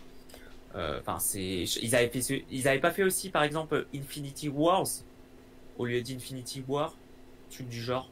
Euh, 0.74 1.00
enfin, 1.00 1.18
c'est, 1.18 1.62
ils 1.62 1.94
avaient 1.94 2.08
fait, 2.08 2.44
ils 2.50 2.68
avaient 2.68 2.80
pas 2.80 2.90
fait 2.90 3.04
aussi 3.04 3.30
par 3.30 3.44
exemple 3.44 3.86
Infinity 3.94 4.48
Wars 4.48 4.86
au 5.78 5.86
lieu 5.86 6.02
d'Infinity 6.02 6.64
War, 6.66 6.96
truc 7.50 7.68
du 7.68 7.80
genre 7.82 8.10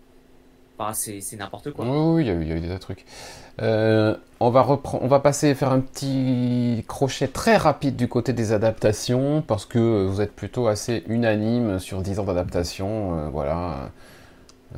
c'est 0.92 1.20
n'importe 1.36 1.70
quoi. 1.70 1.84
Oui, 1.86 2.22
il 2.22 2.26
y, 2.26 2.30
a 2.30 2.56
eu, 2.56 2.60
des 2.60 2.78
trucs. 2.78 3.04
Euh, 3.60 4.16
on, 4.40 4.50
va 4.50 4.66
on 5.00 5.06
va 5.08 5.20
passer 5.20 5.54
faire 5.54 5.72
un 5.72 5.80
petit 5.80 6.84
crochet 6.88 7.28
très 7.28 7.56
rapide 7.56 7.96
du 7.96 8.08
côté 8.08 8.32
des 8.32 8.52
adaptations, 8.52 9.42
parce 9.46 9.66
que 9.66 10.06
vous 10.06 10.20
êtes 10.20 10.34
plutôt 10.34 10.68
assez 10.68 11.04
unanime 11.06 11.78
sur 11.78 12.00
10 12.00 12.18
ans 12.18 12.24
d'adaptation. 12.24 13.18
Euh, 13.18 13.28
voilà. 13.30 13.90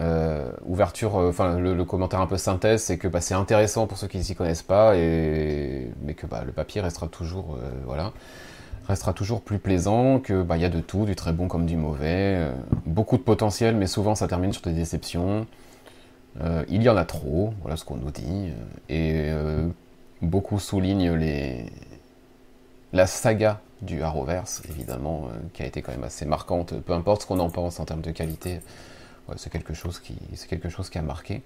Euh, 0.01 0.51
ouverture, 0.67 1.15
enfin 1.15 1.57
le, 1.57 1.85
commentaire 1.85 2.21
un 2.21 2.27
peu 2.27 2.37
synthèse, 2.37 2.83
c'est 2.83 2.99
que 2.99 3.07
bah, 3.07 3.21
c'est 3.21 3.35
intéressant 3.35 3.87
pour 3.87 3.97
ceux 3.97 4.09
qui 4.09 4.19
ne 4.19 4.25
s'y 4.25 4.35
connaissent 4.35 4.63
pas, 4.63 4.93
mais 4.93 6.15
que 6.17 6.27
bah, 6.27 6.43
le 6.45 6.51
papier 6.51 6.81
restera 6.81 7.07
toujours, 7.07 7.57
restera 8.89 9.13
toujours 9.13 9.41
plus 9.41 9.61
plaisant, 9.61 10.19
que 10.19 10.43
bah, 10.43 10.57
y 10.57 10.65
a 10.65 10.69
de 10.69 10.81
tout, 10.81 11.05
du 11.05 11.15
très 11.15 11.33
bon 11.33 11.47
comme 11.47 11.65
du 11.65 11.77
mauvais, 11.77 12.41
beaucoup 12.87 13.17
de 13.19 13.23
potentiel, 13.23 13.77
mais 13.77 13.87
souvent 13.87 14.17
ça 14.17 14.27
termine 14.27 14.53
sur 14.53 14.63
des 14.63 14.73
déceptions. 14.73 15.47
Euh, 16.41 16.65
il 16.69 16.83
y 16.83 16.89
en 16.89 16.97
a 16.97 17.05
trop, 17.05 17.55
voilà 17.63 17.77
ce 17.77 17.85
qu'on 17.85 17.97
nous 17.97 18.11
dit, 18.11 18.53
et 18.89 19.27
euh, 19.29 19.69
beaucoup 20.21 20.59
soulignent 20.59 21.13
les... 21.15 21.67
la 22.93 23.07
saga 23.07 23.61
du 23.83 24.03
Arrowverse, 24.03 24.63
évidemment, 24.69 25.27
euh, 25.27 25.39
qui 25.53 25.63
a 25.63 25.67
été 25.67 25.83
quand 25.83 25.93
même 25.93 26.05
assez 26.05 26.27
marquante, 26.27 26.75
peu 26.81 26.93
importe 26.93 27.23
ce 27.23 27.27
qu'on 27.27 27.39
en 27.39 27.51
pense 27.51 27.79
en 27.79 27.85
termes 27.85 28.01
de 28.01 28.11
qualité, 28.11 28.61
c'est 29.37 29.51
quelque, 29.51 29.75
chose 29.75 30.01
qui... 30.01 30.17
quelque 30.49 30.69
chose 30.69 30.91
qui 30.91 30.99
a 30.99 31.03
marqué. 31.03 31.43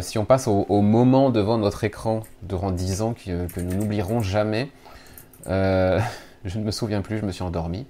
si 0.00 0.18
on 0.18 0.24
passe 0.24 0.46
au, 0.46 0.80
moment 0.80 1.30
devant 1.30 1.58
notre 1.58 1.84
écran 1.84 2.22
durant 2.42 2.70
10 2.70 3.02
ans 3.02 3.14
que, 3.14 3.60
nous 3.60 3.74
n'oublierons 3.74 4.20
jamais, 4.20 4.70
je 5.46 6.58
ne 6.58 6.62
me 6.62 6.70
souviens 6.70 7.02
plus, 7.02 7.18
je 7.18 7.26
me 7.26 7.32
suis 7.32 7.42
endormi. 7.42 7.86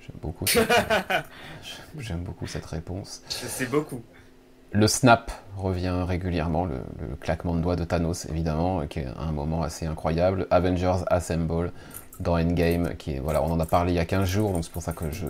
J'aime 0.00 0.18
beaucoup, 0.20 0.44
beaucoup 2.24 2.46
cette 2.46 2.66
réponse. 2.66 3.22
C'est 3.28 3.70
beaucoup. 3.70 4.02
Le 4.74 4.86
snap 4.88 5.32
revient 5.56 6.04
régulièrement, 6.06 6.64
le, 6.66 6.80
claquement 7.20 7.54
de 7.54 7.60
doigts 7.60 7.76
de 7.76 7.84
Thanos, 7.84 8.26
évidemment, 8.28 8.86
qui 8.86 8.98
est 8.98 9.06
un 9.16 9.32
moment 9.32 9.62
assez 9.62 9.86
incroyable. 9.86 10.46
Avengers 10.50 11.04
Assemble 11.06 11.72
dans 12.20 12.36
Endgame, 12.38 12.94
qui 12.96 13.14
est, 13.14 13.20
voilà, 13.20 13.42
on 13.42 13.50
en 13.50 13.60
a 13.60 13.66
parlé 13.66 13.92
il 13.92 13.96
y 13.96 14.00
a 14.00 14.04
15 14.04 14.28
jours, 14.28 14.52
donc 14.52 14.64
c'est 14.64 14.72
pour 14.72 14.82
ça 14.82 14.92
que 14.92 15.10
je 15.10 15.26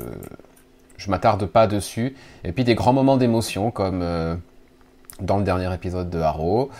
je 0.96 1.10
m'attarde 1.10 1.44
pas 1.46 1.66
dessus. 1.66 2.16
Et 2.44 2.52
puis 2.52 2.64
des 2.64 2.74
grands 2.74 2.92
moments 2.92 3.16
d'émotion, 3.16 3.70
comme 3.70 4.00
euh, 4.02 4.36
dans 5.20 5.38
le 5.38 5.44
dernier 5.44 5.72
épisode 5.74 6.10
de 6.10 6.18
Arrow, 6.18 6.70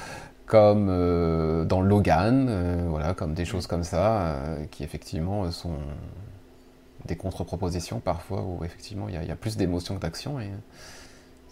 comme 0.46 0.88
euh, 0.90 1.64
dans 1.64 1.80
Logan, 1.80 2.46
euh, 2.48 2.86
voilà, 2.88 3.14
comme 3.14 3.34
des 3.34 3.44
choses 3.44 3.66
comme 3.66 3.84
ça, 3.84 4.36
qui 4.70 4.84
effectivement 4.84 5.50
sont 5.50 5.76
des 7.06 7.16
contre-propositions 7.16 8.00
parfois, 8.00 8.42
où 8.42 8.64
effectivement 8.64 9.08
il 9.08 9.26
y, 9.26 9.30
a 9.30 9.36
plus 9.36 9.56
d'émotion 9.56 9.96
que 9.96 10.00
d'action, 10.00 10.38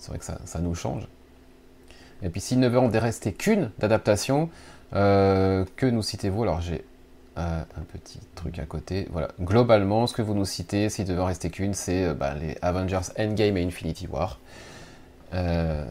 c'est 0.03 0.11
vrai 0.11 0.19
que 0.19 0.25
ça, 0.25 0.39
ça, 0.45 0.59
nous 0.59 0.75
change. 0.75 1.07
Et 2.23 2.29
puis 2.29 2.41
s'il 2.41 2.61
ne 2.61 2.69
veut 2.69 2.79
en 2.79 2.89
rester 2.89 3.33
qu'une 3.33 3.71
d'adaptation, 3.79 4.51
que 4.93 5.87
nous 5.87 6.03
citez-vous? 6.03 6.43
Alors 6.43 6.61
j'ai 6.61 6.85
un 7.37 7.65
petit 7.93 8.21
truc 8.35 8.59
à 8.59 8.65
côté. 8.65 9.09
Voilà. 9.11 9.29
Globalement, 9.41 10.07
ce 10.07 10.15
que 10.15 10.23
vous 10.23 10.35
nous 10.35 10.45
citez, 10.45 10.89
s'il 10.89 11.07
devait 11.07 11.21
en 11.21 11.27
rester 11.27 11.51
qu'une, 11.51 11.75
c'est 11.75 12.05
euh, 12.05 12.15
bah, 12.15 12.35
les 12.35 12.57
Avengers 12.63 13.01
Endgame 13.19 13.57
et 13.57 13.65
Infinity 13.65 14.07
War. 14.07 14.39
Euh, 15.35 15.85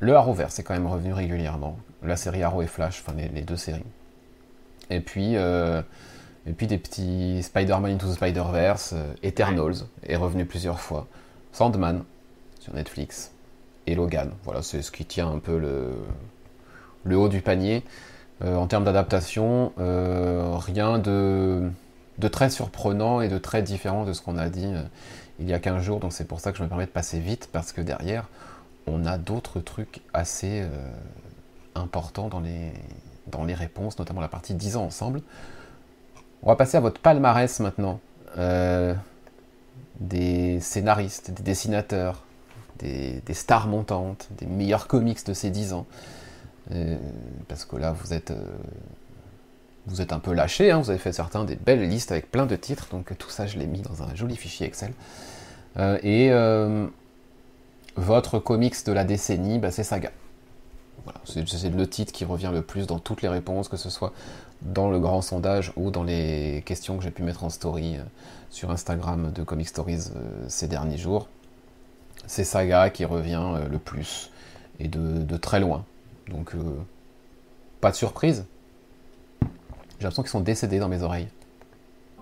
le 0.00 0.14
Arrowverse 0.14 0.58
est 0.58 0.62
quand 0.62 0.74
même 0.74 0.86
revenu 0.86 1.12
régulièrement. 1.12 1.76
La 2.02 2.16
série 2.16 2.42
Arrow 2.42 2.62
et 2.62 2.66
Flash, 2.66 3.02
enfin 3.06 3.16
les, 3.16 3.42
deux 3.42 3.56
séries. 3.56 3.84
Et 4.90 5.00
puis, 5.00 5.36
euh, 5.36 5.82
et 6.46 6.52
puis 6.52 6.66
des 6.66 6.78
petits 6.78 7.42
Spider-Man 7.42 7.92
Into 7.92 8.06
the 8.08 8.14
Spider-Verse, 8.14 8.94
Eternals 9.22 9.86
est 10.06 10.16
revenu 10.16 10.44
plusieurs 10.44 10.80
fois. 10.80 11.06
Sandman 11.52 12.04
Netflix. 12.74 13.32
Et 13.86 13.94
Logan. 13.94 14.32
Voilà, 14.44 14.62
c'est 14.62 14.82
ce 14.82 14.90
qui 14.90 15.04
tient 15.04 15.30
un 15.30 15.38
peu 15.38 15.58
le, 15.58 15.92
le 17.04 17.16
haut 17.16 17.28
du 17.28 17.40
panier. 17.40 17.84
Euh, 18.44 18.56
en 18.56 18.66
termes 18.66 18.84
d'adaptation, 18.84 19.72
euh, 19.78 20.56
rien 20.58 20.98
de, 20.98 21.70
très 22.30 22.50
surprenant 22.50 23.20
et 23.20 23.28
de 23.28 23.38
très 23.38 23.62
différent 23.62 24.04
de 24.04 24.12
ce 24.12 24.20
qu'on 24.20 24.36
a 24.36 24.50
dit 24.50 24.66
euh, 24.66 24.82
il 25.40 25.48
y 25.48 25.54
a 25.54 25.58
15 25.58 25.82
jours. 25.82 26.00
Donc 26.00 26.12
c'est 26.12 26.26
pour 26.26 26.40
ça 26.40 26.52
que 26.52 26.58
je 26.58 26.62
me 26.62 26.68
permets 26.68 26.86
de 26.86 26.90
passer 26.90 27.18
vite, 27.18 27.48
parce 27.52 27.72
que 27.72 27.80
derrière, 27.80 28.28
on 28.86 29.06
a 29.06 29.16
d'autres 29.16 29.60
trucs 29.60 30.00
assez 30.12 30.64
importants 31.74 32.28
dans 32.28 32.40
les, 32.40 32.72
dans 33.26 33.44
les 33.44 33.54
réponses, 33.54 33.98
notamment 33.98 34.20
la 34.20 34.28
partie 34.28 34.54
10 34.54 34.76
ans 34.76 34.84
ensemble. 34.84 35.22
On 36.42 36.48
va 36.48 36.56
passer 36.56 36.76
à 36.76 36.80
votre 36.80 37.00
palmarès 37.00 37.58
maintenant. 37.60 38.00
des 39.98 40.60
scénaristes, 40.60 41.32
des 41.32 41.42
dessinateurs, 41.42 42.22
des, 42.78 43.22
stars 43.34 43.68
montantes, 43.68 44.28
des 44.38 44.46
meilleurs 44.46 44.86
comics 44.86 45.24
de 45.26 45.32
ces 45.32 45.50
10 45.50 45.72
ans. 45.72 45.86
Euh, 46.72 46.96
parce 47.48 47.64
que 47.64 47.76
là, 47.76 47.92
vous 47.92 48.12
êtes, 48.12 48.32
euh, 48.32 48.56
vous 49.86 50.00
êtes 50.00 50.12
un 50.12 50.18
peu 50.18 50.32
lâché, 50.32 50.70
hein, 50.70 50.80
vous 50.80 50.90
avez 50.90 50.98
fait 50.98 51.12
certains 51.12 51.44
des 51.44 51.56
belles 51.56 51.88
listes 51.88 52.10
avec 52.12 52.30
plein 52.30 52.46
de 52.46 52.56
titres, 52.56 52.88
donc 52.90 53.16
tout 53.18 53.30
ça, 53.30 53.46
je 53.46 53.58
l'ai 53.58 53.66
mis 53.66 53.82
dans 53.82 54.02
un 54.02 54.14
joli 54.14 54.36
fichier 54.36 54.66
Excel. 54.66 54.92
Euh, 55.78 55.98
et 56.02 56.30
votre 57.96 58.38
comics 58.38 58.84
de 58.84 58.92
la 58.92 59.04
décennie, 59.04 59.58
bah, 59.58 59.70
c'est 59.70 59.84
Saga. 59.84 60.10
C'est 61.24 61.70
le 61.70 61.88
titre 61.88 62.12
qui 62.12 62.24
revient 62.24 62.50
le 62.52 62.62
plus 62.62 62.86
dans 62.86 62.98
toutes 62.98 63.22
les 63.22 63.28
réponses, 63.28 63.68
que 63.68 63.76
ce 63.76 63.90
soit 63.90 64.12
dans 64.62 64.90
le 64.90 64.98
grand 64.98 65.22
sondage 65.22 65.72
ou 65.76 65.90
dans 65.90 66.02
les 66.02 66.62
questions 66.66 66.96
que 66.96 67.04
j'ai 67.04 67.12
pu 67.12 67.22
mettre 67.22 67.44
en 67.44 67.50
story 67.50 67.96
sur 68.50 68.70
Instagram 68.70 69.30
de 69.30 69.42
Comic 69.44 69.68
Stories 69.68 70.10
ces 70.48 70.66
derniers 70.66 70.98
jours. 70.98 71.28
C'est 72.26 72.44
Saga 72.44 72.90
qui 72.90 73.04
revient 73.04 73.60
le 73.70 73.78
plus 73.78 74.30
et 74.78 74.88
de 74.88 75.36
très 75.36 75.60
loin. 75.60 75.84
Donc, 76.28 76.54
euh, 76.54 76.58
pas 77.80 77.90
de 77.90 77.96
surprise. 77.96 78.46
J'ai 79.42 80.02
l'impression 80.02 80.22
qu'ils 80.22 80.30
sont 80.30 80.40
décédés 80.40 80.78
dans 80.78 80.88
mes 80.88 81.02
oreilles. 81.02 81.28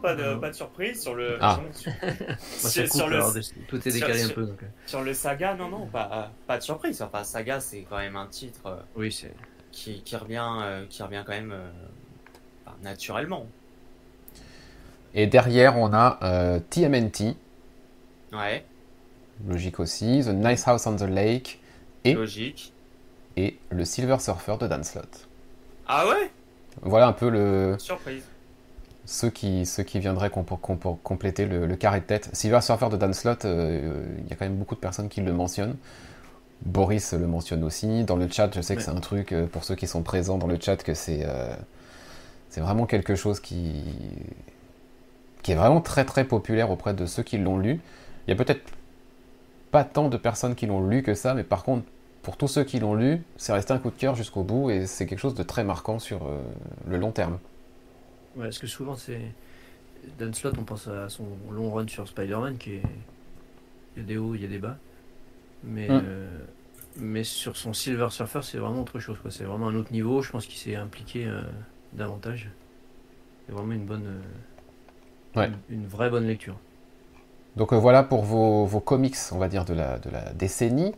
Pas 0.03 0.15
de, 0.15 0.35
pas 0.35 0.51
de 0.51 0.55
surprise 0.55 1.01
sur 1.01 1.15
le. 1.15 1.39
Ah. 1.41 1.61
sur, 2.43 2.83
le 3.09 3.67
tout 3.69 3.89
est 3.89 3.93
décalé 3.93 4.23
un 4.23 4.29
peu. 4.29 4.43
Euh. 4.43 4.67
Sur 4.87 5.03
le 5.03 5.15
saga, 5.15 5.55
non, 5.55 5.69
non, 5.69 5.87
pas, 5.87 6.31
pas 6.47 6.59
de 6.59 6.63
surprise. 6.63 7.01
Enfin, 7.01 7.25
saga, 7.25 7.59
c'est 7.61 7.87
quand 7.89 7.97
même 7.97 8.17
un 8.17 8.27
titre. 8.27 8.67
Euh, 8.67 8.77
oui, 8.97 9.11
c'est. 9.11 9.33
Qui, 9.73 10.03
qui, 10.03 10.15
revient, 10.15 10.85
qui 10.89 11.03
revient 11.03 11.25
quand 11.27 11.33
même 11.33 11.53
naturellement. 12.85 13.45
Et 15.15 15.27
derrière, 15.27 15.77
on 15.77 15.93
a 15.93 16.61
TMNT. 16.71 17.35
Ouais. 18.33 18.65
Logique 19.47 19.81
aussi. 19.81 20.23
The 20.25 20.29
Nice 20.29 20.67
House 20.67 20.87
on 20.87 20.97
the 20.97 21.03
Lake. 21.03 21.61
Et 22.05 22.15
Logique 22.15 22.75
et 23.37 23.59
le 23.71 23.85
Silver 23.85 24.19
Surfer 24.21 24.57
de 24.61 24.67
Dan 24.67 24.85
Slott. 24.85 25.29
Ah 25.87 26.07
ouais? 26.07 26.31
Voilà 26.83 27.07
un 27.09 27.13
peu 27.13 27.29
le. 27.29 27.77
Surprise. 27.79 28.25
Ceux 29.07 29.29
qui, 29.29 29.67
ceux 29.67 29.83
qui 29.83 29.99
viendraient 29.99 30.31
compléter 30.31 31.45
le, 31.45 31.77
carré 31.77 32.01
de 32.01 32.07
tête. 32.07 32.31
Silver 32.33 32.63
Surfer 32.63 32.89
de 32.91 32.97
Dan 32.97 33.13
Slott, 33.13 33.45
euh, 33.45 34.03
il 34.19 34.29
y 34.31 34.33
a 34.33 34.37
quand 34.37 34.47
même 34.47 34.57
beaucoup 34.57 34.75
de 34.75 34.81
personnes 34.81 35.11
qui 35.11 35.21
le 35.21 35.33
mentionnent. 35.33 35.77
Boris 36.65 37.13
le 37.13 37.27
mentionne 37.27 37.65
aussi. 37.65 38.05
Dans 38.05 38.17
le 38.17 38.29
chat, 38.31 38.51
je 38.55 38.63
sais 38.63 38.77
que 38.77 38.81
c'est 38.81 38.91
un 38.91 39.01
truc, 39.01 39.33
euh, 39.33 39.47
pour 39.47 39.65
ceux 39.65 39.75
qui 39.75 39.87
sont 39.87 40.03
présents 40.03 40.39
dans 40.39 40.47
le 40.47 40.59
chat, 40.59 40.77
que 40.77 40.95
c'est 40.95 41.21
euh, 41.27 41.55
c'est 42.49 42.63
vraiment 42.63 42.87
quelque 42.87 43.15
chose 43.15 43.41
qui, 43.41 43.83
qui 45.43 45.53
est 45.53 45.57
vraiment 45.57 45.83
très 45.83 46.07
très 46.07 46.25
populaire 46.25 46.71
auprès 46.71 46.95
de 46.95 47.05
ceux 47.05 47.23
qui 47.23 47.37
l'ont 47.37 47.59
lu. 47.59 47.81
Il 48.27 48.31
y 48.31 48.33
a 48.33 48.43
peut-être 48.43 48.63
pas 49.75 49.83
tant 49.83 50.09
de 50.09 50.17
personnes 50.17 50.55
qui 50.55 50.67
l'ont 50.67 50.87
lu 50.87 51.03
que 51.03 51.15
ça, 51.15 51.35
mais 51.35 51.43
par 51.43 51.65
contre, 51.65 51.85
pour 52.23 52.37
tous 52.37 52.47
ceux 52.47 52.63
qui 52.63 52.79
l'ont 52.79 52.95
lu, 52.95 53.25
c'est 53.37 53.53
resté 53.53 53.73
un 53.73 53.79
coup 53.81 53.91
de 53.91 53.97
cœur 53.97 54.15
jusqu'au 54.15 54.45
bout 54.45 54.71
et 54.71 54.87
c'est 54.87 55.05
quelque 55.05 55.19
chose 55.19 55.35
de 55.35 55.43
très 55.43 55.65
marquant 55.65 55.99
sur 55.99 56.29
euh, 56.29 56.41
le 56.87 56.97
long 56.97 57.11
terme. 57.11 57.41
Ouais, 58.37 58.45
parce 58.45 58.61
que 58.61 58.69
souvent 58.69 58.95
c'est. 58.95 59.21
Dan 60.17 60.33
Slott, 60.33 60.55
on 60.59 60.63
pense 60.63 60.87
à 60.87 61.09
son 61.09 61.27
long 61.51 61.73
run 61.73 61.89
sur 61.89 62.07
Spider-Man 62.07 62.57
qui 62.57 62.75
est. 62.75 62.83
Il 63.97 64.03
y 64.03 64.05
a 64.05 64.07
des 64.07 64.17
hauts, 64.17 64.37
il 64.37 64.43
y 64.43 64.45
a 64.45 64.49
des 64.49 64.61
bas. 64.61 64.77
Mais, 65.65 65.89
mm. 65.89 66.03
euh, 66.05 66.39
mais 66.95 67.25
sur 67.25 67.57
son 67.57 67.73
Silver 67.73 68.11
Surfer, 68.11 68.43
c'est 68.43 68.59
vraiment 68.59 68.83
autre 68.83 69.01
chose. 69.01 69.19
C'est 69.31 69.43
vraiment 69.43 69.67
un 69.67 69.75
autre 69.75 69.91
niveau. 69.91 70.23
Je 70.23 70.31
pense 70.31 70.47
qu'il 70.47 70.59
s'est 70.59 70.77
impliqué 70.77 71.27
euh, 71.27 71.43
davantage. 71.95 72.49
C'est 73.45 73.53
vraiment 73.53 73.73
une 73.73 73.87
bonne. 73.87 74.21
Une, 75.69 75.87
vraie 75.89 76.11
bonne 76.11 76.29
lecture. 76.29 76.55
Donc 77.57 77.73
voilà 77.73 78.03
pour 78.03 78.23
vos, 78.25 78.81
comics, 78.81 79.17
on 79.33 79.39
va 79.39 79.49
dire, 79.49 79.65
de 79.65 79.75
la, 79.75 79.99
décennie. 80.35 80.93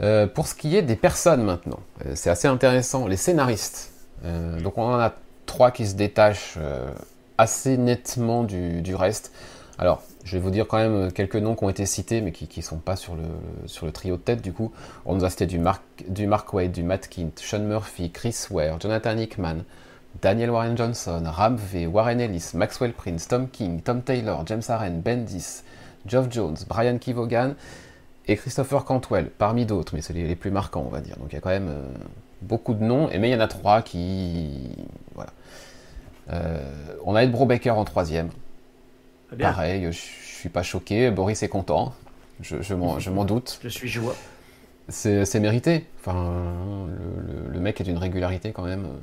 Euh, 0.00 0.26
pour 0.26 0.48
ce 0.48 0.54
qui 0.54 0.76
est 0.76 0.82
des 0.82 0.96
personnes 0.96 1.44
maintenant, 1.44 1.78
euh, 2.04 2.12
c'est 2.16 2.30
assez 2.30 2.48
intéressant, 2.48 3.06
les 3.06 3.16
scénaristes. 3.16 3.92
Euh, 4.24 4.60
donc 4.60 4.76
on 4.76 4.82
en 4.82 4.98
a 4.98 5.12
trois 5.46 5.70
qui 5.70 5.86
se 5.86 5.94
détachent 5.94 6.58
assez 7.38 7.76
nettement 7.76 8.42
du, 8.42 8.94
reste. 8.94 9.32
Alors, 9.78 10.02
je 10.24 10.36
vais 10.36 10.42
vous 10.42 10.50
dire 10.50 10.66
quand 10.66 10.78
même 10.78 11.12
quelques 11.12 11.36
noms 11.36 11.54
qui 11.54 11.64
ont 11.64 11.68
été 11.68 11.84
cités, 11.84 12.22
mais 12.22 12.32
qui 12.32 12.48
ne 12.56 12.64
sont 12.64 12.78
pas 12.78 12.96
sur 12.96 13.14
le, 13.14 13.92
trio 13.92 14.16
de 14.16 14.22
tête 14.22 14.40
du 14.40 14.52
coup. 14.52 14.72
On 15.04 15.14
nous 15.14 15.24
a 15.24 15.30
cité 15.30 15.46
du 15.46 15.58
Mark, 15.58 15.82
du 16.08 16.26
Mark 16.26 16.52
Wade, 16.52 16.72
du 16.72 16.82
Matt 16.82 17.08
Kint, 17.08 17.32
Sean 17.36 17.60
Murphy, 17.60 18.10
Chris 18.10 18.46
Ware, 18.50 18.80
Jonathan 18.80 19.16
Hickman, 19.16 19.64
Daniel 20.22 20.50
Warren 20.50 20.76
Johnson, 20.76 21.22
Ram 21.26 21.56
V, 21.56 21.86
Warren 21.86 22.20
Ellis, 22.20 22.52
Maxwell 22.54 22.92
Prince, 22.92 23.28
Tom 23.28 23.48
King, 23.48 23.82
Tom 23.82 24.02
Taylor, 24.02 24.44
James 24.46 24.62
Aren, 24.68 25.00
Bendis, 25.00 25.62
Geoff 26.06 26.26
Jones, 26.30 26.56
Brian 26.68 26.98
Kivogan 26.98 27.54
et 28.26 28.36
Christopher 28.36 28.84
Cantwell, 28.84 29.30
parmi 29.30 29.66
d'autres, 29.66 29.94
mais 29.94 30.00
c'est 30.00 30.12
les, 30.12 30.36
plus 30.36 30.50
marquants, 30.50 30.84
on 30.86 30.90
va 30.90 31.00
dire. 31.00 31.16
Donc 31.18 31.28
il 31.30 31.34
y 31.34 31.38
a 31.38 31.40
quand 31.40 31.50
même 31.50 31.68
euh, 31.68 31.86
beaucoup 32.42 32.74
de 32.74 32.82
noms, 32.82 33.10
et 33.10 33.18
mais 33.18 33.28
il 33.30 33.32
y 33.32 33.36
en 33.36 33.40
a 33.40 33.48
trois 33.48 33.82
qui. 33.82 34.70
Voilà. 35.14 35.30
Euh, 36.30 36.58
on 37.04 37.14
a 37.14 37.22
Ed 37.22 37.30
Brobaker 37.30 37.76
en 37.76 37.84
troisième. 37.84 38.30
Pareil, 39.38 39.88
je, 39.90 39.98
suis 39.98 40.48
pas 40.48 40.62
choqué, 40.62 41.10
Boris 41.10 41.42
est 41.42 41.48
content, 41.48 41.92
je, 42.40 42.62
je 42.62 42.74
m'en 42.74 43.24
doute. 43.24 43.58
Je 43.62 43.68
suis 43.68 43.88
joie. 43.88 44.14
C'est 44.88 45.40
mérité. 45.40 45.86
Enfin, 46.00 46.86
le, 47.50 47.60
mec 47.60 47.80
est 47.80 47.84
d'une 47.84 47.96
régularité 47.96 48.52
quand 48.52 48.64
même 48.64 48.84
euh, 48.84 48.98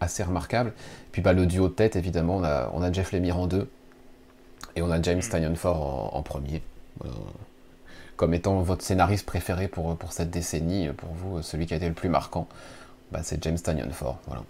assez 0.00 0.22
remarquable. 0.22 0.72
Puis 1.12 1.20
bah, 1.20 1.34
le 1.34 1.46
duo 1.46 1.68
de 1.68 1.74
tête, 1.74 1.96
évidemment, 1.96 2.36
on 2.36 2.44
a, 2.44 2.70
on 2.72 2.82
a 2.82 2.90
Jeff 2.90 3.12
Lemire 3.12 3.38
en 3.38 3.46
deux, 3.46 3.68
et 4.76 4.82
on 4.82 4.90
a 4.90 5.00
James 5.02 5.20
Tynion 5.20 5.54
en, 5.64 6.10
en 6.12 6.22
premier. 6.22 6.62
Voilà 6.98 7.14
comme 8.20 8.34
étant 8.34 8.60
votre 8.60 8.84
scénariste 8.84 9.24
préféré 9.24 9.66
pour, 9.66 9.96
pour 9.96 10.12
cette 10.12 10.28
décennie, 10.28 10.90
pour 10.92 11.08
vous, 11.14 11.40
celui 11.40 11.64
qui 11.64 11.72
a 11.72 11.78
été 11.78 11.88
le 11.88 11.94
plus 11.94 12.10
marquant, 12.10 12.46
bah, 13.10 13.20
c'est 13.22 13.42
James 13.42 13.58
Tanyon 13.58 13.90
Ford. 13.92 14.18
Voilà. 14.26 14.42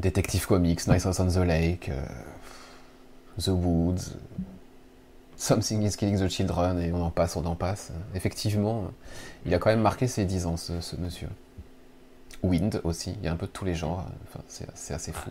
Detective 0.00 0.44
Comics, 0.44 0.88
Nice 0.88 1.06
House 1.06 1.20
on 1.20 1.28
the 1.28 1.36
Lake, 1.36 1.88
euh, 1.88 2.04
The 3.40 3.50
Woods, 3.50 4.16
Something 5.36 5.84
is 5.84 5.96
Killing 5.96 6.18
the 6.18 6.28
Children, 6.28 6.80
et 6.80 6.90
on 6.90 7.00
en 7.00 7.12
passe, 7.12 7.36
on 7.36 7.46
en 7.46 7.54
passe. 7.54 7.92
Effectivement, 8.16 8.90
il 9.46 9.54
a 9.54 9.58
quand 9.60 9.70
même 9.70 9.80
marqué 9.80 10.08
ses 10.08 10.24
10 10.24 10.46
ans, 10.46 10.56
ce, 10.56 10.80
ce 10.80 10.96
monsieur. 10.96 11.28
Wind 12.42 12.80
aussi, 12.82 13.14
il 13.20 13.24
y 13.24 13.28
a 13.28 13.32
un 13.32 13.36
peu 13.36 13.46
de 13.46 13.52
tous 13.52 13.64
les 13.64 13.76
genres, 13.76 14.04
enfin, 14.24 14.40
c'est 14.74 14.94
assez 14.94 15.12
fou. 15.12 15.30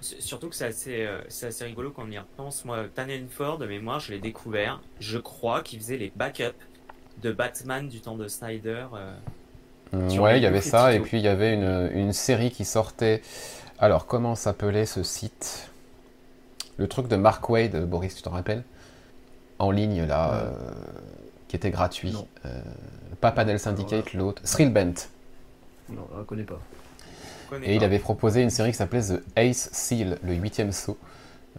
Surtout 0.00 0.48
que 0.48 0.54
c'est 0.54 0.66
assez, 0.66 1.06
euh, 1.06 1.20
assez, 1.26 1.64
rigolo 1.64 1.90
quand 1.90 2.04
on 2.06 2.10
y 2.10 2.18
repense. 2.18 2.64
Moi, 2.64 2.84
Ford, 3.30 3.58
de 3.58 3.66
mémoire, 3.66 4.00
je 4.00 4.12
l'ai 4.12 4.18
découvert. 4.18 4.80
Je 5.00 5.18
crois 5.18 5.62
qu'il 5.62 5.78
faisait 5.80 5.96
les 5.96 6.12
backups 6.14 6.54
de 7.22 7.32
Batman 7.32 7.88
du 7.88 8.00
temps 8.00 8.16
de 8.16 8.28
Snyder. 8.28 8.86
Mm, 9.92 10.18
ouais, 10.18 10.38
il 10.38 10.42
y 10.42 10.46
avait 10.46 10.60
ça, 10.60 10.92
et 10.92 11.00
puis 11.00 11.18
il 11.18 11.24
y 11.24 11.28
avait 11.28 11.54
une, 11.54 11.90
une, 11.94 12.12
série 12.12 12.50
qui 12.50 12.64
sortait. 12.64 13.22
Alors, 13.78 14.06
comment 14.06 14.34
s'appelait 14.34 14.86
ce 14.86 15.02
site? 15.02 15.70
Le 16.76 16.88
truc 16.88 17.08
de 17.08 17.16
Mark 17.16 17.48
Wade, 17.48 17.88
Boris, 17.88 18.14
tu 18.14 18.22
t'en 18.22 18.32
rappelles? 18.32 18.64
En 19.58 19.70
ligne, 19.70 20.04
là, 20.04 20.34
euh, 20.34 20.50
qui 21.48 21.56
était 21.56 21.70
gratuit. 21.70 22.14
Euh, 22.44 22.60
pas 23.20 23.32
Panel 23.32 23.58
Syndicate, 23.58 24.12
l'autre. 24.12 24.42
Thrillbent. 24.42 24.94
Non, 25.88 26.06
on 26.14 26.18
ne 26.18 26.24
connaît 26.24 26.42
pas. 26.42 26.60
Et 27.62 27.76
il 27.76 27.84
avait 27.84 27.98
proposé 27.98 28.42
une 28.42 28.50
série 28.50 28.72
qui 28.72 28.78
s'appelait 28.78 29.02
The 29.02 29.22
Ace 29.36 29.68
Seal, 29.72 30.18
le 30.22 30.34
huitième 30.34 30.72
saut. 30.72 30.98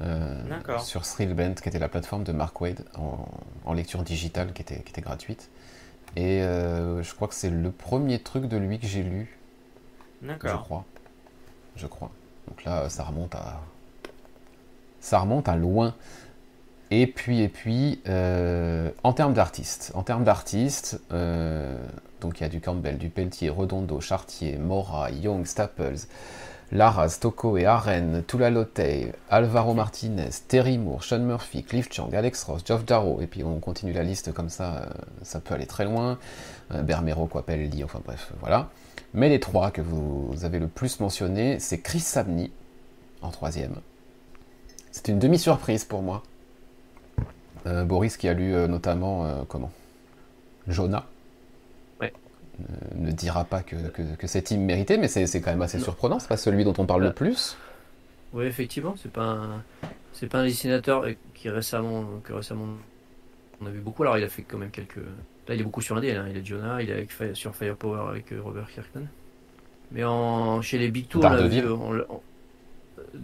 Euh, 0.01 0.43
sur 0.79 1.01
Thrillbent, 1.01 1.55
qui 1.55 1.69
était 1.69 1.79
la 1.79 1.89
plateforme 1.89 2.23
de 2.23 2.31
Mark 2.31 2.61
Wade 2.61 2.85
en, 2.99 3.27
en 3.65 3.73
lecture 3.73 4.03
digitale, 4.03 4.53
qui 4.53 4.61
était, 4.61 4.81
qui 4.81 4.91
était 4.91 5.01
gratuite. 5.01 5.49
Et 6.15 6.41
euh, 6.41 7.01
je 7.01 7.15
crois 7.15 7.27
que 7.27 7.33
c'est 7.33 7.49
le 7.49 7.71
premier 7.71 8.19
truc 8.19 8.45
de 8.47 8.57
lui 8.57 8.79
que 8.79 8.87
j'ai 8.87 9.03
lu. 9.03 9.37
D'accord. 10.21 10.51
Je 10.51 10.55
crois. 10.57 10.85
Je 11.75 11.87
crois. 11.87 12.11
Donc 12.47 12.63
là, 12.63 12.89
ça 12.89 13.03
remonte 13.03 13.35
à. 13.35 13.61
Ça 14.99 15.19
remonte 15.19 15.49
à 15.49 15.55
loin. 15.55 15.95
Et 16.89 17.07
puis, 17.07 17.41
et 17.41 17.49
puis, 17.49 18.01
euh, 18.07 18.89
en 19.03 19.13
termes 19.13 19.33
d'artistes, 19.33 19.91
en 19.93 20.03
termes 20.03 20.23
d'artistes, 20.23 21.01
euh, 21.11 21.77
donc 22.21 22.39
il 22.39 22.43
y 22.43 22.45
a 22.45 22.49
du 22.49 22.61
Campbell, 22.61 22.97
du 22.97 23.09
Pelletier, 23.09 23.49
Redondo, 23.49 23.99
Chartier, 23.99 24.57
Mora, 24.57 25.11
Young, 25.11 25.45
Staples, 25.45 26.07
Lara, 26.71 27.07
Stocco 27.07 27.57
et 27.57 27.65
Aren, 27.65 28.23
Tula 28.27 28.49
Lotey, 28.49 29.13
Alvaro 29.29 29.73
Martinez, 29.73 30.29
Terry 30.47 30.77
Moore, 30.77 31.01
Sean 31.01 31.19
Murphy, 31.19 31.63
Cliff 31.63 31.87
Chang, 31.91 32.13
Alex 32.13 32.43
Ross, 32.43 32.61
Geoff 32.65 32.83
Darrow, 32.85 33.21
et 33.21 33.27
puis 33.27 33.43
on 33.43 33.59
continue 33.59 33.93
la 33.93 34.03
liste 34.03 34.33
comme 34.33 34.49
ça, 34.49 34.75
euh, 34.75 34.89
ça 35.21 35.39
peut 35.39 35.53
aller 35.53 35.65
très 35.65 35.85
loin. 35.85 36.17
Euh, 36.73 36.81
Bermero, 36.81 37.25
Coapelli, 37.27 37.83
enfin 37.85 38.01
bref, 38.03 38.33
voilà. 38.41 38.69
Mais 39.13 39.29
les 39.29 39.39
trois 39.39 39.71
que 39.71 39.81
vous 39.81 40.33
avez 40.43 40.59
le 40.59 40.67
plus 40.67 40.99
mentionnés, 40.99 41.59
c'est 41.59 41.79
Chris 41.79 42.01
Samney 42.01 42.51
en 43.21 43.29
troisième. 43.29 43.75
C'est 44.91 45.07
une 45.07 45.19
demi-surprise 45.19 45.85
pour 45.85 46.01
moi. 46.01 46.23
Euh, 47.65 47.85
Boris 47.85 48.17
qui 48.17 48.27
a 48.27 48.33
lu 48.33 48.51
notamment 48.67 49.45
comment? 49.47 49.71
Jonah 50.67 51.05
ne 52.95 53.11
dira 53.11 53.43
pas 53.43 53.61
que, 53.61 53.75
que, 54.17 54.27
c'est 54.27 54.41
team 54.41 54.61
mérité, 54.61 54.97
mais 54.97 55.07
c'est 55.07 55.41
quand 55.41 55.51
même 55.51 55.61
assez 55.61 55.79
surprenant. 55.79 56.19
C'est 56.19 56.29
pas 56.29 56.37
celui 56.37 56.63
dont 56.63 56.73
on 56.77 56.85
parle 56.85 57.03
le 57.03 57.13
plus. 57.13 57.57
Oui, 58.33 58.45
effectivement, 58.45 58.95
c'est 59.01 59.11
pas 59.11 59.25
un, 59.25 59.63
c'est 60.13 60.27
pas 60.27 60.39
un 60.39 60.45
dessinateur 60.45 61.05
qui 61.33 61.49
récemment, 61.49 62.05
que 62.23 62.33
récemment 62.33 62.67
on 63.61 63.65
a 63.65 63.69
vu 63.69 63.79
beaucoup. 63.79 64.03
Alors 64.03 64.17
il 64.17 64.23
a 64.23 64.29
fait 64.29 64.43
quand 64.43 64.57
même 64.57 64.71
quelques. 64.71 64.97
Là, 65.47 65.55
il 65.55 65.61
est 65.61 65.63
beaucoup 65.63 65.81
sur 65.81 65.95
un 65.95 66.03
hein. 66.03 66.25
Il 66.29 66.37
est 66.37 66.45
Jonah, 66.45 66.81
il 66.81 66.89
est 66.89 67.33
sur 67.33 67.55
Firepower 67.55 68.09
avec 68.09 68.31
euh, 68.33 68.41
Robert 68.41 68.67
Kirkman. 68.67 69.07
Mais 69.91 70.03
en, 70.03 70.61
chez 70.61 70.77
les 70.77 70.91
Big 70.91 71.07
Two, 71.07 71.21
on 71.23 71.29
l'a 71.29 71.47
vu, 71.47 71.63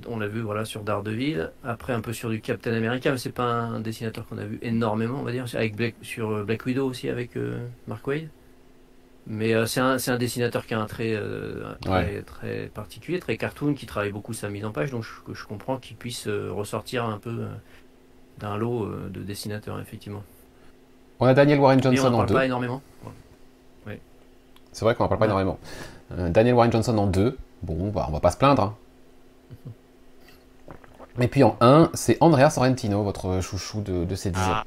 on, 0.07 0.17
l'a 0.17 0.27
vu 0.27 0.39
voilà, 0.39 0.63
sur 0.63 0.83
Daredevil. 0.83 1.51
Après, 1.65 1.91
un 1.91 1.99
peu 1.99 2.13
sur 2.13 2.29
du 2.29 2.39
Captain 2.39 2.73
America, 2.73 3.11
mais 3.11 3.17
c'est 3.17 3.33
pas 3.33 3.43
un 3.43 3.81
dessinateur 3.81 4.25
qu'on 4.27 4.37
a 4.37 4.45
vu 4.45 4.59
énormément, 4.61 5.19
on 5.19 5.23
va 5.23 5.33
dire. 5.33 5.45
Avec 5.53 5.75
Black, 5.75 5.95
sur 6.01 6.31
euh, 6.31 6.43
Black 6.43 6.65
Widow 6.65 6.87
aussi 6.87 7.09
avec 7.09 7.35
euh, 7.35 7.67
Mark 7.87 8.07
Wade. 8.07 8.29
Mais 9.25 9.53
euh, 9.53 9.65
c'est 9.65 9.79
un, 9.79 9.97
un, 10.05 10.17
dessinateur 10.17 10.65
qui 10.65 10.73
a 10.73 10.79
un 10.79 10.85
trait 10.85 11.13
euh, 11.13 11.73
très, 11.81 12.21
très, 12.23 12.67
particulier, 12.67 13.19
très 13.19 13.37
cartoon, 13.37 13.73
qui 13.73 13.85
travaille 13.85 14.11
beaucoup 14.11 14.33
sa 14.33 14.49
mise 14.49 14.65
en 14.65 14.71
page, 14.71 14.91
donc 14.91 15.03
je, 15.03 15.33
je 15.33 15.45
comprends 15.45 15.77
qu'il 15.77 15.95
puisse 15.95 16.27
euh, 16.27 16.51
ressortir 16.51 17.05
un 17.05 17.17
peu 17.17 17.47
d'un 18.39 18.57
lot 18.57 18.89
de 19.09 19.21
dessinateurs, 19.21 19.79
effectivement. 19.79 20.23
On 21.19 21.25
a 21.25 21.33
Daniel 21.33 21.59
Warren 21.59 21.81
Johnson 21.81 22.11
on 22.13 22.19
en 22.19 22.23
deux. 22.25 22.33
pas 22.33 22.45
énormément. 22.45 22.81
C'est 24.73 24.85
vrai 24.85 24.95
qu'on 24.95 25.05
en 25.05 25.07
parle 25.07 25.19
pas 25.19 25.25
énormément. 25.27 25.59
Daniel 26.09 26.55
Warren 26.55 26.71
Johnson 26.71 26.97
en 26.97 27.05
deux. 27.05 27.37
Bon, 27.61 27.89
bah, 27.89 28.07
on 28.09 28.11
va 28.11 28.19
pas 28.19 28.31
se 28.31 28.37
plaindre. 28.37 28.63
Hein. 28.63 28.75
Et 31.19 31.27
puis 31.27 31.43
en 31.43 31.55
un, 31.61 31.91
c'est 31.93 32.17
Andrea 32.21 32.49
Sorrentino, 32.49 33.03
votre 33.03 33.39
chouchou 33.39 33.81
de, 33.81 34.03
de 34.03 34.15
ces 34.15 34.31
10 34.31 34.39
ah. 34.41 34.65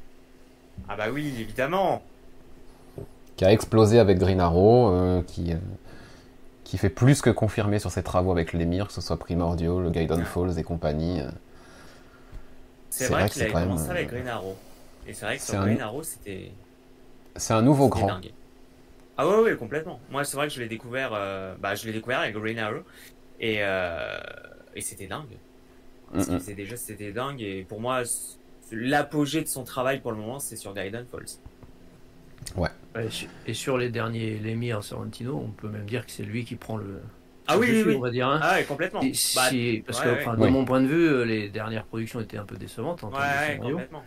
ah 0.87 0.95
bah 0.95 1.07
oui, 1.11 1.33
évidemment 1.41 2.01
qui 3.37 3.45
a 3.45 3.51
explosé 3.51 3.99
avec 3.99 4.17
Green 4.17 4.39
Arrow, 4.39 4.89
euh, 4.89 5.21
qui, 5.21 5.53
euh, 5.53 5.57
qui 6.63 6.77
fait 6.77 6.89
plus 6.89 7.21
que 7.21 7.29
confirmer 7.29 7.77
sur 7.79 7.91
ses 7.91 8.03
travaux 8.03 8.31
avec 8.31 8.51
l'émir, 8.51 8.87
que 8.87 8.93
ce 8.93 8.99
soit 8.99 9.17
Primordial, 9.17 9.83
le 9.83 9.89
Gaiden 9.91 10.25
Falls 10.25 10.57
et 10.57 10.63
compagnie. 10.63 11.21
Euh. 11.21 11.29
C'est 12.89 13.09
vrai, 13.09 13.29
qu'il 13.29 13.43
a 13.43 13.51
commencé 13.51 13.89
avec 13.91 14.09
Green 14.09 14.27
Arrow. 14.27 14.57
Et 15.07 15.13
c'est 15.13 15.25
vrai 15.25 15.37
que 15.37 15.43
sur 15.43 15.61
Green 15.61 15.79
Arrow, 15.79 16.03
c'était. 16.03 16.51
C'est 17.35 17.53
un 17.53 17.61
nouveau 17.61 17.87
grand. 17.87 18.19
Ah 19.19 19.27
ouais, 19.27 19.39
ouais, 19.41 19.55
complètement. 19.55 19.99
Moi, 20.09 20.23
c'est 20.23 20.35
vrai 20.35 20.47
que 20.47 20.53
je 20.53 20.59
l'ai 20.59 20.67
découvert, 20.67 21.11
bah, 21.59 21.75
je 21.75 21.85
l'ai 21.85 21.93
découvert 21.93 22.19
avec 22.19 22.35
Green 22.35 22.57
Arrow. 22.57 22.81
Et, 23.39 23.59
et 24.75 24.81
c'était 24.81 25.05
dingue. 25.05 25.37
C'était 26.17 26.55
déjà, 26.55 26.75
c'était 26.75 27.11
dingue. 27.11 27.41
Et 27.41 27.63
pour 27.63 27.79
moi, 27.79 28.01
l'apogée 28.71 29.43
de 29.43 29.47
son 29.47 29.63
travail 29.63 29.99
pour 29.99 30.11
le 30.11 30.17
moment, 30.17 30.39
c'est 30.39 30.55
sur 30.55 30.73
Gaiden 30.73 31.05
Falls. 31.11 31.37
Ouais. 32.55 32.69
Et 33.45 33.53
sur 33.53 33.77
les 33.77 33.89
derniers 33.89 34.39
Lemire 34.39 34.83
Sorrentino, 34.83 35.41
on 35.43 35.51
peut 35.51 35.69
même 35.69 35.85
dire 35.85 36.05
que 36.05 36.11
c'est 36.11 36.23
lui 36.23 36.45
qui 36.45 36.55
prend 36.55 36.77
le. 36.77 37.01
Ah 37.47 37.57
oui, 37.57 37.83
oui, 37.85 37.95
on 37.95 38.01
va 38.01 38.09
dire. 38.09 38.27
Hein. 38.27 38.39
Ah 38.41 38.61
complètement. 38.63 39.01
Bah, 39.01 39.07
parce 39.85 40.01
que, 40.01 40.41
de 40.41 40.47
mon 40.47 40.65
point 40.65 40.81
de 40.81 40.87
vue, 40.87 41.07
euh, 41.07 41.23
les 41.23 41.49
dernières 41.49 41.85
productions 41.85 42.19
étaient 42.19 42.37
un 42.37 42.45
peu 42.45 42.57
décevantes 42.57 43.03
en 43.03 43.11
ouais, 43.11 43.59
complètement. 43.61 44.03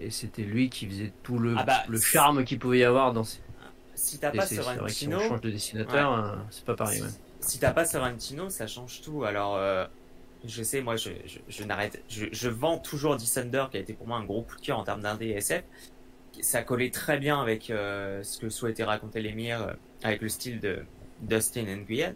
Et 0.00 0.10
c'était 0.10 0.42
lui 0.42 0.68
qui 0.68 0.86
faisait 0.86 1.12
tout 1.22 1.38
le, 1.38 1.54
ah 1.56 1.64
bah, 1.64 1.82
le 1.88 1.98
charme 1.98 2.44
qu'il 2.44 2.58
pouvait 2.58 2.78
y 2.78 2.84
avoir 2.84 3.12
dans 3.12 3.24
ces. 3.24 3.40
Si 3.94 4.18
t'as 4.18 4.30
pas 4.30 4.46
Sorrentino. 4.46 4.88
Si 4.88 5.08
on 5.08 5.18
change 5.20 5.40
de 5.40 5.50
dessinateur, 5.50 6.12
hein, 6.12 6.44
c'est 6.50 6.64
pas 6.64 6.76
pareil. 6.76 7.02
Si, 7.40 7.58
t'as 7.58 7.72
pas 7.72 7.84
Sorrentino, 7.84 8.48
ça 8.50 8.66
change 8.66 9.00
tout. 9.02 9.24
Alors. 9.24 9.56
Euh, 9.56 9.86
je 10.46 10.62
sais, 10.62 10.82
moi, 10.82 10.94
je, 10.94 11.10
je, 11.48 11.64
n'arrête, 11.64 12.00
je, 12.08 12.26
je, 12.30 12.48
vends 12.48 12.78
toujours 12.78 13.16
Descender, 13.16 13.64
qui 13.72 13.76
a 13.76 13.80
été 13.80 13.92
pour 13.92 14.06
moi 14.06 14.18
un 14.18 14.24
gros 14.24 14.42
coup 14.42 14.54
de 14.54 14.60
cœur 14.60 14.78
en 14.78 14.84
termes 14.84 15.00
d'indé 15.00 15.30
SF 15.30 15.64
ça 16.40 16.62
collait 16.62 16.90
très 16.90 17.18
bien 17.18 17.40
avec 17.40 17.70
euh, 17.70 18.22
ce 18.22 18.38
que 18.38 18.48
souhaitait 18.48 18.84
raconter 18.84 19.20
l'émir 19.20 19.62
euh, 19.62 19.72
avec 20.02 20.22
le 20.22 20.28
style 20.28 20.60
de 20.60 20.84
Dustin 21.20 21.64
Nguyen. 21.64 22.14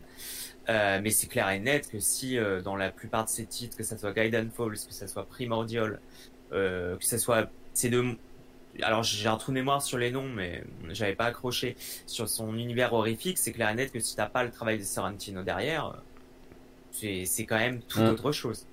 Euh, 0.68 1.00
mais 1.02 1.10
c'est 1.10 1.26
clair 1.26 1.50
et 1.50 1.58
net 1.58 1.90
que 1.90 1.98
si 1.98 2.38
dans 2.64 2.76
la 2.76 2.90
plupart 2.90 3.24
de 3.24 3.30
ces 3.30 3.46
titres, 3.46 3.76
que 3.76 3.82
ça 3.82 3.98
soit 3.98 4.12
Gaiden 4.12 4.50
Falls, 4.50 4.74
que 4.74 4.94
ça 4.94 5.08
soit 5.08 5.26
Primordial, 5.26 6.00
que 6.52 6.96
ça 7.00 7.18
soit 7.18 7.50
ces 7.74 7.90
deux, 7.90 8.16
alors 8.80 9.02
j'ai 9.02 9.28
un 9.28 9.36
trou 9.38 9.50
de 9.50 9.54
mémoire 9.54 9.82
sur 9.82 9.98
les 9.98 10.12
noms, 10.12 10.28
mais 10.28 10.62
j'avais 10.90 11.16
pas 11.16 11.24
accroché 11.24 11.76
sur 12.06 12.28
son 12.28 12.56
univers 12.56 12.92
horrifique. 12.92 13.38
C'est 13.38 13.50
clair 13.50 13.70
et 13.70 13.74
net 13.74 13.90
que 13.90 13.98
si 13.98 14.14
t'as 14.14 14.26
pas 14.26 14.44
le 14.44 14.52
travail 14.52 14.78
de 14.78 14.84
Sorrentino 14.84 15.42
derrière, 15.42 16.00
c'est 16.92 17.26
quand 17.44 17.58
même 17.58 17.80
tout 17.80 18.00
mm. 18.00 18.10
autre 18.10 18.30
chose. 18.30 18.64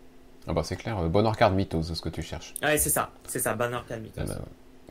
Ah 0.45 0.53
bah 0.53 0.61
c'est 0.63 0.75
clair, 0.75 1.01
Bonheur 1.09 1.35
Card 1.35 1.53
Mythos, 1.53 1.81
ce 1.81 2.01
que 2.01 2.09
tu 2.09 2.21
cherches. 2.21 2.53
Ouais, 2.61 2.77
c'est 2.77 2.91
ça, 2.91 3.11
c'est 3.25 3.39
ça, 3.39 3.55
Bonheur 3.55 3.83
Card 3.87 3.99
Mythos. 3.99 4.21
Eh 4.23 4.27
ben, 4.27 4.41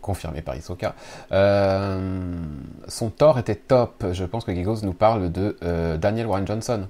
confirmé 0.01 0.43
par 0.43 0.57
Isoka. 0.57 0.95
Euh, 1.33 2.37
son 2.87 3.11
Thor 3.11 3.39
était 3.39 3.55
top. 3.55 4.05
Je 4.13 4.25
pense 4.25 4.45
que 4.45 4.55
Gigos 4.55 4.83
nous 4.83 4.93
parle 4.93 5.31
de 5.31 5.57
euh, 5.63 5.97
Daniel 5.97 6.27
Warren 6.27 6.47
Johnson. 6.47 6.87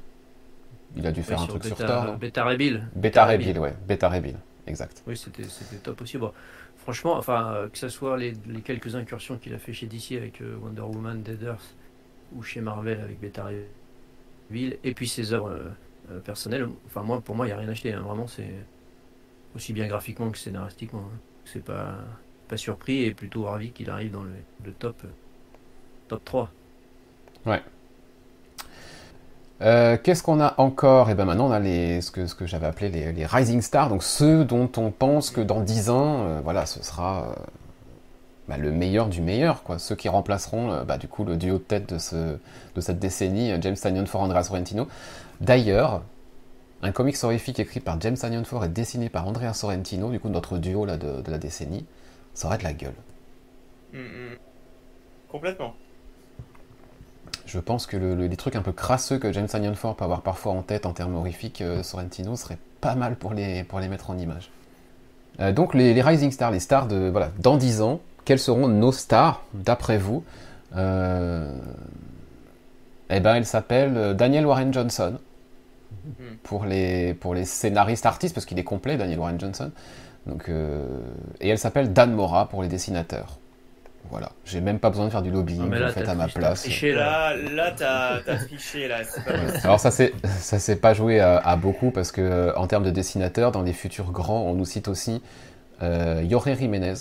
Il 0.96 1.06
a 1.06 1.12
dû 1.12 1.22
faire 1.22 1.40
un 1.40 1.46
truc 1.46 1.64
sur 1.64 1.76
Thor. 1.76 2.16
Beta 2.16 2.44
Rebill. 2.44 2.88
Beta, 2.94 3.26
Rebill, 3.26 3.58
ouais. 3.58 3.74
Beta 3.86 4.08
Rebill, 4.08 4.36
exact. 4.66 5.02
Oui, 5.06 5.16
c'était 5.16 5.44
top 5.82 6.00
aussi. 6.00 6.18
Bon, 6.18 6.32
franchement, 6.76 7.16
enfin, 7.16 7.52
euh, 7.52 7.68
que 7.68 7.78
ce 7.78 7.88
soit 7.88 8.16
les, 8.16 8.32
quelques 8.64 8.96
incursions 8.96 9.36
qu'il 9.36 9.54
a 9.54 9.58
fait 9.58 9.72
chez 9.72 9.86
DC 9.86 10.12
avec 10.12 10.42
Wonder 10.62 10.82
Woman, 10.82 11.22
Dead 11.22 11.42
Earth, 11.42 11.74
ou 12.34 12.42
chez 12.42 12.60
Marvel 12.60 13.00
avec 13.00 13.20
Beta 13.20 13.44
Rebill, 14.50 14.78
et 14.82 14.94
puis 14.94 15.08
ses 15.08 15.32
œuvres 15.32 15.60
personnelles, 16.24 16.68
enfin, 16.86 17.02
moi, 17.02 17.20
pour 17.20 17.34
moi, 17.34 17.46
il 17.46 17.50
n'y 17.50 17.54
a 17.54 17.58
rien 17.58 17.68
acheté. 17.68 17.92
Hein. 17.92 18.00
Vraiment, 18.00 18.26
c'est 18.26 18.50
aussi 19.54 19.72
bien 19.72 19.86
graphiquement 19.86 20.30
que 20.30 20.38
scénaristiquement. 20.38 21.04
Hein. 21.12 21.18
C'est 21.44 21.64
pas 21.64 21.98
pas 22.48 22.56
surpris 22.56 23.04
et 23.04 23.14
plutôt 23.14 23.44
ravi 23.44 23.70
qu'il 23.70 23.90
arrive 23.90 24.10
dans 24.10 24.22
le, 24.22 24.72
top, 24.72 24.96
top 26.08 26.24
3. 26.24 26.50
Ouais. 27.46 27.62
Euh, 29.60 29.96
qu'est-ce 30.02 30.22
qu'on 30.22 30.40
a 30.40 30.54
encore? 30.58 31.08
Et 31.08 31.12
eh 31.12 31.14
ben 31.14 31.24
maintenant 31.24 31.48
on 31.48 31.52
a 31.52 31.58
les, 31.58 32.00
ce 32.00 32.10
que, 32.10 32.26
ce 32.26 32.34
que 32.34 32.46
j'avais 32.46 32.66
appelé 32.66 32.88
les, 33.12 33.26
Rising 33.26 33.60
Stars, 33.60 33.88
donc 33.88 34.02
ceux 34.02 34.44
dont 34.44 34.70
on 34.76 34.90
pense 34.90 35.30
que 35.30 35.40
dans 35.40 35.60
10 35.60 35.90
ans, 35.90 36.20
euh, 36.20 36.40
voilà, 36.42 36.64
ce 36.64 36.82
sera 36.82 37.24
euh, 37.24 37.34
bah, 38.48 38.56
le 38.56 38.70
meilleur 38.70 39.08
du 39.08 39.20
meilleur, 39.20 39.64
quoi. 39.64 39.78
Ceux 39.78 39.96
qui 39.96 40.08
remplaceront 40.08 40.84
bah, 40.84 40.96
du 40.96 41.08
coup 41.08 41.24
le 41.24 41.36
duo 41.36 41.58
de 41.58 41.62
tête 41.62 41.92
de, 41.92 41.98
ce, 41.98 42.38
de 42.74 42.80
cette 42.80 43.00
décennie, 43.00 43.52
James 43.60 43.76
Tanyon 43.76 44.06
for 44.06 44.20
Andrea 44.20 44.44
Sorrentino. 44.44 44.86
D'ailleurs, 45.40 46.02
un 46.82 46.92
comics 46.92 47.16
horrifique 47.22 47.58
écrit 47.58 47.80
par 47.80 48.00
James 48.00 48.16
Tanyon 48.16 48.44
for 48.44 48.64
et 48.64 48.68
dessiné 48.68 49.08
par 49.08 49.26
Andrea 49.26 49.52
Sorrentino, 49.54 50.10
du 50.10 50.20
coup 50.20 50.28
notre 50.28 50.58
duo 50.58 50.84
là, 50.84 50.96
de 50.96 51.30
la 51.30 51.38
décennie, 51.38 51.84
ça 52.38 52.46
aurait 52.46 52.58
de 52.58 52.62
la 52.62 52.72
gueule. 52.72 52.94
Mm, 53.92 53.98
mm. 53.98 54.36
Complètement. 55.28 55.74
Je 57.46 57.58
pense 57.58 57.86
que 57.86 57.96
les 57.96 58.36
trucs 58.36 58.54
un 58.54 58.62
peu 58.62 58.70
crasseux 58.72 59.18
que 59.18 59.32
James 59.32 59.48
Anion 59.52 59.74
Ford 59.74 59.96
peut 59.96 60.04
avoir 60.04 60.22
parfois 60.22 60.52
en 60.52 60.62
tête 60.62 60.86
en 60.86 60.92
termes 60.92 61.16
horrifiques, 61.16 61.62
euh, 61.62 61.82
Sorrentino 61.82 62.36
serait 62.36 62.58
pas 62.80 62.94
mal 62.94 63.16
pour 63.16 63.34
les, 63.34 63.64
pour 63.64 63.80
les 63.80 63.88
mettre 63.88 64.10
en 64.10 64.18
image. 64.18 64.50
Euh, 65.40 65.52
donc 65.52 65.74
les, 65.74 66.00
Rising 66.00 66.30
Stars, 66.30 66.52
les 66.52 66.60
stars 66.60 66.86
de 66.86 67.08
voilà, 67.08 67.32
dans 67.40 67.56
10 67.56 67.82
ans, 67.82 68.00
quelles 68.24 68.38
seront 68.38 68.68
nos 68.68 68.92
stars, 68.92 69.42
d'après 69.52 69.98
vous 69.98 70.22
euh, 70.76 71.58
Eh 73.10 73.18
ben, 73.18 73.34
elle 73.34 73.46
s'appelle 73.46 74.14
Daniel 74.14 74.46
Warren 74.46 74.72
Johnson. 74.72 75.18
Hmm. 76.04 76.36
Pour 76.44 76.66
les, 76.66 77.14
pour 77.14 77.34
les 77.34 77.44
scénaristes 77.44 78.06
artistes, 78.06 78.34
parce 78.34 78.46
qu'il 78.46 78.58
est 78.58 78.64
complet, 78.64 78.96
Daniel 78.96 79.18
Warren 79.18 79.40
Johnson. 79.40 79.72
Donc, 80.26 80.50
et 81.40 81.48
elle 81.48 81.58
s'appelle 81.58 81.92
Dan 81.92 82.12
Mora 82.12 82.48
pour 82.48 82.62
les 82.62 82.68
dessinateurs. 82.68 83.38
Voilà, 84.10 84.30
j'ai 84.44 84.60
même 84.60 84.78
pas 84.78 84.88
besoin 84.88 85.06
de 85.06 85.10
faire 85.10 85.22
du 85.22 85.30
lobbying 85.30 85.70
en 85.70 85.90
fait 85.90 86.08
à 86.08 86.14
ma 86.14 86.28
place. 86.28 86.66
là, 86.82 87.36
là 87.36 87.72
t'as 87.76 88.20
triché 88.36 88.88
là. 88.88 89.00
Alors 89.64 89.80
ça 89.80 89.90
c'est 89.90 90.14
ça 90.24 90.58
s'est 90.58 90.76
pas 90.76 90.94
joué 90.94 91.20
à, 91.20 91.56
beaucoup 91.56 91.90
parce 91.90 92.10
que 92.10 92.54
en 92.56 92.66
termes 92.66 92.84
de 92.84 92.90
dessinateurs, 92.90 93.52
dans 93.52 93.62
les 93.62 93.74
futurs 93.74 94.10
grands, 94.10 94.42
on 94.42 94.54
nous 94.54 94.64
cite 94.64 94.88
aussi 94.88 95.22
euh, 95.82 96.26
Jorge 96.28 96.56
Jiménez 96.56 96.94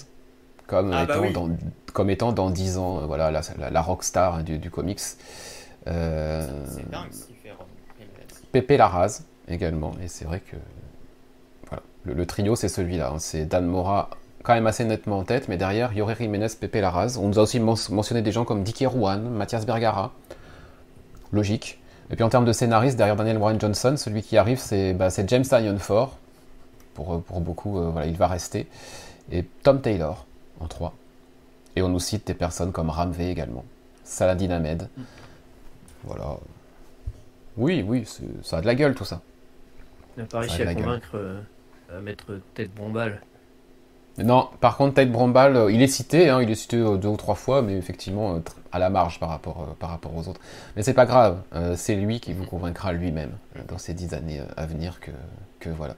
comme 0.66 0.92
ah, 0.94 1.06
bah 1.06 1.26
étant 1.26 1.48
dans 1.48 1.56
comme 1.94 2.10
étant 2.10 2.32
dans 2.34 2.50
10 2.50 2.78
ans, 2.78 3.08
voilà 3.08 3.32
la, 3.32 3.42
la, 3.72 3.82
rockstar 3.82 4.36
hein, 4.36 4.44
du, 4.44 4.70
comics. 4.70 5.00
Euh, 5.88 6.46
c'est 6.68 6.90
dingue 6.92 7.12
ce 7.12 7.26
qu'il 7.26 7.36
fait. 7.38 7.54
Pepe 8.52 8.78
Larraz 8.78 9.22
également 9.48 9.94
et 10.04 10.10
c'est 10.10 10.26
vrai 10.26 10.42
que 10.42 10.58
le, 12.14 12.26
trio 12.26 12.56
c'est 12.56 12.70
celui-là, 12.70 13.12
hein. 13.14 13.20
c'est 13.20 13.46
Dan 13.46 13.66
Mora 13.66 14.10
quand 14.48 14.54
même 14.54 14.68
assez 14.68 14.86
nettement 14.86 15.20
en 15.20 15.24
tête, 15.26 15.50
mais 15.50 15.58
derrière, 15.58 15.92
Yoré 15.92 16.16
Jiménez, 16.18 16.48
Pepe 16.58 16.76
Larraz. 16.76 17.18
On 17.20 17.28
nous 17.28 17.38
a 17.38 17.42
aussi 17.42 17.60
mentionné 17.60 18.22
des 18.22 18.32
gens 18.32 18.46
comme 18.46 18.64
Dicky 18.64 18.86
Rouen, 18.86 19.18
Mathias 19.18 19.66
Bergara. 19.66 20.14
Logique. 21.34 21.82
Et 22.10 22.16
puis 22.16 22.24
en 22.24 22.30
termes 22.30 22.46
de 22.46 22.54
scénariste, 22.54 22.96
derrière 22.96 23.18
Daniel 23.18 23.38
Warren 23.38 23.60
Johnson, 23.60 23.96
celui 23.98 24.24
qui 24.24 24.38
arrive, 24.38 24.58
c'est 24.58 24.94
bah, 24.94 25.10
James 25.28 25.44
Tynion 25.44 25.78
Ford. 25.80 26.18
Pour, 26.94 27.22
pour 27.24 27.42
beaucoup, 27.42 27.78
euh, 27.78 27.90
voilà, 27.90 28.08
il 28.08 28.16
va 28.16 28.28
rester. 28.28 28.68
Et 29.34 29.44
Tom 29.64 29.82
Taylor, 29.82 30.26
en 30.62 30.68
3. 30.68 30.96
Et 31.76 31.82
on 31.82 31.90
nous 31.90 32.00
cite 32.00 32.26
des 32.26 32.34
personnes 32.34 32.72
comme 32.72 32.90
Ramvé 32.90 33.30
également. 33.30 33.66
Saladin 34.06 34.52
Ahmed. 34.52 34.88
Voilà. 36.06 36.38
Oui, 37.58 37.84
oui, 37.86 38.08
ça 38.44 38.60
a 38.60 38.62
de 38.62 38.66
la 38.66 38.76
gueule 38.76 38.96
tout 38.96 39.04
ça. 39.04 39.20
Il 40.16 40.22
n'a 40.22 40.26
pas 40.26 40.40
réussi 40.40 40.62
à 40.62 40.74
convaincre 40.74 41.10
euh, 41.16 41.42
mettre 42.02 42.40
tête 42.54 42.74
bombale. 42.74 43.22
Non, 44.18 44.50
par 44.62 44.78
contre, 44.78 44.96
Ted 44.96 45.12
Brombal, 45.12 45.56
euh, 45.56 45.72
il 45.72 45.82
est 45.82 45.88
cité, 45.88 46.30
hein, 46.30 46.42
il 46.42 46.50
est 46.50 46.56
cité 46.56 46.78
euh, 46.78 46.98
deux 46.98 47.08
ou 47.08 47.18
trois 47.18 47.36
fois, 47.36 47.62
mais 47.62 47.78
effectivement 47.78 48.36
euh, 48.36 48.40
à 48.72 48.80
la 48.80 48.90
marge 48.90 49.20
par 49.20 49.30
rapport, 49.30 49.76
par 49.80 49.92
rapport 49.92 50.16
aux 50.16 50.28
autres. 50.28 50.42
Mais 50.76 50.82
c'est 50.82 50.96
pas 50.96 51.06
grave, 51.06 51.40
c'est 51.76 51.96
lui 51.96 52.20
qui 52.20 52.34
vous 52.34 52.46
convaincra 52.46 52.94
lui-même 52.94 53.32
dans 53.68 53.78
ces 53.78 53.94
dix 53.94 54.14
années 54.14 54.42
à 54.56 54.66
venir 54.66 55.00
que, 55.00 55.12
que 55.60 55.70
voilà. 55.70 55.96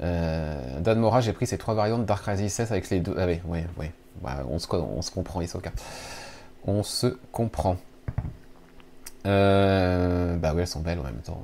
Dan 0.00 0.98
Mora, 0.98 1.20
j'ai 1.20 1.32
pris 1.32 1.46
ces 1.46 1.58
trois 1.58 1.74
variantes 1.74 2.04
Dark 2.04 2.22
Crisis 2.22 2.60
avec 2.60 2.90
les 2.90 3.00
deux. 3.00 3.14
Ah 3.18 3.26
oui, 3.26 3.40
oui, 3.46 3.60
oui. 3.78 3.86
Bah, 4.22 4.44
on, 4.48 4.58
se, 4.58 4.66
on 4.74 5.02
se 5.02 5.10
comprend, 5.10 5.40
Isoka. 5.40 5.72
On 6.66 6.82
se 6.82 7.16
comprend. 7.32 7.76
bah 9.24 10.52
oui, 10.54 10.60
elles 10.60 10.66
sont 10.66 10.80
belles 10.80 10.98
en 10.98 11.04
même 11.04 11.22
temps. 11.24 11.42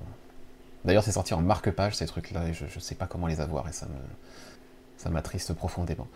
D'ailleurs, 0.84 1.04
c'est 1.04 1.12
sorti 1.12 1.34
en 1.34 1.40
marque-page 1.40 1.94
ces 1.94 2.06
trucs-là, 2.06 2.48
et 2.48 2.54
je, 2.54 2.64
je 2.68 2.80
sais 2.80 2.94
pas 2.94 3.06
comment 3.06 3.26
les 3.26 3.40
avoir, 3.40 3.68
et 3.68 3.72
ça 3.72 3.86
me 3.86 3.92
ça 5.02 5.10
m'attriste 5.10 5.52
profondément. 5.52 6.06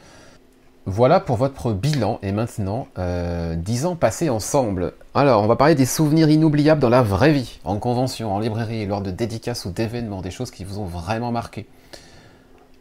Voilà 0.88 1.18
pour 1.18 1.36
votre 1.36 1.72
bilan 1.72 2.20
et 2.22 2.30
maintenant, 2.30 2.86
euh, 2.96 3.56
10 3.56 3.86
ans 3.86 3.96
passés 3.96 4.30
ensemble. 4.30 4.92
Alors, 5.14 5.42
on 5.42 5.48
va 5.48 5.56
parler 5.56 5.74
des 5.74 5.86
souvenirs 5.86 6.30
inoubliables 6.30 6.80
dans 6.80 6.88
la 6.88 7.02
vraie 7.02 7.32
vie, 7.32 7.58
en 7.64 7.78
convention, 7.78 8.32
en 8.32 8.38
librairie, 8.38 8.86
lors 8.86 9.00
de 9.00 9.10
dédicaces 9.10 9.64
ou 9.64 9.70
d'événements, 9.70 10.20
des 10.20 10.30
choses 10.30 10.52
qui 10.52 10.62
vous 10.62 10.78
ont 10.78 10.84
vraiment 10.84 11.32
marqué. 11.32 11.66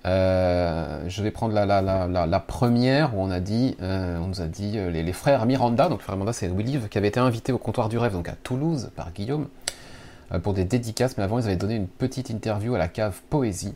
Euh, 0.05 1.03
je 1.07 1.23
vais 1.23 1.31
prendre 1.31 1.55
la, 1.55 1.65
la, 1.65 1.81
la, 1.81 2.27
la, 2.27 2.39
première 2.39 3.17
où 3.17 3.21
on 3.21 3.31
a 3.31 3.39
dit, 3.39 3.75
euh, 3.81 4.19
on 4.19 4.27
nous 4.27 4.41
a 4.41 4.45
dit 4.45 4.77
euh, 4.77 4.91
les, 4.91 5.13
frères 5.13 5.47
Miranda, 5.47 5.89
donc 5.89 5.97
les 5.97 6.03
frères 6.03 6.15
Miranda 6.15 6.31
c'est 6.31 6.47
Willy 6.47 6.77
qui 6.91 6.99
avait 6.99 7.07
été 7.07 7.19
invité 7.19 7.51
au 7.51 7.57
comptoir 7.57 7.89
du 7.89 7.97
rêve, 7.97 8.13
donc 8.13 8.29
à 8.29 8.35
Toulouse 8.43 8.91
par 8.95 9.13
Guillaume, 9.13 9.47
pour 10.43 10.53
des 10.53 10.65
dédicaces, 10.65 11.17
mais 11.17 11.23
avant 11.23 11.39
ils 11.39 11.45
avaient 11.45 11.55
donné 11.55 11.75
une 11.75 11.87
petite 11.87 12.29
interview 12.29 12.73
à 12.75 12.77
la 12.77 12.87
cave 12.87 13.21
Poésie 13.29 13.75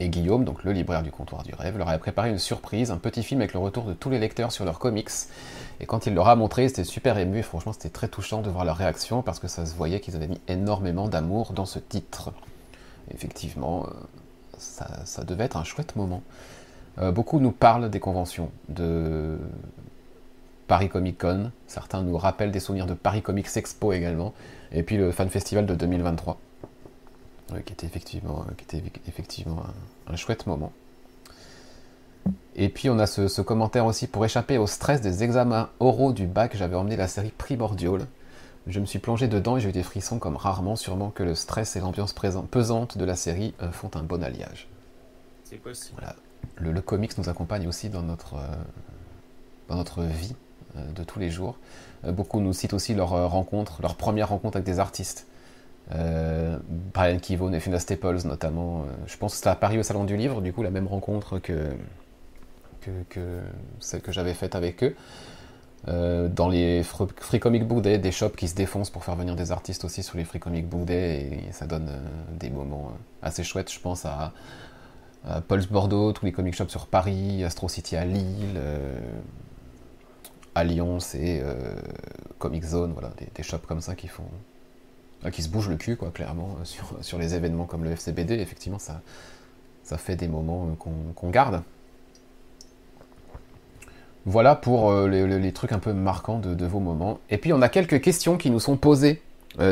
et 0.00 0.08
Guillaume, 0.08 0.44
donc 0.44 0.64
le 0.64 0.72
libraire 0.72 1.02
du 1.02 1.10
comptoir 1.10 1.42
du 1.42 1.54
rêve, 1.54 1.76
leur 1.76 1.88
avait 1.88 1.98
préparé 1.98 2.30
une 2.30 2.38
surprise, 2.38 2.90
un 2.90 2.98
petit 2.98 3.22
film 3.22 3.40
avec 3.40 3.52
le 3.52 3.58
retour 3.58 3.84
de 3.84 3.92
tous 3.92 4.10
les 4.10 4.18
lecteurs 4.18 4.52
sur 4.52 4.64
leurs 4.64 4.78
comics. 4.78 5.10
Et 5.80 5.86
quand 5.86 6.06
il 6.06 6.14
leur 6.14 6.28
a 6.28 6.36
montré, 6.36 6.68
c'était 6.68 6.84
super 6.84 7.18
ému 7.18 7.38
et 7.38 7.42
franchement 7.42 7.72
c'était 7.72 7.88
très 7.88 8.08
touchant 8.08 8.42
de 8.42 8.50
voir 8.50 8.64
leur 8.64 8.76
réaction 8.76 9.22
parce 9.22 9.38
que 9.38 9.48
ça 9.48 9.66
se 9.66 9.74
voyait 9.74 10.00
qu'ils 10.00 10.14
avaient 10.14 10.28
mis 10.28 10.40
énormément 10.46 11.08
d'amour 11.08 11.52
dans 11.52 11.66
ce 11.66 11.78
titre. 11.78 12.32
effectivement, 13.12 13.86
euh, 13.86 13.90
ça, 14.58 15.24
devait 15.24 15.44
être 15.44 15.56
un 15.56 15.64
chouette 15.64 15.96
moment. 15.96 16.22
Euh, 16.98 17.12
beaucoup 17.12 17.40
nous 17.40 17.52
parlent 17.52 17.90
des 17.90 18.00
conventions, 18.00 18.50
de 18.68 19.38
Paris 20.68 20.88
Comic 20.88 21.18
Con, 21.18 21.50
certains 21.66 22.02
nous 22.02 22.16
rappellent 22.16 22.50
des 22.50 22.60
souvenirs 22.60 22.86
de 22.86 22.94
Paris 22.94 23.22
Comics 23.22 23.48
Expo 23.56 23.92
également, 23.92 24.34
et 24.72 24.82
puis 24.82 24.96
le 24.96 25.10
Fan 25.12 25.28
Festival 25.28 25.66
de 25.66 25.74
2023 25.74 26.38
qui 27.64 27.72
était 27.72 27.86
effectivement, 27.86 28.44
qui 28.56 28.64
était 28.64 28.82
effectivement 29.06 29.64
un, 30.06 30.16
chouette 30.16 30.46
moment. 30.46 30.72
Et 32.56 32.68
puis 32.68 32.90
on 32.90 32.98
a 32.98 33.06
ce, 33.06 33.40
commentaire 33.40 33.86
aussi 33.86 34.06
pour 34.06 34.24
échapper 34.24 34.58
au 34.58 34.66
stress 34.66 35.00
des 35.00 35.22
examens 35.22 35.70
oraux 35.80 36.12
du 36.12 36.26
bac, 36.26 36.56
j'avais 36.56 36.76
emmené 36.76 36.96
la 36.96 37.08
série 37.08 37.32
Primordial. 37.36 38.06
Je 38.66 38.80
me 38.80 38.86
suis 38.86 38.98
plongé 38.98 39.28
dedans 39.28 39.56
et 39.56 39.60
j'ai 39.60 39.70
eu 39.70 39.72
des 39.72 39.82
frissons 39.82 40.18
comme 40.18 40.36
rarement, 40.36 40.76
sûrement 40.76 41.10
que 41.10 41.22
le 41.22 41.34
stress 41.34 41.76
et 41.76 41.80
l'ambiance 41.80 42.12
pesante 42.12 42.98
de 42.98 43.04
la 43.04 43.16
série 43.16 43.54
euh, 43.62 43.72
font 43.72 43.90
un 43.94 44.02
bon 44.02 44.22
alliage. 44.22 44.68
C'est 45.44 45.56
possible. 45.56 45.96
Voilà. 45.98 46.16
Le, 46.56 46.78
comics 46.82 47.16
nous 47.16 47.30
accompagne 47.30 47.66
aussi 47.66 47.88
dans 47.88 48.02
notre, 48.02 48.34
euh, 48.34 48.46
dans 49.68 49.76
notre 49.76 50.02
vie 50.02 50.34
euh, 50.34 50.47
de 50.76 51.04
tous 51.04 51.18
les 51.18 51.30
jours. 51.30 51.56
beaucoup 52.04 52.40
nous 52.40 52.52
citent 52.52 52.74
aussi 52.74 52.94
leur 52.94 53.30
rencontre, 53.30 53.80
leur 53.82 53.94
première 53.94 54.28
rencontre 54.28 54.56
avec 54.56 54.66
des 54.66 54.78
artistes. 54.78 55.26
Euh, 55.94 56.58
Brian 56.68 57.18
Kivon 57.18 57.52
et 57.52 57.60
Funa 57.60 57.78
Staples 57.78 58.26
notamment. 58.26 58.82
Euh, 58.82 58.84
je 59.06 59.16
pense 59.16 59.32
que 59.32 59.36
c'était 59.38 59.48
à 59.48 59.54
Paris 59.54 59.78
au 59.78 59.82
Salon 59.82 60.04
du 60.04 60.16
Livre, 60.16 60.40
du 60.42 60.52
coup 60.52 60.62
la 60.62 60.70
même 60.70 60.86
rencontre 60.86 61.38
que, 61.38 61.70
celle 63.80 64.00
que 64.00 64.12
j'avais 64.12 64.34
faite 64.34 64.54
avec 64.54 64.82
eux. 64.82 64.94
Euh, 65.86 66.28
dans 66.28 66.48
les 66.48 66.82
Free 66.82 67.38
Comic 67.38 67.66
Book 67.66 67.82
Day, 67.82 67.98
des 67.98 68.10
shops 68.10 68.36
qui 68.36 68.48
se 68.48 68.54
défoncent 68.54 68.90
pour 68.90 69.04
faire 69.04 69.14
venir 69.14 69.36
des 69.36 69.52
artistes 69.52 69.84
aussi 69.84 70.02
sur 70.02 70.18
les 70.18 70.24
Free 70.24 70.40
Comic 70.40 70.68
Book 70.68 70.84
Day 70.84 71.44
et 71.48 71.52
ça 71.52 71.66
donne 71.66 71.90
des 72.38 72.50
moments 72.50 72.92
assez 73.22 73.44
chouettes. 73.44 73.72
Je 73.72 73.78
pense 73.78 74.04
à, 74.04 74.32
Pulse 75.48 75.66
Bordeaux, 75.66 76.12
tous 76.12 76.24
les 76.24 76.32
comic 76.32 76.54
shops 76.54 76.70
sur 76.70 76.86
Paris, 76.86 77.44
Astro 77.44 77.68
City 77.68 77.96
à 77.96 78.04
Lille, 78.04 78.58
Alliance 80.58 81.14
et 81.14 81.42
Comic 82.38 82.64
Zone, 82.64 82.92
voilà, 82.92 83.10
des 83.34 83.42
shops 83.42 83.66
comme 83.66 83.80
ça 83.80 83.94
qui 83.94 84.08
font, 84.08 84.24
ah, 85.24 85.30
qui 85.32 85.42
se 85.42 85.48
bouge 85.48 85.68
le 85.68 85.76
cul, 85.76 85.96
quoi, 85.96 86.10
clairement, 86.10 86.56
euh, 86.60 86.64
sur, 86.64 86.94
sur, 87.00 87.18
les 87.18 87.34
événements 87.34 87.64
comme 87.64 87.84
le 87.84 87.90
FCBD. 87.90 88.34
Effectivement, 88.34 88.78
ça, 88.78 89.00
ça 89.82 89.98
fait 89.98 90.16
des 90.16 90.28
moments 90.28 90.68
euh, 90.68 91.12
qu'on 91.14 91.30
garde. 91.30 91.62
Voilà 94.26 94.54
pour 94.54 94.90
euh, 94.90 95.08
les, 95.08 95.52
trucs 95.52 95.72
un 95.72 95.78
peu 95.78 95.92
marquants 95.92 96.38
de, 96.38 96.66
vos 96.66 96.80
moments. 96.80 97.18
Et 97.30 97.38
puis 97.38 97.52
on 97.52 97.62
a 97.62 97.68
quelques 97.68 98.00
questions 98.00 98.36
qui 98.36 98.50
nous 98.50 98.60
sont 98.60 98.76
posées. 98.76 99.22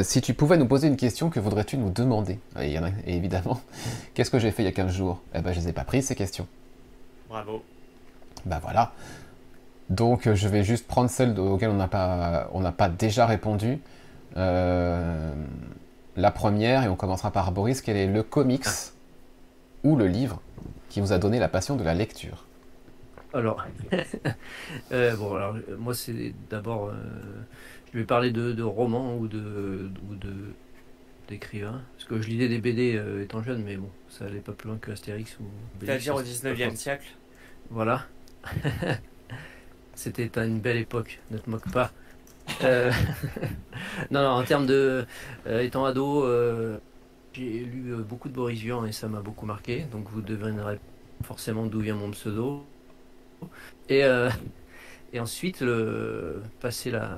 si 0.02 0.20
tu 0.22 0.34
pouvais 0.34 0.56
nous 0.56 0.66
poser 0.66 0.88
une 0.88 0.96
question, 0.96 1.28
que 1.30 1.38
voudrais-tu 1.38 1.76
nous 1.76 1.90
demander? 1.90 2.38
Et, 2.60 2.70
y 2.70 2.78
en 2.78 2.84
a, 2.84 2.90
évidemment, 3.06 3.60
qu'est-ce 4.14 4.30
que 4.30 4.38
j'ai 4.38 4.50
fait 4.50 4.62
il 4.62 4.66
y 4.66 4.68
a 4.68 4.72
15 4.72 4.92
jours? 4.92 5.20
Eh 5.34 5.42
ben 5.42 5.52
je 5.52 5.60
les 5.60 5.68
ai 5.68 5.72
pas 5.72 5.84
prises 5.84 6.06
ces 6.06 6.14
questions. 6.14 6.46
Bravo. 7.28 7.62
Ben 8.46 8.58
voilà. 8.60 8.92
Donc 9.90 10.32
je 10.32 10.48
vais 10.48 10.64
juste 10.64 10.86
prendre 10.86 11.10
celles 11.10 11.38
auxquelles 11.38 11.70
on 11.70 11.74
n'a 11.74 11.88
pas, 11.88 12.50
on 12.52 12.62
pas 12.72 12.88
déjà 12.88 13.26
répondu. 13.26 13.78
Euh, 14.36 15.34
la 16.16 16.30
première, 16.30 16.82
et 16.84 16.88
on 16.88 16.96
commencera 16.96 17.30
par 17.30 17.52
Boris, 17.52 17.80
quel 17.80 17.96
est 17.96 18.06
le 18.06 18.22
comics 18.22 18.66
ou 19.84 19.96
le 19.96 20.06
livre 20.06 20.40
qui 20.88 21.00
vous 21.00 21.12
a 21.12 21.18
donné 21.18 21.38
la 21.38 21.48
passion 21.48 21.76
de 21.76 21.84
la 21.84 21.94
lecture? 21.94 22.46
Alors, 23.34 23.64
euh, 24.92 25.14
bon, 25.16 25.34
alors, 25.34 25.56
moi, 25.78 25.94
c'est 25.94 26.34
d'abord, 26.48 26.88
euh, 26.88 26.94
je 27.92 27.98
vais 27.98 28.04
parler 28.04 28.30
de, 28.30 28.62
romans 28.62 29.16
ou 29.16 29.28
de, 29.28 29.90
ou 30.10 30.14
de 30.14 30.32
d'écrivains, 31.28 31.82
parce 31.96 32.08
que 32.08 32.22
je 32.22 32.28
lisais 32.28 32.48
des 32.48 32.60
BD 32.60 33.02
étant 33.20 33.42
jeune, 33.42 33.62
mais 33.64 33.76
bon, 33.76 33.90
ça 34.08 34.26
allait 34.26 34.38
pas 34.38 34.52
plus 34.52 34.68
loin 34.68 34.78
que 34.78 34.92
Astérix 34.92 35.36
ou. 35.40 35.44
C'est-à-dire 35.84 36.14
au 36.14 36.22
19e 36.22 36.76
siècle? 36.76 37.08
Voilà. 37.70 38.06
C'était 39.96 40.30
une 40.44 40.60
belle 40.60 40.76
époque, 40.76 41.20
ne 41.30 41.38
te 41.38 41.48
moque 41.48 41.72
pas. 41.72 41.90
Euh, 42.62 42.92
non, 44.10 44.20
en 44.20 44.44
termes 44.44 44.66
de. 44.66 45.06
Euh, 45.46 45.60
étant 45.62 45.86
ado, 45.86 46.22
euh, 46.22 46.78
j'ai 47.32 47.60
lu 47.60 47.94
beaucoup 48.06 48.28
de 48.28 48.34
Boris 48.34 48.60
Vian 48.60 48.84
et 48.84 48.92
ça 48.92 49.08
m'a 49.08 49.20
beaucoup 49.20 49.46
marqué. 49.46 49.86
Donc 49.90 50.08
vous 50.10 50.20
devinerez 50.20 50.78
forcément 51.24 51.64
d'où 51.64 51.80
vient 51.80 51.94
mon 51.94 52.10
pseudo. 52.10 52.64
Et, 53.88 54.04
ensuite, 55.18 55.64
passé 56.60 56.90
la. 56.90 57.16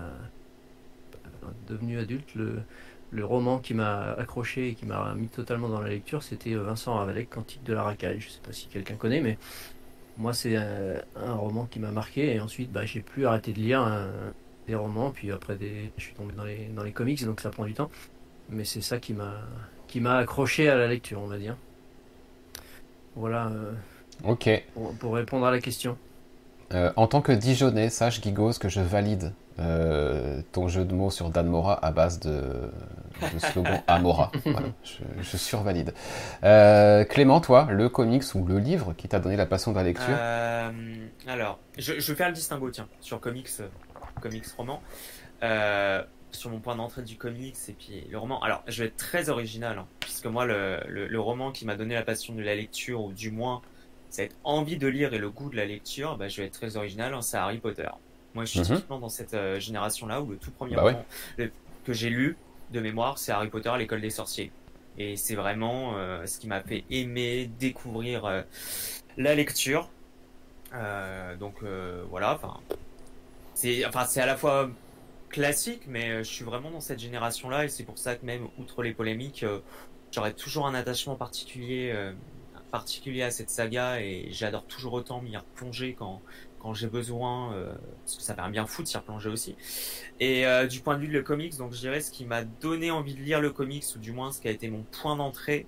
devenu 1.66 1.98
adulte, 1.98 2.32
le, 2.36 3.24
roman 3.24 3.58
qui 3.58 3.74
m'a 3.74 4.12
accroché 4.12 4.68
et 4.68 4.74
qui 4.74 4.86
m'a 4.86 5.14
mis 5.14 5.28
totalement 5.28 5.68
dans 5.68 5.80
la 5.80 5.88
lecture, 5.88 6.22
c'était 6.22 6.54
Vincent 6.54 6.94
Ravalec, 6.94 7.28
Cantique 7.28 7.64
de 7.64 7.72
la 7.72 7.82
racaille. 7.82 8.20
Je 8.20 8.28
sais 8.28 8.40
pas 8.40 8.52
si 8.52 8.68
quelqu'un 8.68 8.94
connaît, 8.94 9.20
mais 9.20 9.36
moi, 10.18 10.34
c'est 10.34 10.56
un, 10.56 10.96
un 11.16 11.34
roman 11.34 11.66
qui 11.66 11.80
m'a 11.80 11.90
marqué. 11.92 12.34
Et 12.34 12.40
ensuite, 12.40 12.72
bah, 12.72 12.84
j'ai 12.86 13.00
plus 13.00 13.26
arrêté 13.26 13.52
de 13.52 13.58
lire 13.60 13.80
un- 13.82 14.10
des 14.66 14.74
romans. 14.74 15.10
Puis 15.12 15.32
après, 15.32 15.56
des, 15.56 15.92
je 15.96 16.02
suis 16.04 16.14
tombé 16.14 16.34
dans 16.34 16.44
les, 16.44 16.66
dans 16.76 16.82
les 16.84 16.92
comics, 16.92 17.24
donc 17.24 17.40
ça 17.40 17.50
prend 17.50 17.64
du 17.64 17.74
temps. 17.74 17.90
Mais 18.50 18.64
c'est 18.64 18.80
ça 18.82 18.98
qui 18.98 19.14
m'a 19.14 19.34
qui 19.88 20.00
m'a 20.00 20.18
accroché 20.18 20.68
à 20.68 20.76
la 20.76 20.86
lecture, 20.88 21.20
on 21.22 21.28
va 21.28 21.38
dire. 21.38 21.56
Voilà, 23.16 23.48
euh, 23.48 23.72
Ok. 24.24 24.48
pour, 24.74 24.94
pour 24.96 25.14
répondre 25.14 25.46
à 25.46 25.50
la 25.50 25.60
question. 25.60 25.96
Euh, 26.74 26.92
en 26.96 27.06
tant 27.06 27.22
que 27.22 27.32
Dijonais, 27.32 27.88
sache 27.90 28.20
Gigos 28.22 28.54
que 28.60 28.68
je 28.68 28.80
valide 28.80 29.32
euh, 29.60 30.40
ton 30.52 30.68
jeu 30.68 30.84
de 30.84 30.94
mots 30.94 31.10
sur 31.10 31.30
Dan 31.30 31.46
Mora 31.48 31.84
à 31.84 31.90
base 31.90 32.20
de, 32.20 32.70
de 33.20 33.38
slogan 33.38 33.82
Amora. 33.86 34.30
Voilà, 34.44 34.68
je, 34.84 35.02
je 35.20 35.36
survalide. 35.36 35.94
Euh, 36.44 37.04
Clément, 37.04 37.40
toi, 37.40 37.66
le 37.70 37.88
comics 37.88 38.24
ou 38.34 38.44
le 38.44 38.58
livre 38.58 38.94
qui 38.96 39.08
t'a 39.08 39.20
donné 39.20 39.36
la 39.36 39.46
passion 39.46 39.72
de 39.72 39.76
la 39.76 39.82
lecture 39.84 40.06
Euh, 40.08 40.70
alors, 41.26 41.58
je, 41.76 41.98
je 41.98 42.12
vais 42.12 42.16
faire 42.16 42.28
le 42.28 42.34
distinguo, 42.34 42.70
tiens, 42.70 42.88
sur 43.00 43.20
comics, 43.20 43.48
comics 44.20 44.46
roman. 44.56 44.80
Sur 46.30 46.50
mon 46.50 46.60
point 46.60 46.76
d'entrée 46.76 47.02
du 47.02 47.16
comics 47.16 47.56
et 47.68 47.72
puis 47.72 48.06
le 48.10 48.18
roman. 48.18 48.42
Alors, 48.42 48.62
je 48.68 48.82
vais 48.82 48.88
être 48.88 48.96
très 48.98 49.30
original, 49.30 49.78
hein, 49.78 49.86
puisque 49.98 50.26
moi, 50.26 50.44
le, 50.44 50.78
le, 50.86 51.06
le 51.08 51.20
roman 51.20 51.52
qui 51.52 51.64
m'a 51.64 51.74
donné 51.74 51.94
la 51.94 52.02
passion 52.02 52.34
de 52.34 52.42
la 52.42 52.54
lecture, 52.54 53.02
ou 53.02 53.12
du 53.14 53.30
moins 53.30 53.62
cette 54.10 54.36
envie 54.44 54.76
de 54.76 54.86
lire 54.86 55.14
et 55.14 55.18
le 55.18 55.30
goût 55.30 55.48
de 55.48 55.56
la 55.56 55.64
lecture, 55.64 56.18
bah, 56.18 56.28
je 56.28 56.40
vais 56.42 56.46
être 56.48 56.52
très 56.52 56.76
original, 56.76 57.14
hein, 57.14 57.22
c'est 57.22 57.38
Harry 57.38 57.58
Potter. 57.58 57.88
Moi, 58.38 58.44
je 58.44 58.50
suis 58.50 58.60
Mhm. 58.60 58.66
typiquement 58.66 59.00
dans 59.00 59.08
cette 59.08 59.34
euh, 59.34 59.58
génération-là 59.58 60.22
où 60.22 60.30
le 60.30 60.36
tout 60.36 60.52
premier 60.52 60.76
Bah 60.76 60.84
ouais. 60.84 60.96
le- 61.38 61.50
que 61.84 61.92
j'ai 61.92 62.08
lu 62.08 62.36
de 62.70 62.78
mémoire, 62.78 63.18
c'est 63.18 63.32
Harry 63.32 63.48
Potter 63.48 63.68
à 63.68 63.76
l'école 63.76 64.00
des 64.00 64.10
sorciers. 64.10 64.52
Et 64.96 65.16
c'est 65.16 65.34
vraiment 65.34 65.96
euh, 65.96 66.24
ce 66.24 66.38
qui 66.38 66.46
m'a 66.46 66.60
fait 66.60 66.84
aimer, 66.88 67.50
découvrir 67.58 68.26
euh, 68.26 68.42
la 69.16 69.34
lecture. 69.34 69.88
Euh, 70.72 71.34
donc 71.34 71.56
euh, 71.64 72.04
voilà, 72.10 72.34
enfin, 72.36 72.60
c'est 73.54 73.84
enfin 73.84 74.06
à 74.14 74.26
la 74.26 74.36
fois 74.36 74.70
classique, 75.30 75.82
mais 75.88 76.08
euh, 76.10 76.18
je 76.22 76.30
suis 76.30 76.44
vraiment 76.44 76.70
dans 76.70 76.80
cette 76.80 77.00
génération-là 77.00 77.64
et 77.64 77.68
c'est 77.68 77.82
pour 77.82 77.98
ça 77.98 78.14
que 78.14 78.24
même 78.24 78.46
outre 78.60 78.84
les 78.84 78.92
polémiques, 78.94 79.42
euh, 79.42 79.58
j'aurais 80.12 80.32
toujours 80.32 80.68
un 80.68 80.74
attachement 80.74 81.16
particulier, 81.16 81.90
euh, 81.92 82.12
particulier 82.70 83.22
à 83.24 83.32
cette 83.32 83.50
saga 83.50 84.00
et 84.00 84.28
j'adore 84.30 84.64
toujours 84.66 84.92
autant 84.92 85.22
m'y 85.22 85.36
replonger 85.36 85.96
quand 85.98 86.22
quand 86.60 86.74
j'ai 86.74 86.86
besoin, 86.86 87.52
euh, 87.54 87.72
parce 88.04 88.16
que 88.16 88.22
ça 88.22 88.34
un 88.38 88.50
bien 88.50 88.66
fou 88.66 88.82
de 88.82 88.88
s'y 88.88 88.96
replonger 88.96 89.28
aussi. 89.28 89.56
Et 90.20 90.46
euh, 90.46 90.66
du 90.66 90.80
point 90.80 90.96
de 90.96 91.00
vue 91.00 91.08
de 91.08 91.12
le 91.12 91.22
comics, 91.22 91.56
donc 91.56 91.72
je 91.72 91.78
dirais 91.78 92.00
ce 92.00 92.10
qui 92.10 92.24
m'a 92.24 92.44
donné 92.44 92.90
envie 92.90 93.14
de 93.14 93.20
lire 93.20 93.40
le 93.40 93.50
comics, 93.50 93.84
ou 93.94 93.98
du 93.98 94.12
moins 94.12 94.32
ce 94.32 94.40
qui 94.40 94.48
a 94.48 94.50
été 94.50 94.68
mon 94.68 94.82
point 94.82 95.16
d'entrée, 95.16 95.66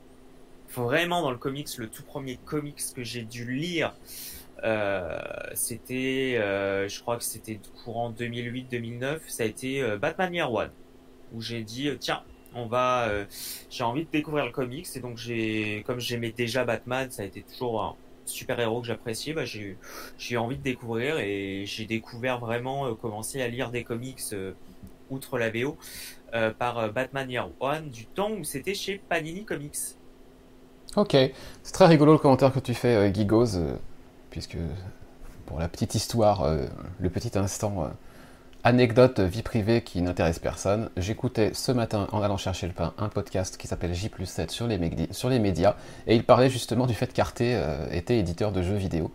vraiment 0.74 1.22
dans 1.22 1.30
le 1.30 1.38
comics, 1.38 1.68
le 1.78 1.88
tout 1.88 2.03
premier 2.03 2.38
comics 2.45 2.80
que 2.95 3.03
j'ai 3.03 3.22
dû 3.22 3.53
lire, 3.53 3.95
euh, 4.62 5.18
c'était, 5.55 6.34
je 6.36 7.01
crois 7.01 7.16
que 7.16 7.24
c'était 7.24 7.59
courant 7.84 8.12
2008-2009, 8.12 9.20
ça 9.26 9.45
a 9.45 9.47
été 9.47 9.97
Batman 9.97 10.34
Year 10.34 10.53
One, 10.53 10.70
où 11.32 11.41
j'ai 11.41 11.62
dit, 11.62 11.91
tiens, 11.99 12.22
on 12.55 12.66
va, 12.66 13.11
j'ai 13.68 13.84
envie 13.84 14.05
de 14.05 14.11
découvrir 14.11 14.45
le 14.45 14.53
comics, 14.53 14.86
et 14.95 15.01
donc 15.01 15.16
j'ai, 15.16 15.82
comme 15.86 16.01
j'aimais 16.01 16.30
déjà 16.30 16.64
Batman, 16.64 17.11
ça 17.11 17.22
a 17.22 17.24
été 17.24 17.43
toujours 17.43 17.97
super 18.31 18.59
héros 18.61 18.81
que 18.81 18.87
j'appréciais, 18.87 19.33
bah, 19.33 19.45
j'ai 19.45 20.37
envie 20.37 20.57
de 20.57 20.62
découvrir 20.62 21.18
et 21.18 21.64
j'ai 21.66 21.85
découvert 21.85 22.39
vraiment 22.39 22.87
euh, 22.87 22.95
commencer 22.95 23.43
à 23.43 23.49
lire 23.49 23.70
des 23.70 23.85
comics 23.85 24.20
euh, 24.33 24.53
outre 25.11 25.39
la 25.39 25.51
BO 25.51 25.76
euh, 26.35 26.51
par 26.53 26.93
Batman 26.93 27.31
Year 27.31 27.49
One 27.61 27.91
du 27.91 28.07
temps 28.07 28.31
où 28.31 28.45
c'était 28.45 28.74
chez 28.74 29.01
Panini 29.09 29.45
Comics. 29.45 29.97
Ok, 30.97 31.16
c'est 31.62 31.72
très 31.72 31.87
rigolo 31.87 32.12
le 32.12 32.18
commentaire 32.18 32.53
que 32.53 32.59
tu 32.59 32.74
fais, 32.74 33.12
Gigos, 33.14 33.59
puisque 34.31 34.57
pour 35.47 35.61
la 35.61 35.68
petite 35.68 35.95
histoire, 35.95 36.45
le 36.99 37.11
petit 37.11 37.39
instant, 37.39 37.93
anecdote 38.64 39.20
vie 39.20 39.42
privée 39.42 39.82
qui 39.82 40.02
n'intéresse 40.02 40.38
personne, 40.38 40.90
j'écoutais 40.96 41.52
ce 41.54 41.72
matin 41.72 42.06
en 42.12 42.22
allant 42.22 42.36
chercher 42.36 42.66
le 42.66 42.72
pain 42.72 42.92
un 42.98 43.08
podcast 43.08 43.56
qui 43.56 43.66
s'appelle 43.66 43.94
J 43.94 44.11
7 44.24 44.50
sur 44.50 44.66
les, 44.66 44.78
médi- 44.78 45.12
sur 45.12 45.28
les 45.28 45.38
médias, 45.38 45.76
et 46.06 46.14
il 46.16 46.24
parlait 46.24 46.50
justement 46.50 46.86
du 46.86 46.94
fait 46.94 47.12
qu'Arte 47.12 47.40
euh, 47.40 47.86
était 47.90 48.18
éditeur 48.18 48.52
de 48.52 48.62
jeux 48.62 48.76
vidéo. 48.76 49.11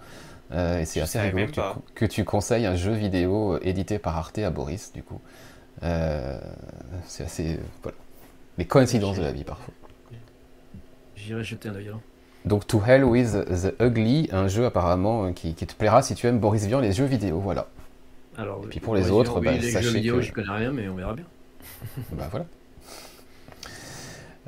Euh, 0.52 0.80
et 0.82 0.86
c'est 0.86 1.02
assez 1.02 1.20
rigolo 1.20 1.46
que 1.48 1.52
tu, 1.52 1.60
pas. 1.60 1.76
que 1.96 2.06
tu 2.06 2.24
conseilles 2.24 2.66
un 2.68 2.76
jeu 2.76 2.94
vidéo 2.94 3.54
euh, 3.56 3.60
édité 3.64 3.98
par 4.00 4.16
Arte 4.18 4.38
à 4.40 4.50
Boris, 4.52 4.92
du 4.94 5.02
coup. 5.04 5.20
Euh, 5.84 6.40
c'est 7.06 7.24
assez. 7.24 7.56
euh, 7.56 7.58
voilà. 7.84 7.98
Les 8.58 8.66
coïncidences 8.66 9.18
de 9.18 9.24
la 9.24 9.32
vie 9.32 9.44
parfois. 9.44 9.74
J'irai 11.16 11.44
jeter 11.44 11.70
un 11.70 11.76
œil. 11.76 11.90
hein. 11.90 12.00
Donc 12.46 12.68
To 12.68 12.80
Hell 12.86 13.04
with 13.04 13.32
the 13.32 13.74
Ugly, 13.82 14.30
un 14.32 14.48
jeu 14.48 14.66
apparemment 14.66 15.34
qui, 15.34 15.56
qui 15.56 15.66
te 15.66 15.74
plaira 15.74 16.04
si 16.04 16.14
tu 16.14 16.28
aimes 16.28 16.40
Boris 16.40 16.66
Vian 16.66 16.80
les 16.80 16.92
jeux 16.92 17.06
vidéo, 17.06 17.40
voilà. 17.40 17.68
Alors, 18.38 18.62
Et 18.66 18.68
puis 18.68 18.80
pour 18.80 18.96
les 18.96 19.10
autres, 19.12 19.40
bah, 19.40 19.52
les 19.54 19.72
sachez 19.72 19.92
vidéo, 19.92 20.16
que- 20.18 20.22
je 20.22 20.32
connais 20.34 20.52
rien, 20.52 20.72
mais 20.72 20.88
on 20.90 20.96
verra 20.96 21.14
bien. 21.14 21.26
Bah 22.12 22.28
voilà. 22.32 22.46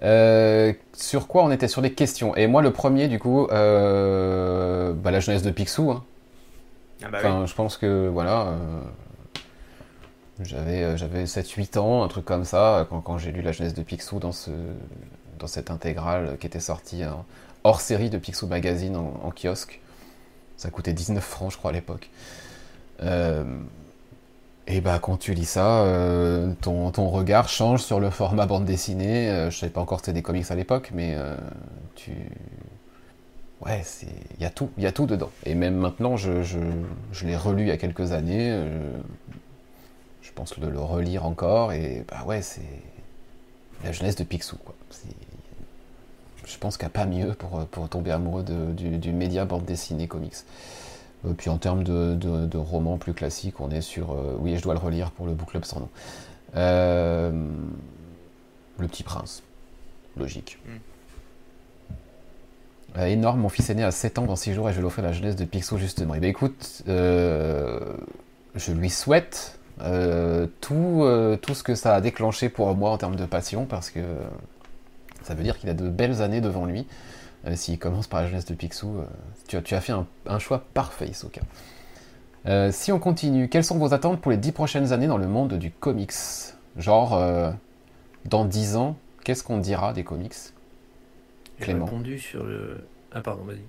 Euh, 0.03 0.73
sur 0.93 1.27
quoi 1.27 1.43
on 1.43 1.51
était 1.51 1.67
Sur 1.67 1.81
les 1.81 1.91
questions? 1.93 2.35
Et 2.35 2.45
moi 2.47 2.61
le 2.61 2.71
premier 2.71 3.07
du 3.07 3.17
coup, 3.19 3.47
euh, 3.47 4.93
bah, 4.93 5.11
la 5.11 5.19
jeunesse 5.19 5.41
de 5.41 5.51
Picsou. 5.51 5.91
hein. 5.91 6.03
Ah 7.03 7.07
bah 7.09 7.17
Enfin 7.19 7.45
je 7.45 7.53
pense 7.55 7.77
que 7.77 8.07
voilà, 8.07 8.47
euh, 8.47 8.79
j'avais 10.41 10.83
euh, 10.83 10.97
j'avais 10.97 11.25
7-8 11.25 11.77
ans, 11.77 12.03
un 12.03 12.07
truc 12.07 12.25
comme 12.25 12.43
ça, 12.45 12.85
quand, 12.89 13.01
quand 13.01 13.17
j'ai 13.17 13.31
lu 13.31 13.41
la 13.41 13.51
jeunesse 13.51 13.73
de 13.73 13.81
Picsou 13.83 14.19
dans, 14.19 14.31
ce, 14.31 14.51
dans 15.39 15.47
cette 15.47 15.71
intégrale 15.71 16.37
qui 16.39 16.45
était 16.47 16.59
sortie 16.59 17.03
hein, 17.03 17.25
hors 17.63 17.81
série 17.81 18.09
de 18.09 18.17
Picsou 18.19 18.47
Magazine 18.47 18.95
en, 18.95 19.19
en 19.23 19.31
kiosque. 19.31 19.79
Ça 20.57 20.69
coûtait 20.69 20.93
19 20.93 21.23
francs 21.23 21.51
je 21.51 21.57
crois 21.57 21.71
à 21.71 21.73
l'époque. 21.73 22.09
Euh, 23.03 23.43
et 24.69 24.81
bah 24.81 24.99
quand 25.01 25.17
tu 25.17 25.33
lis 25.33 25.45
ça, 25.45 25.83
euh, 25.83 26.51
ton, 26.61 26.91
ton 26.91 27.07
regard 27.09 27.47
change 27.47 27.81
sur 27.81 27.99
le 28.01 28.09
format 28.09 28.45
bande 28.45 28.65
dessinée. 28.65 29.29
Euh, 29.29 29.49
je 29.49 29.57
savais 29.57 29.71
pas 29.71 29.81
encore 29.81 29.99
que 29.99 30.05
c'était 30.05 30.15
des 30.15 30.21
comics 30.23 30.49
à 30.51 30.55
l'époque, 30.55 30.91
mais 30.93 31.13
euh, 31.15 31.35
tu... 31.95 32.11
Ouais, 33.61 33.81
il 34.37 34.41
y 34.41 34.45
a 34.45 34.49
tout, 34.51 34.69
il 34.77 34.83
y 34.83 34.87
a 34.87 34.91
tout 34.91 35.05
dedans. 35.07 35.31
Et 35.45 35.55
même 35.55 35.75
maintenant, 35.75 36.15
je, 36.15 36.43
je, 36.43 36.59
je 37.11 37.25
l'ai 37.25 37.35
relu 37.35 37.63
il 37.63 37.67
y 37.69 37.71
a 37.71 37.77
quelques 37.77 38.11
années. 38.11 38.51
je 40.21 40.31
pense 40.33 40.57
le, 40.57 40.69
le 40.69 40.79
relire 40.79 41.25
encore. 41.25 41.73
Et 41.73 42.03
bah 42.07 42.23
ouais, 42.25 42.41
c'est 42.41 42.61
la 43.83 43.91
jeunesse 43.91 44.15
de 44.15 44.23
Picsou, 44.23 44.57
quoi. 44.57 44.75
Je 46.45 46.57
pense 46.57 46.77
qu'il 46.77 46.85
n'y 46.85 46.91
a 46.91 46.91
pas 46.91 47.05
mieux 47.05 47.33
pour, 47.33 47.65
pour 47.67 47.89
tomber 47.89 48.11
amoureux 48.11 48.43
de- 48.43 48.71
du, 48.71 48.97
du 48.97 49.11
média 49.11 49.43
bande 49.45 49.65
dessinée 49.65 50.07
comics. 50.07 50.33
Euh, 51.25 51.33
puis 51.35 51.49
en 51.49 51.57
termes 51.57 51.83
de, 51.83 52.15
de, 52.15 52.45
de 52.45 52.57
romans 52.57 52.97
plus 52.97 53.13
classiques, 53.13 53.59
on 53.59 53.69
est 53.71 53.81
sur. 53.81 54.11
euh, 54.11 54.35
oui, 54.39 54.57
je 54.57 54.61
dois 54.61 54.73
le 54.73 54.79
relire 54.79 55.11
pour 55.11 55.25
le 55.25 55.33
book 55.33 55.49
club 55.49 55.65
sans 55.65 55.79
nom. 55.79 55.89
Euh, 56.55 57.31
le 58.79 58.87
Petit 58.87 59.03
Prince. 59.03 59.43
Logique. 60.15 60.57
Mm. 60.65 60.69
Euh, 62.97 63.05
énorme, 63.05 63.39
mon 63.41 63.49
fils 63.49 63.69
est 63.69 63.75
né 63.75 63.83
à 63.83 63.91
7 63.91 64.19
ans 64.19 64.25
dans 64.25 64.35
6 64.35 64.53
jours 64.53 64.69
et 64.69 64.71
je 64.71 64.77
vais 64.77 64.81
l'offrir 64.81 65.03
la 65.03 65.11
jeunesse 65.11 65.35
de 65.35 65.45
Picsou 65.45 65.77
justement. 65.77 66.15
Et 66.15 66.19
bien 66.19 66.29
écoute, 66.29 66.83
je 66.87 68.71
lui 68.71 68.89
souhaite 68.89 69.59
tout, 70.61 71.37
tout 71.41 71.53
ce 71.53 71.63
que 71.63 71.75
ça 71.75 71.93
a 71.93 72.01
déclenché 72.01 72.49
pour 72.49 72.73
moi 72.75 72.89
en 72.89 72.97
termes 72.97 73.15
de 73.15 73.25
passion 73.25 73.65
parce 73.65 73.91
que 73.91 73.99
ça 75.23 75.35
veut 75.35 75.43
dire 75.43 75.59
qu'il 75.59 75.69
a 75.69 75.73
de 75.73 75.89
belles 75.89 76.21
années 76.21 76.41
devant 76.41 76.65
lui. 76.65 76.87
Euh, 77.47 77.55
S'il 77.55 77.79
commence 77.79 78.07
par 78.07 78.21
la 78.21 78.27
jeunesse 78.27 78.45
de 78.45 78.53
Picsou, 78.53 78.97
euh, 78.99 79.05
tu, 79.47 79.57
as, 79.57 79.61
tu 79.61 79.73
as 79.75 79.81
fait 79.81 79.93
un, 79.93 80.05
un 80.27 80.39
choix 80.39 80.63
parfait, 80.73 81.07
Isoka. 81.07 81.41
Euh, 82.45 82.71
si 82.71 82.91
on 82.91 82.99
continue, 82.99 83.49
quelles 83.49 83.63
sont 83.63 83.77
vos 83.77 83.93
attentes 83.93 84.21
pour 84.21 84.31
les 84.31 84.37
10 84.37 84.51
prochaines 84.51 84.93
années 84.93 85.07
dans 85.07 85.17
le 85.17 85.27
monde 85.27 85.53
du 85.53 85.71
comics? 85.71 86.13
Genre, 86.77 87.13
euh, 87.15 87.51
dans 88.25 88.45
10 88.45 88.75
ans, 88.75 88.95
qu'est-ce 89.23 89.43
qu'on 89.43 89.57
dira 89.57 89.93
des 89.93 90.03
comics? 90.03 90.33
J'ai 91.59 91.65
Clément. 91.65 91.85
répondu 91.85 92.19
sur 92.19 92.43
le. 92.43 92.85
Ah, 93.11 93.21
pardon, 93.21 93.43
vas-y. 93.43 93.61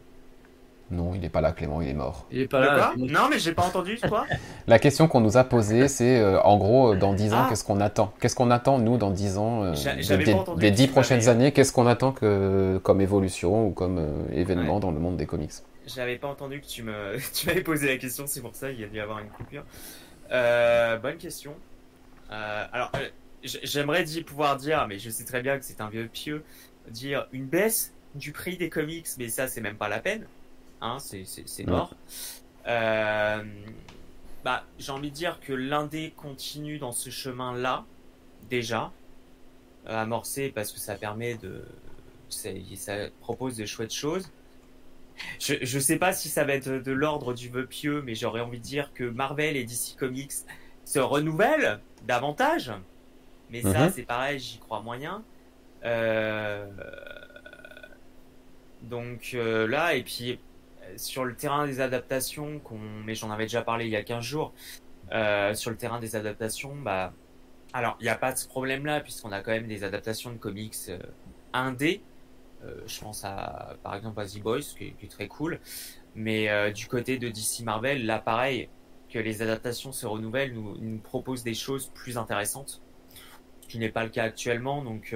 Non, 0.91 1.12
il 1.14 1.20
n'est 1.20 1.28
pas 1.28 1.43
là, 1.43 1.53
Clément, 1.53 1.82
il 1.82 1.89
est 1.89 1.93
mort. 1.95 2.26
Il 2.30 2.41
est 2.41 2.49
pas 2.49 2.61
là. 2.61 2.74
quoi 2.74 2.95
Non, 2.97 3.28
mais 3.30 3.39
j'ai 3.39 3.53
pas 3.53 3.62
entendu 3.64 3.99
quoi 4.09 4.24
La 4.66 4.78
question 4.78 5.07
qu'on 5.07 5.20
nous 5.20 5.36
a 5.36 5.45
posée, 5.45 5.86
c'est 5.86 6.18
euh, 6.18 6.41
en 6.43 6.57
gros, 6.57 6.95
euh, 6.95 6.97
dans 6.97 7.12
10 7.12 7.34
ans, 7.34 7.43
Ah. 7.45 7.47
qu'est-ce 7.51 7.62
qu'on 7.64 7.80
attend? 7.80 8.12
Qu'est-ce 8.20 8.34
qu'on 8.34 8.51
attend, 8.51 8.78
nous, 8.78 8.97
dans 8.97 9.11
10 9.11 9.36
ans 9.36 9.64
euh, 9.64 9.72
de- 9.72 10.16
des, 10.24 10.32
pas 10.32 10.39
entendu 10.39 10.61
des 10.61 10.70
que 10.70 10.76
10 10.76 10.86
tu 10.86 10.93
prochaines 10.93 11.28
années, 11.28 11.53
qu'est-ce 11.53 11.72
qu'on 11.72 11.86
attend 11.86 12.12
que, 12.12 12.80
comme 12.82 13.03
évolution 13.03 13.66
ou 13.66 13.70
comme 13.72 13.99
euh, 13.99 14.09
événement 14.32 14.76
Ouais. 14.76 14.80
dans 14.80 14.91
le 14.91 14.99
monde 14.99 15.18
des 15.18 15.26
comics? 15.26 15.53
J'avais 15.86 16.16
pas 16.16 16.28
entendu 16.28 16.61
que 16.61 16.66
tu 16.66 16.82
m'avais 16.82 17.62
posé 17.62 17.89
la 17.89 17.97
question, 17.99 18.24
c'est 18.26 18.41
pour 18.41 18.55
ça 18.55 18.70
il 18.70 18.80
y 18.80 18.84
a 18.84 18.86
dû 18.89 18.97
y 18.97 19.01
avoir 19.01 19.18
une 19.18 19.28
coupure. 19.28 19.64
Euh, 20.32 20.97
bonne 20.99 21.16
question. 21.18 21.53
Euh, 22.30 22.64
alors, 22.72 22.91
j'aimerais 23.43 24.05
pouvoir 24.26 24.57
dire, 24.57 24.86
mais 24.89 24.99
je 24.99 25.11
sais 25.11 25.24
très 25.24 25.43
bien 25.43 25.59
que 25.59 25.64
c'est 25.64 25.80
un 25.80 25.89
vieux 25.91 26.09
pieux, 26.12 26.45
dire 26.91 27.26
une 27.32 27.47
baisse 27.47 27.93
du 28.14 28.32
prix 28.32 28.57
des 28.57 28.68
comics, 28.70 29.07
mais 29.18 29.28
ça 29.28 29.49
c'est 29.49 29.61
même 29.61 29.76
pas 29.76 29.89
la 29.89 30.01
peine. 30.01 30.26
Hein, 30.81 30.99
c'est, 31.01 31.66
mort. 31.66 31.95
Euh, 32.66 33.43
bah, 34.45 34.64
j'ai 34.79 34.93
envie 34.93 35.11
de 35.11 35.14
dire 35.14 35.41
que 35.41 35.53
l'indé 35.53 36.12
continue 36.16 36.79
dans 36.79 36.93
ce 36.93 37.11
chemin-là, 37.11 37.85
déjà, 38.49 38.93
euh, 39.89 40.03
amorcé 40.03 40.51
parce 40.51 40.72
que 40.72 40.79
ça 40.79 40.95
permet 40.95 41.35
de, 41.37 41.64
ça 42.29 43.09
propose 43.20 43.57
de 43.57 43.66
chouettes 43.66 43.93
choses. 43.95 44.31
je, 45.41 45.55
je 45.62 45.79
sais 45.79 45.99
pas 45.99 46.12
si 46.12 46.29
ça 46.29 46.45
va 46.45 46.55
être 46.55 46.68
de 46.70 46.93
l'ordre 46.93 47.35
du 47.35 47.49
vœu 47.49 47.66
pieux, 47.66 48.03
mais 48.03 48.14
j'aurais 48.14 48.41
envie 48.41 48.59
de 48.59 48.64
dire 48.64 48.93
que 48.95 49.05
Marvel 49.05 49.57
et 49.57 49.64
DC 49.64 49.97
Comics 49.99 50.33
se 50.85 50.99
renouvellent 51.01 51.81
davantage. 52.07 52.72
Mais 53.51 53.62
ça, 53.62 53.87
Mhm. 53.87 53.93
c'est 53.95 54.03
pareil, 54.05 54.39
j'y 54.39 54.59
crois 54.59 54.81
moyen. 54.81 55.24
Euh, 55.85 56.66
Donc 58.83 59.33
euh, 59.35 59.66
là, 59.66 59.95
et 59.95 60.03
puis 60.03 60.39
sur 60.97 61.24
le 61.24 61.34
terrain 61.34 61.66
des 61.66 61.80
adaptations, 61.80 62.61
mais 63.05 63.14
j'en 63.14 63.30
avais 63.30 63.45
déjà 63.45 63.62
parlé 63.62 63.86
il 63.86 63.91
y 63.91 63.97
a 63.97 64.03
15 64.03 64.24
jours, 64.24 64.53
euh, 65.12 65.55
sur 65.55 65.70
le 65.70 65.76
terrain 65.76 66.01
des 66.01 66.16
adaptations, 66.16 66.74
bah, 66.76 67.12
alors 67.72 67.97
il 68.01 68.05
n'y 68.05 68.09
a 68.09 68.16
pas 68.16 68.32
de 68.32 68.39
problème-là, 68.49 69.01
puisqu'on 69.01 69.32
a 69.32 69.41
quand 69.41 69.51
même 69.51 69.66
des 69.66 69.84
adaptations 69.84 70.32
de 70.32 70.39
comics 70.39 70.74
euh, 70.89 70.99
indés. 71.53 72.03
Euh, 72.64 72.80
je 72.86 73.01
pense 73.01 73.24
à, 73.24 73.76
par 73.82 73.95
exemple, 73.95 74.20
à 74.20 74.26
The 74.26 74.41
Boys, 74.41 74.61
qui 74.76 74.95
est, 75.01 75.11
très 75.11 75.28
cool. 75.28 75.61
Mais 76.14 76.49
euh, 76.49 76.70
du 76.70 76.86
côté 76.86 77.18
de 77.18 77.28
DC 77.28 77.61
Marvel, 77.62 78.07
là, 78.07 78.18
pareil, 78.18 78.68
que 79.11 79.18
les 79.18 79.43
adaptations 79.43 79.93
se 79.93 80.07
renouvellent, 80.07 80.53
nous, 80.53 80.76
nous 80.78 80.99
proposent 80.99 81.45
des 81.45 81.55
choses 81.55 81.91
plus 81.95 82.18
intéressantes, 82.18 82.82
ce 83.61 83.68
qui 83.68 83.78
n'est 83.78 83.91
pas 83.91 84.05
le 84.05 84.11
cas 84.11 84.24
actuellement. 84.24 84.82
Donc, 84.82 85.14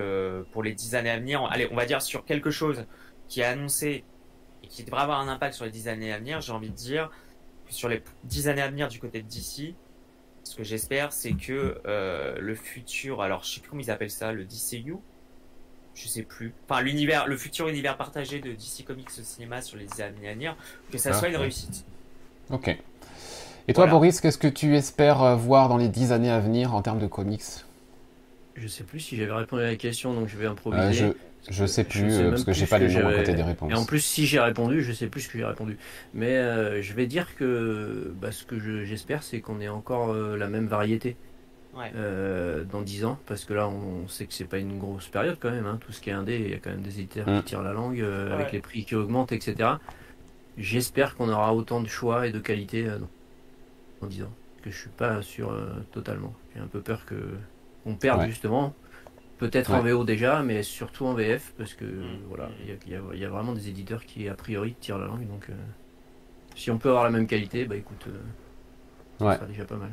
pour 0.53 0.63
les 0.63 0.73
dix 0.73 0.95
années 0.95 1.11
à 1.11 1.19
venir, 1.19 1.45
allez, 1.51 1.69
on 1.71 1.77
va 1.77 1.85
dire 1.85 2.01
sur 2.01 2.25
quelque 2.25 2.51
chose 2.51 2.87
qui 3.29 3.41
est 3.41 3.45
annoncé 3.45 4.05
et 4.63 4.67
qui 4.69 4.85
devrait 4.85 5.03
avoir 5.03 5.21
un 5.21 5.29
impact 5.29 5.55
sur 5.55 5.65
les 5.65 5.71
dix 5.71 5.89
années 5.89 6.13
à 6.13 6.19
venir, 6.19 6.41
j'ai 6.41 6.53
envie 6.53 6.71
de 6.71 6.75
dire 6.75 7.11
que 7.67 7.73
sur 7.75 7.89
les 7.89 8.03
dix 8.25 8.49
années 8.49 8.63
à 8.63 8.69
venir 8.69 8.89
du 8.89 8.99
côté 8.99 9.23
de 9.23 9.29
DC, 9.29 9.75
ce 10.45 10.57
que 10.57 10.65
j'espère, 10.65 11.13
c'est 11.13 11.33
que 11.33 11.81
euh, 11.87 12.37
le 12.41 12.55
futur, 12.55 13.23
alors 13.23 13.45
je 13.45 13.55
sais 13.55 13.61
plus 13.61 13.71
comment 13.71 13.83
ils 13.83 13.91
appellent 13.91 14.11
ça, 14.11 14.33
le 14.33 14.45
DCU, 14.45 14.97
je 15.95 16.09
sais 16.09 16.23
plus. 16.23 16.53
Enfin, 16.69 16.81
l'univers, 16.81 17.27
le 17.27 17.37
futur 17.37 17.69
univers 17.69 17.97
partagé 17.97 18.41
de 18.41 18.53
DC 18.53 18.85
Comics 18.87 19.09
au 19.19 19.23
cinéma 19.23 19.63
sur 19.63 19.77
les 19.77 20.01
années 20.01 20.29
à 20.29 20.33
venir, 20.33 20.57
que 20.91 20.99
ça 20.99 21.11
Ah, 21.13 21.19
soit 21.19 21.29
une 21.29 21.35
ouais. 21.37 21.43
réussite. 21.43 21.85
Ok. 22.51 22.69
Et 22.69 23.75
toi, 23.75 23.85
Voilà. 23.85 23.93
Boris, 23.93 24.21
qu'est-ce 24.21 24.39
que 24.39 24.49
tu 24.49 24.75
espères 24.75 25.23
euh, 25.23 25.37
voir 25.37 25.69
dans 25.69 25.77
les 25.77 25.89
10 25.89 26.11
années 26.13 26.31
à 26.31 26.41
venir 26.41 26.75
en 26.75 26.83
termes 26.83 26.99
de 26.99 27.07
comics? 27.07 27.43
Je 28.55 28.69
sais 28.69 28.85
plus 28.85 29.01
si 29.01 29.17
j'avais 29.17 29.33
répondu 29.33 29.63
à 29.63 29.67
la 29.67 29.77
question, 29.77 30.15
donc 30.15 30.29
je 30.29 30.37
vais 30.37 30.47
improviser. 30.47 31.05
Euh, 31.05 31.13
je, 31.49 31.53
je 31.53 31.67
sais 31.67 31.83
Je 31.89 31.89
plus, 32.01 32.11
sais 32.11 32.23
euh, 32.25 32.31
parce 32.31 32.45
que 32.45 32.53
j'ai 32.53 32.67
pas 32.67 32.79
les 32.79 32.93
noms 32.95 33.09
à 33.09 33.15
côté 33.15 33.35
des 33.35 33.43
réponses. 33.43 33.71
Et 33.73 33.75
en 33.75 33.85
plus, 33.85 34.01
si 34.01 34.27
j'ai 34.27 34.41
répondu, 34.41 34.83
je 34.83 34.93
sais 34.93 35.07
plus 35.09 35.23
ce 35.23 35.29
que 35.29 35.39
j'ai 35.39 35.45
répondu. 35.45 35.79
Mais 36.15 36.37
euh, 36.37 36.83
je 36.83 36.93
vais 36.93 37.07
dire 37.07 37.35
que 37.37 38.13
bah, 38.21 38.31
ce 38.31 38.45
que 38.45 38.59
je- 38.59 38.85
j'espère, 38.85 39.23
c'est 39.23 39.41
qu'on 39.41 39.61
ait 39.61 39.69
encore 39.69 40.11
euh, 40.13 40.37
la 40.37 40.49
même 40.49 40.67
variété 40.67 41.17
Ouais. 41.75 41.91
euh, 41.97 42.65
dans 42.65 42.83
10 42.83 43.07
ans. 43.07 43.19
Parce 43.27 43.47
que 43.47 43.55
là, 43.55 43.67
on 43.69 44.07
sait 44.07 44.27
que 44.27 44.35
c'est 44.35 44.45
pas 44.45 44.59
une 44.59 44.79
grosse 44.79 45.09
période 45.09 45.39
quand 45.41 45.51
même. 45.51 45.65
hein. 45.67 45.79
Tout 45.81 45.91
ce 45.93 46.01
qui 46.03 46.11
est 46.11 46.13
indé, 46.13 46.39
il 46.45 46.51
y 46.51 46.55
a 46.55 46.59
quand 46.59 46.69
même 46.71 46.83
des 46.83 47.01
éditeurs 47.01 47.27
Mm. 47.29 47.39
qui 47.39 47.45
tirent 47.45 47.63
la 47.63 47.73
langue 47.73 48.01
euh, 48.03 48.29
Ouais. 48.29 48.35
avec 48.35 48.53
les 48.53 48.61
prix 48.61 48.85
qui 48.85 48.95
augmentent, 48.95 49.33
etc. 49.33 49.71
J'espère 50.59 51.17
qu'on 51.17 51.31
aura 51.31 51.55
autant 51.55 51.81
de 51.81 51.89
choix 51.89 52.27
et 52.27 52.33
de 52.33 52.39
qualité 52.39 52.87
euh, 52.87 52.99
dans- 52.99 53.09
dans 54.03 54.07
10 54.09 54.23
ans. 54.25 54.33
Que 54.63 54.71
je 54.71 54.77
suis 54.79 54.91
pas 54.91 55.23
sûr 55.23 55.51
euh, 55.51 55.71
totalement. 55.93 56.35
J'ai 56.55 56.61
un 56.61 56.67
peu 56.67 56.81
peur 56.81 57.05
que 57.07 57.15
on 57.87 57.95
Ouais. 58.19 58.29
justement. 58.29 58.73
Peut-être 59.39 59.73
en. 59.73 59.81
VO 59.83 60.05
déjà, 60.05 60.43
mais 60.43 60.63
surtout 60.63 61.05
en 61.07 61.15
VF, 61.15 61.53
parce 61.59 61.75
que 61.75 61.85
Mm. 61.85 62.19
voilà, 62.29 62.49
il 62.63 62.93
y 62.93 62.95
a- 62.95 63.15
y, 63.17 63.19
y 63.21 63.25
vraiment 63.25 63.53
des 63.53 63.69
éditeurs 63.69 64.05
qui 64.07 64.29
a 64.29 64.35
priori 64.35 64.75
tirent 64.81 64.99
la 64.99 65.07
langue, 65.07 65.27
donc 65.27 65.47
euh, 65.51 65.53
si 66.55 66.71
on 66.71 66.79
peut 66.79 66.91
avoir 66.91 67.03
la 67.05 67.11
même 67.11 67.27
qualité, 67.27 67.65
bah 67.65 67.75
écoute, 67.77 68.05
euh, 68.07 69.25
Ouais. 69.25 69.33
ça 69.33 69.39
sera 69.39 69.47
déjà 69.49 69.65
pas 69.65 69.77
mal. 69.77 69.91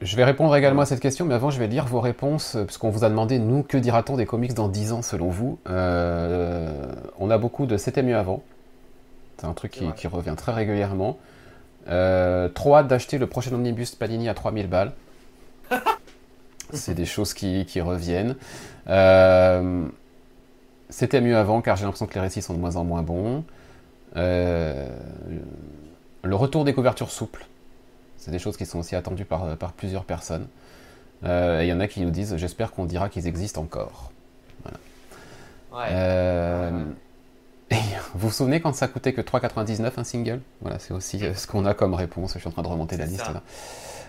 Je 0.00 0.16
vais 0.16 0.24
répondre 0.24 0.56
également 0.56 0.82
à 0.82 0.86
cette 0.86 0.98
question, 1.00 1.24
mais 1.26 1.34
avant, 1.34 1.50
je 1.50 1.58
vais 1.58 1.66
lire 1.68 1.84
vos 1.86 2.00
réponses, 2.00 2.56
euh, 2.56 2.64
puisqu'on 2.64 2.88
vous 2.90 3.04
a 3.04 3.10
demandé, 3.10 3.38
nous, 3.38 3.62
que 3.62 3.76
dira-t-on 3.76 4.16
des 4.16 4.24
comics 4.26 4.54
dans 4.54 4.68
10 4.68 4.92
ans, 4.92 5.02
selon 5.02 5.28
vous 5.28 5.58
Euh, 5.68 6.86
On 7.18 7.30
a 7.30 7.38
beaucoup 7.38 7.66
de 7.66 7.76
C'était 7.76 8.02
mieux 8.02 8.16
avant. 8.16 8.42
C'est 9.36 9.46
un 9.46 9.52
truc 9.52 9.72
qui 9.94 10.06
revient 10.08 10.34
très 10.36 10.52
régulièrement. 10.52 11.18
Euh, 11.88 12.48
trop 12.48 12.76
hâte 12.76 12.88
d'acheter 12.88 13.18
le 13.18 13.26
prochain 13.26 13.52
omnibus 13.52 13.94
Panini 13.94 14.28
à 14.28 14.34
3000 14.34 14.68
balles. 14.68 14.92
C'est 16.72 16.94
des 16.94 17.06
choses 17.06 17.34
qui, 17.34 17.64
qui 17.66 17.80
reviennent. 17.80 18.36
Euh, 18.88 19.86
C'était 20.88 21.20
mieux 21.20 21.36
avant, 21.36 21.60
car 21.62 21.76
j'ai 21.76 21.84
l'impression 21.84 22.06
que 22.06 22.14
les 22.14 22.20
récits 22.20 22.42
sont 22.42 22.54
de 22.54 22.58
moins 22.58 22.76
en 22.76 22.84
moins 22.84 23.02
bons. 23.02 23.44
Euh, 24.16 24.88
le 26.22 26.36
retour 26.36 26.64
des 26.64 26.74
couvertures 26.74 27.10
souples. 27.10 27.46
C'est 28.16 28.30
des 28.30 28.38
choses 28.38 28.56
qui 28.56 28.66
sont 28.66 28.80
aussi 28.80 28.96
attendues 28.96 29.24
par, 29.24 29.56
par 29.56 29.72
plusieurs 29.72 30.04
personnes. 30.04 30.46
Euh, 31.24 31.60
il 31.62 31.68
y 31.68 31.72
en 31.72 31.80
a 31.80 31.86
qui 31.88 32.00
nous 32.00 32.10
disent 32.10 32.36
J'espère 32.36 32.72
qu'on 32.72 32.84
dira 32.86 33.08
qu'ils 33.08 33.26
existent 33.26 33.62
encore. 33.62 34.10
Ouais. 34.64 34.72
Et 37.70 37.76
vous 38.14 38.28
vous 38.28 38.30
souvenez 38.34 38.60
quand 38.60 38.74
ça 38.74 38.88
coûtait 38.88 39.12
que 39.12 39.20
3,99 39.20 39.92
un 39.96 40.04
single? 40.04 40.40
Voilà, 40.60 40.78
c'est 40.78 40.92
aussi 40.92 41.24
euh, 41.24 41.34
ce 41.34 41.46
qu'on 41.46 41.64
a 41.66 41.74
comme 41.74 41.94
réponse. 41.94 42.34
Je 42.34 42.38
suis 42.40 42.48
en 42.48 42.52
train 42.52 42.62
de 42.62 42.68
remonter 42.68 42.96
la 42.96 43.06
liste 43.06 43.24
ça. 43.24 43.32
là. 43.32 43.42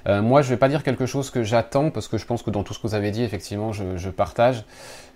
Euh, 0.08 0.22
moi, 0.24 0.42
je 0.42 0.50
vais 0.50 0.58
pas 0.58 0.68
dire 0.68 0.84
quelque 0.84 1.06
chose 1.06 1.30
que 1.30 1.44
j'attends 1.44 1.92
parce 1.92 2.08
que 2.08 2.18
je 2.18 2.26
pense 2.26 2.42
que 2.42 2.50
dans 2.50 2.64
tout 2.64 2.74
ce 2.74 2.80
que 2.80 2.88
vous 2.88 2.96
avez 2.96 3.12
dit, 3.12 3.24
effectivement, 3.24 3.72
je, 3.72 3.98
je 3.98 4.10
partage. 4.10 4.66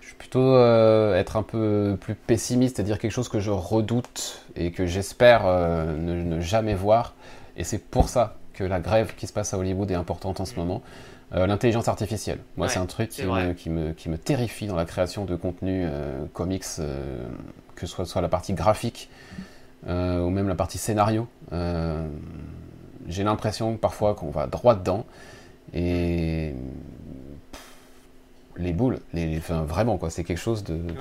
Je 0.00 0.10
vais 0.10 0.16
plutôt 0.16 0.54
euh, 0.54 1.16
être 1.16 1.36
un 1.36 1.42
peu 1.42 1.96
plus 2.00 2.14
pessimiste 2.14 2.78
et 2.78 2.84
dire 2.84 3.00
quelque 3.00 3.10
chose 3.10 3.28
que 3.28 3.40
je 3.40 3.50
redoute 3.50 4.42
et 4.54 4.70
que 4.70 4.86
j'espère 4.86 5.42
euh, 5.44 5.96
ne, 5.96 6.22
ne 6.22 6.40
jamais 6.40 6.74
voir. 6.74 7.14
Et 7.56 7.64
c'est 7.64 7.78
pour 7.78 8.08
ça 8.08 8.36
que 8.52 8.62
la 8.62 8.78
grève 8.78 9.14
qui 9.16 9.26
se 9.26 9.32
passe 9.32 9.52
à 9.54 9.58
Hollywood 9.58 9.90
est 9.90 9.94
importante 9.96 10.38
en 10.38 10.44
ce 10.44 10.54
moment. 10.54 10.82
Euh, 11.34 11.48
L'intelligence 11.48 11.88
artificielle. 11.88 12.38
Moi, 12.56 12.68
Ouais, 12.68 12.72
c'est 12.72 12.78
un 12.78 12.86
truc 12.86 13.08
qui 13.08 13.24
me, 13.24 13.52
qui, 13.54 13.68
me, 13.70 13.92
qui 13.92 14.08
me 14.08 14.16
terrifie 14.18 14.68
dans 14.68 14.76
la 14.76 14.84
création 14.84 15.24
de 15.24 15.34
contenu 15.34 15.84
comics, 16.32 16.64
que 17.76 17.82
ce 17.86 17.86
soit, 17.86 18.04
soit 18.06 18.20
la 18.22 18.28
partie 18.28 18.52
graphique 18.54 19.08
euh, 19.86 20.20
ou 20.20 20.30
même 20.30 20.48
la 20.48 20.54
partie 20.56 20.78
scénario. 20.78 21.28
Euh, 21.52 22.06
J'ai 23.08 23.22
l'impression 23.22 23.76
parfois 23.76 24.14
qu'on 24.14 24.30
va 24.30 24.46
droit 24.48 24.74
dedans 24.74 25.04
et 25.72 26.54
pff, 27.52 27.62
les 28.56 28.72
boules, 28.72 28.98
les, 29.12 29.26
les- 29.26 29.38
enfin, 29.38 29.62
vraiment 29.62 29.96
quoi, 29.98 30.10
c'est 30.10 30.24
quelque 30.24 30.38
chose 30.38 30.64
de, 30.64 30.74
de- 30.76 30.92
de- 30.92 30.94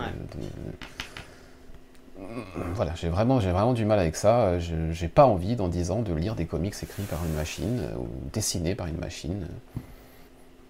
voilà, 2.74 2.94
j'ai 2.96 3.10
vraiment, 3.10 3.40
j'ai 3.40 3.52
vraiment 3.52 3.74
du 3.74 3.86
mal 3.86 4.00
avec 4.00 4.16
ça. 4.16 4.58
Je 4.60 4.92
j'ai 4.92 5.08
pas 5.10 5.26
envie 5.26 5.56
dans 5.56 5.68
10 5.68 5.92
ans 5.92 6.02
de 6.02 6.14
lire 6.14 6.36
des 6.36 6.46
comics 6.46 6.74
écrits 6.82 7.04
par 7.04 7.20
une 7.26 7.34
machine 7.34 7.80
euh, 7.82 7.98
ou 7.98 8.08
dessinés 8.32 8.74
par 8.76 8.88
une 8.88 8.98
machine. 8.98 9.48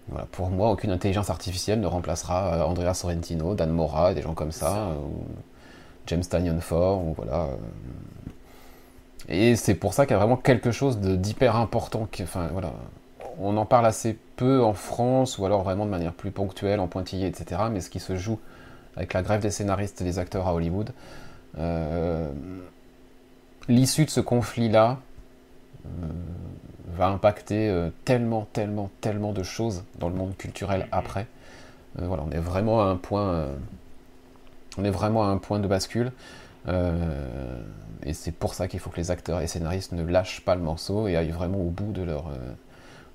Voilà, 0.08 0.26
pour 0.32 0.50
moi, 0.50 0.70
aucune 0.70 0.90
intelligence 0.90 1.30
artificielle 1.30 1.80
ne 1.80 1.86
remplacera 1.86 2.66
Andrea 2.66 2.94
Sorrentino, 2.94 3.54
Dan 3.54 3.70
Mora, 3.70 4.14
des 4.14 4.22
gens 4.22 4.34
comme 4.34 4.52
ça, 4.52 4.70
ça. 4.70 4.88
ou 5.04 5.24
James 6.06 6.24
Tanyon 6.24 6.60
Ford, 6.60 7.04
ou 7.04 7.14
voilà. 7.14 7.44
euh. 7.44 7.56
Et 9.28 9.56
c'est 9.56 9.74
pour 9.74 9.92
ça 9.92 10.06
qu'il 10.06 10.12
y 10.12 10.16
a 10.16 10.18
vraiment 10.18 10.36
quelque 10.36 10.70
chose 10.70 10.98
d'hyper 11.00 11.56
important. 11.56 12.08
on 13.40 13.56
en 13.56 13.66
parle 13.66 13.86
assez 13.86 14.16
peu 14.36 14.62
en 14.62 14.72
France, 14.72 15.38
ou 15.38 15.44
alors 15.44 15.62
vraiment 15.62 15.84
de 15.84 15.90
manière 15.90 16.12
plus 16.12 16.30
ponctuelle, 16.30 16.78
en 16.78 16.86
pointillé, 16.86 17.26
etc. 17.26 17.62
Mais 17.70 17.80
ce 17.80 17.90
qui 17.90 17.98
se 17.98 18.16
joue 18.16 18.38
avec 18.96 19.12
la 19.12 19.22
grève 19.22 19.40
des 19.40 19.50
scénaristes 19.50 20.00
et 20.00 20.04
des 20.04 20.18
acteurs 20.18 20.46
à 20.46 20.54
Hollywood, 20.54 20.90
euh, 21.58 22.30
l'issue 23.68 24.04
de 24.04 24.10
ce 24.10 24.20
conflit-là 24.20 24.98
euh, 25.86 25.88
va 26.94 27.08
impacter 27.08 27.90
tellement, 28.04 28.46
tellement, 28.52 28.90
tellement 29.00 29.32
de 29.32 29.42
choses 29.42 29.82
dans 29.98 30.08
le 30.08 30.14
monde 30.14 30.36
culturel 30.36 30.86
après. 30.92 31.26
On 31.98 32.30
est 32.30 32.38
vraiment 32.38 32.82
à 32.82 32.84
un 32.86 32.96
point, 32.96 33.48
on 34.78 34.84
est 34.84 34.90
vraiment 34.90 35.24
à 35.24 35.28
un 35.28 35.38
point 35.38 35.58
de 35.58 35.68
bascule. 35.68 36.12
Euh, 36.68 37.60
et 38.02 38.12
c'est 38.12 38.32
pour 38.32 38.54
ça 38.54 38.68
qu'il 38.68 38.80
faut 38.80 38.90
que 38.90 38.96
les 38.96 39.10
acteurs 39.10 39.40
et 39.40 39.46
scénaristes 39.46 39.92
ne 39.92 40.04
lâchent 40.04 40.40
pas 40.40 40.54
le 40.54 40.62
morceau 40.62 41.08
et 41.08 41.16
aillent 41.16 41.30
vraiment 41.30 41.58
au 41.58 41.70
bout 41.70 41.92
de 41.92 42.02
leur, 42.02 42.28
euh, 42.28 42.52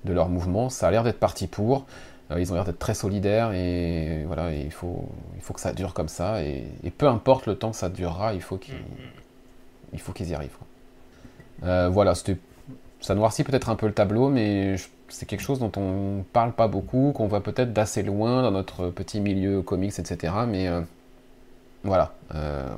de 0.04 0.12
leur 0.12 0.28
mouvement. 0.28 0.68
Ça 0.68 0.88
a 0.88 0.90
l'air 0.90 1.04
d'être 1.04 1.20
parti 1.20 1.46
pour. 1.46 1.86
Euh, 2.30 2.40
ils 2.40 2.50
ont 2.50 2.54
l'air 2.54 2.64
d'être 2.64 2.78
très 2.78 2.94
solidaires 2.94 3.52
et 3.52 4.24
voilà, 4.26 4.52
il, 4.52 4.72
faut, 4.72 5.08
il 5.36 5.42
faut 5.42 5.54
que 5.54 5.60
ça 5.60 5.72
dure 5.72 5.94
comme 5.94 6.08
ça. 6.08 6.42
Et, 6.42 6.66
peu 6.96 7.08
importe 7.08 7.46
le 7.46 7.56
temps 7.56 7.70
que 7.70 7.76
ça 7.76 7.88
durera, 7.88 8.34
il 8.34 8.40
faut 8.40 8.56
qu'ils 8.56 8.74
il 9.92 10.00
faut 10.00 10.12
qu'ils 10.12 10.30
y 10.30 10.34
arrivent. 10.34 10.56
voilà, 11.60 12.14
ça 13.00 13.14
noircit 13.14 13.44
peut-être 13.44 13.68
un 13.68 13.76
peu 13.76 13.86
le 13.86 13.92
tableau, 13.92 14.30
mais 14.30 14.76
c'est 15.08 15.26
quelque 15.26 15.42
chose 15.42 15.58
dont 15.58 15.72
on 15.76 16.24
parle 16.32 16.52
pas 16.52 16.66
beaucoup, 16.66 17.12
qu'on 17.14 17.26
voit 17.26 17.42
peut-être 17.42 17.74
d'assez 17.74 18.02
loin 18.02 18.40
dans 18.40 18.50
notre 18.50 18.88
petit 18.88 19.20
milieu 19.20 19.60
comics, 19.60 19.98
etc. 19.98 20.32
Mais 20.48 20.68
voilà, 21.84 22.12
euh, 22.34 22.68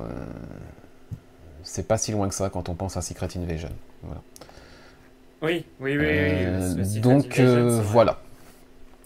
c'est 1.63 1.87
pas 1.87 1.97
si 1.97 2.11
loin 2.11 2.27
que 2.29 2.35
ça 2.35 2.49
quand 2.49 2.69
on 2.69 2.75
pense 2.75 2.97
à 2.97 3.01
Secret 3.01 3.27
Invasion. 3.37 3.69
Voilà. 4.03 4.21
Oui, 5.41 5.65
oui, 5.79 5.97
oui. 5.97 5.97
oui, 5.97 6.05
Euh, 6.05 6.83
donc 7.01 7.25
Invasion, 7.39 7.45
euh, 7.45 7.81
voilà. 7.81 8.19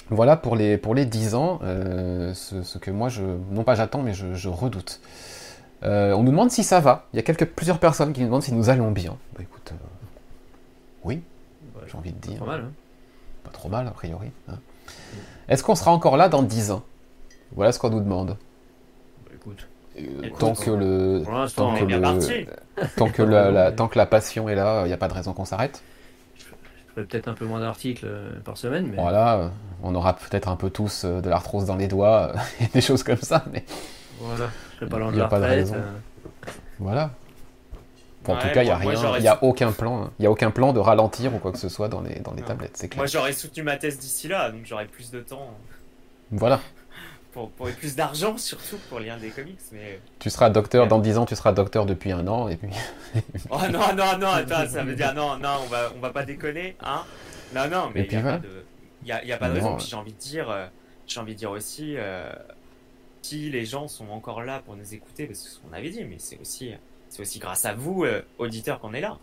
Voilà 0.10 0.38
pour 0.38 0.56
les, 0.56 0.78
pour 0.78 0.96
les 0.96 1.06
10 1.06 1.36
ans, 1.36 1.60
ce, 1.62 2.64
ce 2.64 2.78
que 2.80 2.90
moi, 2.92 3.10
je, 3.10 3.24
non 3.52 3.64
pas 3.64 3.76
j'attends, 3.76 4.02
mais 4.02 4.14
je, 4.14 4.34
je 4.34 4.50
redoute. 4.50 5.02
On 5.84 6.24
nous 6.24 6.32
demande 6.32 6.50
si 6.52 6.64
ça 6.64 6.80
va. 6.80 7.06
Il 7.14 7.18
y 7.18 7.20
a 7.20 7.24
quelques, 7.24 7.46
plusieurs 7.46 7.80
personnes 7.80 8.12
qui 8.14 8.22
nous 8.22 8.26
demandent 8.28 8.42
si 8.44 8.54
nous 8.54 8.70
allons 8.70 8.92
bien. 8.92 9.18
Bah 9.36 9.42
écoute, 9.44 9.72
oui, 11.04 11.22
j'ai 11.88 11.96
envie 11.98 12.12
de 12.12 12.18
dire. 12.18 12.40
pas 12.40 12.46
mal, 12.46 12.62
hein. 12.62 12.72
Pas 13.44 13.52
trop 13.52 13.70
mal, 13.70 13.88
a 13.88 13.92
priori. 13.92 14.32
hein. 14.50 14.58
Est-ce 15.48 15.64
qu'on 15.64 15.76
sera 15.76 15.92
encore 15.92 16.18
là 16.18 16.28
dans 16.28 16.42
10 16.44 16.72
ans? 16.72 16.84
Voilà 17.56 17.72
ce 17.72 17.78
qu'on 17.80 17.90
nous 17.92 18.02
demande. 18.02 18.36
Écoute, 20.24 20.40
tant 20.40 20.54
que 20.54 20.70
le 20.72 21.24
tant 21.56 21.76
que 21.76 21.84
le- 21.84 22.46
tant 22.96 23.10
que 23.10 23.22
la, 23.24 23.52
la- 23.52 23.72
tant 23.72 23.88
que 23.88 23.98
la 23.98 24.06
passion 24.06 24.48
est 24.50 24.56
là, 24.56 24.84
il 24.84 24.88
n'y 24.88 24.94
a 24.94 24.98
pas 24.98 25.08
de 25.08 25.14
raison 25.14 25.34
qu'on 25.34 25.46
s'arrête. 25.46 25.82
je 26.38 26.44
ferai 26.44 27.06
peut-être 27.06 27.28
un 27.28 27.34
peu 27.34 27.46
moins 27.46 27.60
d'articles 27.60 28.06
euh, 28.06 28.40
par 28.44 28.58
semaine, 28.58 28.88
mais 28.88 28.96
Voilà, 29.02 29.38
euh, 29.38 29.50
on 29.84 29.94
aura 29.96 30.16
peut-être 30.16 30.48
un 30.48 30.56
peu 30.56 30.70
tous 30.70 31.04
euh, 31.06 31.22
de 31.22 31.30
l'arthrose 31.30 31.66
dans 31.66 31.76
les 31.76 31.88
doigts 31.88 32.32
euh, 32.34 32.38
et 32.66 32.68
des 32.68 32.82
choses 32.82 33.04
comme 33.04 33.18
ça, 33.18 33.44
mais 33.52 33.64
voilà, 34.20 34.50
je 34.74 34.76
serai 34.78 34.90
pas 34.90 35.00
loin 35.00 35.12
de 35.12 35.18
la 35.20 35.28
pas 35.28 35.40
de 35.40 35.46
raison. 35.46 35.76
euh, 35.76 36.50
voilà. 36.80 37.12
Bon, 38.26 38.34
en 38.34 38.38
tout 38.38 38.50
cas, 38.50 38.64
il 38.64 38.66
n'y 38.66 38.72
a 38.72 38.76
rien, 38.78 39.18
il 39.18 39.28
a 39.28 39.44
aucun 39.44 39.72
plan, 39.72 40.04
hein. 40.04 40.12
il 40.20 40.24
y 40.24 40.26
a 40.26 40.32
aucun 40.32 40.52
plan 40.52 40.74
de 40.74 40.80
ralentir 40.80 41.34
ou 41.34 41.40
quoi 41.40 41.52
que 41.54 41.58
ce 41.58 41.70
soit 41.70 41.88
dans 41.88 42.02
les 42.02 42.20
dans 42.20 42.34
les 42.34 42.42
tablettes, 42.44 42.76
c'est 42.76 42.90
clair. 42.90 43.00
Moi, 43.00 43.08
j'aurais 43.08 43.32
soutenu 43.34 43.64
ma 43.64 43.78
thèse 43.78 43.98
d'ici 43.98 44.28
là, 44.28 44.52
donc 44.52 44.62
j'aurais 44.66 44.86
plus 44.88 45.10
de 45.10 45.22
temps 45.22 45.54
Voilà, 46.32 46.60
pour, 47.32 47.50
plus 47.52 47.96
d'argent 47.96 48.38
surtout 48.38 48.78
pour 48.90 49.00
lire 49.00 49.18
des 49.18 49.30
comics. 49.30 49.60
Mais 49.72 50.00
tu 50.20 50.30
seras 50.30 50.50
docteur 50.50 50.88
dans 50.88 51.00
10 51.00 51.18
ans, 51.20 51.26
tu 51.26 51.36
seras 51.36 51.52
docteur 51.54 51.86
depuis 51.86 52.12
un 52.12 52.28
an 52.28 52.48
et 52.50 52.56
puis 52.58 52.70
oh 53.50 53.58
non 53.72 53.94
non 53.96 54.18
non 54.20 54.28
attends, 54.30 54.68
ça 54.68 54.84
veut 54.84 54.96
dire 54.96 55.14
non 55.14 55.38
non 55.38 55.58
on 55.64 55.68
va 55.68 55.92
on 55.96 56.00
va 56.00 56.10
pas 56.12 56.24
déconner 56.26 56.76
hein. 56.82 57.04
Non 57.56 57.68
non 57.70 57.90
mais 57.94 58.02
il 58.02 58.08
puis 58.08 58.16
y 58.16 58.20
a 58.20 58.22
voilà. 58.22 58.40
y 59.06 59.12
a, 59.12 59.26
y 59.26 59.32
a 59.32 59.38
pas 59.38 59.48
de 59.50 59.54
Non, 59.54 59.56
raison. 59.60 59.74
ouais. 59.78 59.84
J'ai 59.88 59.96
envie 59.96 60.14
de 60.14 60.18
dire 60.20 60.50
euh, 60.50 60.66
j'ai 61.08 61.20
envie 61.20 61.34
de 61.34 61.40
dire 61.40 61.52
aussi 61.52 61.96
euh, 61.98 62.32
si 63.22 63.50
les 63.50 63.66
gens 63.66 63.88
sont 63.88 64.10
encore 64.10 64.42
là 64.44 64.62
pour 64.66 64.76
nous 64.76 64.94
écouter 64.94 65.26
parce 65.26 65.40
que 65.40 65.46
c'est 65.50 65.56
ce 65.56 65.60
qu'on 65.60 65.74
avait 65.74 65.90
dit 65.90 66.04
mais 66.04 66.16
c'est 66.20 66.40
aussi 66.40 66.72
c'est 67.10 67.22
aussi 67.22 67.40
grâce 67.40 67.66
à 67.66 67.74
vous 67.74 68.04
euh, 68.04 68.22
auditeurs 68.38 68.80
qu'on 68.80 68.94
est 68.94 69.02
là. 69.02 69.18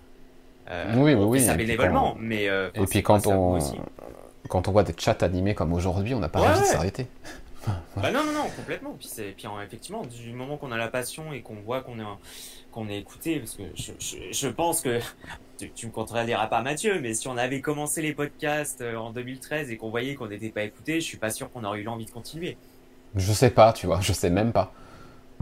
Euh, 0.68 0.92
Oui, 0.96 1.14
oui, 1.14 1.14
on 1.14 1.28
oui, 1.28 1.38
fait 1.40 1.46
ça 1.46 1.54
bénévolement 1.54 2.12
quand- 2.14 2.18
mais 2.20 2.48
euh, 2.48 2.70
et 2.74 2.84
puis 2.86 3.02
quand 3.02 3.26
on 3.28 3.58
quand 4.48 4.68
on 4.68 4.72
voit 4.72 4.82
des 4.84 4.94
chats 4.96 5.16
animés 5.22 5.54
comme 5.54 5.72
aujourd'hui, 5.72 6.14
on 6.14 6.20
n'a 6.20 6.28
pas 6.28 6.40
Ouais, 6.40 6.48
envie 6.48 6.60
de 6.90 7.04
Bah 7.96 8.10
non, 8.10 8.24
non, 8.24 8.32
non, 8.32 8.48
complètement. 8.56 8.94
Puis, 8.98 9.08
c'est, 9.10 9.34
puis 9.36 9.46
en- 9.46 9.60
effectivement, 9.60 10.02
du 10.04 10.32
moment 10.32 10.56
qu'on 10.56 10.70
a 10.72 10.76
la 10.76 10.88
passion 10.88 11.32
et 11.32 11.40
qu'on 11.42 11.56
voit 11.56 11.80
qu'on 11.80 11.98
est, 11.98 12.04
qu'on 12.70 12.88
est 12.88 12.98
écouté, 12.98 13.38
parce 13.40 13.54
que 13.54 13.62
je, 13.74 13.92
je, 13.98 14.16
je 14.32 14.48
pense 14.48 14.80
que 14.82 15.00
tu, 15.58 15.70
tu 15.74 15.86
me 15.86 15.92
contrediras 15.92 16.46
pas, 16.46 16.62
Mathieu, 16.62 17.00
mais 17.00 17.14
si 17.14 17.26
on 17.28 17.36
avait 17.36 17.60
commencé 17.60 18.02
les 18.02 18.12
podcasts 18.12 18.82
euh, 18.82 18.96
en 18.96 19.10
2013 19.10 19.70
et 19.70 19.76
qu'on 19.78 19.90
voyait 19.90 20.14
qu'on 20.14 20.26
n'était 20.28 20.50
pas 20.50 20.62
écouté, 20.62 21.00
je 21.00 21.06
suis 21.06 21.16
pas 21.16 21.30
sûr 21.30 21.50
qu'on 21.50 21.64
aurait 21.64 21.80
eu 21.80 21.84
l'envie 21.84 22.04
de 22.04 22.10
continuer. 22.10 22.56
Je 23.14 23.32
sais 23.32 23.50
pas, 23.50 23.72
tu 23.72 23.86
vois, 23.86 24.00
je 24.02 24.12
sais 24.12 24.30
même 24.30 24.52
pas. 24.52 24.72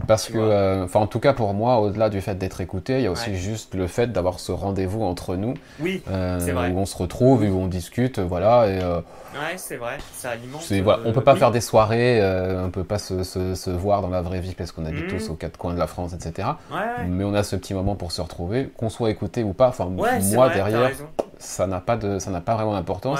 Parce 0.07 0.27
que, 0.27 0.37
euh, 0.37 0.83
enfin, 0.83 0.99
en 0.99 1.07
tout 1.07 1.19
cas 1.19 1.33
pour 1.33 1.53
moi, 1.53 1.79
au-delà 1.79 2.09
du 2.09 2.21
fait 2.21 2.35
d'être 2.35 2.61
écouté, 2.61 2.95
il 2.99 3.01
y 3.03 3.07
a 3.07 3.11
aussi 3.11 3.31
Ouais. 3.31 3.35
juste 3.37 3.73
le 3.73 3.87
fait 3.87 4.11
d'avoir 4.11 4.39
ce 4.39 4.51
rendez-vous 4.51 5.01
entre 5.03 5.35
nous, 5.35 5.55
Oui, 5.79 6.03
euh, 6.09 6.39
C'est 6.39 6.51
vrai. 6.51 6.69
où 6.69 6.77
on 6.77 6.85
se 6.85 6.95
retrouve, 6.97 7.41
où 7.43 7.57
on 7.59 7.67
discute, 7.67 8.19
voilà. 8.19 8.67
Et 8.67 8.81
euh, 8.83 8.97
ouais, 8.97 9.55
c'est 9.57 9.77
vrai, 9.77 9.97
ça 10.13 10.31
alimente. 10.31 10.61
voilà, 10.83 10.99
on 11.05 11.09
euh, 11.09 11.13
peut 11.13 11.21
pas 11.23 11.33
oui. 11.33 11.39
faire 11.39 11.51
des 11.51 11.61
soirées, 11.61 12.21
euh, 12.21 12.65
on 12.65 12.69
peut 12.71 12.83
pas 12.83 12.99
se, 12.99 13.23
se, 13.23 13.55
se 13.55 13.69
voir 13.71 14.01
dans 14.01 14.09
la 14.09 14.21
vraie 14.21 14.41
vie 14.41 14.53
parce 14.53 14.71
qu'on 14.71 14.85
habite 14.85 15.05
Mhm. 15.05 15.09
tous 15.17 15.29
aux 15.29 15.35
quatre 15.35 15.57
coins 15.57 15.73
de 15.73 15.79
la 15.79 15.87
France, 15.87 16.13
etc. 16.13 16.49
Ouais. 16.71 17.05
Mais 17.07 17.23
on 17.23 17.33
a 17.33 17.41
ce 17.43 17.55
petit 17.55 17.73
moment 17.73 17.95
pour 17.95 18.11
se 18.11 18.21
retrouver, 18.21 18.69
qu'on 18.77 18.89
soit 18.89 19.09
écouté 19.09 19.43
ou 19.43 19.53
pas. 19.53 19.69
Enfin, 19.69 19.85
moi 19.85 20.09
vrai, 20.19 20.53
derrière, 20.53 20.91
ça 21.39 21.65
n'a 21.67 21.79
pas 21.79 21.95
de, 21.97 22.19
ça 22.19 22.29
n'a 22.31 22.41
pas 22.41 22.53
vraiment 22.55 22.73
d'importance. 22.73 23.19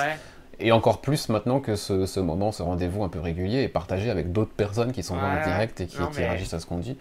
Ouais, 0.60 0.68
Et 0.68 0.72
encore 0.72 1.02
plus 1.02 1.30
maintenant 1.30 1.60
que 1.60 1.76
ce, 1.76 2.06
ce 2.06 2.20
moment, 2.20 2.52
ce 2.52 2.64
rendez-vous 2.64 3.04
un 3.04 3.10
peu 3.10 3.20
régulier 3.20 3.64
est 3.64 3.68
partagé 3.70 4.10
avec 4.10 4.32
d'autres 4.32 4.54
personnes 4.54 4.92
qui 4.92 5.04
sont 5.04 5.16
dans 5.16 5.32
le 5.32 5.38
Ouais, 5.40 5.44
direct 5.46 5.82
et 5.82 5.88
qui, 5.88 6.00
non, 6.00 6.08
qui 6.08 6.20
mais- 6.20 6.28
réagissent 6.30 6.54
à 6.54 6.60
ce 6.60 6.66
qu'on 6.66 6.78
dit. 6.80 6.98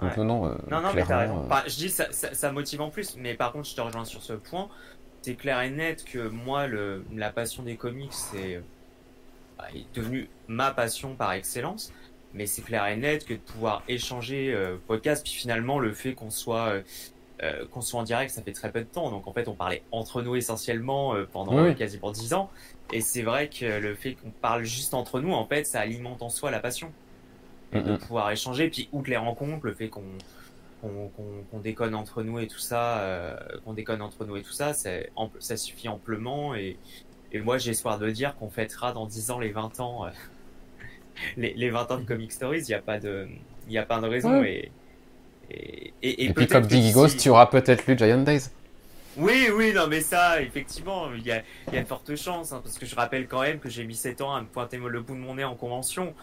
Donc 0.00 0.10
Ouais. 0.16 0.16
non, 0.18 0.24
non, 0.24 0.46
euh, 0.46 0.54
Non, 0.70 0.80
non, 0.80 0.88
mais 0.94 1.00
t'as 1.00 1.06
clairement, 1.06 1.34
raison. 1.34 1.42
euh, 1.42 1.46
Enfin, 1.50 1.62
je 1.66 1.74
dis, 1.76 1.88
ça, 1.90 2.06
ça, 2.12 2.32
ça 2.34 2.52
motive 2.52 2.80
en 2.80 2.90
plus, 2.90 3.16
mais 3.16 3.34
par 3.34 3.52
contre, 3.52 3.68
je 3.68 3.74
te 3.74 3.80
rejoins 3.80 4.04
sur 4.04 4.22
ce 4.22 4.32
point. 4.34 4.68
C'est 5.22 5.34
clair 5.34 5.60
et 5.62 5.70
net 5.70 6.04
que 6.04 6.28
moi, 6.28 6.66
le, 6.68 7.04
la 7.14 7.30
passion 7.30 7.64
des 7.64 7.74
comics, 7.76 8.12
c'est 8.12 8.62
bah, 9.58 9.64
est 9.74 9.84
devenu 9.96 10.28
ma 10.46 10.70
passion 10.70 11.14
par 11.16 11.32
excellence. 11.32 11.92
Mais 12.34 12.46
c'est 12.46 12.62
clair 12.62 12.86
et 12.86 12.96
net 12.96 13.24
que 13.26 13.34
de 13.34 13.38
pouvoir 13.38 13.82
échanger 13.88 14.52
euh, 14.54 14.76
podcast, 14.86 15.24
puis 15.24 15.32
finalement, 15.34 15.78
le 15.80 15.92
fait 15.92 16.12
qu'on 16.14 16.30
soit, 16.30 16.74
euh, 17.42 17.66
qu'on 17.70 17.80
soit 17.80 18.00
en 18.00 18.02
direct, 18.04 18.30
ça 18.30 18.42
fait 18.42 18.52
très 18.52 18.70
peu 18.72 18.80
de 18.80 18.86
temps. 18.86 19.10
Donc 19.10 19.26
en 19.28 19.32
fait, 19.32 19.48
on 19.48 19.54
parlait 19.54 19.82
entre 19.92 20.22
nous 20.22 20.34
essentiellement 20.36 21.14
euh, 21.14 21.28
pendant 21.30 21.62
Oui. 21.64 21.74
quasiment 21.76 22.10
10 22.10 22.34
ans. 22.34 22.50
Et 22.92 23.00
c'est 23.00 23.22
vrai 23.22 23.48
que 23.48 23.64
le 23.78 23.94
fait 23.94 24.14
qu'on 24.14 24.30
parle 24.30 24.64
juste 24.64 24.94
entre 24.94 25.20
nous, 25.20 25.32
en 25.32 25.46
fait, 25.46 25.64
ça 25.64 25.80
alimente 25.80 26.22
en 26.22 26.30
soi 26.30 26.50
la 26.50 26.58
passion 26.60 26.90
et 27.72 27.80
de 27.80 27.96
pouvoir 27.96 28.30
échanger. 28.30 28.70
Puis, 28.70 28.88
outre 28.92 29.10
les 29.10 29.16
rencontres, 29.18 29.64
le 29.66 29.74
fait 29.74 29.88
qu'on 29.88 30.02
qu'on 30.80 31.58
déconne 31.58 31.94
entre 31.96 32.22
nous 32.22 32.38
et 32.38 32.46
tout 32.46 32.58
ça, 32.60 32.98
euh, 33.00 33.36
qu'on 33.64 33.72
déconne 33.72 34.00
entre 34.00 34.24
nous 34.24 34.36
et 34.36 34.42
tout 34.42 34.52
ça, 34.52 34.72
ça 34.74 35.56
suffit 35.56 35.88
amplement. 35.88 36.54
Et, 36.54 36.76
et 37.32 37.40
moi, 37.40 37.58
j'ai 37.58 37.72
espoir 37.72 37.98
de 37.98 38.08
dire 38.10 38.36
qu'on 38.36 38.48
fêtera 38.48 38.92
dans 38.92 39.06
10 39.06 39.32
ans 39.32 39.38
les 39.40 39.50
20 39.50 39.80
ans, 39.80 40.06
les, 41.36 41.52
les 41.54 41.70
20 41.70 41.90
ans 41.90 41.98
de 41.98 42.04
Comic 42.04 42.30
Stories. 42.32 42.60
Il 42.60 42.68
n'y 42.68 42.74
a 42.74 42.80
pas 42.80 42.98
de, 43.00 43.26
il 43.66 43.72
y 43.72 43.78
a 43.78 43.84
pas 43.84 44.00
de 44.00 44.06
raison. 44.06 44.42
Et, 44.44 44.70
et, 45.50 45.92
et, 46.02 46.24
et 46.24 46.24
Et, 46.26 46.32
puis 46.32 46.46
comme 46.46 46.66
dit 46.66 46.82
Gigos, 46.82 47.08
tu 47.08 47.28
auras 47.30 47.46
peut-être 47.46 47.86
lu 47.86 47.96
Giant 47.96 48.22
Days. 48.22 48.50
oui, 49.16 49.48
oui, 49.54 49.72
non, 49.74 49.86
mais 49.88 50.00
ça, 50.00 50.40
effectivement, 50.40 51.12
il 51.14 51.26
y 51.26 51.32
a, 51.32 51.42
y 51.72 51.76
a 51.76 51.82
de 51.82 51.88
fortes 51.88 52.14
chances, 52.16 52.52
hein, 52.52 52.60
parce 52.62 52.78
que 52.78 52.86
je 52.86 52.94
rappelle 52.94 53.26
quand 53.26 53.42
même 53.42 53.58
que 53.58 53.68
j'ai 53.68 53.84
mis 53.84 53.96
7 53.96 54.20
ans 54.20 54.34
à 54.34 54.40
me 54.40 54.46
pointer 54.46 54.76
le 54.78 55.00
bout 55.00 55.14
de 55.14 55.20
mon 55.20 55.34
nez 55.34 55.44
en 55.44 55.56
convention. 55.56 56.14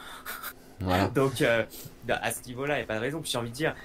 Voilà. 0.80 1.08
Donc, 1.16 1.42
euh, 1.42 1.64
à 2.10 2.32
ce 2.32 2.46
niveau-là, 2.48 2.76
il 2.76 2.78
n'y 2.78 2.84
a 2.84 2.88
pas 2.88 2.96
de 2.96 3.02
raison. 3.02 3.22
Puis 3.22 3.32
j'ai 3.32 3.38
envie 3.38 3.50
de 3.50 3.56
dire, 3.56 3.76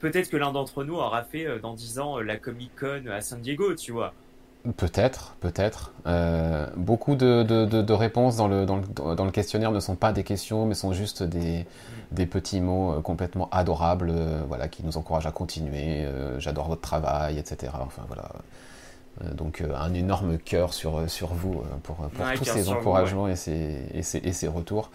peut-être 0.00 0.28
que 0.30 0.36
l'un 0.36 0.52
d'entre 0.52 0.84
nous 0.84 0.96
aura 0.96 1.22
fait 1.22 1.46
euh, 1.46 1.58
dans 1.58 1.74
10 1.74 1.98
ans 1.98 2.18
euh, 2.18 2.22
la 2.22 2.36
Comic 2.36 2.72
Con 2.78 3.06
à 3.10 3.20
San 3.20 3.40
Diego, 3.40 3.74
tu 3.74 3.92
vois. 3.92 4.12
Peut-être, 4.76 5.34
peut-être. 5.40 5.90
Euh, 6.06 6.68
beaucoup 6.76 7.16
de, 7.16 7.42
de, 7.42 7.64
de, 7.64 7.82
de 7.82 7.92
réponses 7.92 8.36
dans 8.36 8.46
le, 8.46 8.64
dans, 8.64 8.76
le, 8.76 9.14
dans 9.16 9.24
le 9.24 9.32
questionnaire 9.32 9.72
ne 9.72 9.80
sont 9.80 9.96
pas 9.96 10.12
des 10.12 10.22
questions, 10.22 10.66
mais 10.66 10.74
sont 10.74 10.92
juste 10.92 11.24
des, 11.24 11.66
des 12.12 12.26
petits 12.26 12.60
mots 12.60 12.92
euh, 12.92 13.00
complètement 13.00 13.48
adorables, 13.50 14.10
euh, 14.14 14.40
voilà, 14.46 14.68
qui 14.68 14.84
nous 14.84 14.96
encouragent 14.96 15.26
à 15.26 15.32
continuer. 15.32 16.04
euh, 16.04 16.38
J'adore 16.38 16.68
votre 16.68 16.80
travail, 16.80 17.38
etc. 17.38 17.72
Enfin 17.84 18.02
voilà. 18.06 18.28
Donc 19.34 19.62
un 19.76 19.92
énorme 19.92 20.38
cœur 20.38 20.72
sur, 20.72 21.08
sur 21.10 21.34
vous 21.34 21.62
pour, 21.82 21.96
pour 21.96 22.24
Ouais, 22.24 22.34
tous 22.34 22.44
ces 22.44 22.62
vous, 22.62 22.70
encouragements 22.70 23.28
et, 23.28 23.36
ces, 23.36 23.76
et, 23.92 24.02
ces, 24.02 24.18
et 24.18 24.32
ces 24.32 24.48
retours. 24.48 24.90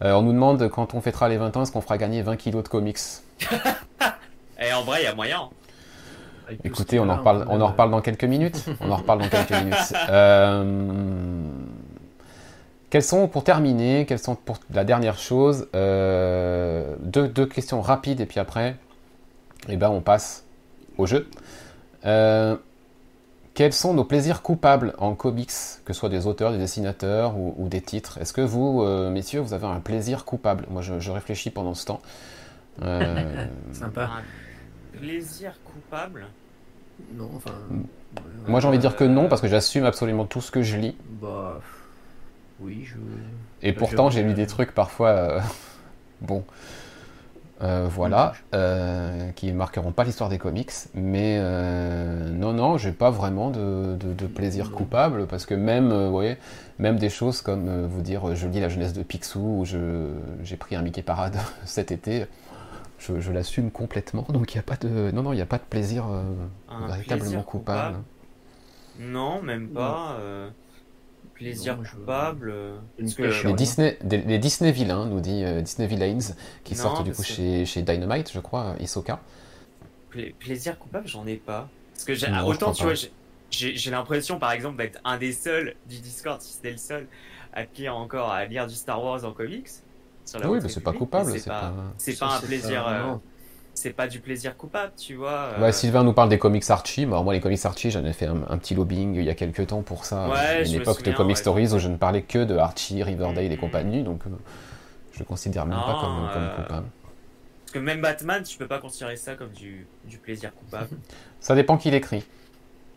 On 0.00 0.22
nous 0.22 0.32
demande 0.32 0.68
quand 0.70 0.94
on 0.94 1.02
fêtera 1.02 1.28
les 1.28 1.36
20 1.36 1.54
ans, 1.56 1.62
est-ce 1.62 1.72
qu'on 1.72 1.82
fera 1.82 1.98
gagner 1.98 2.22
20 2.22 2.36
kilos 2.36 2.62
de 2.64 2.68
comics? 2.68 2.98
Et 4.60 4.72
en 4.72 4.82
vrai, 4.84 5.02
il 5.02 5.04
y 5.04 5.06
a 5.06 5.14
moyen. 5.14 5.50
Écoutez, 6.64 6.98
a 6.98 7.02
on 7.02 7.08
en 7.08 7.16
reparle, 7.16 7.44
peut 7.44 7.50
on 7.50 7.54
en 7.54 7.58
même, 7.58 7.66
reparle 7.68 7.90
dans 7.90 8.00
quelques 8.00 8.24
minutes. 8.24 8.64
On 8.80 8.90
en 8.90 8.96
reparle 8.96 9.20
dans 9.20 9.28
quelques 9.28 9.50
minutes. 9.52 9.94
Euh, 10.08 11.42
quelles 12.90 13.02
sont, 13.02 13.28
pour 13.28 13.44
terminer, 13.44 14.06
quelles 14.06 14.18
sont 14.18 14.34
pour 14.34 14.58
la 14.72 14.84
dernière 14.84 15.18
chose, 15.18 15.68
euh, 15.74 16.96
deux, 17.00 17.28
deux 17.28 17.46
questions 17.46 17.82
rapides 17.82 18.20
et 18.20 18.26
puis 18.26 18.40
après, 18.40 18.76
eh 19.68 19.76
ben, 19.76 19.90
on 19.90 20.00
passe 20.00 20.44
au 20.96 21.06
jeu. 21.06 21.28
Euh, 22.06 22.56
quels 23.54 23.72
sont 23.72 23.92
nos 23.92 24.04
plaisirs 24.04 24.40
coupables 24.40 24.94
en 24.98 25.14
comics, 25.14 25.50
que 25.84 25.92
ce 25.92 25.98
soit 25.98 26.08
des 26.08 26.26
auteurs, 26.26 26.52
des 26.52 26.58
dessinateurs 26.58 27.36
ou, 27.36 27.54
ou 27.58 27.68
des 27.68 27.80
titres? 27.80 28.18
Est-ce 28.18 28.32
que 28.32 28.40
vous, 28.40 28.82
euh, 28.82 29.10
messieurs, 29.10 29.40
vous 29.40 29.52
avez 29.52 29.66
un 29.66 29.80
plaisir 29.80 30.24
coupable? 30.24 30.64
Moi, 30.70 30.80
je, 30.80 31.00
je 31.00 31.10
réfléchis 31.10 31.50
pendant 31.50 31.74
ce 31.74 31.86
temps. 31.86 32.00
Euh, 32.82 33.46
Sympa. 33.72 34.10
Un 34.94 34.98
plaisir 34.98 35.54
coupable? 35.64 36.28
Non, 37.16 37.30
enfin. 37.36 37.52
Moi, 38.46 38.60
j'ai 38.60 38.68
envie 38.68 38.78
de 38.78 38.82
dire 38.82 38.96
que 38.96 39.04
euh, 39.04 39.08
non, 39.08 39.28
parce 39.28 39.40
que 39.40 39.48
j'assume 39.48 39.84
absolument 39.84 40.24
tout 40.24 40.40
ce 40.40 40.50
que 40.50 40.62
je 40.62 40.76
lis. 40.76 40.96
Bah. 41.20 41.60
Oui, 42.60 42.84
je. 42.84 42.96
Et 43.66 43.72
Bah, 43.72 43.78
pourtant, 43.78 44.10
j'ai 44.10 44.22
lu 44.22 44.34
des 44.34 44.46
trucs 44.46 44.72
parfois. 44.72 45.08
euh, 45.10 45.40
bon. 46.20 46.44
Euh, 47.60 47.88
voilà. 47.90 48.34
euh, 48.54 49.30
qui 49.32 49.50
marqueront 49.52 49.90
pas 49.90 50.04
l'histoire 50.04 50.30
des 50.30 50.38
comics. 50.38 50.70
Mais 50.94 51.38
euh, 51.40 52.30
non, 52.30 52.52
non, 52.52 52.78
j'ai 52.78 52.92
pas 52.92 53.10
vraiment 53.10 53.50
de, 53.50 53.96
de- 53.96 54.12
de 54.12 54.26
plaisir 54.28 54.66
Non. 54.70 54.76
coupable. 54.76 55.26
Parce 55.26 55.44
que 55.44 55.54
même, 55.54 55.90
euh, 55.90 56.06
vous 56.06 56.12
voyez, 56.12 56.36
même 56.78 56.98
des 56.98 57.08
choses 57.10 57.42
comme 57.42 57.68
euh, 57.68 57.86
vous 57.90 58.00
dire, 58.00 58.28
euh, 58.28 58.34
je 58.36 58.46
lis 58.46 58.60
la 58.60 58.68
jeunesse 58.68 58.92
de 58.92 59.02
Picsou 59.02 59.40
ou 59.62 59.64
j'ai 59.64 60.56
pris 60.56 60.76
un 60.76 60.82
Mickey 60.82 61.02
Parade 61.02 61.36
cet 61.64 61.90
été. 61.90 62.26
Je, 62.98 63.20
je 63.20 63.30
l'assume 63.32 63.70
complètement, 63.70 64.26
donc 64.28 64.52
il 64.52 64.56
n'y 64.56 64.60
a 64.60 64.64
pas 64.64 64.76
de, 64.76 65.10
non 65.12 65.22
non, 65.22 65.32
il 65.32 65.40
a 65.40 65.46
pas 65.46 65.58
de 65.58 65.62
plaisir 65.62 66.06
euh, 66.08 66.22
véritablement 66.88 67.18
plaisir 67.24 67.44
coupable. 67.44 67.96
coupable? 67.98 68.04
Non, 69.12 69.40
même 69.42 69.68
pas. 69.68 70.16
euh, 70.18 70.50
plaisir 71.34 71.76
Non, 71.76 71.84
je- 71.84 71.90
coupable. 71.92 72.50
euh, 72.50 72.76
parce 72.98 73.14
que-. 73.14 73.46
Les. 73.46 73.52
Disney, 73.52 73.98
des- 74.02 74.18
les 74.22 74.38
Disney 74.38 74.72
vilains, 74.72 75.06
nous 75.06 75.20
dit 75.20 75.44
euh, 75.44 75.60
Disney 75.60 75.86
Villains, 75.86 76.34
qui 76.64 76.74
Non, 76.74 76.82
sortent 76.82 77.04
du 77.04 77.12
coup 77.12 77.22
que- 77.22 77.28
chez, 77.28 77.64
chez 77.64 77.82
Dynamite, 77.82 78.32
je 78.32 78.40
crois, 78.40 78.74
Isoka. 78.80 79.20
Pla- 80.10 80.22
plaisir 80.40 80.76
coupable, 80.78 81.06
j'en 81.06 81.24
ai 81.26 81.36
pas. 81.36 81.68
Parce 81.94 82.04
que 82.04 82.14
j'ai- 82.14 82.26
autant, 82.44 82.72
tu 82.72 82.82
pas. 82.82 82.92
vois, 82.92 83.08
j'ai- 83.50 83.90
l'impression, 83.90 84.40
par 84.40 84.50
exemple, 84.50 84.76
d'être 84.78 84.98
un 85.04 85.18
des 85.18 85.32
seuls 85.32 85.76
du 85.88 85.98
Discord, 86.00 86.40
si 86.42 86.54
c'était 86.54 86.72
le 86.72 86.76
seul, 86.78 87.06
à 87.52 87.62
lire 87.76 87.96
encore, 87.96 88.30
à 88.32 88.44
lire 88.44 88.66
du 88.66 88.74
Star 88.74 89.00
Wars 89.02 89.24
en 89.24 89.32
comics. 89.32 89.68
Sur 90.28 90.38
la 90.40 90.48
Oui, 90.48 90.58
mais 90.62 90.68
c'est 90.68 90.80
pas 90.80 90.92
coupable. 90.92 91.30
C'est 91.32 91.46
pas, 91.46 91.60
pas... 91.60 91.74
c'est 91.98 92.14
Ça, 92.14 92.26
pas 92.26 92.36
un 92.36 92.40
plaisir. 92.40 92.80
pas- 92.82 92.92
euh, 92.92 93.16
c'est 93.74 93.92
pas 93.92 94.08
du 94.08 94.20
plaisir 94.20 94.56
coupable, 94.56 94.94
tu 94.96 95.14
vois. 95.14 95.30
euh, 95.52 95.62
Ouais, 95.62 95.72
Sylvain 95.72 96.04
nous 96.04 96.12
parle 96.12 96.28
des 96.28 96.38
comics 96.38 96.68
Archie. 96.70 97.04
Bah, 97.06 97.22
moi, 97.22 97.32
les 97.34 97.40
comics 97.40 97.64
Archie, 97.64 97.90
j'en 97.90 98.04
ai 98.04 98.12
fait 98.12 98.26
un, 98.26 98.42
un 98.48 98.58
petit 98.58 98.74
lobbying 98.74 99.14
il 99.16 99.24
y 99.24 99.30
a 99.30 99.34
quelques 99.34 99.66
temps 99.66 99.82
pour 99.82 100.04
ça. 100.04 100.28
Ouais, 100.30 100.64
une 100.64 100.74
me 100.76 100.82
époque 100.82 101.02
de 101.02 101.10
Comic 101.12 101.36
ouais. 101.36 101.40
Stories 101.40 101.72
où 101.74 101.78
je 101.78 101.88
ne 101.88 101.96
parlais 101.96 102.22
que 102.22 102.44
de 102.44 102.56
Archie, 102.56 103.02
Riverdale 103.02 103.50
et 103.52 103.56
Mhm. 103.56 103.58
compagnie, 103.58 104.02
donc 104.04 104.20
euh, 104.26 104.30
je 105.12 105.20
le 105.20 105.24
considère 105.24 105.66
même 105.66 105.82
pas 105.84 105.94
Non, 105.94 105.96
comme, 105.96 106.28
comme 106.30 106.50
euh, 106.50 106.50
coupable. 106.50 106.86
Parce 107.64 107.72
que 107.74 107.78
même 107.80 108.00
Batman, 108.02 108.42
tu 108.44 108.58
peux 108.58 108.68
pas 108.68 108.80
considérer 108.80 109.16
ça 109.16 109.36
comme 109.36 109.52
du, 109.52 109.90
du 110.04 110.18
plaisir 110.20 110.54
coupable. 110.54 110.92
Ça 111.40 111.54
dépend 111.54 111.76
qui 111.76 111.90
l'écrit. 111.90 112.24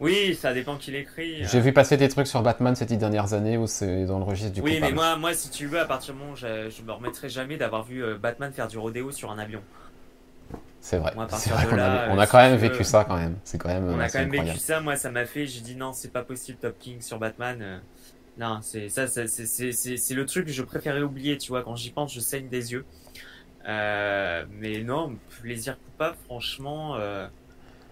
Oui, 0.02 0.36
ça 0.36 0.54
dépend 0.54 0.78
qui 0.78 0.92
l'écrit. 0.92 1.44
J'ai 1.46 1.60
vu 1.62 1.74
passer 1.74 1.96
des 1.98 2.10
trucs 2.10 2.28
sur 2.28 2.42
Batman 2.42 2.76
ces 2.76 2.86
dix 2.86 2.98
dernières 2.98 3.34
années 3.34 3.58
où 3.58 3.68
c'est 3.68 4.06
dans 4.06 4.18
le 4.20 4.26
registre 4.26 4.52
du 4.54 4.62
Oui, 4.62 4.72
coupable. 4.74 4.82
mais 4.82 4.92
moi, 4.94 5.16
moi, 5.18 5.34
si 5.34 5.50
tu 5.50 5.68
veux, 5.68 5.80
à 5.80 5.86
partir 5.86 6.14
du 6.14 6.20
moment 6.20 6.34
où 6.34 6.36
je, 6.36 6.70
je 6.70 6.82
me 6.84 6.92
remettrai 6.92 7.30
jamais 7.30 7.58
d'avoir 7.58 7.84
vu 7.84 8.04
euh, 8.04 8.18
Batman 8.18 8.52
faire 8.52 8.68
du 8.68 8.78
rodéo 8.78 9.12
sur 9.12 9.32
un 9.32 9.40
avion. 9.40 9.62
C'est 10.82 10.98
vrai. 10.98 11.14
Moi, 11.16 11.28
vrai 11.28 11.66
qu'on 11.68 11.78
a, 11.78 11.78
là, 11.78 12.04
on 12.10 12.18
euh, 12.18 12.20
a 12.20 12.26
si 12.26 12.32
quand 12.32 12.38
même 12.40 12.56
veux, 12.58 12.70
vécu 12.70 12.84
ça 12.84 13.06
quand 13.06 13.18
même. 13.18 13.36
C'est 13.44 13.58
quand 13.58 13.70
même. 13.70 13.88
On 13.90 14.00
a 14.00 14.10
quand 14.10 14.20
même 14.20 14.32
vécu 14.32 14.58
ça, 14.58 14.80
moi 14.82 14.96
ça 14.96 15.12
m'a 15.12 15.26
fait, 15.26 15.46
j'ai 15.46 15.62
dit 15.62 15.76
non, 15.76 15.94
c'est 15.94 16.12
pas 16.12 16.24
possible 16.24 16.58
Top 16.58 16.78
King 16.80 17.02
sur 17.02 17.20
Batman. 17.20 17.62
euh, 17.62 17.80
non, 18.38 18.62
c'est 18.62 18.90
ça, 18.90 19.08
ça, 19.08 19.28
c'est- 19.28 19.46
le 20.16 20.26
truc 20.26 20.46
que 20.48 20.52
je 20.54 20.64
préférais 20.64 21.02
oublier, 21.02 21.38
tu 21.38 21.50
vois, 21.52 21.64
quand 21.64 21.76
j'y 21.76 21.92
pense, 21.92 22.14
je 22.14 22.20
saigne 22.22 22.48
des 22.50 22.72
yeux. 22.72 22.86
Euh, 23.68 24.46
mais 24.50 24.84
non, 24.84 25.20
plaisir 25.42 25.78
coupable, 25.86 26.18
franchement. 26.26 26.96
euh, 26.98 27.28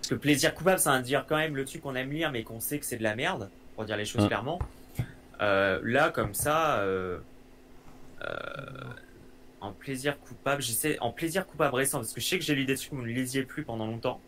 Parce 0.10 0.18
que 0.18 0.24
plaisir 0.24 0.56
coupable, 0.56 0.80
ça 0.80 0.98
veut 0.98 1.04
dire 1.04 1.24
quand 1.30 1.38
même 1.38 1.56
le 1.56 1.66
truc 1.66 1.84
qu'on 1.84 1.94
aime 1.94 2.12
lire, 2.12 2.32
mais 2.32 2.42
qu'on 2.42 2.60
sait 2.60 2.80
que 2.80 2.86
c'est 2.86 2.98
de 2.98 3.04
la 3.04 3.16
merde, 3.16 3.48
pour 3.76 3.86
dire 3.86 3.96
les 3.96 4.06
choses 4.06 4.26
clairement. 4.26 4.58
Euh, 5.40 5.80
là, 5.84 6.10
comme 6.10 6.34
ça, 6.34 6.80
euh, 6.80 7.20
euh, 8.24 8.34
en 9.62 9.72
plaisir 9.72 10.20
coupable, 10.20 10.64
j'essaie, 10.64 10.98
en 11.00 11.12
plaisir 11.12 11.46
coupable 11.46 11.76
récent, 11.76 12.00
parce 12.00 12.12
que 12.12 12.22
je 12.22 12.26
sais 12.26 12.40
que 12.40 12.44
j'ai 12.44 12.56
lu 12.56 12.66
des 12.66 12.76
trucs 12.76 12.90
que 12.90 12.96
vous 12.96 13.04
ne 13.04 13.08
lisiez 13.08 13.44
plus 13.44 13.62
pendant 13.62 13.86
longtemps, 13.86 14.20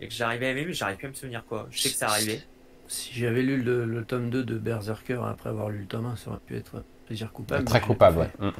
et 0.00 0.08
que 0.08 0.14
j'arrivais 0.14 0.46
à 0.46 0.50
aimer, 0.52 0.64
mais 0.64 0.72
j'arrive 0.72 0.96
plus 0.96 1.06
à 1.06 1.10
me 1.10 1.14
souvenir 1.14 1.44
quoi. 1.46 1.68
Je 1.70 1.78
sais 1.78 1.90
que 1.90 1.96
ça 1.96 2.08
arrivait. 2.08 2.40
Si 2.88 3.12
j'avais 3.12 3.42
lu 3.42 3.60
le, 3.60 3.84
le 3.84 4.02
tome 4.02 4.30
2 4.30 4.44
de 4.44 4.56
Berserker 4.56 5.20
après 5.26 5.50
avoir 5.50 5.68
lu 5.68 5.80
le 5.80 5.86
tome 5.86 6.06
1, 6.06 6.16
ça 6.16 6.30
aurait 6.30 6.40
pu 6.46 6.56
être 6.56 6.82
plaisir 7.04 7.30
coupable. 7.32 7.66
Très 7.66 7.82
coupable, 7.82 8.16
ouais. 8.18 8.50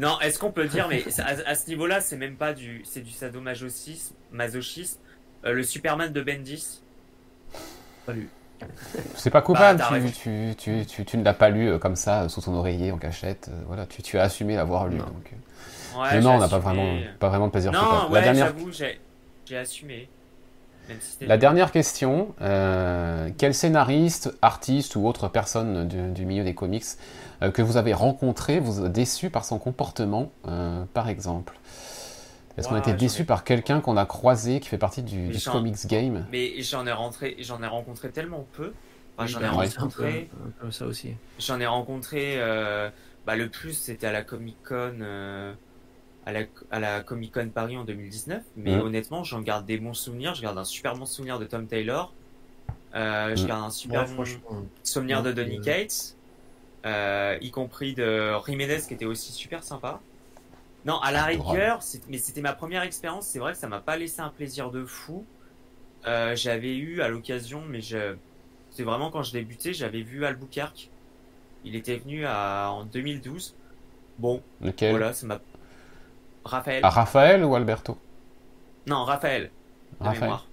Non, 0.00 0.18
est-ce 0.20 0.38
qu'on 0.38 0.50
peut 0.50 0.66
dire, 0.66 0.88
mais 0.88 1.04
à, 1.18 1.50
à 1.50 1.54
ce 1.54 1.68
niveau-là, 1.68 2.00
c'est 2.00 2.16
même 2.16 2.36
pas 2.36 2.54
du, 2.54 2.80
c'est 2.84 3.02
du 3.02 3.10
sadomasochisme, 3.10 4.14
masochisme. 4.32 4.98
Euh, 5.44 5.52
le 5.52 5.62
Superman 5.62 6.12
de 6.12 6.22
Bendis, 6.22 6.80
Pas 8.06 8.12
lu. 8.12 8.28
C'est 9.16 9.30
pas 9.30 9.42
coupable, 9.42 9.78
Bah, 9.78 9.86
tu, 9.88 9.94
raison. 9.94 10.08
tu, 10.14 10.54
tu, 10.56 10.86
tu, 10.86 11.04
tu 11.04 11.18
ne 11.18 11.24
l'as 11.24 11.34
pas 11.34 11.50
lu 11.50 11.68
euh, 11.68 11.78
comme 11.78 11.96
ça, 11.96 12.22
euh, 12.22 12.28
sous 12.28 12.40
ton 12.40 12.54
oreiller, 12.54 12.92
en 12.92 12.98
cachette. 12.98 13.50
voilà, 13.66 13.84
tu, 13.86 14.02
tu 14.02 14.18
as 14.18 14.22
assumé 14.22 14.56
l'avoir 14.56 14.86
lu. 14.88 14.96
Non. 14.96 15.04
Donc, 15.04 15.32
ouais, 15.32 16.02
mais 16.04 16.10
j'ai 16.12 16.20
non, 16.20 16.34
on 16.34 16.38
n'a 16.38 16.48
pas 16.48 16.60
vraiment, 16.60 16.96
pas 17.18 17.28
vraiment 17.28 17.46
de 17.46 17.52
plaisir 17.52 17.72
Non, 17.72 17.80
coupable. 17.80 18.12
ouais, 18.12 18.20
la, 18.20 18.24
dernière, 18.24 18.46
j'avoue, 18.46 18.72
j'ai, 18.72 19.00
j'ai 19.44 19.58
assumé. 19.58 20.08
Même 20.88 20.98
si 21.00 21.12
c'était 21.12 21.26
la 21.26 21.38
dernière 21.38 21.72
question 21.72 22.34
euh, 22.42 23.30
quel 23.38 23.54
scénariste, 23.54 24.34
artiste 24.42 24.96
ou 24.96 25.06
autre 25.06 25.28
personne 25.28 25.88
du, 25.88 26.10
du 26.12 26.26
milieu 26.26 26.44
des 26.44 26.54
comics 26.54 26.84
euh, 27.42 27.50
que 27.50 27.62
vous 27.62 27.78
avez 27.78 27.94
rencontré 27.94 28.60
vous 28.60 28.84
a 28.84 28.88
déçu 28.90 29.30
par 29.30 29.46
son 29.46 29.58
comportement, 29.58 30.30
euh, 30.46 30.84
par 30.92 31.08
exemple? 31.08 31.54
Est-ce 32.56 32.68
qu'on 32.68 32.74
a 32.76 32.78
été 32.78 32.92
déçu 32.94 33.22
ai- 33.22 33.24
par 33.24 33.44
quelqu'un 33.44 33.80
qu'on 33.80 33.96
a 33.96 34.06
croisé 34.06 34.60
qui 34.60 34.68
fait 34.68 34.78
partie 34.78 35.02
du, 35.02 35.30
comics 35.44 35.86
game 35.86 36.24
Mais 36.30 36.62
j'en 36.62 36.86
ai 36.86 36.92
rentré, 36.92 37.36
j'en 37.40 37.62
ai 37.62 37.66
rencontré 37.66 38.10
tellement 38.10 38.46
peu. 38.52 38.72
Enfin, 39.16 39.26
j'en 39.26 39.40
bah, 39.40 39.46
ai 39.46 39.48
rencontré, 39.50 40.28
peu 40.60 40.70
ça 40.70 40.86
aussi. 40.86 41.14
j'en 41.38 41.60
ai 41.60 41.66
rencontré. 41.66 42.34
euh, 42.38 42.90
bah, 43.26 43.36
le 43.36 43.48
plus, 43.48 43.72
c'était 43.72 44.06
à 44.06 44.12
la 44.12 44.22
Comic 44.22 44.56
Con, 44.62 44.98
euh, 45.00 45.52
à 46.26 46.32
la, 46.32 46.40
à 46.70 46.80
la 46.80 47.02
Comic 47.02 47.32
Con 47.34 47.48
Paris 47.54 47.76
en 47.76 47.84
2019. 47.84 48.42
Mais 48.56 48.76
honnêtement, 48.76 49.24
j'en 49.24 49.40
garde 49.40 49.66
des 49.66 49.78
bons 49.78 49.94
souvenirs. 49.94 50.34
Je 50.34 50.42
garde 50.42 50.58
un 50.58 50.64
super 50.64 50.94
bon 50.96 51.06
souvenir 51.06 51.38
de 51.38 51.46
Tom 51.46 51.66
Taylor. 51.66 52.12
Euh, 52.94 53.34
Je 53.36 53.42
Mhm. 53.42 53.48
garde 53.48 53.64
un 53.64 53.70
super 53.70 54.08
Ouais, 54.08 54.14
bon 54.16 54.70
souvenir 54.82 55.22
de 55.22 55.32
Donny 55.32 55.60
Cates, 55.60 56.16
euh, 56.86 57.38
y 57.40 57.50
compris 57.50 57.94
de 57.94 58.32
Jiménez 58.46 58.78
qui 58.86 58.94
était 58.94 59.04
aussi 59.04 59.32
super 59.32 59.64
sympa. 59.64 60.00
Non, 60.84 60.98
à 61.00 61.12
la 61.12 61.24
rigueur, 61.24 61.80
mais 62.08 62.18
c'était 62.18 62.42
ma 62.42 62.52
première 62.52 62.82
expérience. 62.82 63.26
C'est 63.26 63.38
vrai 63.38 63.52
que 63.52 63.58
ça 63.58 63.68
m'a 63.68 63.80
pas 63.80 63.96
laissé 63.96 64.20
un 64.20 64.28
plaisir 64.28 64.70
de 64.70 64.84
fou. 64.84 65.24
Euh, 66.06 66.36
j'avais 66.36 66.76
eu 66.76 67.00
à 67.00 67.08
l'occasion, 67.08 67.62
mais 67.66 67.80
je, 67.80 68.16
c'est 68.70 68.82
vraiment 68.82 69.10
quand 69.10 69.22
je 69.22 69.32
débutais, 69.32 69.72
j'avais 69.72 70.02
vu 70.02 70.24
Albuquerque. 70.24 70.90
Il 71.64 71.76
était 71.76 71.96
venu 71.96 72.26
à, 72.26 72.70
en 72.70 72.84
2012. 72.84 73.54
Bon, 74.18 74.42
Lequel? 74.60 74.90
voilà, 74.90 75.12
ça 75.12 75.26
m'a. 75.26 75.40
Raphaël. 76.44 76.84
À 76.84 76.90
Raphaël 76.90 77.44
ou 77.44 77.54
Alberto? 77.54 77.96
Non, 78.86 79.04
Raphaël. 79.04 79.50
De 80.00 80.04
Raphaël. 80.04 80.20
mémoire. 80.22 80.46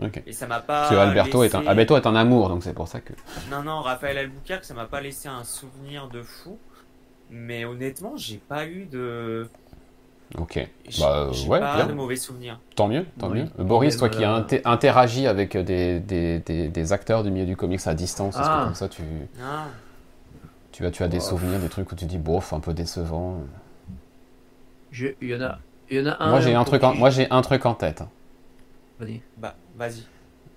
Ok. 0.00 0.22
Et 0.26 0.32
ça 0.32 0.46
m'a 0.46 0.60
pas. 0.60 0.80
Parce 0.80 0.90
que 0.90 0.96
Alberto, 0.96 1.42
est 1.42 1.54
un, 1.54 1.66
Alberto 1.66 1.96
est 1.96 2.06
un 2.06 2.14
amour, 2.14 2.48
donc 2.48 2.62
c'est 2.62 2.74
pour 2.74 2.86
ça 2.86 3.00
que. 3.00 3.14
Non, 3.50 3.62
non, 3.62 3.80
Raphaël 3.80 4.18
Albuquerque, 4.18 4.64
ça 4.64 4.74
m'a 4.74 4.86
pas 4.86 5.00
laissé 5.00 5.28
un 5.28 5.44
souvenir 5.44 6.08
de 6.08 6.22
fou. 6.22 6.58
Mais 7.30 7.64
honnêtement, 7.64 8.16
j'ai 8.16 8.38
pas 8.38 8.66
eu 8.66 8.84
de. 8.86 9.48
Ok. 10.36 10.66
J'ai 10.88 11.02
Bah, 11.02 11.28
j'ai 11.32 11.48
ouais, 11.48 11.58
pas 11.60 11.76
bien. 11.76 11.86
de 11.86 11.92
mauvais 11.94 12.16
souvenirs. 12.16 12.60
Tant 12.76 12.86
mieux, 12.88 13.06
tant 13.18 13.30
Oui. 13.30 13.40
mieux. 13.42 13.48
Euh, 13.58 13.64
Boris, 13.64 13.96
toi 13.96 14.08
qui 14.10 14.24
as 14.24 14.34
euh, 14.34 14.40
inté- 14.42 14.60
interagi 14.66 15.26
avec 15.26 15.56
des, 15.56 16.00
des, 16.00 16.38
des, 16.40 16.68
des 16.68 16.92
acteurs 16.92 17.22
du 17.22 17.30
milieu 17.30 17.46
du 17.46 17.56
comics 17.56 17.80
à 17.86 17.94
distance, 17.94 18.34
est-ce 18.36 18.42
que 18.44 18.48
Ah. 18.52 18.62
comme 18.64 18.74
ça 18.74 18.88
tu, 18.88 19.02
Ah, 19.42 19.66
tu, 20.72 20.84
as, 20.84 20.90
tu 20.90 21.02
as 21.02 21.08
des 21.08 21.16
Oh. 21.18 21.20
souvenirs, 21.20 21.58
des 21.60 21.68
trucs 21.70 21.90
où 21.90 21.94
tu 21.94 22.04
dis 22.04 22.18
bof, 22.18 22.52
un 22.52 22.60
peu 22.60 22.74
décevant 22.74 23.40
Je- 24.92 25.08
Il 25.20 25.28
y 25.30 25.34
en 25.34 25.40
a, 25.42 25.58
il 25.90 25.98
y 25.98 26.02
en 26.02 26.10
a 26.12 26.22
un. 26.22 26.30
Moi 26.30 26.40
j'ai 26.40 26.54
un 26.54 26.64
truc, 26.64 26.82
en, 26.84 26.92
qui- 26.92 26.98
moi 26.98 27.10
j'ai 27.10 27.30
un 27.30 27.40
truc 27.42 27.64
en 27.66 27.74
tête. 27.74 28.02
Vas-y. 29.00 29.20
bah, 29.36 29.54
vas-y. 29.76 30.02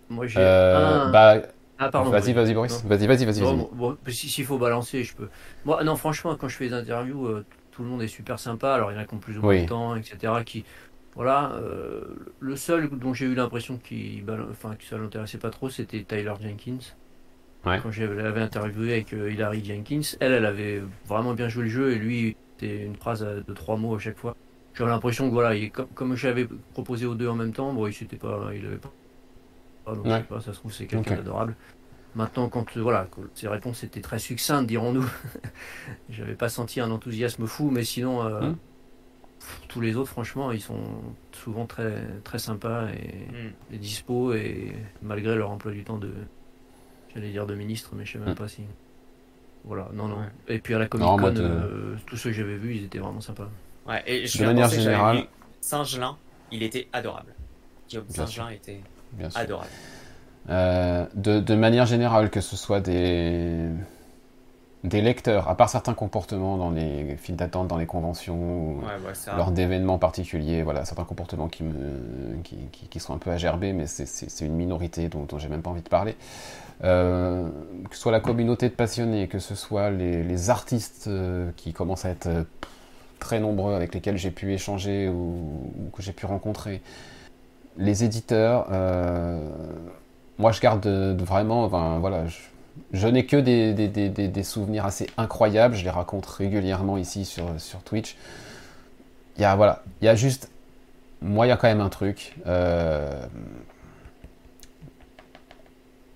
Moi 0.09 0.27
j'ai 0.27 0.39
Euh, 0.39 1.05
un. 1.05 1.11
bah, 1.11 1.35
Ah 1.77 1.89
pardon. 1.89 2.09
vas-y, 2.11 2.33
vas-y 2.33 2.53
Boris, 2.53 2.83
vas-y, 2.85 3.07
vas-y, 3.07 3.25
vas-y. 3.25 3.41
Bon, 3.41 3.55
vas-y. 3.55 3.57
bon, 3.57 3.69
bon, 3.73 3.97
si- 4.07 4.29
s'il 4.29 4.45
faut 4.45 4.57
balancer, 4.57 5.03
je 5.03 5.15
peux. 5.15 5.29
Moi, 5.65 5.83
non, 5.83 5.95
franchement, 5.95 6.35
quand 6.35 6.47
je 6.47 6.55
fais 6.57 6.67
des 6.67 6.73
interviews, 6.73 7.25
euh, 7.27 7.45
tout 7.81 7.85
le 7.85 7.89
monde 7.89 8.01
est 8.03 8.07
super 8.07 8.39
sympa. 8.39 8.73
Alors, 8.75 8.91
il 8.91 8.95
y 8.95 8.97
en 8.97 9.01
a 9.01 9.05
qui 9.05 9.13
ont 9.15 9.19
plus 9.19 9.37
ou 9.37 9.41
moins 9.41 9.49
Oui. 9.49 9.61
de 9.61 9.65
temps, 9.65 9.95
etc. 9.95 10.43
Qui, 10.43 10.65
voilà, 11.15 11.53
euh, 11.55 12.15
le 12.39 12.55
seul 12.55 12.89
dont 12.89 13.13
j'ai 13.13 13.25
eu 13.25 13.35
l'impression 13.35 13.77
qu'il, 13.79 14.23
bal- 14.25 14.47
enfin, 14.51 14.75
que 14.75 14.83
ça 14.83 14.97
l'intéressait 14.97 15.39
pas 15.39 15.49
trop, 15.49 15.69
c'était 15.69 16.03
Tyler 16.05 16.33
Jenkins. 16.39 16.79
Ouais. 17.65 17.81
Quand 17.81 17.91
je 17.91 18.03
l'avais 18.03 18.41
interviewé 18.41 18.93
avec 18.93 19.13
euh, 19.13 19.31
Hilary 19.31 19.63
Jenkins, 19.63 20.01
elle, 20.19 20.33
elle 20.33 20.45
avait 20.45 20.81
vraiment 21.05 21.33
bien 21.33 21.49
joué 21.49 21.63
le 21.63 21.69
jeu 21.69 21.91
et 21.93 21.97
lui, 21.99 22.37
c'était 22.59 22.83
une 22.85 22.95
phrase 22.95 23.21
de 23.23 23.53
trois 23.53 23.77
mots 23.77 23.95
à 23.95 23.99
chaque 23.99 24.17
fois. 24.17 24.35
J'avais 24.73 24.91
l'impression 24.91 25.27
que 25.29 25.33
voilà, 25.33 25.55
il, 25.55 25.71
comme, 25.71 25.87
comme 25.93 26.15
j'avais 26.15 26.47
proposé 26.73 27.05
aux 27.05 27.15
deux 27.15 27.27
en 27.27 27.35
même 27.35 27.53
temps, 27.53 27.73
bon, 27.73 27.87
il 27.87 27.93
s'était 27.93 28.17
pas, 28.17 28.51
il 28.53 28.65
avait 28.65 28.77
pas. 28.79 28.93
ah, 29.85 29.95
donc, 29.95 30.09
je 30.11 30.11
Ouais. 30.11 30.17
sais 30.17 30.23
pas, 30.25 30.41
ça 30.41 30.53
se 30.53 30.59
trouve 30.59 30.73
c'est 30.73 30.87
quelqu'un 30.87 31.13
Ok. 31.13 31.17
d'adorable. 31.17 31.57
Maintenant, 32.15 32.49
quand 32.49 32.75
euh, 32.77 32.81
voilà, 32.81 33.07
ses 33.35 33.47
réponses 33.47 33.83
étaient 33.83 34.01
très 34.01 34.19
succinctes, 34.19 34.67
dirons-nous, 34.67 35.09
j'avais 36.09 36.35
pas 36.35 36.49
senti 36.49 36.79
un 36.81 36.91
enthousiasme 36.91 37.47
fou, 37.47 37.69
mais 37.71 37.83
sinon, 37.83 38.23
euh, 38.25 38.49
Hmm. 38.49 38.55
pff, 39.39 39.61
tous 39.69 39.81
les 39.81 39.95
autres, 39.95 40.09
franchement, 40.09 40.51
ils 40.51 40.61
sont 40.61 40.81
souvent 41.31 41.65
très 41.65 42.03
très 42.23 42.37
sympas 42.39 42.89
et, 42.89 43.27
et 43.73 43.77
dispo 43.77 44.33
et 44.33 44.73
malgré 45.01 45.35
leur 45.35 45.51
emploi 45.51 45.71
du 45.71 45.83
temps 45.83 45.97
de, 45.97 46.13
j'allais 47.13 47.29
dire 47.31 47.45
de 47.47 47.55
ministre, 47.55 47.91
mais 47.95 48.05
je 48.05 48.13
sais 48.13 48.19
même 48.19 48.31
Hmm. 48.33 48.35
pas 48.35 48.47
si. 48.49 48.63
Voilà, 49.63 49.89
non, 49.93 50.07
non. 50.07 50.17
Ouais. 50.19 50.29
Et 50.55 50.59
puis 50.59 50.73
à 50.73 50.79
la 50.79 50.87
Comic 50.87 51.07
Con, 51.07 51.31
de- 51.31 51.41
euh, 51.41 51.95
tous 52.07 52.17
ceux 52.17 52.31
que 52.31 52.35
j'avais 52.35 52.57
vus, 52.57 52.75
ils 52.75 52.83
étaient 52.85 52.97
vraiment 52.99 53.21
sympas. 53.21 53.49
Ouais, 53.87 54.03
et 54.05 54.25
je 54.27 54.39
De 54.39 54.45
manière 54.45 54.67
générale- 54.69 55.27
Saint-Gelin, 55.61 56.17
il 56.51 56.63
était 56.63 56.87
adorable. 56.91 57.33
Guillaume 57.87 58.09
Saint-Gelin 58.09 58.49
était 58.49 58.81
Bien 59.13 59.29
sûr. 59.29 59.39
Euh, 60.49 61.05
de, 61.13 61.39
de 61.39 61.55
manière 61.55 61.85
générale, 61.85 62.29
que 62.29 62.41
ce 62.41 62.55
soit 62.57 62.81
des, 62.81 63.67
des 64.83 65.01
lecteurs, 65.01 65.47
à 65.47 65.55
part 65.55 65.69
certains 65.69 65.93
comportements 65.93 66.57
dans 66.57 66.71
les 66.71 67.15
files 67.17 67.35
d'attente, 67.35 67.67
dans 67.67 67.77
les 67.77 67.85
conventions, 67.85 68.35
ou 68.35 68.79
Ouais, 68.79 69.07
ouais, 69.07 69.13
ça. 69.13 69.35
lors 69.35 69.51
d'événements 69.51 69.99
particuliers, 69.99 70.63
voilà, 70.63 70.83
certains 70.85 71.03
comportements 71.03 71.47
qui, 71.47 71.63
me, 71.63 71.73
qui, 72.43 72.55
qui- 72.71 72.87
qui 72.87 72.99
sont 72.99 73.13
un 73.13 73.19
peu 73.19 73.29
agerbés, 73.29 73.71
mais 73.73 73.85
c'est- 73.85 74.43
une 74.45 74.55
minorité 74.55 75.07
dont, 75.09 75.25
dont 75.29 75.37
j'ai 75.37 75.47
même 75.49 75.61
pas 75.61 75.69
envie 75.69 75.83
de 75.83 75.89
parler. 75.89 76.15
Euh, 76.83 77.47
que 77.87 77.95
ce 77.95 78.01
soit 78.01 78.11
la 78.11 78.19
communauté 78.19 78.67
de 78.67 78.73
passionnés, 78.73 79.27
que 79.27 79.37
ce 79.37 79.53
soit 79.53 79.91
les, 79.91 80.23
les 80.23 80.49
artistes 80.49 81.05
euh, 81.07 81.51
qui 81.55 81.73
commencent 81.73 82.05
à 82.05 82.09
être 82.09 82.25
euh, 82.25 82.43
très 83.19 83.39
nombreux 83.39 83.75
avec 83.75 83.93
lesquels 83.93 84.17
j'ai 84.17 84.31
pu 84.31 84.51
échanger 84.53 85.07
ou, 85.07 85.13
ou 85.77 85.89
que 85.95 86.01
j'ai 86.01 86.11
pu 86.13 86.25
rencontrer, 86.25 86.81
les 87.77 88.03
éditeurs, 88.03 88.65
moi 90.39 90.51
je 90.51 90.61
garde 90.61 90.81
de- 90.81 91.13
de 91.13 91.23
vraiment, 91.23 91.63
enfin, 91.65 91.99
voilà, 91.99 92.25
je, 92.93 93.07
n'ai 93.07 93.25
que 93.25 93.37
des, 93.37 93.73
des- 93.73 93.87
des- 93.87 94.09
des- 94.09 94.27
des 94.27 94.43
souvenirs 94.43 94.85
assez 94.85 95.07
incroyables, 95.17 95.75
je 95.75 95.83
les 95.83 95.89
raconte 95.89 96.25
régulièrement 96.25 96.97
ici 96.97 97.25
sur, 97.25 97.59
sur 97.59 97.81
Twitch. 97.83 98.15
Il 99.37 99.41
y 99.41 99.45
a, 99.45 99.55
voilà, 99.55 99.83
il 100.01 100.05
y 100.05 100.07
a 100.07 100.15
juste, 100.15 100.49
moi 101.21 101.45
il 101.45 101.49
y 101.49 101.51
a 101.51 101.57
quand 101.57 101.67
même 101.67 101.81
un 101.81 101.89
truc. 101.89 102.35
euh, 102.47 103.25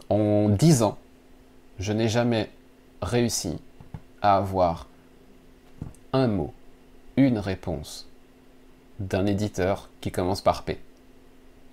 en 0.10 0.50
10 0.50 0.84
ans, 0.84 0.98
je 1.80 1.92
n'ai 1.94 2.08
jamais 2.10 2.50
réussi 3.02 3.58
à 4.22 4.38
avoir 4.38 4.88
un 6.14 6.28
mot, 6.28 6.54
une 7.18 7.40
réponse 7.40 8.08
d'un 9.00 9.26
éditeur 9.26 9.90
qui 10.02 10.12
commence 10.12 10.42
par 10.42 10.64
P. 10.64 10.80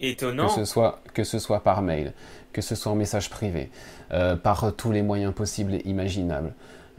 Étonnant. 0.02 0.48
Que 0.48 0.52
ce, 0.54 0.64
soit, 0.64 1.00
que 1.14 1.24
ce 1.24 1.38
soit 1.38 1.60
par 1.62 1.80
mail, 1.82 2.12
que 2.52 2.60
ce 2.60 2.74
soit 2.74 2.92
en 2.92 2.96
message 2.96 3.30
privé, 3.30 3.70
euh, 4.12 4.36
par 4.36 4.72
tous 4.76 4.92
les 4.92 5.02
moyens 5.02 5.32
possibles 5.32 5.74
et 5.74 5.82
imaginables. 5.88 6.52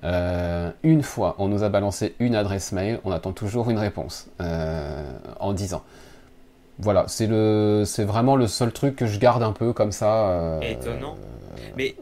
Euh, 0.05 0.71
une 0.83 1.03
fois, 1.03 1.35
on 1.37 1.47
nous 1.47 1.63
a 1.63 1.69
balancé 1.69 2.15
une 2.19 2.35
adresse 2.35 2.71
mail, 2.71 2.99
on 3.05 3.11
attend 3.11 3.31
toujours 3.31 3.69
une 3.69 3.77
réponse 3.79 4.27
euh, 4.41 5.03
en 5.39 5.53
10 5.53 5.73
ans. 5.75 5.83
voilà, 6.79 7.05
c'est 7.07 7.27
le, 7.27 7.83
c'est 7.85 8.03
vraiment 8.03 8.35
le 8.35 8.47
seul 8.47 8.71
truc 8.73 8.95
que 8.97 9.05
je 9.05 9.17
garde 9.19 9.43
un 9.43 9.51
peu 9.53 9.71
comme 9.73 9.91
ça. 9.93 10.29
euh, 10.29 10.59
Étonnant. 10.61 11.15
Mais 11.77 11.95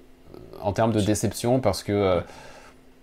en 0.62 0.74
termes 0.74 0.92
de 0.94 1.02
déception 1.02 1.60
parce 1.60 1.84
que 1.84 1.92
euh, 1.92 2.22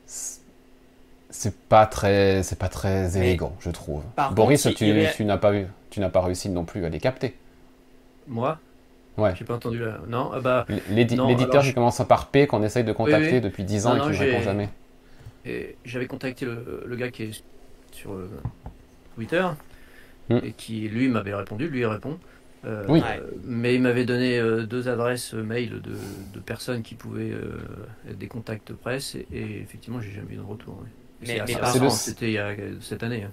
c'est- 0.06 1.54
pas 1.68 1.86
très 1.86 2.42
c'est 2.42 2.58
pas 2.58 2.68
très 2.68 3.10
Mais, 3.10 3.18
élégant 3.28 3.52
je 3.60 3.70
trouve 3.70 4.02
Boris 4.32 4.62
contre, 4.62 4.76
tu, 4.76 4.86
il 4.86 4.92
ré- 4.92 5.12
tu 5.14 5.24
n'as 5.24 5.36
pas 5.38 5.54
eu 5.54 5.66
tu 5.90 6.00
n'as 6.00 6.08
pas 6.08 6.20
réussi 6.22 6.48
non 6.48 6.64
plus 6.64 6.84
à 6.84 6.88
les 6.88 6.98
capter 7.00 7.36
Moi 8.28 8.58
Ouais. 9.16 9.34
J'ai 9.34 9.44
pas 9.44 9.54
entendu 9.54 9.80
là. 9.80 9.98
Non, 10.06 10.30
ah 10.32 10.38
bah, 10.38 10.64
l'éditeur 10.90 11.62
qui 11.62 11.68
je- 11.70 11.74
commence 11.74 12.00
par 12.08 12.28
P 12.28 12.46
qu'on 12.46 12.62
essaye 12.62 12.84
de 12.84 12.92
contacter 12.92 13.32
oui. 13.34 13.40
depuis 13.40 13.64
10 13.64 13.86
ans 13.88 13.96
Non, 13.96 14.08
et 14.08 14.12
qui 14.14 14.20
ne 14.20 14.24
répond 14.26 14.42
jamais 14.42 14.68
et 15.44 15.76
j'avais 15.84 16.06
contacté 16.06 16.44
le, 16.44 16.84
le 16.86 16.96
gars 16.96 17.10
qui 17.10 17.22
est 17.24 17.42
sur 17.92 18.12
euh, 18.12 18.28
Twitter 19.16 19.44
Hmm. 20.30 20.40
et 20.44 20.52
qui 20.52 20.86
lui 20.88 21.08
m'avait 21.08 21.34
répondu, 21.34 21.68
lui 21.68 21.80
il 21.80 21.86
répond. 21.86 22.18
Euh, 22.66 22.84
Oui. 22.88 23.02
Mais 23.44 23.74
il 23.74 23.80
m'avait 23.80 24.04
donné 24.04 24.38
euh, 24.38 24.66
deux 24.66 24.86
adresses 24.88 25.32
mail 25.32 25.80
de, 25.80 25.92
de 26.34 26.38
personnes 26.40 26.82
qui 26.82 26.94
pouvaient 26.96 27.30
euh, 27.32 27.56
être 28.10 28.18
des 28.18 28.26
contacts 28.26 28.72
presse 28.74 29.14
et, 29.14 29.26
et 29.32 29.60
effectivement 29.62 30.00
j'ai 30.02 30.10
jamais 30.10 30.34
eu 30.34 30.36
de 30.36 30.42
retour. 30.42 30.74
ouais. 30.82 30.88
Mais- 31.26 31.42
mais 31.46 31.54
contre- 31.54 31.90
c'était 31.92 32.26
il 32.26 32.32
y 32.32 32.38
a 32.38 32.50
cette 32.82 33.02
année. 33.02 33.22
hein. 33.24 33.30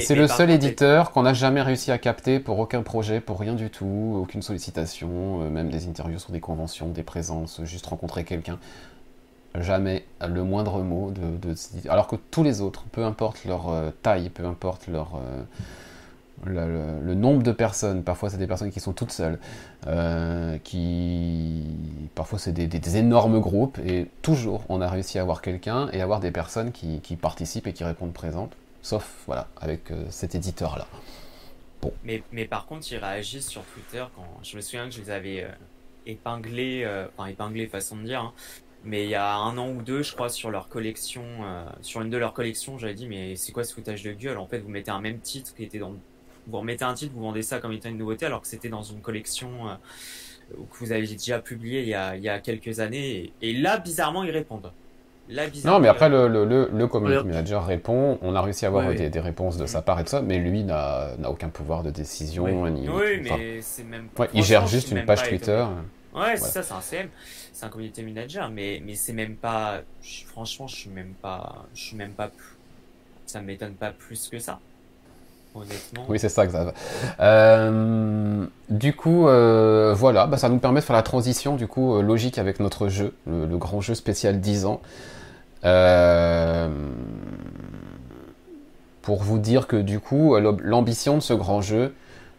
C'est 0.00 0.14
le 0.14 0.26
seul 0.36 0.50
éditeur 0.50 1.10
qu'on 1.10 1.22
n'a 1.22 1.32
jamais 1.34 1.62
réussi 1.62 1.90
à 1.90 1.98
capter 1.98 2.38
pour 2.38 2.58
aucun 2.58 2.82
projet 2.82 3.20
pour 3.20 3.40
rien 3.40 3.54
du 3.54 3.70
tout 3.70 4.18
aucune 4.20 4.42
sollicitation 4.42 5.42
euh, 5.42 5.50
même 5.50 5.70
des 5.70 5.88
interviews 5.88 6.18
sur 6.18 6.32
des 6.32 6.40
conventions 6.40 6.88
des 6.88 7.02
présences 7.02 7.62
juste 7.64 7.86
rencontrer 7.86 8.24
quelqu'un. 8.24 8.58
Jamais 9.58 10.04
le 10.26 10.44
moindre 10.44 10.80
mot 10.82 11.10
de, 11.10 11.36
de- 11.48 11.54
alors 11.88 12.06
que 12.06 12.16
tous 12.30 12.42
les 12.44 12.60
autres 12.60 12.84
peu 12.92 13.04
importe 13.04 13.44
leur 13.46 13.68
euh, 13.70 13.90
taille 14.02 14.28
peu 14.30 14.44
importe 14.44 14.86
leur 14.86 15.16
euh, 15.16 15.42
le, 16.44 16.66
le- 16.66 17.00
le 17.04 17.14
nombre 17.14 17.42
de 17.42 17.52
personnes, 17.52 18.02
parfois 18.02 18.30
c'est 18.30 18.38
des 18.38 18.46
personnes 18.46 18.70
qui 18.70 18.80
sont 18.80 18.92
toutes 18.92 19.12
seules, 19.12 19.38
euh, 19.86 20.56
qui 20.64 21.64
parfois 22.14 22.38
c'est 22.38 22.52
des, 22.52 22.66
des- 22.66 22.78
des 22.78 22.96
énormes 22.96 23.40
groupes, 23.40 23.78
et 23.84 24.06
toujours 24.22 24.62
on 24.68 24.80
a 24.80 24.88
réussi 24.88 25.18
à 25.18 25.22
avoir 25.22 25.42
quelqu'un 25.42 25.88
et 25.92 26.00
avoir 26.00 26.20
des 26.20 26.30
personnes 26.30 26.72
qui, 26.72 27.00
qui 27.00 27.16
participent 27.16 27.66
et 27.66 27.72
qui 27.72 27.84
répondent 27.84 28.12
présentes, 28.12 28.52
sauf 28.82 29.24
voilà 29.26 29.48
avec 29.60 29.90
euh, 29.90 30.04
cet 30.10 30.34
éditeur-là. 30.34 30.86
Mais, 32.04 32.22
mais 32.32 32.46
par 32.46 32.66
contre, 32.66 32.90
ils 32.92 32.98
réagissent 32.98 33.48
sur 33.48 33.62
Twitter 33.62 34.04
quand 34.14 34.26
je 34.42 34.56
me 34.56 34.60
souviens 34.60 34.88
que 34.88 34.94
je 34.94 35.00
les 35.00 35.10
avais 35.10 35.44
euh, 35.44 35.50
épinglés, 36.06 36.82
euh, 36.84 37.06
enfin 37.16 37.28
épinglés 37.28 37.66
façon 37.66 37.96
de 37.96 38.02
dire, 38.02 38.20
hein. 38.20 38.32
mais 38.84 39.04
il 39.04 39.10
y 39.10 39.14
a 39.14 39.34
un 39.34 39.56
an 39.56 39.70
ou 39.70 39.82
deux, 39.82 40.02
je 40.02 40.12
crois, 40.12 40.28
sur 40.28 40.50
leur 40.50 40.68
collection, 40.68 41.24
euh, 41.42 41.64
sur 41.80 42.02
une 42.02 42.10
de 42.10 42.16
leurs 42.16 42.34
collections, 42.34 42.78
j'avais 42.78 42.94
dit 42.94 43.06
mais 43.06 43.36
c'est 43.36 43.52
quoi 43.52 43.64
ce 43.64 43.74
foutage 43.74 44.02
de 44.02 44.12
gueule? 44.12 44.38
En 44.38 44.46
fait, 44.46 44.58
vous 44.58 44.68
mettez 44.68 44.90
un 44.90 45.00
même 45.00 45.20
titre 45.20 45.54
qui 45.54 45.64
était 45.64 45.78
dans, 45.78 45.94
vous 46.46 46.58
remettez 46.58 46.84
un 46.84 46.94
titre, 46.94 47.12
vous 47.14 47.22
vendez 47.22 47.42
ça 47.42 47.60
comme 47.60 47.72
étant 47.72 47.88
une 47.88 47.98
nouveauté, 47.98 48.26
alors 48.26 48.42
que 48.42 48.48
c'était 48.48 48.68
dans 48.68 48.82
une 48.82 49.00
collection 49.00 49.78
que 50.50 50.78
vous 50.78 50.92
aviez 50.92 51.14
déjà 51.14 51.38
publiée 51.38 51.82
il 51.82 51.88
y 51.88 51.94
a, 51.94 52.38
quelques 52.40 52.80
années. 52.80 53.32
Et 53.40 53.52
là, 53.52 53.78
bizarrement, 53.78 54.24
ils 54.24 54.30
répondent. 54.30 54.72
Non, 55.64 55.78
mais 55.78 55.88
après 55.88 56.08
le, 56.08 56.28
le, 56.28 56.44
le, 56.44 56.70
le 56.72 56.86
community 56.86 57.26
manager 57.26 57.64
répond, 57.66 58.18
on 58.22 58.34
a 58.34 58.42
réussi 58.42 58.64
à 58.64 58.68
avoir 58.68 58.84
Oui, 58.86 58.90
oui. 58.92 58.96
des, 58.98 59.10
des 59.10 59.20
réponses 59.20 59.56
de 59.56 59.66
sa 59.66 59.82
part 59.82 60.00
et 60.00 60.04
tout 60.04 60.10
ça, 60.10 60.22
mais 60.22 60.38
lui 60.38 60.64
n'a 60.64 61.08
n'a 61.18 61.30
aucun 61.30 61.48
pouvoir 61.48 61.82
de 61.82 61.90
décision. 61.90 62.44
Oui. 62.44 62.70
ni- 62.72 62.88
Oui, 62.88 63.20
enfin, 63.24 63.36
mais 63.38 63.60
c'est 63.62 63.84
même. 63.84 64.08
ouais, 64.18 64.28
il 64.34 64.42
gère 64.42 64.66
juste 64.66 64.90
une 64.90 65.04
page 65.04 65.22
pas 65.22 65.28
Twitter. 65.28 65.64
Ouais, 66.14 66.36
c'est 66.36 66.48
ça, 66.48 66.62
c'est 66.64 66.74
un 66.74 66.80
CM, 66.80 67.08
c'est 67.52 67.64
un 67.66 67.68
community 67.68 68.02
manager, 68.02 68.50
mais, 68.50 68.82
mais 68.84 68.94
c'est 68.96 69.12
même 69.12 69.36
pas. 69.36 69.80
je- 70.02 70.24
franchement, 70.26 70.66
je 70.66 70.74
suis 70.74 70.90
même 70.90 71.14
pas. 71.22 71.64
Je 71.74 71.80
suis 71.82 71.96
même 71.96 72.10
pas. 72.12 72.28
plus- 72.28 72.56
Ça 73.26 73.40
m'étonne 73.40 73.74
pas 73.74 73.90
plus 73.92 74.28
que 74.28 74.40
ça. 74.40 74.58
Honnêtement. 75.54 76.04
Oui, 76.08 76.18
c'est 76.18 76.28
ça, 76.28 76.46
Xav. 76.46 76.72
Euh, 77.20 78.44
du 78.68 78.92
coup, 78.94 79.28
euh, 79.28 79.92
voilà, 79.96 80.26
bah, 80.26 80.36
ça 80.36 80.48
nous 80.48 80.58
permet 80.58 80.80
de 80.80 80.84
faire 80.84 80.96
la 80.96 81.02
transition 81.02 81.56
du 81.56 81.66
coup 81.66 81.94
euh, 81.96 82.02
logique 82.02 82.38
avec 82.38 82.60
notre 82.60 82.88
jeu, 82.88 83.12
le, 83.26 83.46
le 83.46 83.56
grand 83.58 83.80
jeu 83.80 83.94
spécial 83.94 84.40
10 84.40 84.64
ans. 84.66 84.80
Euh, 85.64 86.68
pour 89.02 89.22
vous 89.22 89.38
dire 89.38 89.66
que 89.66 89.76
du 89.76 90.00
coup, 90.00 90.34
euh, 90.34 90.56
l'ambition 90.62 91.16
de 91.16 91.20
ce 91.20 91.34
grand 91.34 91.60
jeu, 91.60 91.94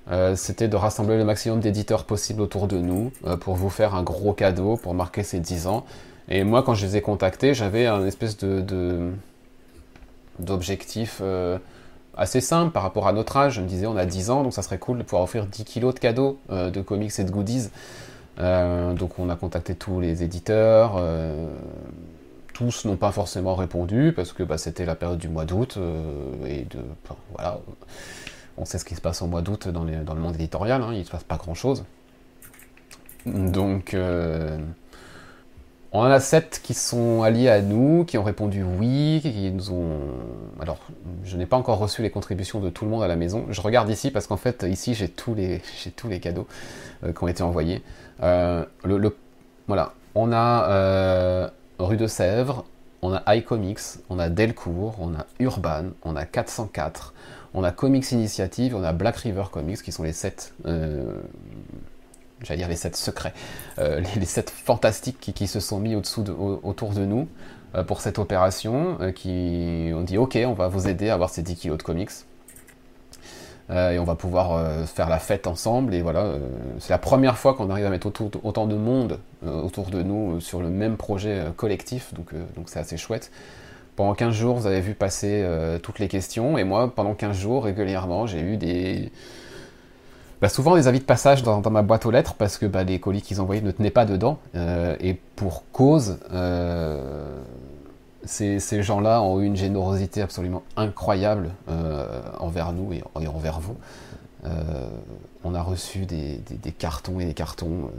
euh, 0.10 0.35
c'était 0.35 0.68
de 0.68 0.76
rassembler 0.76 1.18
le 1.18 1.26
maximum 1.26 1.60
d'éditeurs 1.60 2.06
possible 2.06 2.41
autour 2.41 2.68
de 2.68 2.77
nous 2.77 3.11
pour 3.41 3.56
vous 3.56 3.69
faire 3.69 3.95
un 3.95 4.03
gros 4.03 4.34
cadeau 4.34 4.77
pour 4.77 4.93
marquer 4.93 5.23
ces 5.23 5.39
10 5.39 5.68
ans. 5.68 5.85
Et 6.27 6.43
moi, 6.43 6.64
quand 6.64 6.73
je 6.73 6.85
les 6.85 6.98
ai 6.98 7.02
contactés, 7.02 7.53
j'avais 7.53 7.85
un 7.88 8.06
espèce 8.06 8.38
de 8.38 9.11
d'objectif 10.39 11.22
assez 12.15 12.41
simple 12.41 12.72
par 12.72 12.84
rapport 12.84 13.07
à 13.07 13.14
notre 13.14 13.38
âge. 13.38 13.56
Je 13.56 13.61
me 13.61 13.68
disais, 13.68 13.85
on 13.85 13.98
a 13.98 14.06
10 14.06 14.30
ans, 14.31 14.43
donc 14.43 14.53
ça 14.53 14.61
serait 14.64 14.80
cool 14.80 14.98
de 14.98 15.03
pouvoir 15.03 15.23
offrir 15.23 15.45
10 15.45 15.65
kilos 15.65 15.93
de 15.93 15.99
cadeaux, 15.99 16.39
de 16.49 16.81
comics 16.81 17.11
et 17.19 17.23
de 17.23 17.31
goodies. 17.31 17.69
Donc 18.38 19.19
on 19.19 19.30
a 19.30 19.35
contacté 19.35 19.76
tous 19.76 19.99
les 19.99 20.23
éditeurs. 20.23 21.02
Tous 22.61 22.85
n'ont 22.85 22.95
pas 22.95 23.11
forcément 23.11 23.55
répondu 23.55 24.13
parce 24.15 24.33
que 24.33 24.43
bah, 24.43 24.59
c'était 24.59 24.85
la 24.85 24.93
période 24.93 25.17
du 25.17 25.29
mois 25.29 25.45
d'août 25.45 25.75
euh, 25.77 26.45
et 26.45 26.67
de 26.69 26.79
voilà. 27.33 27.59
On 28.57 28.65
sait 28.65 28.77
ce 28.77 28.85
qui 28.85 28.93
se 28.93 29.01
passe 29.01 29.23
au 29.23 29.27
mois 29.27 29.41
d'août 29.41 29.67
dans, 29.67 29.83
dans 29.83 30.13
le 30.13 30.21
monde 30.21 30.35
éditorial 30.35 30.83
hein, 30.83 30.91
il 30.93 31.03
se 31.03 31.09
passe 31.09 31.23
pas 31.23 31.38
grand 31.38 31.55
chose 31.55 31.85
donc 33.25 33.95
euh, 33.95 34.59
on 35.91 36.01
en 36.01 36.11
a 36.11 36.19
sept 36.19 36.61
qui 36.63 36.75
sont 36.75 37.23
alliés 37.23 37.49
à 37.49 37.61
nous 37.61 38.05
qui 38.05 38.19
ont 38.19 38.23
répondu 38.23 38.63
oui 38.63 39.21
qui 39.23 39.49
nous 39.49 39.71
ont 39.71 39.99
alors 40.59 40.77
je 41.23 41.38
n'ai 41.38 41.47
pas 41.47 41.57
encore 41.57 41.79
reçu 41.79 42.03
les 42.03 42.11
contributions 42.11 42.59
de 42.59 42.69
tout 42.69 42.85
le 42.85 42.91
monde 42.91 43.01
à 43.01 43.07
la 43.07 43.15
maison. 43.15 43.45
Je 43.49 43.61
regarde 43.61 43.89
ici 43.89 44.11
parce 44.11 44.27
qu'en 44.27 44.38
fait 44.38 44.67
ici 44.69 44.93
j'ai 44.93 45.09
tous 45.09 45.33
les 45.33 45.61
j'ai 45.83 45.89
tous 45.89 46.09
les 46.09 46.19
cadeaux 46.19 46.47
euh, 47.03 47.11
qui 47.11 47.23
ont 47.23 47.27
été 47.27 47.41
envoyés. 47.41 47.81
Le, 48.21 49.15
voilà. 49.67 49.93
On 50.13 50.31
a 50.33 51.51
Rue 51.86 51.98
de 51.98 52.08
Sèvres, 52.08 52.66
on 53.02 53.14
a 53.14 53.36
iComics, 53.36 53.99
on 54.10 54.20
a 54.20 54.30
Delcourt, 54.30 54.95
on 54.99 55.16
a 55.16 55.26
Urban, 55.40 55.91
on 56.03 56.16
a 56.16 56.26
404, 56.26 57.14
on 57.53 57.64
a 57.64 57.72
Comics 57.72 58.12
Initiative, 58.12 58.76
on 58.76 58.84
a 58.84 58.94
Black 58.94 59.18
River 59.18 59.45
Comics, 59.52 59.82
qui 59.82 59.91
sont 59.91 60.03
les 60.03 60.14
sept, 60.14 60.53
euh, 60.66 61.20
j'allais 62.41 62.60
dire 62.60 62.68
les 62.68 62.76
sept 62.76 62.95
secrets, 62.95 63.34
euh, 63.80 64.02
les, 64.16 64.26
sept 64.26 64.49
fantastiques 64.49 65.20
qui, 65.20 65.48
se 65.48 65.60
sont 65.60 65.80
mis 65.80 65.95
autour 65.95 66.24
de 66.24 67.06
nous 67.06 67.28
euh, 67.76 67.84
pour 67.84 68.02
cette 68.02 68.20
opération, 68.20 68.98
qui 69.16 69.91
ont 69.94 70.03
dit 70.03 70.18
ok, 70.18 70.38
on 70.45 70.53
va 70.53 70.68
vous 70.68 70.88
aider 70.88 71.10
à 71.10 71.16
avoir 71.16 71.30
ces 71.30 71.41
10 71.41 71.56
kilos 71.56 71.78
de 71.78 71.84
comics. 71.84 72.12
Euh, 73.72 73.91
et 73.91 73.99
on 73.99 74.03
va 74.03 74.15
pouvoir 74.15 74.53
euh, 74.53 74.85
faire 74.85 75.10
la 75.10 75.19
fête 75.19 75.48
ensemble. 75.48 75.93
Et 75.93 76.02
voilà, 76.02 76.22
euh, 76.22 76.39
c'est 76.80 76.89
la 76.89 76.98
première 76.98 77.38
fois 77.38 77.53
qu'on 77.53 77.69
arrive 77.69 77.85
à 77.85 77.89
mettre 77.89 78.07
autant, 78.07 78.68
de 78.68 78.76
monde 78.76 79.19
autour 79.45 79.89
de 79.89 80.03
nous 80.03 80.39
sur 80.39 80.61
le 80.61 80.69
même 80.69 80.98
projet 80.98 81.41
collectif. 81.56 82.14
Donc 82.14 82.30
c'est 82.68 82.80
assez 82.80 82.98
chouette. 82.98 83.31
Pendant 83.95 84.14
15 84.14 84.34
jours, 84.34 84.56
vous 84.56 84.68
avez 84.68 84.81
vu 84.81 84.93
passer 84.93 85.45
toutes 85.81 85.99
les 85.99 86.07
questions. 86.07 86.57
Et 86.57 86.64
moi, 86.64 86.93
pendant 86.93 87.14
15 87.14 87.38
jours, 87.38 87.64
régulièrement, 87.64 88.27
j'ai 88.27 88.39
eu 88.41 88.57
des. 88.57 89.11
Bah, 90.41 90.49
souvent 90.49 90.76
des 90.76 90.88
avis 90.88 90.99
de 90.99 91.06
passage 91.06 91.43
dans, 91.43 91.61
ma 91.69 91.81
boîte 91.81 92.06
aux 92.06 92.11
lettres 92.11 92.35
parce 92.35 92.57
que 92.57 92.65
bah, 92.65 92.84
les 92.84 92.99
colis 92.99 93.22
qu'ils 93.22 93.41
envoyaient 93.41 93.61
ne 93.61 93.72
tenaient 93.72 93.89
pas 93.89 94.06
dedans. 94.06 94.38
Et 94.56 95.15
pour 95.35 95.64
cause, 95.72 96.19
ces, 98.23 98.60
ces 98.60 98.84
gens-là 98.84 99.22
ont 99.22 99.39
eu 99.39 99.45
une 99.45 99.56
générosité 99.56 100.22
absolument 100.22 100.64
incroyable 100.76 101.49
euh, 101.69 102.22
envers 102.39 102.72
nous 102.73 102.93
et, 102.93 103.03
envers 103.27 103.60
vous. 103.60 103.76
Euh, 104.45 104.88
on 105.43 105.53
a 105.56 105.61
reçu 105.61 106.06
des, 106.06 106.38
des- 106.49 106.72
cartons 106.72 107.19
et 107.19 107.26
des 107.26 107.34
cartons. 107.34 107.89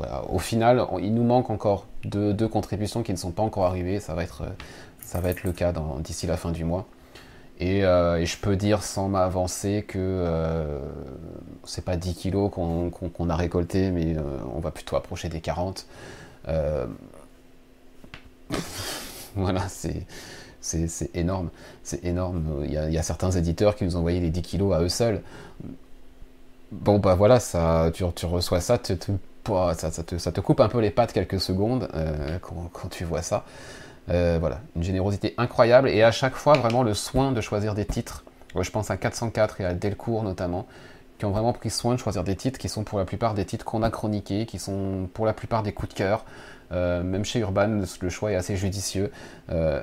euh. 0.00 0.04
Au 0.28 0.38
final, 0.38 0.84
il 1.00 1.14
nous 1.14 1.22
manque 1.22 1.50
encore 1.50 1.86
deux, 2.04 2.34
deux 2.34 2.48
contributions 2.48 3.02
qui 3.02 3.12
ne 3.12 3.16
sont 3.16 3.30
pas 3.30 3.42
encore 3.42 3.66
arrivées. 3.66 4.00
Ça 4.00 4.14
va 4.14 4.24
être, 4.24 4.42
ça 5.00 5.20
va 5.20 5.28
être 5.30 5.44
le 5.44 5.52
cas 5.52 5.72
d'ici 6.00 6.26
la 6.26 6.36
fin 6.36 6.50
du 6.50 6.64
mois. 6.64 6.86
Et, 7.60 7.82
je 7.82 8.36
peux 8.38 8.56
dire 8.56 8.82
sans 8.82 9.08
m'avancer 9.08 9.84
que 9.86 10.80
c'est 11.62 11.84
pas 11.84 11.96
10 11.96 12.16
kilos 12.16 12.50
qu'on 12.50 12.90
qu'on 12.90 13.30
a 13.30 13.36
récolté, 13.36 13.92
mais 13.92 14.16
on 14.54 14.58
va 14.58 14.72
plutôt 14.72 14.96
approcher 14.96 15.28
des 15.28 15.40
40. 15.40 15.86
Voilà, 19.36 19.66
c'est 19.68 20.06
énorme. 21.14 21.50
C'est 21.82 22.04
énorme. 22.04 22.64
Il 22.64 22.72
y, 22.72 22.98
a, 22.98 23.02
certains 23.02 23.32
éditeurs 23.32 23.74
qui 23.74 23.84
nous 23.84 23.96
ont 23.96 23.98
envoyé 24.00 24.20
les 24.20 24.30
10 24.30 24.42
kilos 24.42 24.72
à 24.72 24.80
eux 24.80 24.88
seuls. 24.88 25.22
Bon, 26.70 26.98
bah 26.98 27.14
voilà, 27.14 27.40
ça, 27.40 27.90
tu, 27.92 28.04
reçois 28.04 28.60
ça, 28.60 28.78
ça, 28.82 30.32
te, 30.32 30.40
coupe 30.40 30.60
un 30.60 30.68
peu 30.68 30.80
les 30.80 30.90
pattes 30.90 31.12
quelques 31.12 31.40
secondes 31.40 31.88
euh, 31.94 32.38
quand, 32.40 32.88
tu 32.90 33.04
vois 33.04 33.22
ça. 33.22 33.44
Euh, 34.10 34.36
voilà, 34.38 34.60
une 34.76 34.82
générosité 34.82 35.34
incroyable 35.38 35.88
et 35.88 36.02
à 36.02 36.12
chaque 36.12 36.34
fois 36.34 36.54
vraiment 36.54 36.82
le 36.82 36.94
soin 36.94 37.32
de 37.32 37.40
choisir 37.40 37.74
des 37.74 37.86
titres. 37.86 38.24
Je 38.58 38.70
pense 38.70 38.90
à 38.90 38.96
404 38.96 39.60
et 39.60 39.64
à 39.64 39.74
Delcourt 39.74 40.22
notamment, 40.22 40.66
qui 41.18 41.24
ont 41.24 41.30
vraiment 41.30 41.52
pris 41.52 41.70
soin 41.70 41.94
de 41.94 41.98
choisir 41.98 42.22
des 42.22 42.36
titres 42.36 42.58
qui 42.58 42.68
sont 42.68 42.84
pour 42.84 42.98
la 42.98 43.04
plupart 43.04 43.34
des 43.34 43.44
titres 43.44 43.64
qu'on 43.64 43.82
a 43.82 43.90
chroniqués, 43.90 44.46
qui 44.46 44.58
sont 44.58 45.08
pour 45.12 45.26
la 45.26 45.32
plupart 45.32 45.62
des 45.62 45.72
coups 45.72 45.90
de 45.90 45.98
cœur. 45.98 46.24
Euh, 46.74 47.02
même 47.02 47.24
chez 47.24 47.40
Urban, 47.40 47.82
le 48.00 48.08
choix 48.08 48.32
est 48.32 48.34
assez 48.34 48.56
judicieux. 48.56 49.10
Euh, 49.50 49.82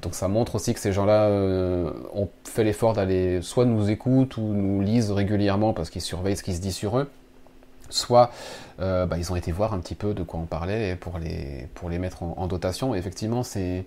donc 0.00 0.14
ça 0.14 0.28
montre 0.28 0.54
aussi 0.54 0.72
que 0.72 0.80
ces 0.80 0.92
gens-là 0.92 1.26
euh, 1.26 1.90
ont 2.14 2.28
fait 2.44 2.64
l'effort 2.64 2.94
d'aller 2.94 3.42
soit 3.42 3.66
nous 3.66 3.90
écoutent 3.90 4.36
ou 4.36 4.42
nous 4.42 4.80
lisent 4.80 5.10
régulièrement 5.10 5.72
parce 5.72 5.90
qu'ils 5.90 6.02
surveillent 6.02 6.36
ce 6.36 6.42
qui 6.42 6.54
se 6.54 6.60
dit 6.60 6.72
sur 6.72 6.98
eux, 6.98 7.10
soit 7.90 8.30
bah, 8.78 9.08
ils 9.18 9.30
ont 9.30 9.36
été 9.36 9.52
voir 9.52 9.74
un 9.74 9.78
petit 9.80 9.94
peu 9.94 10.14
de 10.14 10.22
quoi 10.22 10.40
on 10.40 10.46
parlait 10.46 10.96
pour 10.96 11.18
les, 11.18 11.68
pour 11.74 11.90
les 11.90 11.98
mettre 11.98 12.22
en, 12.22 12.46
dotation. 12.46 12.94
effectivement, 12.94 13.42
c'est 13.42 13.84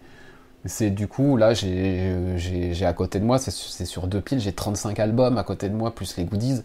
c'est 0.65 0.91
du 0.91 1.07
coup, 1.07 1.35
là, 1.35 1.53
j'ai 1.53 2.85
à 2.85 2.93
côté 2.93 3.19
de 3.19 3.25
moi, 3.25 3.38
c'est 3.39 3.85
sur 3.85 4.07
deux 4.07 4.21
piles, 4.21 4.39
j'ai 4.39 4.53
35 4.53 4.99
albums 4.99 5.38
à 5.38 5.43
côté 5.43 5.67
de 5.67 5.73
moi, 5.73 5.93
plus 5.95 6.15
les 6.15 6.25
goodies 6.25 6.61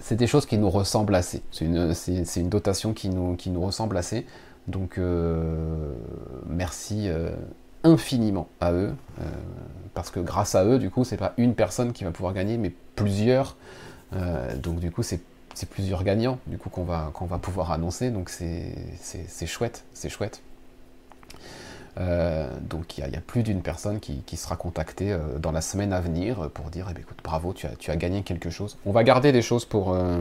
c'est 0.00 0.16
des 0.16 0.26
choses 0.26 0.46
qui 0.46 0.58
nous 0.58 0.70
ressemblent 0.70 1.14
assez. 1.14 1.42
C'est 1.50 1.64
une, 1.64 2.48
dotation 2.48 2.92
qui 2.92 3.08
nous, 3.08 3.36
qui 3.36 3.50
nous 3.50 3.60
ressemble 3.60 3.96
assez. 3.96 4.26
Donc 4.66 4.98
euh, 4.98 5.94
merci 6.46 7.08
euh, 7.08 7.30
infiniment 7.84 8.48
à 8.60 8.72
eux. 8.72 8.92
Euh, 9.20 9.24
parce 9.94 10.10
que 10.10 10.20
grâce 10.20 10.54
à 10.54 10.64
eux, 10.64 10.78
du 10.78 10.90
coup, 10.90 11.04
c'est 11.04 11.16
pas 11.16 11.34
une 11.36 11.54
personne 11.54 11.92
qui 11.92 12.04
va 12.04 12.10
pouvoir 12.10 12.32
gagner, 12.32 12.58
mais 12.58 12.72
plusieurs. 12.94 13.56
donc 14.62 14.78
du 14.78 14.90
coup, 14.90 15.02
c'est 15.02 15.20
plusieurs 15.70 16.04
gagnants 16.04 16.38
du 16.46 16.56
coup 16.56 16.70
qu'on 16.70 16.84
va, 16.84 17.10
qu'on 17.12 17.26
va 17.26 17.38
pouvoir 17.38 17.72
annoncer. 17.72 18.10
Donc 18.10 18.28
c'est 18.28 19.46
chouette, 19.46 19.84
c'est 19.92 20.08
chouette. 20.08 20.42
Euh, 21.98 22.48
donc 22.60 22.98
il 22.98 23.08
y, 23.08 23.16
a 23.16 23.20
plus 23.20 23.42
d'une 23.42 23.62
personne 23.62 23.98
qui, 23.98 24.36
sera 24.36 24.56
contactée 24.56 25.12
euh, 25.12 25.38
dans 25.38 25.50
la 25.50 25.60
semaine 25.60 25.92
à 25.92 26.00
venir 26.00 26.48
pour 26.50 26.70
dire 26.70 26.86
eh 26.90 26.94
ben, 26.94 27.00
écoute, 27.00 27.18
bravo, 27.24 27.52
tu 27.52 27.66
as, 27.66 27.96
gagné 27.96 28.22
quelque 28.22 28.50
chose. 28.50 28.76
On 28.86 28.92
va 28.92 29.04
garder 29.04 29.32
des 29.32 29.42
choses 29.42 29.64
pour. 29.64 29.92
Euh, 29.92 30.20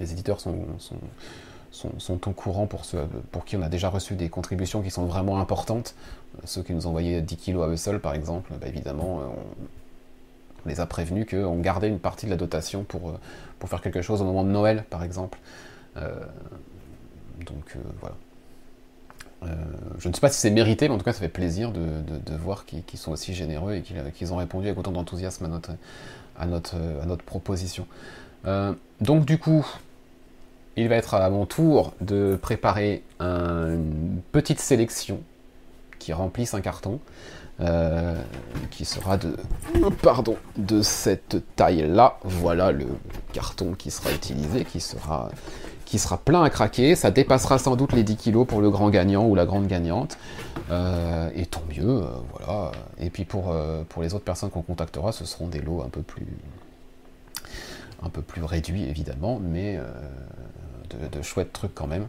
les 0.00 0.12
éditeurs 0.12 0.40
sont, 0.40 0.66
sont, 1.70 2.28
au 2.28 2.32
courant 2.32 2.66
pour 2.66 2.84
ceux 2.84 3.06
pour 3.32 3.44
qui 3.44 3.56
on 3.56 3.62
a 3.62 3.68
déjà 3.68 3.88
reçu 3.88 4.14
des 4.14 4.28
contributions 4.28 4.82
qui 4.82 4.90
sont 4.90 5.06
vraiment 5.06 5.40
importantes. 5.40 5.94
Ceux 6.44 6.62
qui 6.62 6.74
nous 6.74 6.86
envoyé 6.86 7.22
10 7.22 7.36
kilos 7.36 7.64
à 7.64 7.68
eux 7.68 7.76
seuls, 7.76 8.00
par 8.00 8.14
exemple, 8.14 8.52
bah, 8.60 8.66
évidemment, 8.68 9.20
on, 10.64 10.68
les 10.68 10.80
a 10.80 10.86
prévenus 10.86 11.26
qu'on 11.30 11.60
gardait 11.60 11.88
une 11.88 12.00
partie 12.00 12.26
de 12.26 12.30
la 12.30 12.36
dotation 12.36 12.82
pour, 12.82 13.14
pour 13.58 13.68
faire 13.70 13.80
quelque 13.80 14.02
chose 14.02 14.20
au 14.20 14.24
moment 14.24 14.44
de 14.44 14.50
Noël, 14.50 14.84
par 14.90 15.02
exemple. 15.02 15.38
donc 15.94 17.76
voilà. 18.00 18.16
Euh, 19.42 19.48
je 19.98 20.08
ne 20.08 20.14
sais 20.14 20.20
pas 20.20 20.30
si 20.30 20.40
c'est 20.40 20.50
mérité, 20.50 20.88
mais 20.88 20.94
en 20.94 20.98
tout 20.98 21.04
cas, 21.04 21.12
ça 21.12 21.20
fait 21.20 21.28
plaisir 21.28 21.72
de, 21.72 22.36
voir 22.36 22.64
qu'ils 22.64 22.98
sont 22.98 23.12
aussi 23.12 23.34
généreux 23.34 23.74
et 23.74 23.82
qu'ils 24.12 24.32
ont 24.32 24.36
répondu 24.36 24.66
avec 24.66 24.78
autant 24.78 24.92
d'enthousiasme 24.92 25.44
à 26.36 26.46
notre, 26.46 27.24
proposition. 27.24 27.86
Euh, 28.46 28.72
donc, 29.00 29.24
du 29.24 29.38
coup, 29.38 29.66
il 30.76 30.88
va 30.88 30.96
être 30.96 31.14
à 31.14 31.28
mon 31.30 31.46
tour 31.46 31.94
de 32.00 32.38
préparer 32.40 33.02
une 33.20 34.20
petite 34.32 34.60
sélection 34.60 35.20
qui 35.98 36.12
remplisse 36.12 36.54
un 36.54 36.60
carton. 36.60 37.00
Euh, 37.58 38.20
qui 38.70 38.84
sera 38.84 39.16
de, 39.16 39.34
pardon, 40.02 40.36
de 40.58 40.82
cette 40.82 41.38
taille-là. 41.56 42.18
Voilà 42.22 42.70
le 42.70 42.86
carton 43.32 43.72
qui 43.72 43.90
sera 43.90 44.12
utilisé, 44.12 44.66
qui 44.66 44.78
sera 44.78 45.30
qui 45.86 45.98
sera 45.98 46.18
plein 46.18 46.42
à 46.42 46.50
craquer. 46.50 46.94
Ça 46.94 47.10
dépassera 47.10 47.58
sans 47.58 47.76
doute 47.76 47.92
les 47.92 48.02
10 48.02 48.16
kilos 48.16 48.46
pour 48.46 48.60
le 48.60 48.68
grand 48.68 48.90
gagnant 48.90 49.24
ou 49.24 49.34
la 49.34 49.46
grande 49.46 49.66
gagnante. 49.66 50.18
Euh, 50.70 51.30
et 51.34 51.46
tant 51.46 51.62
mieux, 51.70 52.02
euh, 52.02 52.08
voilà. 52.32 52.72
Et 52.98 53.08
puis 53.08 53.24
pour, 53.24 53.50
euh, 53.50 53.84
pour 53.88 54.02
les 54.02 54.12
autres 54.12 54.24
personnes 54.24 54.50
qu'on 54.50 54.62
contactera, 54.62 55.12
ce 55.12 55.24
seront 55.24 55.46
des 55.46 55.60
lots 55.60 55.82
un 55.82 55.88
peu 55.88 56.02
plus, 56.02 56.26
un 58.02 58.10
peu 58.10 58.20
plus 58.20 58.42
réduits 58.42 58.84
évidemment, 58.84 59.40
mais 59.40 59.78
de, 60.90 61.22
chouettes 61.22 61.52
trucs 61.52 61.74
quand 61.74 61.86
même. 61.86 62.08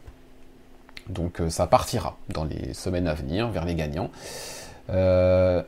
Donc 1.07 1.41
ça 1.49 1.67
partira 1.67 2.17
dans 2.29 2.43
les 2.43 2.73
semaines 2.73 3.07
à 3.07 3.13
venir 3.13 3.49
vers 3.49 3.63
les 3.63 3.75
gagnants. 3.75 4.09
le 4.89 5.63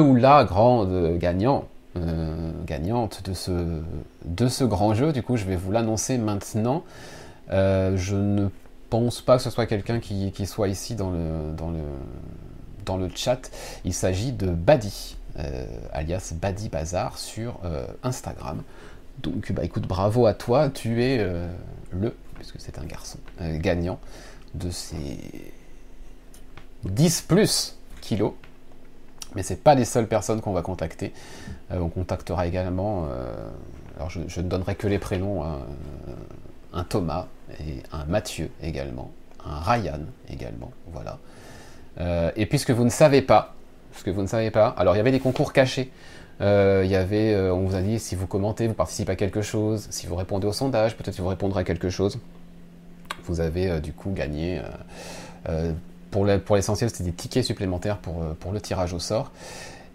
ou 0.00 0.14
la 0.14 0.44
grande 0.44 1.18
gagnant, 1.18 1.66
gagnante 2.64 3.22
de 3.28 3.34
ce, 3.34 3.82
de 4.24 4.48
ce 4.48 4.64
grand 4.64 4.94
jeu. 4.94 5.12
Du 5.12 5.22
coup, 5.22 5.36
je 5.36 5.44
vais 5.44 5.56
vous 5.56 5.72
l'annoncer 5.72 6.16
maintenant. 6.16 6.84
Euh, 7.50 7.96
je 7.96 8.16
ne 8.16 8.48
pense 8.90 9.20
pas 9.20 9.36
que 9.36 9.42
ce 9.42 9.50
soit 9.50 9.66
quelqu'un 9.66 10.00
qui, 10.00 10.46
soit 10.46 10.68
ici 10.68 10.94
dans 10.94 11.10
le, 11.10 11.52
dans 11.56 11.70
le, 11.70 11.82
dans 12.84 12.96
le 12.96 13.08
chat. 13.14 13.50
Il 13.84 13.94
s'agit 13.94 14.32
de 14.32 14.46
Badi, 14.46 15.16
euh, 15.38 15.66
alias 15.92 16.32
Badi 16.34 16.68
Bazar 16.68 17.18
sur 17.18 17.60
euh, 17.64 17.86
Instagram. 18.02 18.62
Donc 19.22 19.52
bah 19.52 19.64
écoute, 19.64 19.86
bravo 19.86 20.26
à 20.26 20.34
toi, 20.34 20.70
tu 20.70 21.02
es 21.02 21.24
le, 21.92 22.14
puisque 22.34 22.60
c'est 22.60 22.78
un 22.78 22.84
garçon, 22.84 23.18
gagnant 23.58 24.00
de 24.54 24.70
ces 24.70 25.52
10 26.84 27.22
plus 27.22 27.78
kilos. 28.00 28.32
Mais 29.36 29.44
c'est 29.44 29.62
pas 29.62 29.76
les 29.76 29.84
seules 29.84 30.08
personnes 30.08 30.40
qu'on 30.40 30.52
va 30.52 30.62
contacter. 30.62 31.12
on 31.70 31.88
contactera 31.88 32.48
également, 32.48 33.08
alors 33.96 34.10
je, 34.10 34.40
ne 34.40 34.48
donnerai 34.48 34.74
que 34.74 34.88
les 34.88 34.98
prénoms, 34.98 35.44
hein, 35.44 35.60
un 36.74 36.84
Thomas 36.84 37.26
et 37.60 37.82
un 37.92 38.04
Mathieu 38.04 38.50
également, 38.62 39.10
un 39.44 39.60
Ryan 39.60 40.00
également, 40.28 40.72
voilà. 40.92 41.18
Euh, 42.00 42.30
et 42.36 42.46
puisque 42.46 42.70
vous 42.70 42.84
ne 42.84 42.90
savez 42.90 43.22
pas, 43.22 43.54
que 44.04 44.10
vous 44.10 44.22
ne 44.22 44.26
savez 44.26 44.50
pas, 44.50 44.74
alors 44.76 44.94
il 44.94 44.98
y 44.98 45.00
avait 45.00 45.12
des 45.12 45.20
concours 45.20 45.52
cachés. 45.52 45.90
Euh, 46.40 46.82
il 46.84 46.90
y 46.90 46.96
avait, 46.96 47.32
euh, 47.32 47.54
on 47.54 47.60
vous 47.60 47.76
a 47.76 47.80
dit 47.80 48.00
si 48.00 48.16
vous 48.16 48.26
commentez, 48.26 48.66
vous 48.66 48.74
participez 48.74 49.12
à 49.12 49.16
quelque 49.16 49.40
chose, 49.40 49.86
si 49.90 50.08
vous 50.08 50.16
répondez 50.16 50.48
au 50.48 50.52
sondage, 50.52 50.96
peut-être 50.96 51.16
vous 51.20 51.28
répondrez 51.28 51.60
à 51.60 51.64
quelque 51.64 51.90
chose. 51.90 52.18
Vous 53.24 53.40
avez 53.40 53.80
du 53.80 53.92
coup 53.92 54.10
gagné. 54.10 54.60
pour 56.10 56.26
l'essentiel, 56.26 56.90
c'était 56.90 57.04
des 57.04 57.12
tickets 57.12 57.44
supplémentaires 57.44 57.96
pour 57.98 58.52
le 58.52 58.60
tirage 58.60 58.92
au 58.92 58.98
sort. 58.98 59.30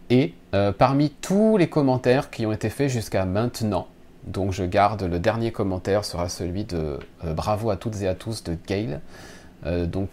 Et 0.10 0.34
parmi 0.80 1.12
tous 1.12 1.58
les 1.58 1.70
commentaires 1.70 2.32
qui 2.32 2.48
ont 2.48 2.52
été 2.52 2.70
faits 2.70 2.90
jusqu'à 2.90 3.26
maintenant, 3.26 3.88
donc 4.24 4.52
je 4.52 4.64
garde 4.64 5.04
le 5.04 5.20
dernier 5.20 5.52
commentaire 5.52 6.06
sera 6.06 6.30
celui 6.30 6.66
de 6.66 7.00
euh, 7.24 7.34
bravo 7.34 7.70
à 7.70 7.78
toutes 7.78 8.02
et 8.02 8.08
à 8.08 8.16
tous 8.16 8.44
de 8.44 8.58
Gail. 8.68 9.00
Euh, 9.66 9.86
donc 9.86 10.10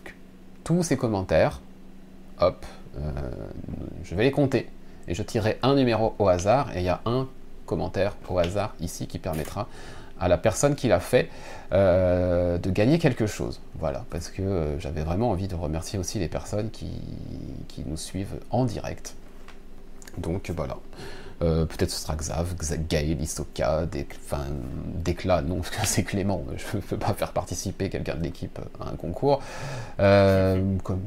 tous 0.64 0.82
ces 0.82 0.96
commentaires, 0.96 1.60
hop, 2.40 2.64
euh, 2.98 3.10
je 4.04 4.14
vais 4.14 4.24
les 4.24 4.30
compter 4.30 4.68
et 5.08 5.14
je 5.14 5.22
tirerai 5.22 5.58
un 5.62 5.74
numéro 5.74 6.14
au 6.18 6.28
hasard 6.28 6.76
et 6.76 6.80
il 6.80 6.84
y 6.84 6.88
a 6.88 7.00
un 7.04 7.28
commentaire 7.66 8.16
au 8.28 8.38
hasard 8.38 8.74
ici 8.80 9.06
qui 9.06 9.18
permettra 9.18 9.68
à 10.18 10.28
la 10.28 10.38
personne 10.38 10.76
qui 10.76 10.88
l'a 10.88 11.00
fait 11.00 11.28
de 11.72 12.70
gagner 12.70 12.98
quelque 12.98 13.26
chose. 13.26 13.60
Voilà, 13.74 14.06
parce 14.08 14.30
que 14.30 14.76
j'avais 14.78 15.02
vraiment 15.02 15.30
envie 15.30 15.46
de 15.46 15.54
remercier 15.54 15.98
aussi 15.98 16.18
les 16.18 16.28
personnes 16.28 16.70
qui, 16.70 16.90
qui 17.68 17.84
nous 17.84 17.98
suivent 17.98 18.38
en 18.50 18.64
direct. 18.64 19.14
Donc 20.16 20.50
voilà. 20.56 20.78
Euh, 21.42 21.66
peut-être 21.66 21.90
ce 21.90 22.00
sera 22.00 22.16
Xav, 22.16 22.54
Gaël, 22.88 23.20
Isoka, 23.20 23.86
enfin, 24.24 24.44
Déclat, 24.94 25.42
non, 25.42 25.56
parce 25.56 25.70
que 25.70 25.86
c'est 25.86 26.02
Clément, 26.02 26.42
je 26.56 26.76
ne 26.78 26.82
peux 26.82 26.96
pas 26.96 27.12
faire 27.12 27.32
participer 27.32 27.90
quelqu'un 27.90 28.14
de 28.14 28.22
l'équipe 28.22 28.58
à 28.80 28.88
un 28.90 28.96
concours. 28.96 29.42
Euh, 30.00 30.62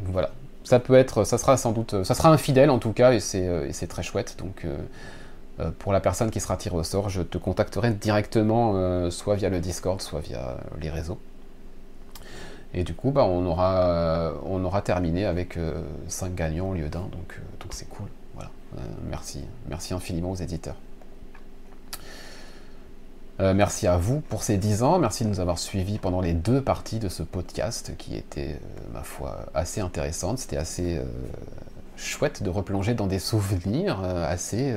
voilà, 0.06 0.30
ça 0.64 0.80
peut 0.80 0.94
être, 0.94 1.24
ça 1.24 1.38
sera 1.38 1.58
sans 1.58 1.72
doute, 1.72 2.04
ça 2.04 2.14
sera 2.14 2.30
un 2.30 2.38
fidèle 2.38 2.70
en 2.70 2.78
tout 2.78 2.94
cas, 2.94 3.14
et 3.14 3.20
c'est 3.20 3.48
euh, 3.48 3.72
très 3.88 4.04
chouette. 4.04 4.36
Donc 4.38 4.66
pour 5.80 5.92
la 5.92 6.00
personne 6.00 6.32
qui 6.32 6.40
sera 6.40 6.56
tirée 6.56 6.78
au 6.78 6.84
sort, 6.84 7.10
je 7.10 7.22
te 7.22 7.38
contacterai 7.38 7.92
directement, 7.92 9.10
soit 9.12 9.36
via 9.36 9.50
le 9.50 9.60
Discord, 9.60 10.00
soit 10.00 10.22
via 10.22 10.58
les 10.80 10.90
réseaux. 10.90 11.20
Et 12.74 12.84
du 12.84 12.94
coup, 12.94 13.12
bah, 13.12 13.26
on, 13.26 13.46
aura, 13.46 14.36
on 14.46 14.64
aura 14.64 14.82
terminé 14.82 15.26
avec 15.26 15.58
5 16.08 16.34
gagnants 16.34 16.70
au 16.70 16.74
lieu 16.76 16.88
d'un, 16.88 17.10
donc 17.12 17.34
c'est 17.72 17.90
cool. 17.90 18.08
Euh, 18.78 18.82
merci, 19.10 19.44
merci 19.68 19.94
infiniment 19.94 20.32
aux 20.32 20.36
éditeurs. 20.36 20.76
Euh, 23.40 23.54
merci 23.54 23.88
à 23.88 23.96
vous 23.98 24.20
pour 24.20 24.44
ces 24.44 24.58
10 24.58 24.84
ans, 24.84 25.00
merci 25.00 25.24
de 25.24 25.30
nous 25.30 25.40
avoir 25.40 25.60
suivis 25.60 25.98
pendant 25.98 26.20
les 26.20 26.34
deux 26.34 26.62
parties 26.62 27.00
de 27.00 27.08
ce 27.08 27.24
podcast 27.24 27.94
qui 27.98 28.16
était, 28.18 28.56
euh, 28.56 28.94
ma 28.94 29.04
foi, 29.04 29.46
assez 29.54 29.80
intéressante. 29.80 30.40
C'était 30.40 30.58
assez 30.58 31.02
chouette 31.96 32.44
de 32.44 32.50
replonger 32.50 32.94
dans 32.94 33.08
des 33.08 33.20
souvenirs 33.20 34.02
assez, 34.02 34.74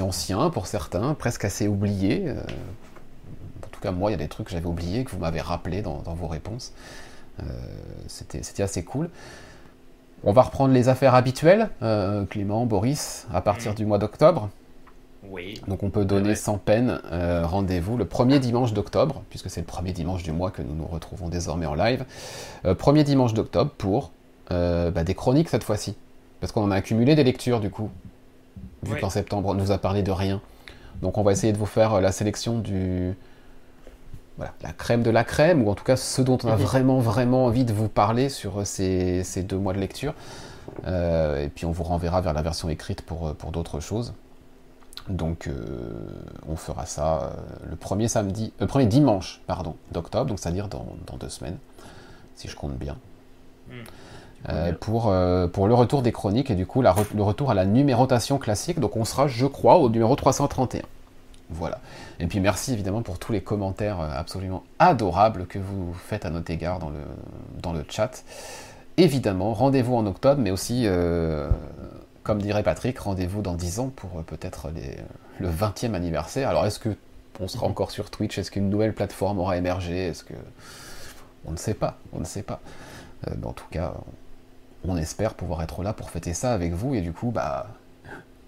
anciens 0.00 0.50
pour 0.50 0.66
certains, 0.66 1.14
presque 1.14 1.44
assez 1.44 1.68
oubliés. 1.68 2.30
en 2.30 3.68
tout 3.70 3.80
cas, 3.80 3.92
moi, 3.92 4.10
il 4.10 4.12
y 4.12 4.14
a 4.14 4.18
des 4.18 4.28
trucs 4.28 4.46
que 4.46 4.52
j'avais 4.52 4.66
oubliés 4.66 5.04
que 5.04 5.10
vous 5.10 5.18
m'avez 5.18 5.40
rappelé 5.40 5.82
dans, 5.82 6.02
dans, 6.02 6.14
vos 6.14 6.28
réponses. 6.28 6.72
C'était 8.08 8.62
assez 8.62 8.84
cool. 8.84 9.10
On 10.22 10.32
va 10.32 10.42
reprendre 10.42 10.74
les 10.74 10.88
affaires 10.88 11.14
habituelles, 11.14 11.70
euh, 11.82 12.24
Clément, 12.26 12.66
Boris, 12.66 13.26
à 13.32 13.40
partir 13.40 13.72
mm. 13.72 13.74
du 13.76 13.86
mois 13.86 13.98
d'octobre. 13.98 14.50
Oui. 15.28 15.60
Donc 15.68 15.82
on 15.82 15.90
peut 15.90 16.04
donner 16.04 16.34
sans 16.34 16.58
peine 16.58 17.00
euh, 17.12 17.46
rendez-vous 17.46 17.96
le 17.96 18.06
premier 18.06 18.38
dimanche 18.38 18.72
d'octobre, 18.72 19.22
puisque 19.30 19.50
c'est 19.50 19.60
le 19.60 19.66
premier 19.66 19.92
dimanche 19.92 20.22
du 20.22 20.32
mois 20.32 20.50
que 20.50 20.62
nous 20.62 20.74
nous 20.74 20.86
retrouvons 20.86 21.28
désormais 21.28 21.66
en 21.66 21.74
live. 21.74 22.04
Euh, 22.64 22.74
premier 22.74 23.04
dimanche 23.04 23.34
d'octobre 23.34 23.70
pour 23.76 24.12
bah, 24.50 25.04
des 25.04 25.14
chroniques 25.14 25.48
cette 25.48 25.62
fois-ci. 25.62 25.94
Parce 26.40 26.52
qu'on 26.52 26.64
en 26.64 26.72
a 26.72 26.76
accumulé 26.76 27.14
des 27.14 27.22
lectures 27.22 27.60
du 27.60 27.70
coup. 27.70 27.88
vu 28.82 28.98
qu'en 28.98 29.10
septembre, 29.10 29.50
on 29.50 29.54
nous 29.54 29.70
a 29.70 29.78
parlé 29.78 30.02
de 30.02 30.10
rien. 30.10 30.40
Donc 31.02 31.18
on 31.18 31.22
va 31.22 31.30
essayer 31.30 31.52
de 31.52 31.58
vous 31.58 31.66
faire 31.66 32.00
la 32.00 32.10
sélection 32.10 32.58
du... 32.58 33.14
Voilà, 34.40 34.54
la 34.62 34.72
crème 34.72 35.02
de 35.02 35.10
la 35.10 35.22
crème, 35.22 35.62
ou 35.66 35.70
en 35.70 35.74
tout 35.74 35.84
cas 35.84 35.96
ce 35.96 36.22
dont 36.22 36.38
on 36.44 36.48
a 36.48 36.56
Mhm. 36.56 36.62
vraiment, 36.62 36.98
vraiment 36.98 37.44
envie 37.44 37.64
de 37.66 37.74
vous 37.74 37.88
parler 37.88 38.30
sur 38.30 38.60
euh, 38.60 38.64
ces, 38.64 39.22
ces 39.22 39.42
deux 39.42 39.58
mois 39.58 39.74
de 39.74 39.78
lecture. 39.78 40.14
Euh, 40.86 41.44
et 41.44 41.48
puis 41.48 41.66
on 41.66 41.72
vous 41.72 41.82
renverra 41.82 42.22
vers 42.22 42.32
la 42.32 42.40
version 42.40 42.70
écrite 42.70 43.02
pour, 43.02 43.28
euh, 43.28 43.32
pour 43.34 43.50
d'autres 43.50 43.80
choses. 43.80 44.14
Donc 45.10 45.46
euh, 45.46 45.52
on 46.48 46.56
fera 46.56 46.86
ça 46.86 47.20
euh, 47.22 47.30
le 47.68 47.76
premier 47.76 48.08
samedi, 48.08 48.52
le 48.60 48.66
premier 48.66 48.86
dimanche, 48.86 49.42
pardon, 49.46 49.74
d'octobre, 49.92 50.26
donc 50.26 50.38
c'est-à-dire 50.38 50.68
dans, 50.68 50.86
dans 51.06 51.16
deux 51.18 51.28
semaines, 51.28 51.58
si 52.36 52.48
je 52.48 52.56
compte 52.56 52.76
bien. 52.78 52.96
Euh, 54.48 54.64
bien. 54.70 54.72
pour, 54.80 55.08
euh, 55.10 55.48
pour 55.48 55.68
le 55.68 55.74
retour 55.74 56.00
des 56.00 56.12
chroniques 56.12 56.50
et 56.50 56.54
du 56.54 56.64
coup 56.64 56.80
la 56.80 56.92
re- 56.94 57.14
le 57.14 57.22
retour 57.22 57.50
à 57.50 57.54
la 57.54 57.66
numérotation 57.66 58.38
classique. 58.38 58.80
Donc 58.80 58.96
on 58.96 59.04
sera, 59.04 59.26
je 59.26 59.44
crois, 59.46 59.76
au 59.76 59.90
numéro 59.90 60.16
331. 60.16 60.80
Voilà. 61.50 61.80
Et 62.20 62.26
puis 62.26 62.40
merci 62.40 62.72
évidemment 62.72 63.02
pour 63.02 63.18
tous 63.18 63.32
les 63.32 63.40
commentaires 63.40 64.00
euh, 64.00 64.10
absolument 64.14 64.62
adorables 64.78 65.46
que 65.46 65.58
vous 65.58 65.92
faites 65.94 66.24
à 66.24 66.30
notre 66.30 66.50
égard 66.50 66.78
dans 66.78 66.90
le, 66.90 67.00
dans 67.60 67.72
le 67.72 67.84
chat. 67.88 68.24
Évidemment, 68.96 69.52
rendez-vous 69.52 69.94
en 69.96 70.06
octobre, 70.06 70.40
mais 70.40 70.50
aussi, 70.50 70.82
euh, 70.86 71.48
comme 72.22 72.40
dirait 72.40 72.62
Patrick, 72.62 72.98
rendez-vous 72.98 73.42
dans 73.42 73.54
10 73.54 73.80
ans 73.80 73.92
pour 73.94 74.18
euh, 74.18 74.22
peut-être 74.22 74.70
le 75.38 75.48
20e 75.48 75.94
anniversaire. 75.94 76.48
Alors 76.48 76.66
est-ce 76.66 76.78
que 76.78 76.96
on 77.40 77.48
sera 77.48 77.66
encore 77.66 77.90
sur 77.90 78.10
Twitch? 78.10 78.38
Est-ce 78.38 78.50
qu'une 78.50 78.68
nouvelle 78.68 78.94
plateforme 78.94 79.38
aura 79.38 79.56
émergé? 79.56 80.08
Est-ce 80.08 80.24
que 80.24 80.34
on 81.46 81.52
ne 81.52 81.56
sait 81.56 81.74
pas, 81.74 81.98
on 82.12 82.20
ne 82.20 82.24
sait 82.24 82.42
pas. 82.42 82.60
Euh, 83.26 83.34
mais 83.38 83.46
en 83.46 83.52
tout 83.52 83.68
cas, 83.70 83.94
on 84.84 84.96
espère 84.96 85.34
pouvoir 85.34 85.62
être 85.62 85.82
là 85.82 85.92
pour 85.92 86.10
fêter 86.10 86.34
ça 86.34 86.52
avec 86.52 86.72
vous 86.72 86.94
et 86.94 87.00
du 87.00 87.12
coup, 87.12 87.30
bah, 87.30 87.68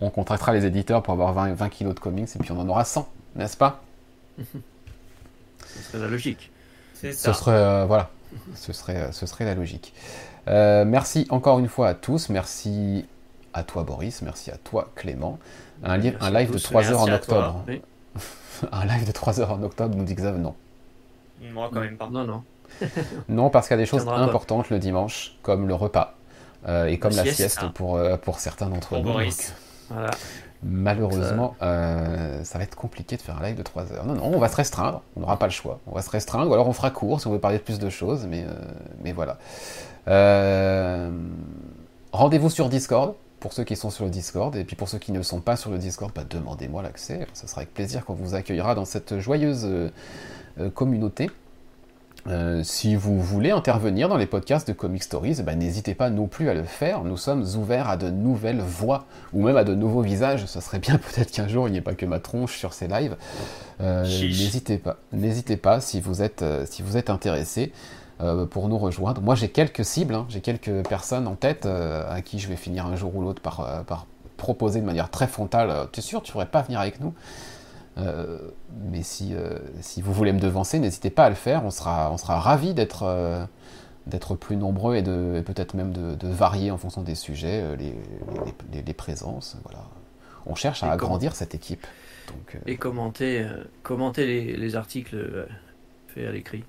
on 0.03 0.11
contractera 0.11 0.53
les 0.53 0.65
éditeurs 0.67 1.03
pour 1.03 1.13
avoir 1.15 1.33
20, 1.33 1.55
20 1.55 1.69
kilos 1.69 1.95
de 1.95 2.01
comics 2.01 2.29
et 2.35 2.39
puis 2.39 2.53
on 2.53 2.59
en 2.61 2.69
aura 2.69 2.85
100, 2.85 3.09
n'est-ce 3.37 3.57
pas? 3.57 3.81
Ce 4.39 5.83
serait 5.83 5.99
la 5.99 6.09
logique. 6.09 6.51
C'est 6.95 7.13
Ce 7.13 7.19
ça. 7.23 7.35
serait, 7.35 7.53
euh, 7.53 7.85
voilà, 7.87 8.11
ce 8.55 8.73
serait, 8.73 9.11
ce 9.13 9.27
serait 9.27 9.45
la 9.45 9.55
logique. 9.55 9.93
Euh, 10.49 10.85
merci 10.85 11.27
encore 11.31 11.59
une 11.59 11.69
fois 11.69 11.89
à 11.89 11.95
tous, 11.95 12.29
merci 12.29 13.07
à 13.55 13.63
toi 13.63 13.83
Boris, 13.85 14.23
merci 14.23 14.51
à 14.51 14.57
toi 14.57 14.91
Clément. 14.95 15.39
Un, 15.85 15.97
li- 15.97 16.11
live 16.33 16.49
de 16.49 16.53
tous. 16.59 16.63
3 16.65 16.91
heures 16.93 17.03
en 17.03 17.09
octobre. 17.13 17.65
Oui. 17.69 17.83
Un 18.73 18.85
live 18.87 19.07
de 19.07 19.13
3 19.13 19.41
heures 19.41 19.53
en 19.53 19.63
octobre, 19.63 19.97
nous 19.97 20.05
dit 20.05 20.15
Xav, 20.15 20.39
non. 20.39 20.55
Moi, 21.53 21.69
quand 21.73 21.81
même 21.81 21.97
pas. 21.97 22.09
Non, 22.09 22.25
non. 22.25 22.43
Non, 23.29 23.51
parce 23.51 23.67
qu'il 23.67 23.75
y 23.75 23.81
a 23.81 23.83
des 23.83 23.87
choses 23.87 24.05
pas. 24.05 24.17
importantes 24.17 24.71
le 24.71 24.79
dimanche, 24.79 25.37
comme 25.43 25.67
le 25.67 25.75
repas 25.75 26.15
euh, 26.69 26.87
et 26.87 26.99
comme 26.99 27.15
la, 27.17 27.23
sieste. 27.25 27.37
sieste 27.37 27.69
pour, 27.75 27.97
euh, 27.97 28.17
pour 28.17 28.39
certains 28.39 28.67
d'entre 28.69 28.89
Pour 28.91 28.99
nous. 28.99 29.05
Boris. 29.13 29.49
donc, 29.49 29.57
Malheureusement, 30.65 31.57
euh, 31.61 32.45
ça 32.45 32.59
va 32.59 32.65
être 32.65 32.77
compliqué 32.77 33.17
de 33.17 33.23
faire 33.23 33.37
un 33.39 33.43
live 33.43 33.57
de 33.57 33.63
3 33.63 33.93
heures. 33.93 34.07
Non, 34.07 34.15
non, 34.15 34.31
on 34.33 34.39
va 34.39 34.49
se 34.49 34.55
restreindre, 34.55 35.03
on 35.17 35.21
n'aura 35.21 35.37
pas 35.37 35.47
le 35.47 35.53
choix. 35.53 35.81
On 35.89 35.95
va 35.95 36.03
se 36.03 36.11
restreindre, 36.11 36.49
ou 36.51 36.55
alors 36.55 36.69
on 36.69 36.73
fera 36.73 36.91
court 36.91 37.21
si 37.21 37.27
on 37.27 37.33
veut 37.33 37.41
parler 37.41 37.59
de 37.59 37.63
plus 37.65 37.81
de 37.81 37.91
choses, 37.91 38.27
mais, 38.29 38.45
euh, 38.47 39.13
voilà. 39.13 39.39
Euh, 40.07 41.11
Rendez-vous 42.13 42.51
sur 42.51 42.69
Discord, 42.69 43.15
pour 43.41 43.53
ceux 43.53 43.65
qui 43.65 43.75
sont 43.75 43.91
sur 43.91 44.05
le 44.05 44.11
Discord, 44.11 44.55
et 44.55 44.63
puis 44.63 44.77
pour 44.77 44.89
ceux 44.89 44.99
qui 44.99 45.11
ne 45.11 45.23
sont 45.23 45.41
pas 45.41 45.57
sur 45.57 45.71
le 45.71 45.79
Discord, 45.79 46.13
bah, 46.15 46.23
demandez-moi 46.29 46.83
l'accès. 46.83 47.27
Ça 47.33 47.49
sera 47.49 47.63
avec 47.63 47.75
plaisir 47.75 48.05
qu'on 48.05 48.15
vous 48.15 48.37
accueillera 48.37 48.77
dans 48.77 48.85
cette 48.85 49.19
joyeuse 49.19 49.69
communauté. 50.75 51.29
Euh, 52.29 52.63
si 52.63 52.95
vous 52.95 53.21
voulez 53.21 53.51
intervenir 53.51 54.09
dans 54.09 54.17
les 54.17 54.27
podcasts 54.27 54.69
de 54.69 54.73
Comic 54.73 55.03
Stories, 55.03 55.37
eh 55.41 55.43
ben, 55.43 55.59
n'hésitez 55.59 55.95
pas 55.95 56.09
non 56.09 56.29
plus 56.29 56.49
à 56.49 56.55
le 56.55 56.63
faire. 56.63 57.03
Nous 57.03 57.17
sommes 57.17 57.45
ouverts 57.57 57.89
à 57.89 57.97
de 57.97 58.11
nouvelles 58.11 58.61
voix 58.61 59.07
ou 59.33 59.43
même 59.43 59.57
à 59.57 59.65
de 59.65 59.75
nouveaux 59.75 60.03
visages. 60.03 60.47
Ça 60.47 60.61
serait 60.61 60.79
bien 60.79 60.99
peut-être 61.15 61.33
qu'un 61.33 61.49
jour 61.49 61.69
il 61.69 61.73
n'y 61.73 61.79
ait 61.79 61.83
pas 61.83 61.95
que 61.95 62.07
ma 62.07 62.21
tronche 62.21 62.57
sur 62.57 62.75
ces 62.75 62.87
lives. 62.87 63.17
Euh, 63.81 64.05
n'hésitez 64.05 64.79
pas, 64.79 64.99
n'hésitez 65.13 65.57
pas 65.57 65.81
si 65.81 66.01
vous 66.01 66.23
êtes, 66.23 66.43
euh, 66.43 66.65
si 66.69 66.83
vous 66.83 66.97
êtes 66.97 67.11
intéressé 67.11 67.73
euh, 68.21 68.47
pour 68.47 68.69
nous 68.69 68.79
rejoindre. 68.79 69.21
Moi 69.21 69.35
j'ai 69.35 69.49
quelques 69.49 69.85
cibles, 69.85 70.15
hein. 70.15 70.27
j'ai 70.29 70.41
quelques 70.41 70.87
personnes 70.89 71.27
en 71.27 71.35
tête 71.35 71.67
à 71.67 72.23
qui 72.23 72.39
je 72.39 72.47
vais 72.47 72.57
finir 72.57 72.87
un 72.87 72.95
jour 72.95 73.17
ou 73.17 73.23
l'autre 73.23 73.43
par, 73.43 73.85
par 73.87 74.07
proposer 74.37 74.81
de 74.81 74.87
manière 74.87 75.11
très 75.11 75.27
frontale. 75.27 75.89
T'es 75.91 76.01
sûr, 76.01 76.23
tu 76.23 76.31
ne 76.31 76.33
pourrais 76.33 76.47
pas 76.47 76.63
venir 76.63 76.79
avec 76.79 77.01
nous? 77.01 77.15
Euh, 77.99 78.39
mais 78.91 79.03
si, 79.03 79.35
euh, 79.35 79.59
si 79.81 80.01
vous 80.01 80.13
voulez 80.13 80.33
me 80.33 80.41
devancer, 80.41 80.79
n'hésitez 80.79 81.11
pas 81.11 81.25
à 81.25 81.29
le 81.29 81.35
faire. 81.35 81.65
On 81.65 81.71
sera, 81.71 82.11
on 82.11 82.17
sera 82.17 82.41
ravis 82.41 82.73
d'être 82.75 83.03
euh, 83.05 83.45
d'être 84.07 84.35
plus 84.35 84.57
nombreux 84.57 84.97
et, 84.97 85.03
de, 85.03 85.37
et 85.39 85.43
peut-être 85.43 85.75
même 85.75 85.93
de, 85.93 86.15
de 86.15 86.29
varier 86.29 86.71
en 86.71 86.79
fonction 86.79 87.03
des 87.03 87.15
sujets, 87.15 87.77
les, 87.77 87.87
les, 87.87 87.95
les- 88.73 88.83
les 88.83 88.93
présences. 88.95 89.57
Voilà. 89.65 89.85
On 90.47 90.55
cherche 90.57 90.83
à 90.83 90.89
Et 90.89 90.91
agrandir 90.91 91.37
cette 91.37 91.55
équipe. 91.55 91.87
Donc, 92.29 92.59
Et 92.67 92.77
commenter, 92.77 93.47
commenter 93.85 94.27
les, 94.27 94.57
les 94.57 94.75
articles 94.77 95.47
faits 96.09 96.27
à 96.27 96.33
l'écrit. 96.33 96.65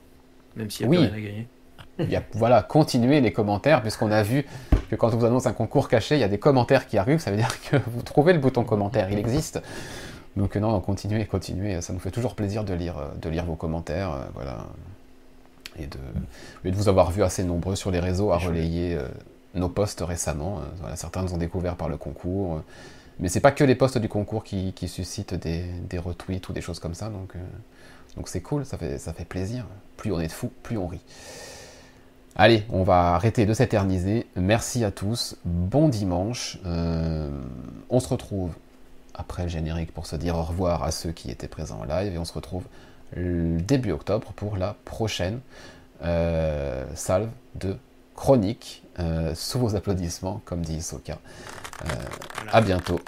Même 0.55 0.69
s'il 0.69 0.87
n'y 0.89 0.95
a 0.97 0.99
Oui. 0.99 1.05
rien 1.07 1.15
à 1.15 1.19
gagner. 1.19 1.47
il 1.99 2.09
y 2.11 2.15
a, 2.15 2.23
voilà, 2.33 2.61
continuez 2.61 3.19
les 3.21 3.31
commentaires, 3.33 3.81
puisqu'on 3.81 4.11
a 4.11 4.21
vu 4.21 4.45
que 4.91 4.95
quand 4.95 5.11
on 5.13 5.17
vous 5.17 5.25
annonce 5.25 5.47
un 5.47 5.53
concours 5.53 5.87
caché, 5.89 6.15
il 6.15 6.19
y 6.21 6.23
a 6.23 6.27
des 6.27 6.37
commentaires 6.37 6.85
qui 6.85 6.99
arrivent. 6.99 7.19
Ça 7.19 7.31
veut 7.31 7.37
dire 7.37 7.59
que 7.61 7.77
vous 7.87 8.01
trouvez 8.03 8.33
le 8.33 8.39
bouton 8.39 8.63
commentaire, 8.63 9.09
il 9.09 9.17
existe. 9.17 9.59
Donc 10.35 10.55
non, 10.55 10.80
continuez, 10.81 11.26
continuez. 11.26 11.81
Ça 11.81 11.93
nous 11.93 11.99
fait 11.99 12.11
toujours 12.11 12.35
plaisir 12.35 12.64
de 12.64 12.73
lire, 12.73 12.97
euh, 12.97 13.10
de 13.22 13.30
lire 13.30 13.45
vos 13.45 13.55
commentaires, 13.55 14.11
euh, 14.14 14.26
voilà, 14.34 14.65
et 15.77 15.88
de, 15.88 15.99
et 16.65 16.72
de 16.72 16.76
vous 16.76 16.89
avoir 16.89 17.11
vu 17.11 17.23
assez 17.23 17.43
nombreux 17.43 17.76
sur 17.76 17.91
les 17.91 17.99
réseaux 17.99 18.31
à 18.31 18.38
relayer 18.38 18.95
euh, 18.95 19.07
nos 19.53 19.69
posts 19.69 20.01
récemment. 20.01 20.61
Voilà, 20.80 20.95
certains 20.95 21.22
nous 21.22 21.34
ont 21.34 21.38
découvert 21.38 21.76
par 21.76 21.89
le 21.89 21.97
concours, 21.97 22.61
mais 23.19 23.30
c'est 23.30 23.39
pas 23.39 23.51
que 23.51 23.64
les 23.64 23.76
posts 23.76 23.99
du 23.99 24.10
concours 24.10 24.43
qui, 24.43 24.73
qui 24.73 24.88
suscitent 24.88 25.35
des, 25.35 25.65
des 25.89 25.97
retweets 25.99 26.49
ou 26.49 26.53
des 26.53 26.61
choses 26.61 26.80
comme 26.80 26.95
ça. 26.95 27.10
Donc, 27.10 27.35
euh, 27.35 27.39
donc 28.15 28.27
c'est 28.27 28.41
cool, 28.41 28.65
ça 28.65 28.77
fait, 28.77 28.97
ça 28.97 29.14
fait 29.14 29.26
plaisir. 29.26 29.65
Plus 29.97 30.11
on 30.11 30.19
est 30.19 30.27
de 30.27 30.31
fous, 30.31 30.51
plus 30.64 30.77
on 30.77 30.88
rit. 30.88 31.01
Allez, 32.35 32.64
on 32.69 32.84
va 32.84 33.14
arrêter 33.14 33.45
de 33.45 33.53
s'éterniser. 33.53 34.26
Merci 34.35 34.84
à 34.84 34.89
tous. 34.89 35.38
Bon 35.45 35.88
dimanche. 35.88 36.57
Euh, 36.65 37.30
on 37.91 37.99
se 37.99 38.07
retrouve 38.07 38.51
après 39.14 39.44
le 39.44 39.49
générique 39.49 39.94
pour 39.94 40.06
se 40.06 40.15
dire 40.15 40.35
au 40.35 40.44
revoir 40.44 40.84
à 40.84 40.91
ceux 40.91 41.11
qui 41.11 41.30
étaient 41.31 41.48
présents 41.48 41.80
en 41.81 41.84
live 41.85 42.14
et 42.14 42.18
on 42.18 42.26
se 42.26 42.34
retrouve 42.34 42.64
le 43.15 43.60
début 43.61 43.91
octobre 43.91 44.34
pour 44.35 44.57
la 44.57 44.76
prochaine 44.85 45.40
euh, 46.03 46.85
salve 46.95 47.30
de 47.56 47.77
chronique 48.15 48.84
euh, 48.99 49.34
sous 49.35 49.60
vos 49.60 49.76
applaudissements, 49.76 50.41
comme 50.45 50.61
dit 50.61 50.81
Soka. 50.81 51.14
Euh, 51.14 51.88
Voilà. 52.38 52.56
à 52.56 52.61
bientôt. 52.61 52.99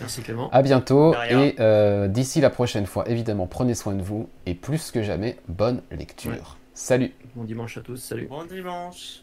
Merci 0.00 0.22
Clément. 0.22 0.50
À 0.50 0.62
bientôt 0.62 1.14
et 1.30 1.56
euh, 1.60 2.08
d'ici 2.08 2.40
la 2.40 2.50
prochaine 2.50 2.86
fois, 2.86 3.08
évidemment, 3.08 3.46
prenez 3.46 3.74
soin 3.74 3.94
de 3.94 4.02
vous 4.02 4.28
et 4.46 4.54
plus 4.54 4.90
que 4.90 5.02
jamais, 5.02 5.36
bonne 5.48 5.82
lecture. 5.90 6.30
Ouais. 6.32 6.38
Salut 6.74 7.12
Bon 7.34 7.44
dimanche 7.44 7.76
à 7.78 7.80
tous. 7.80 7.96
Salut. 7.96 8.26
Bon 8.28 8.44
dimanche. 8.44 9.22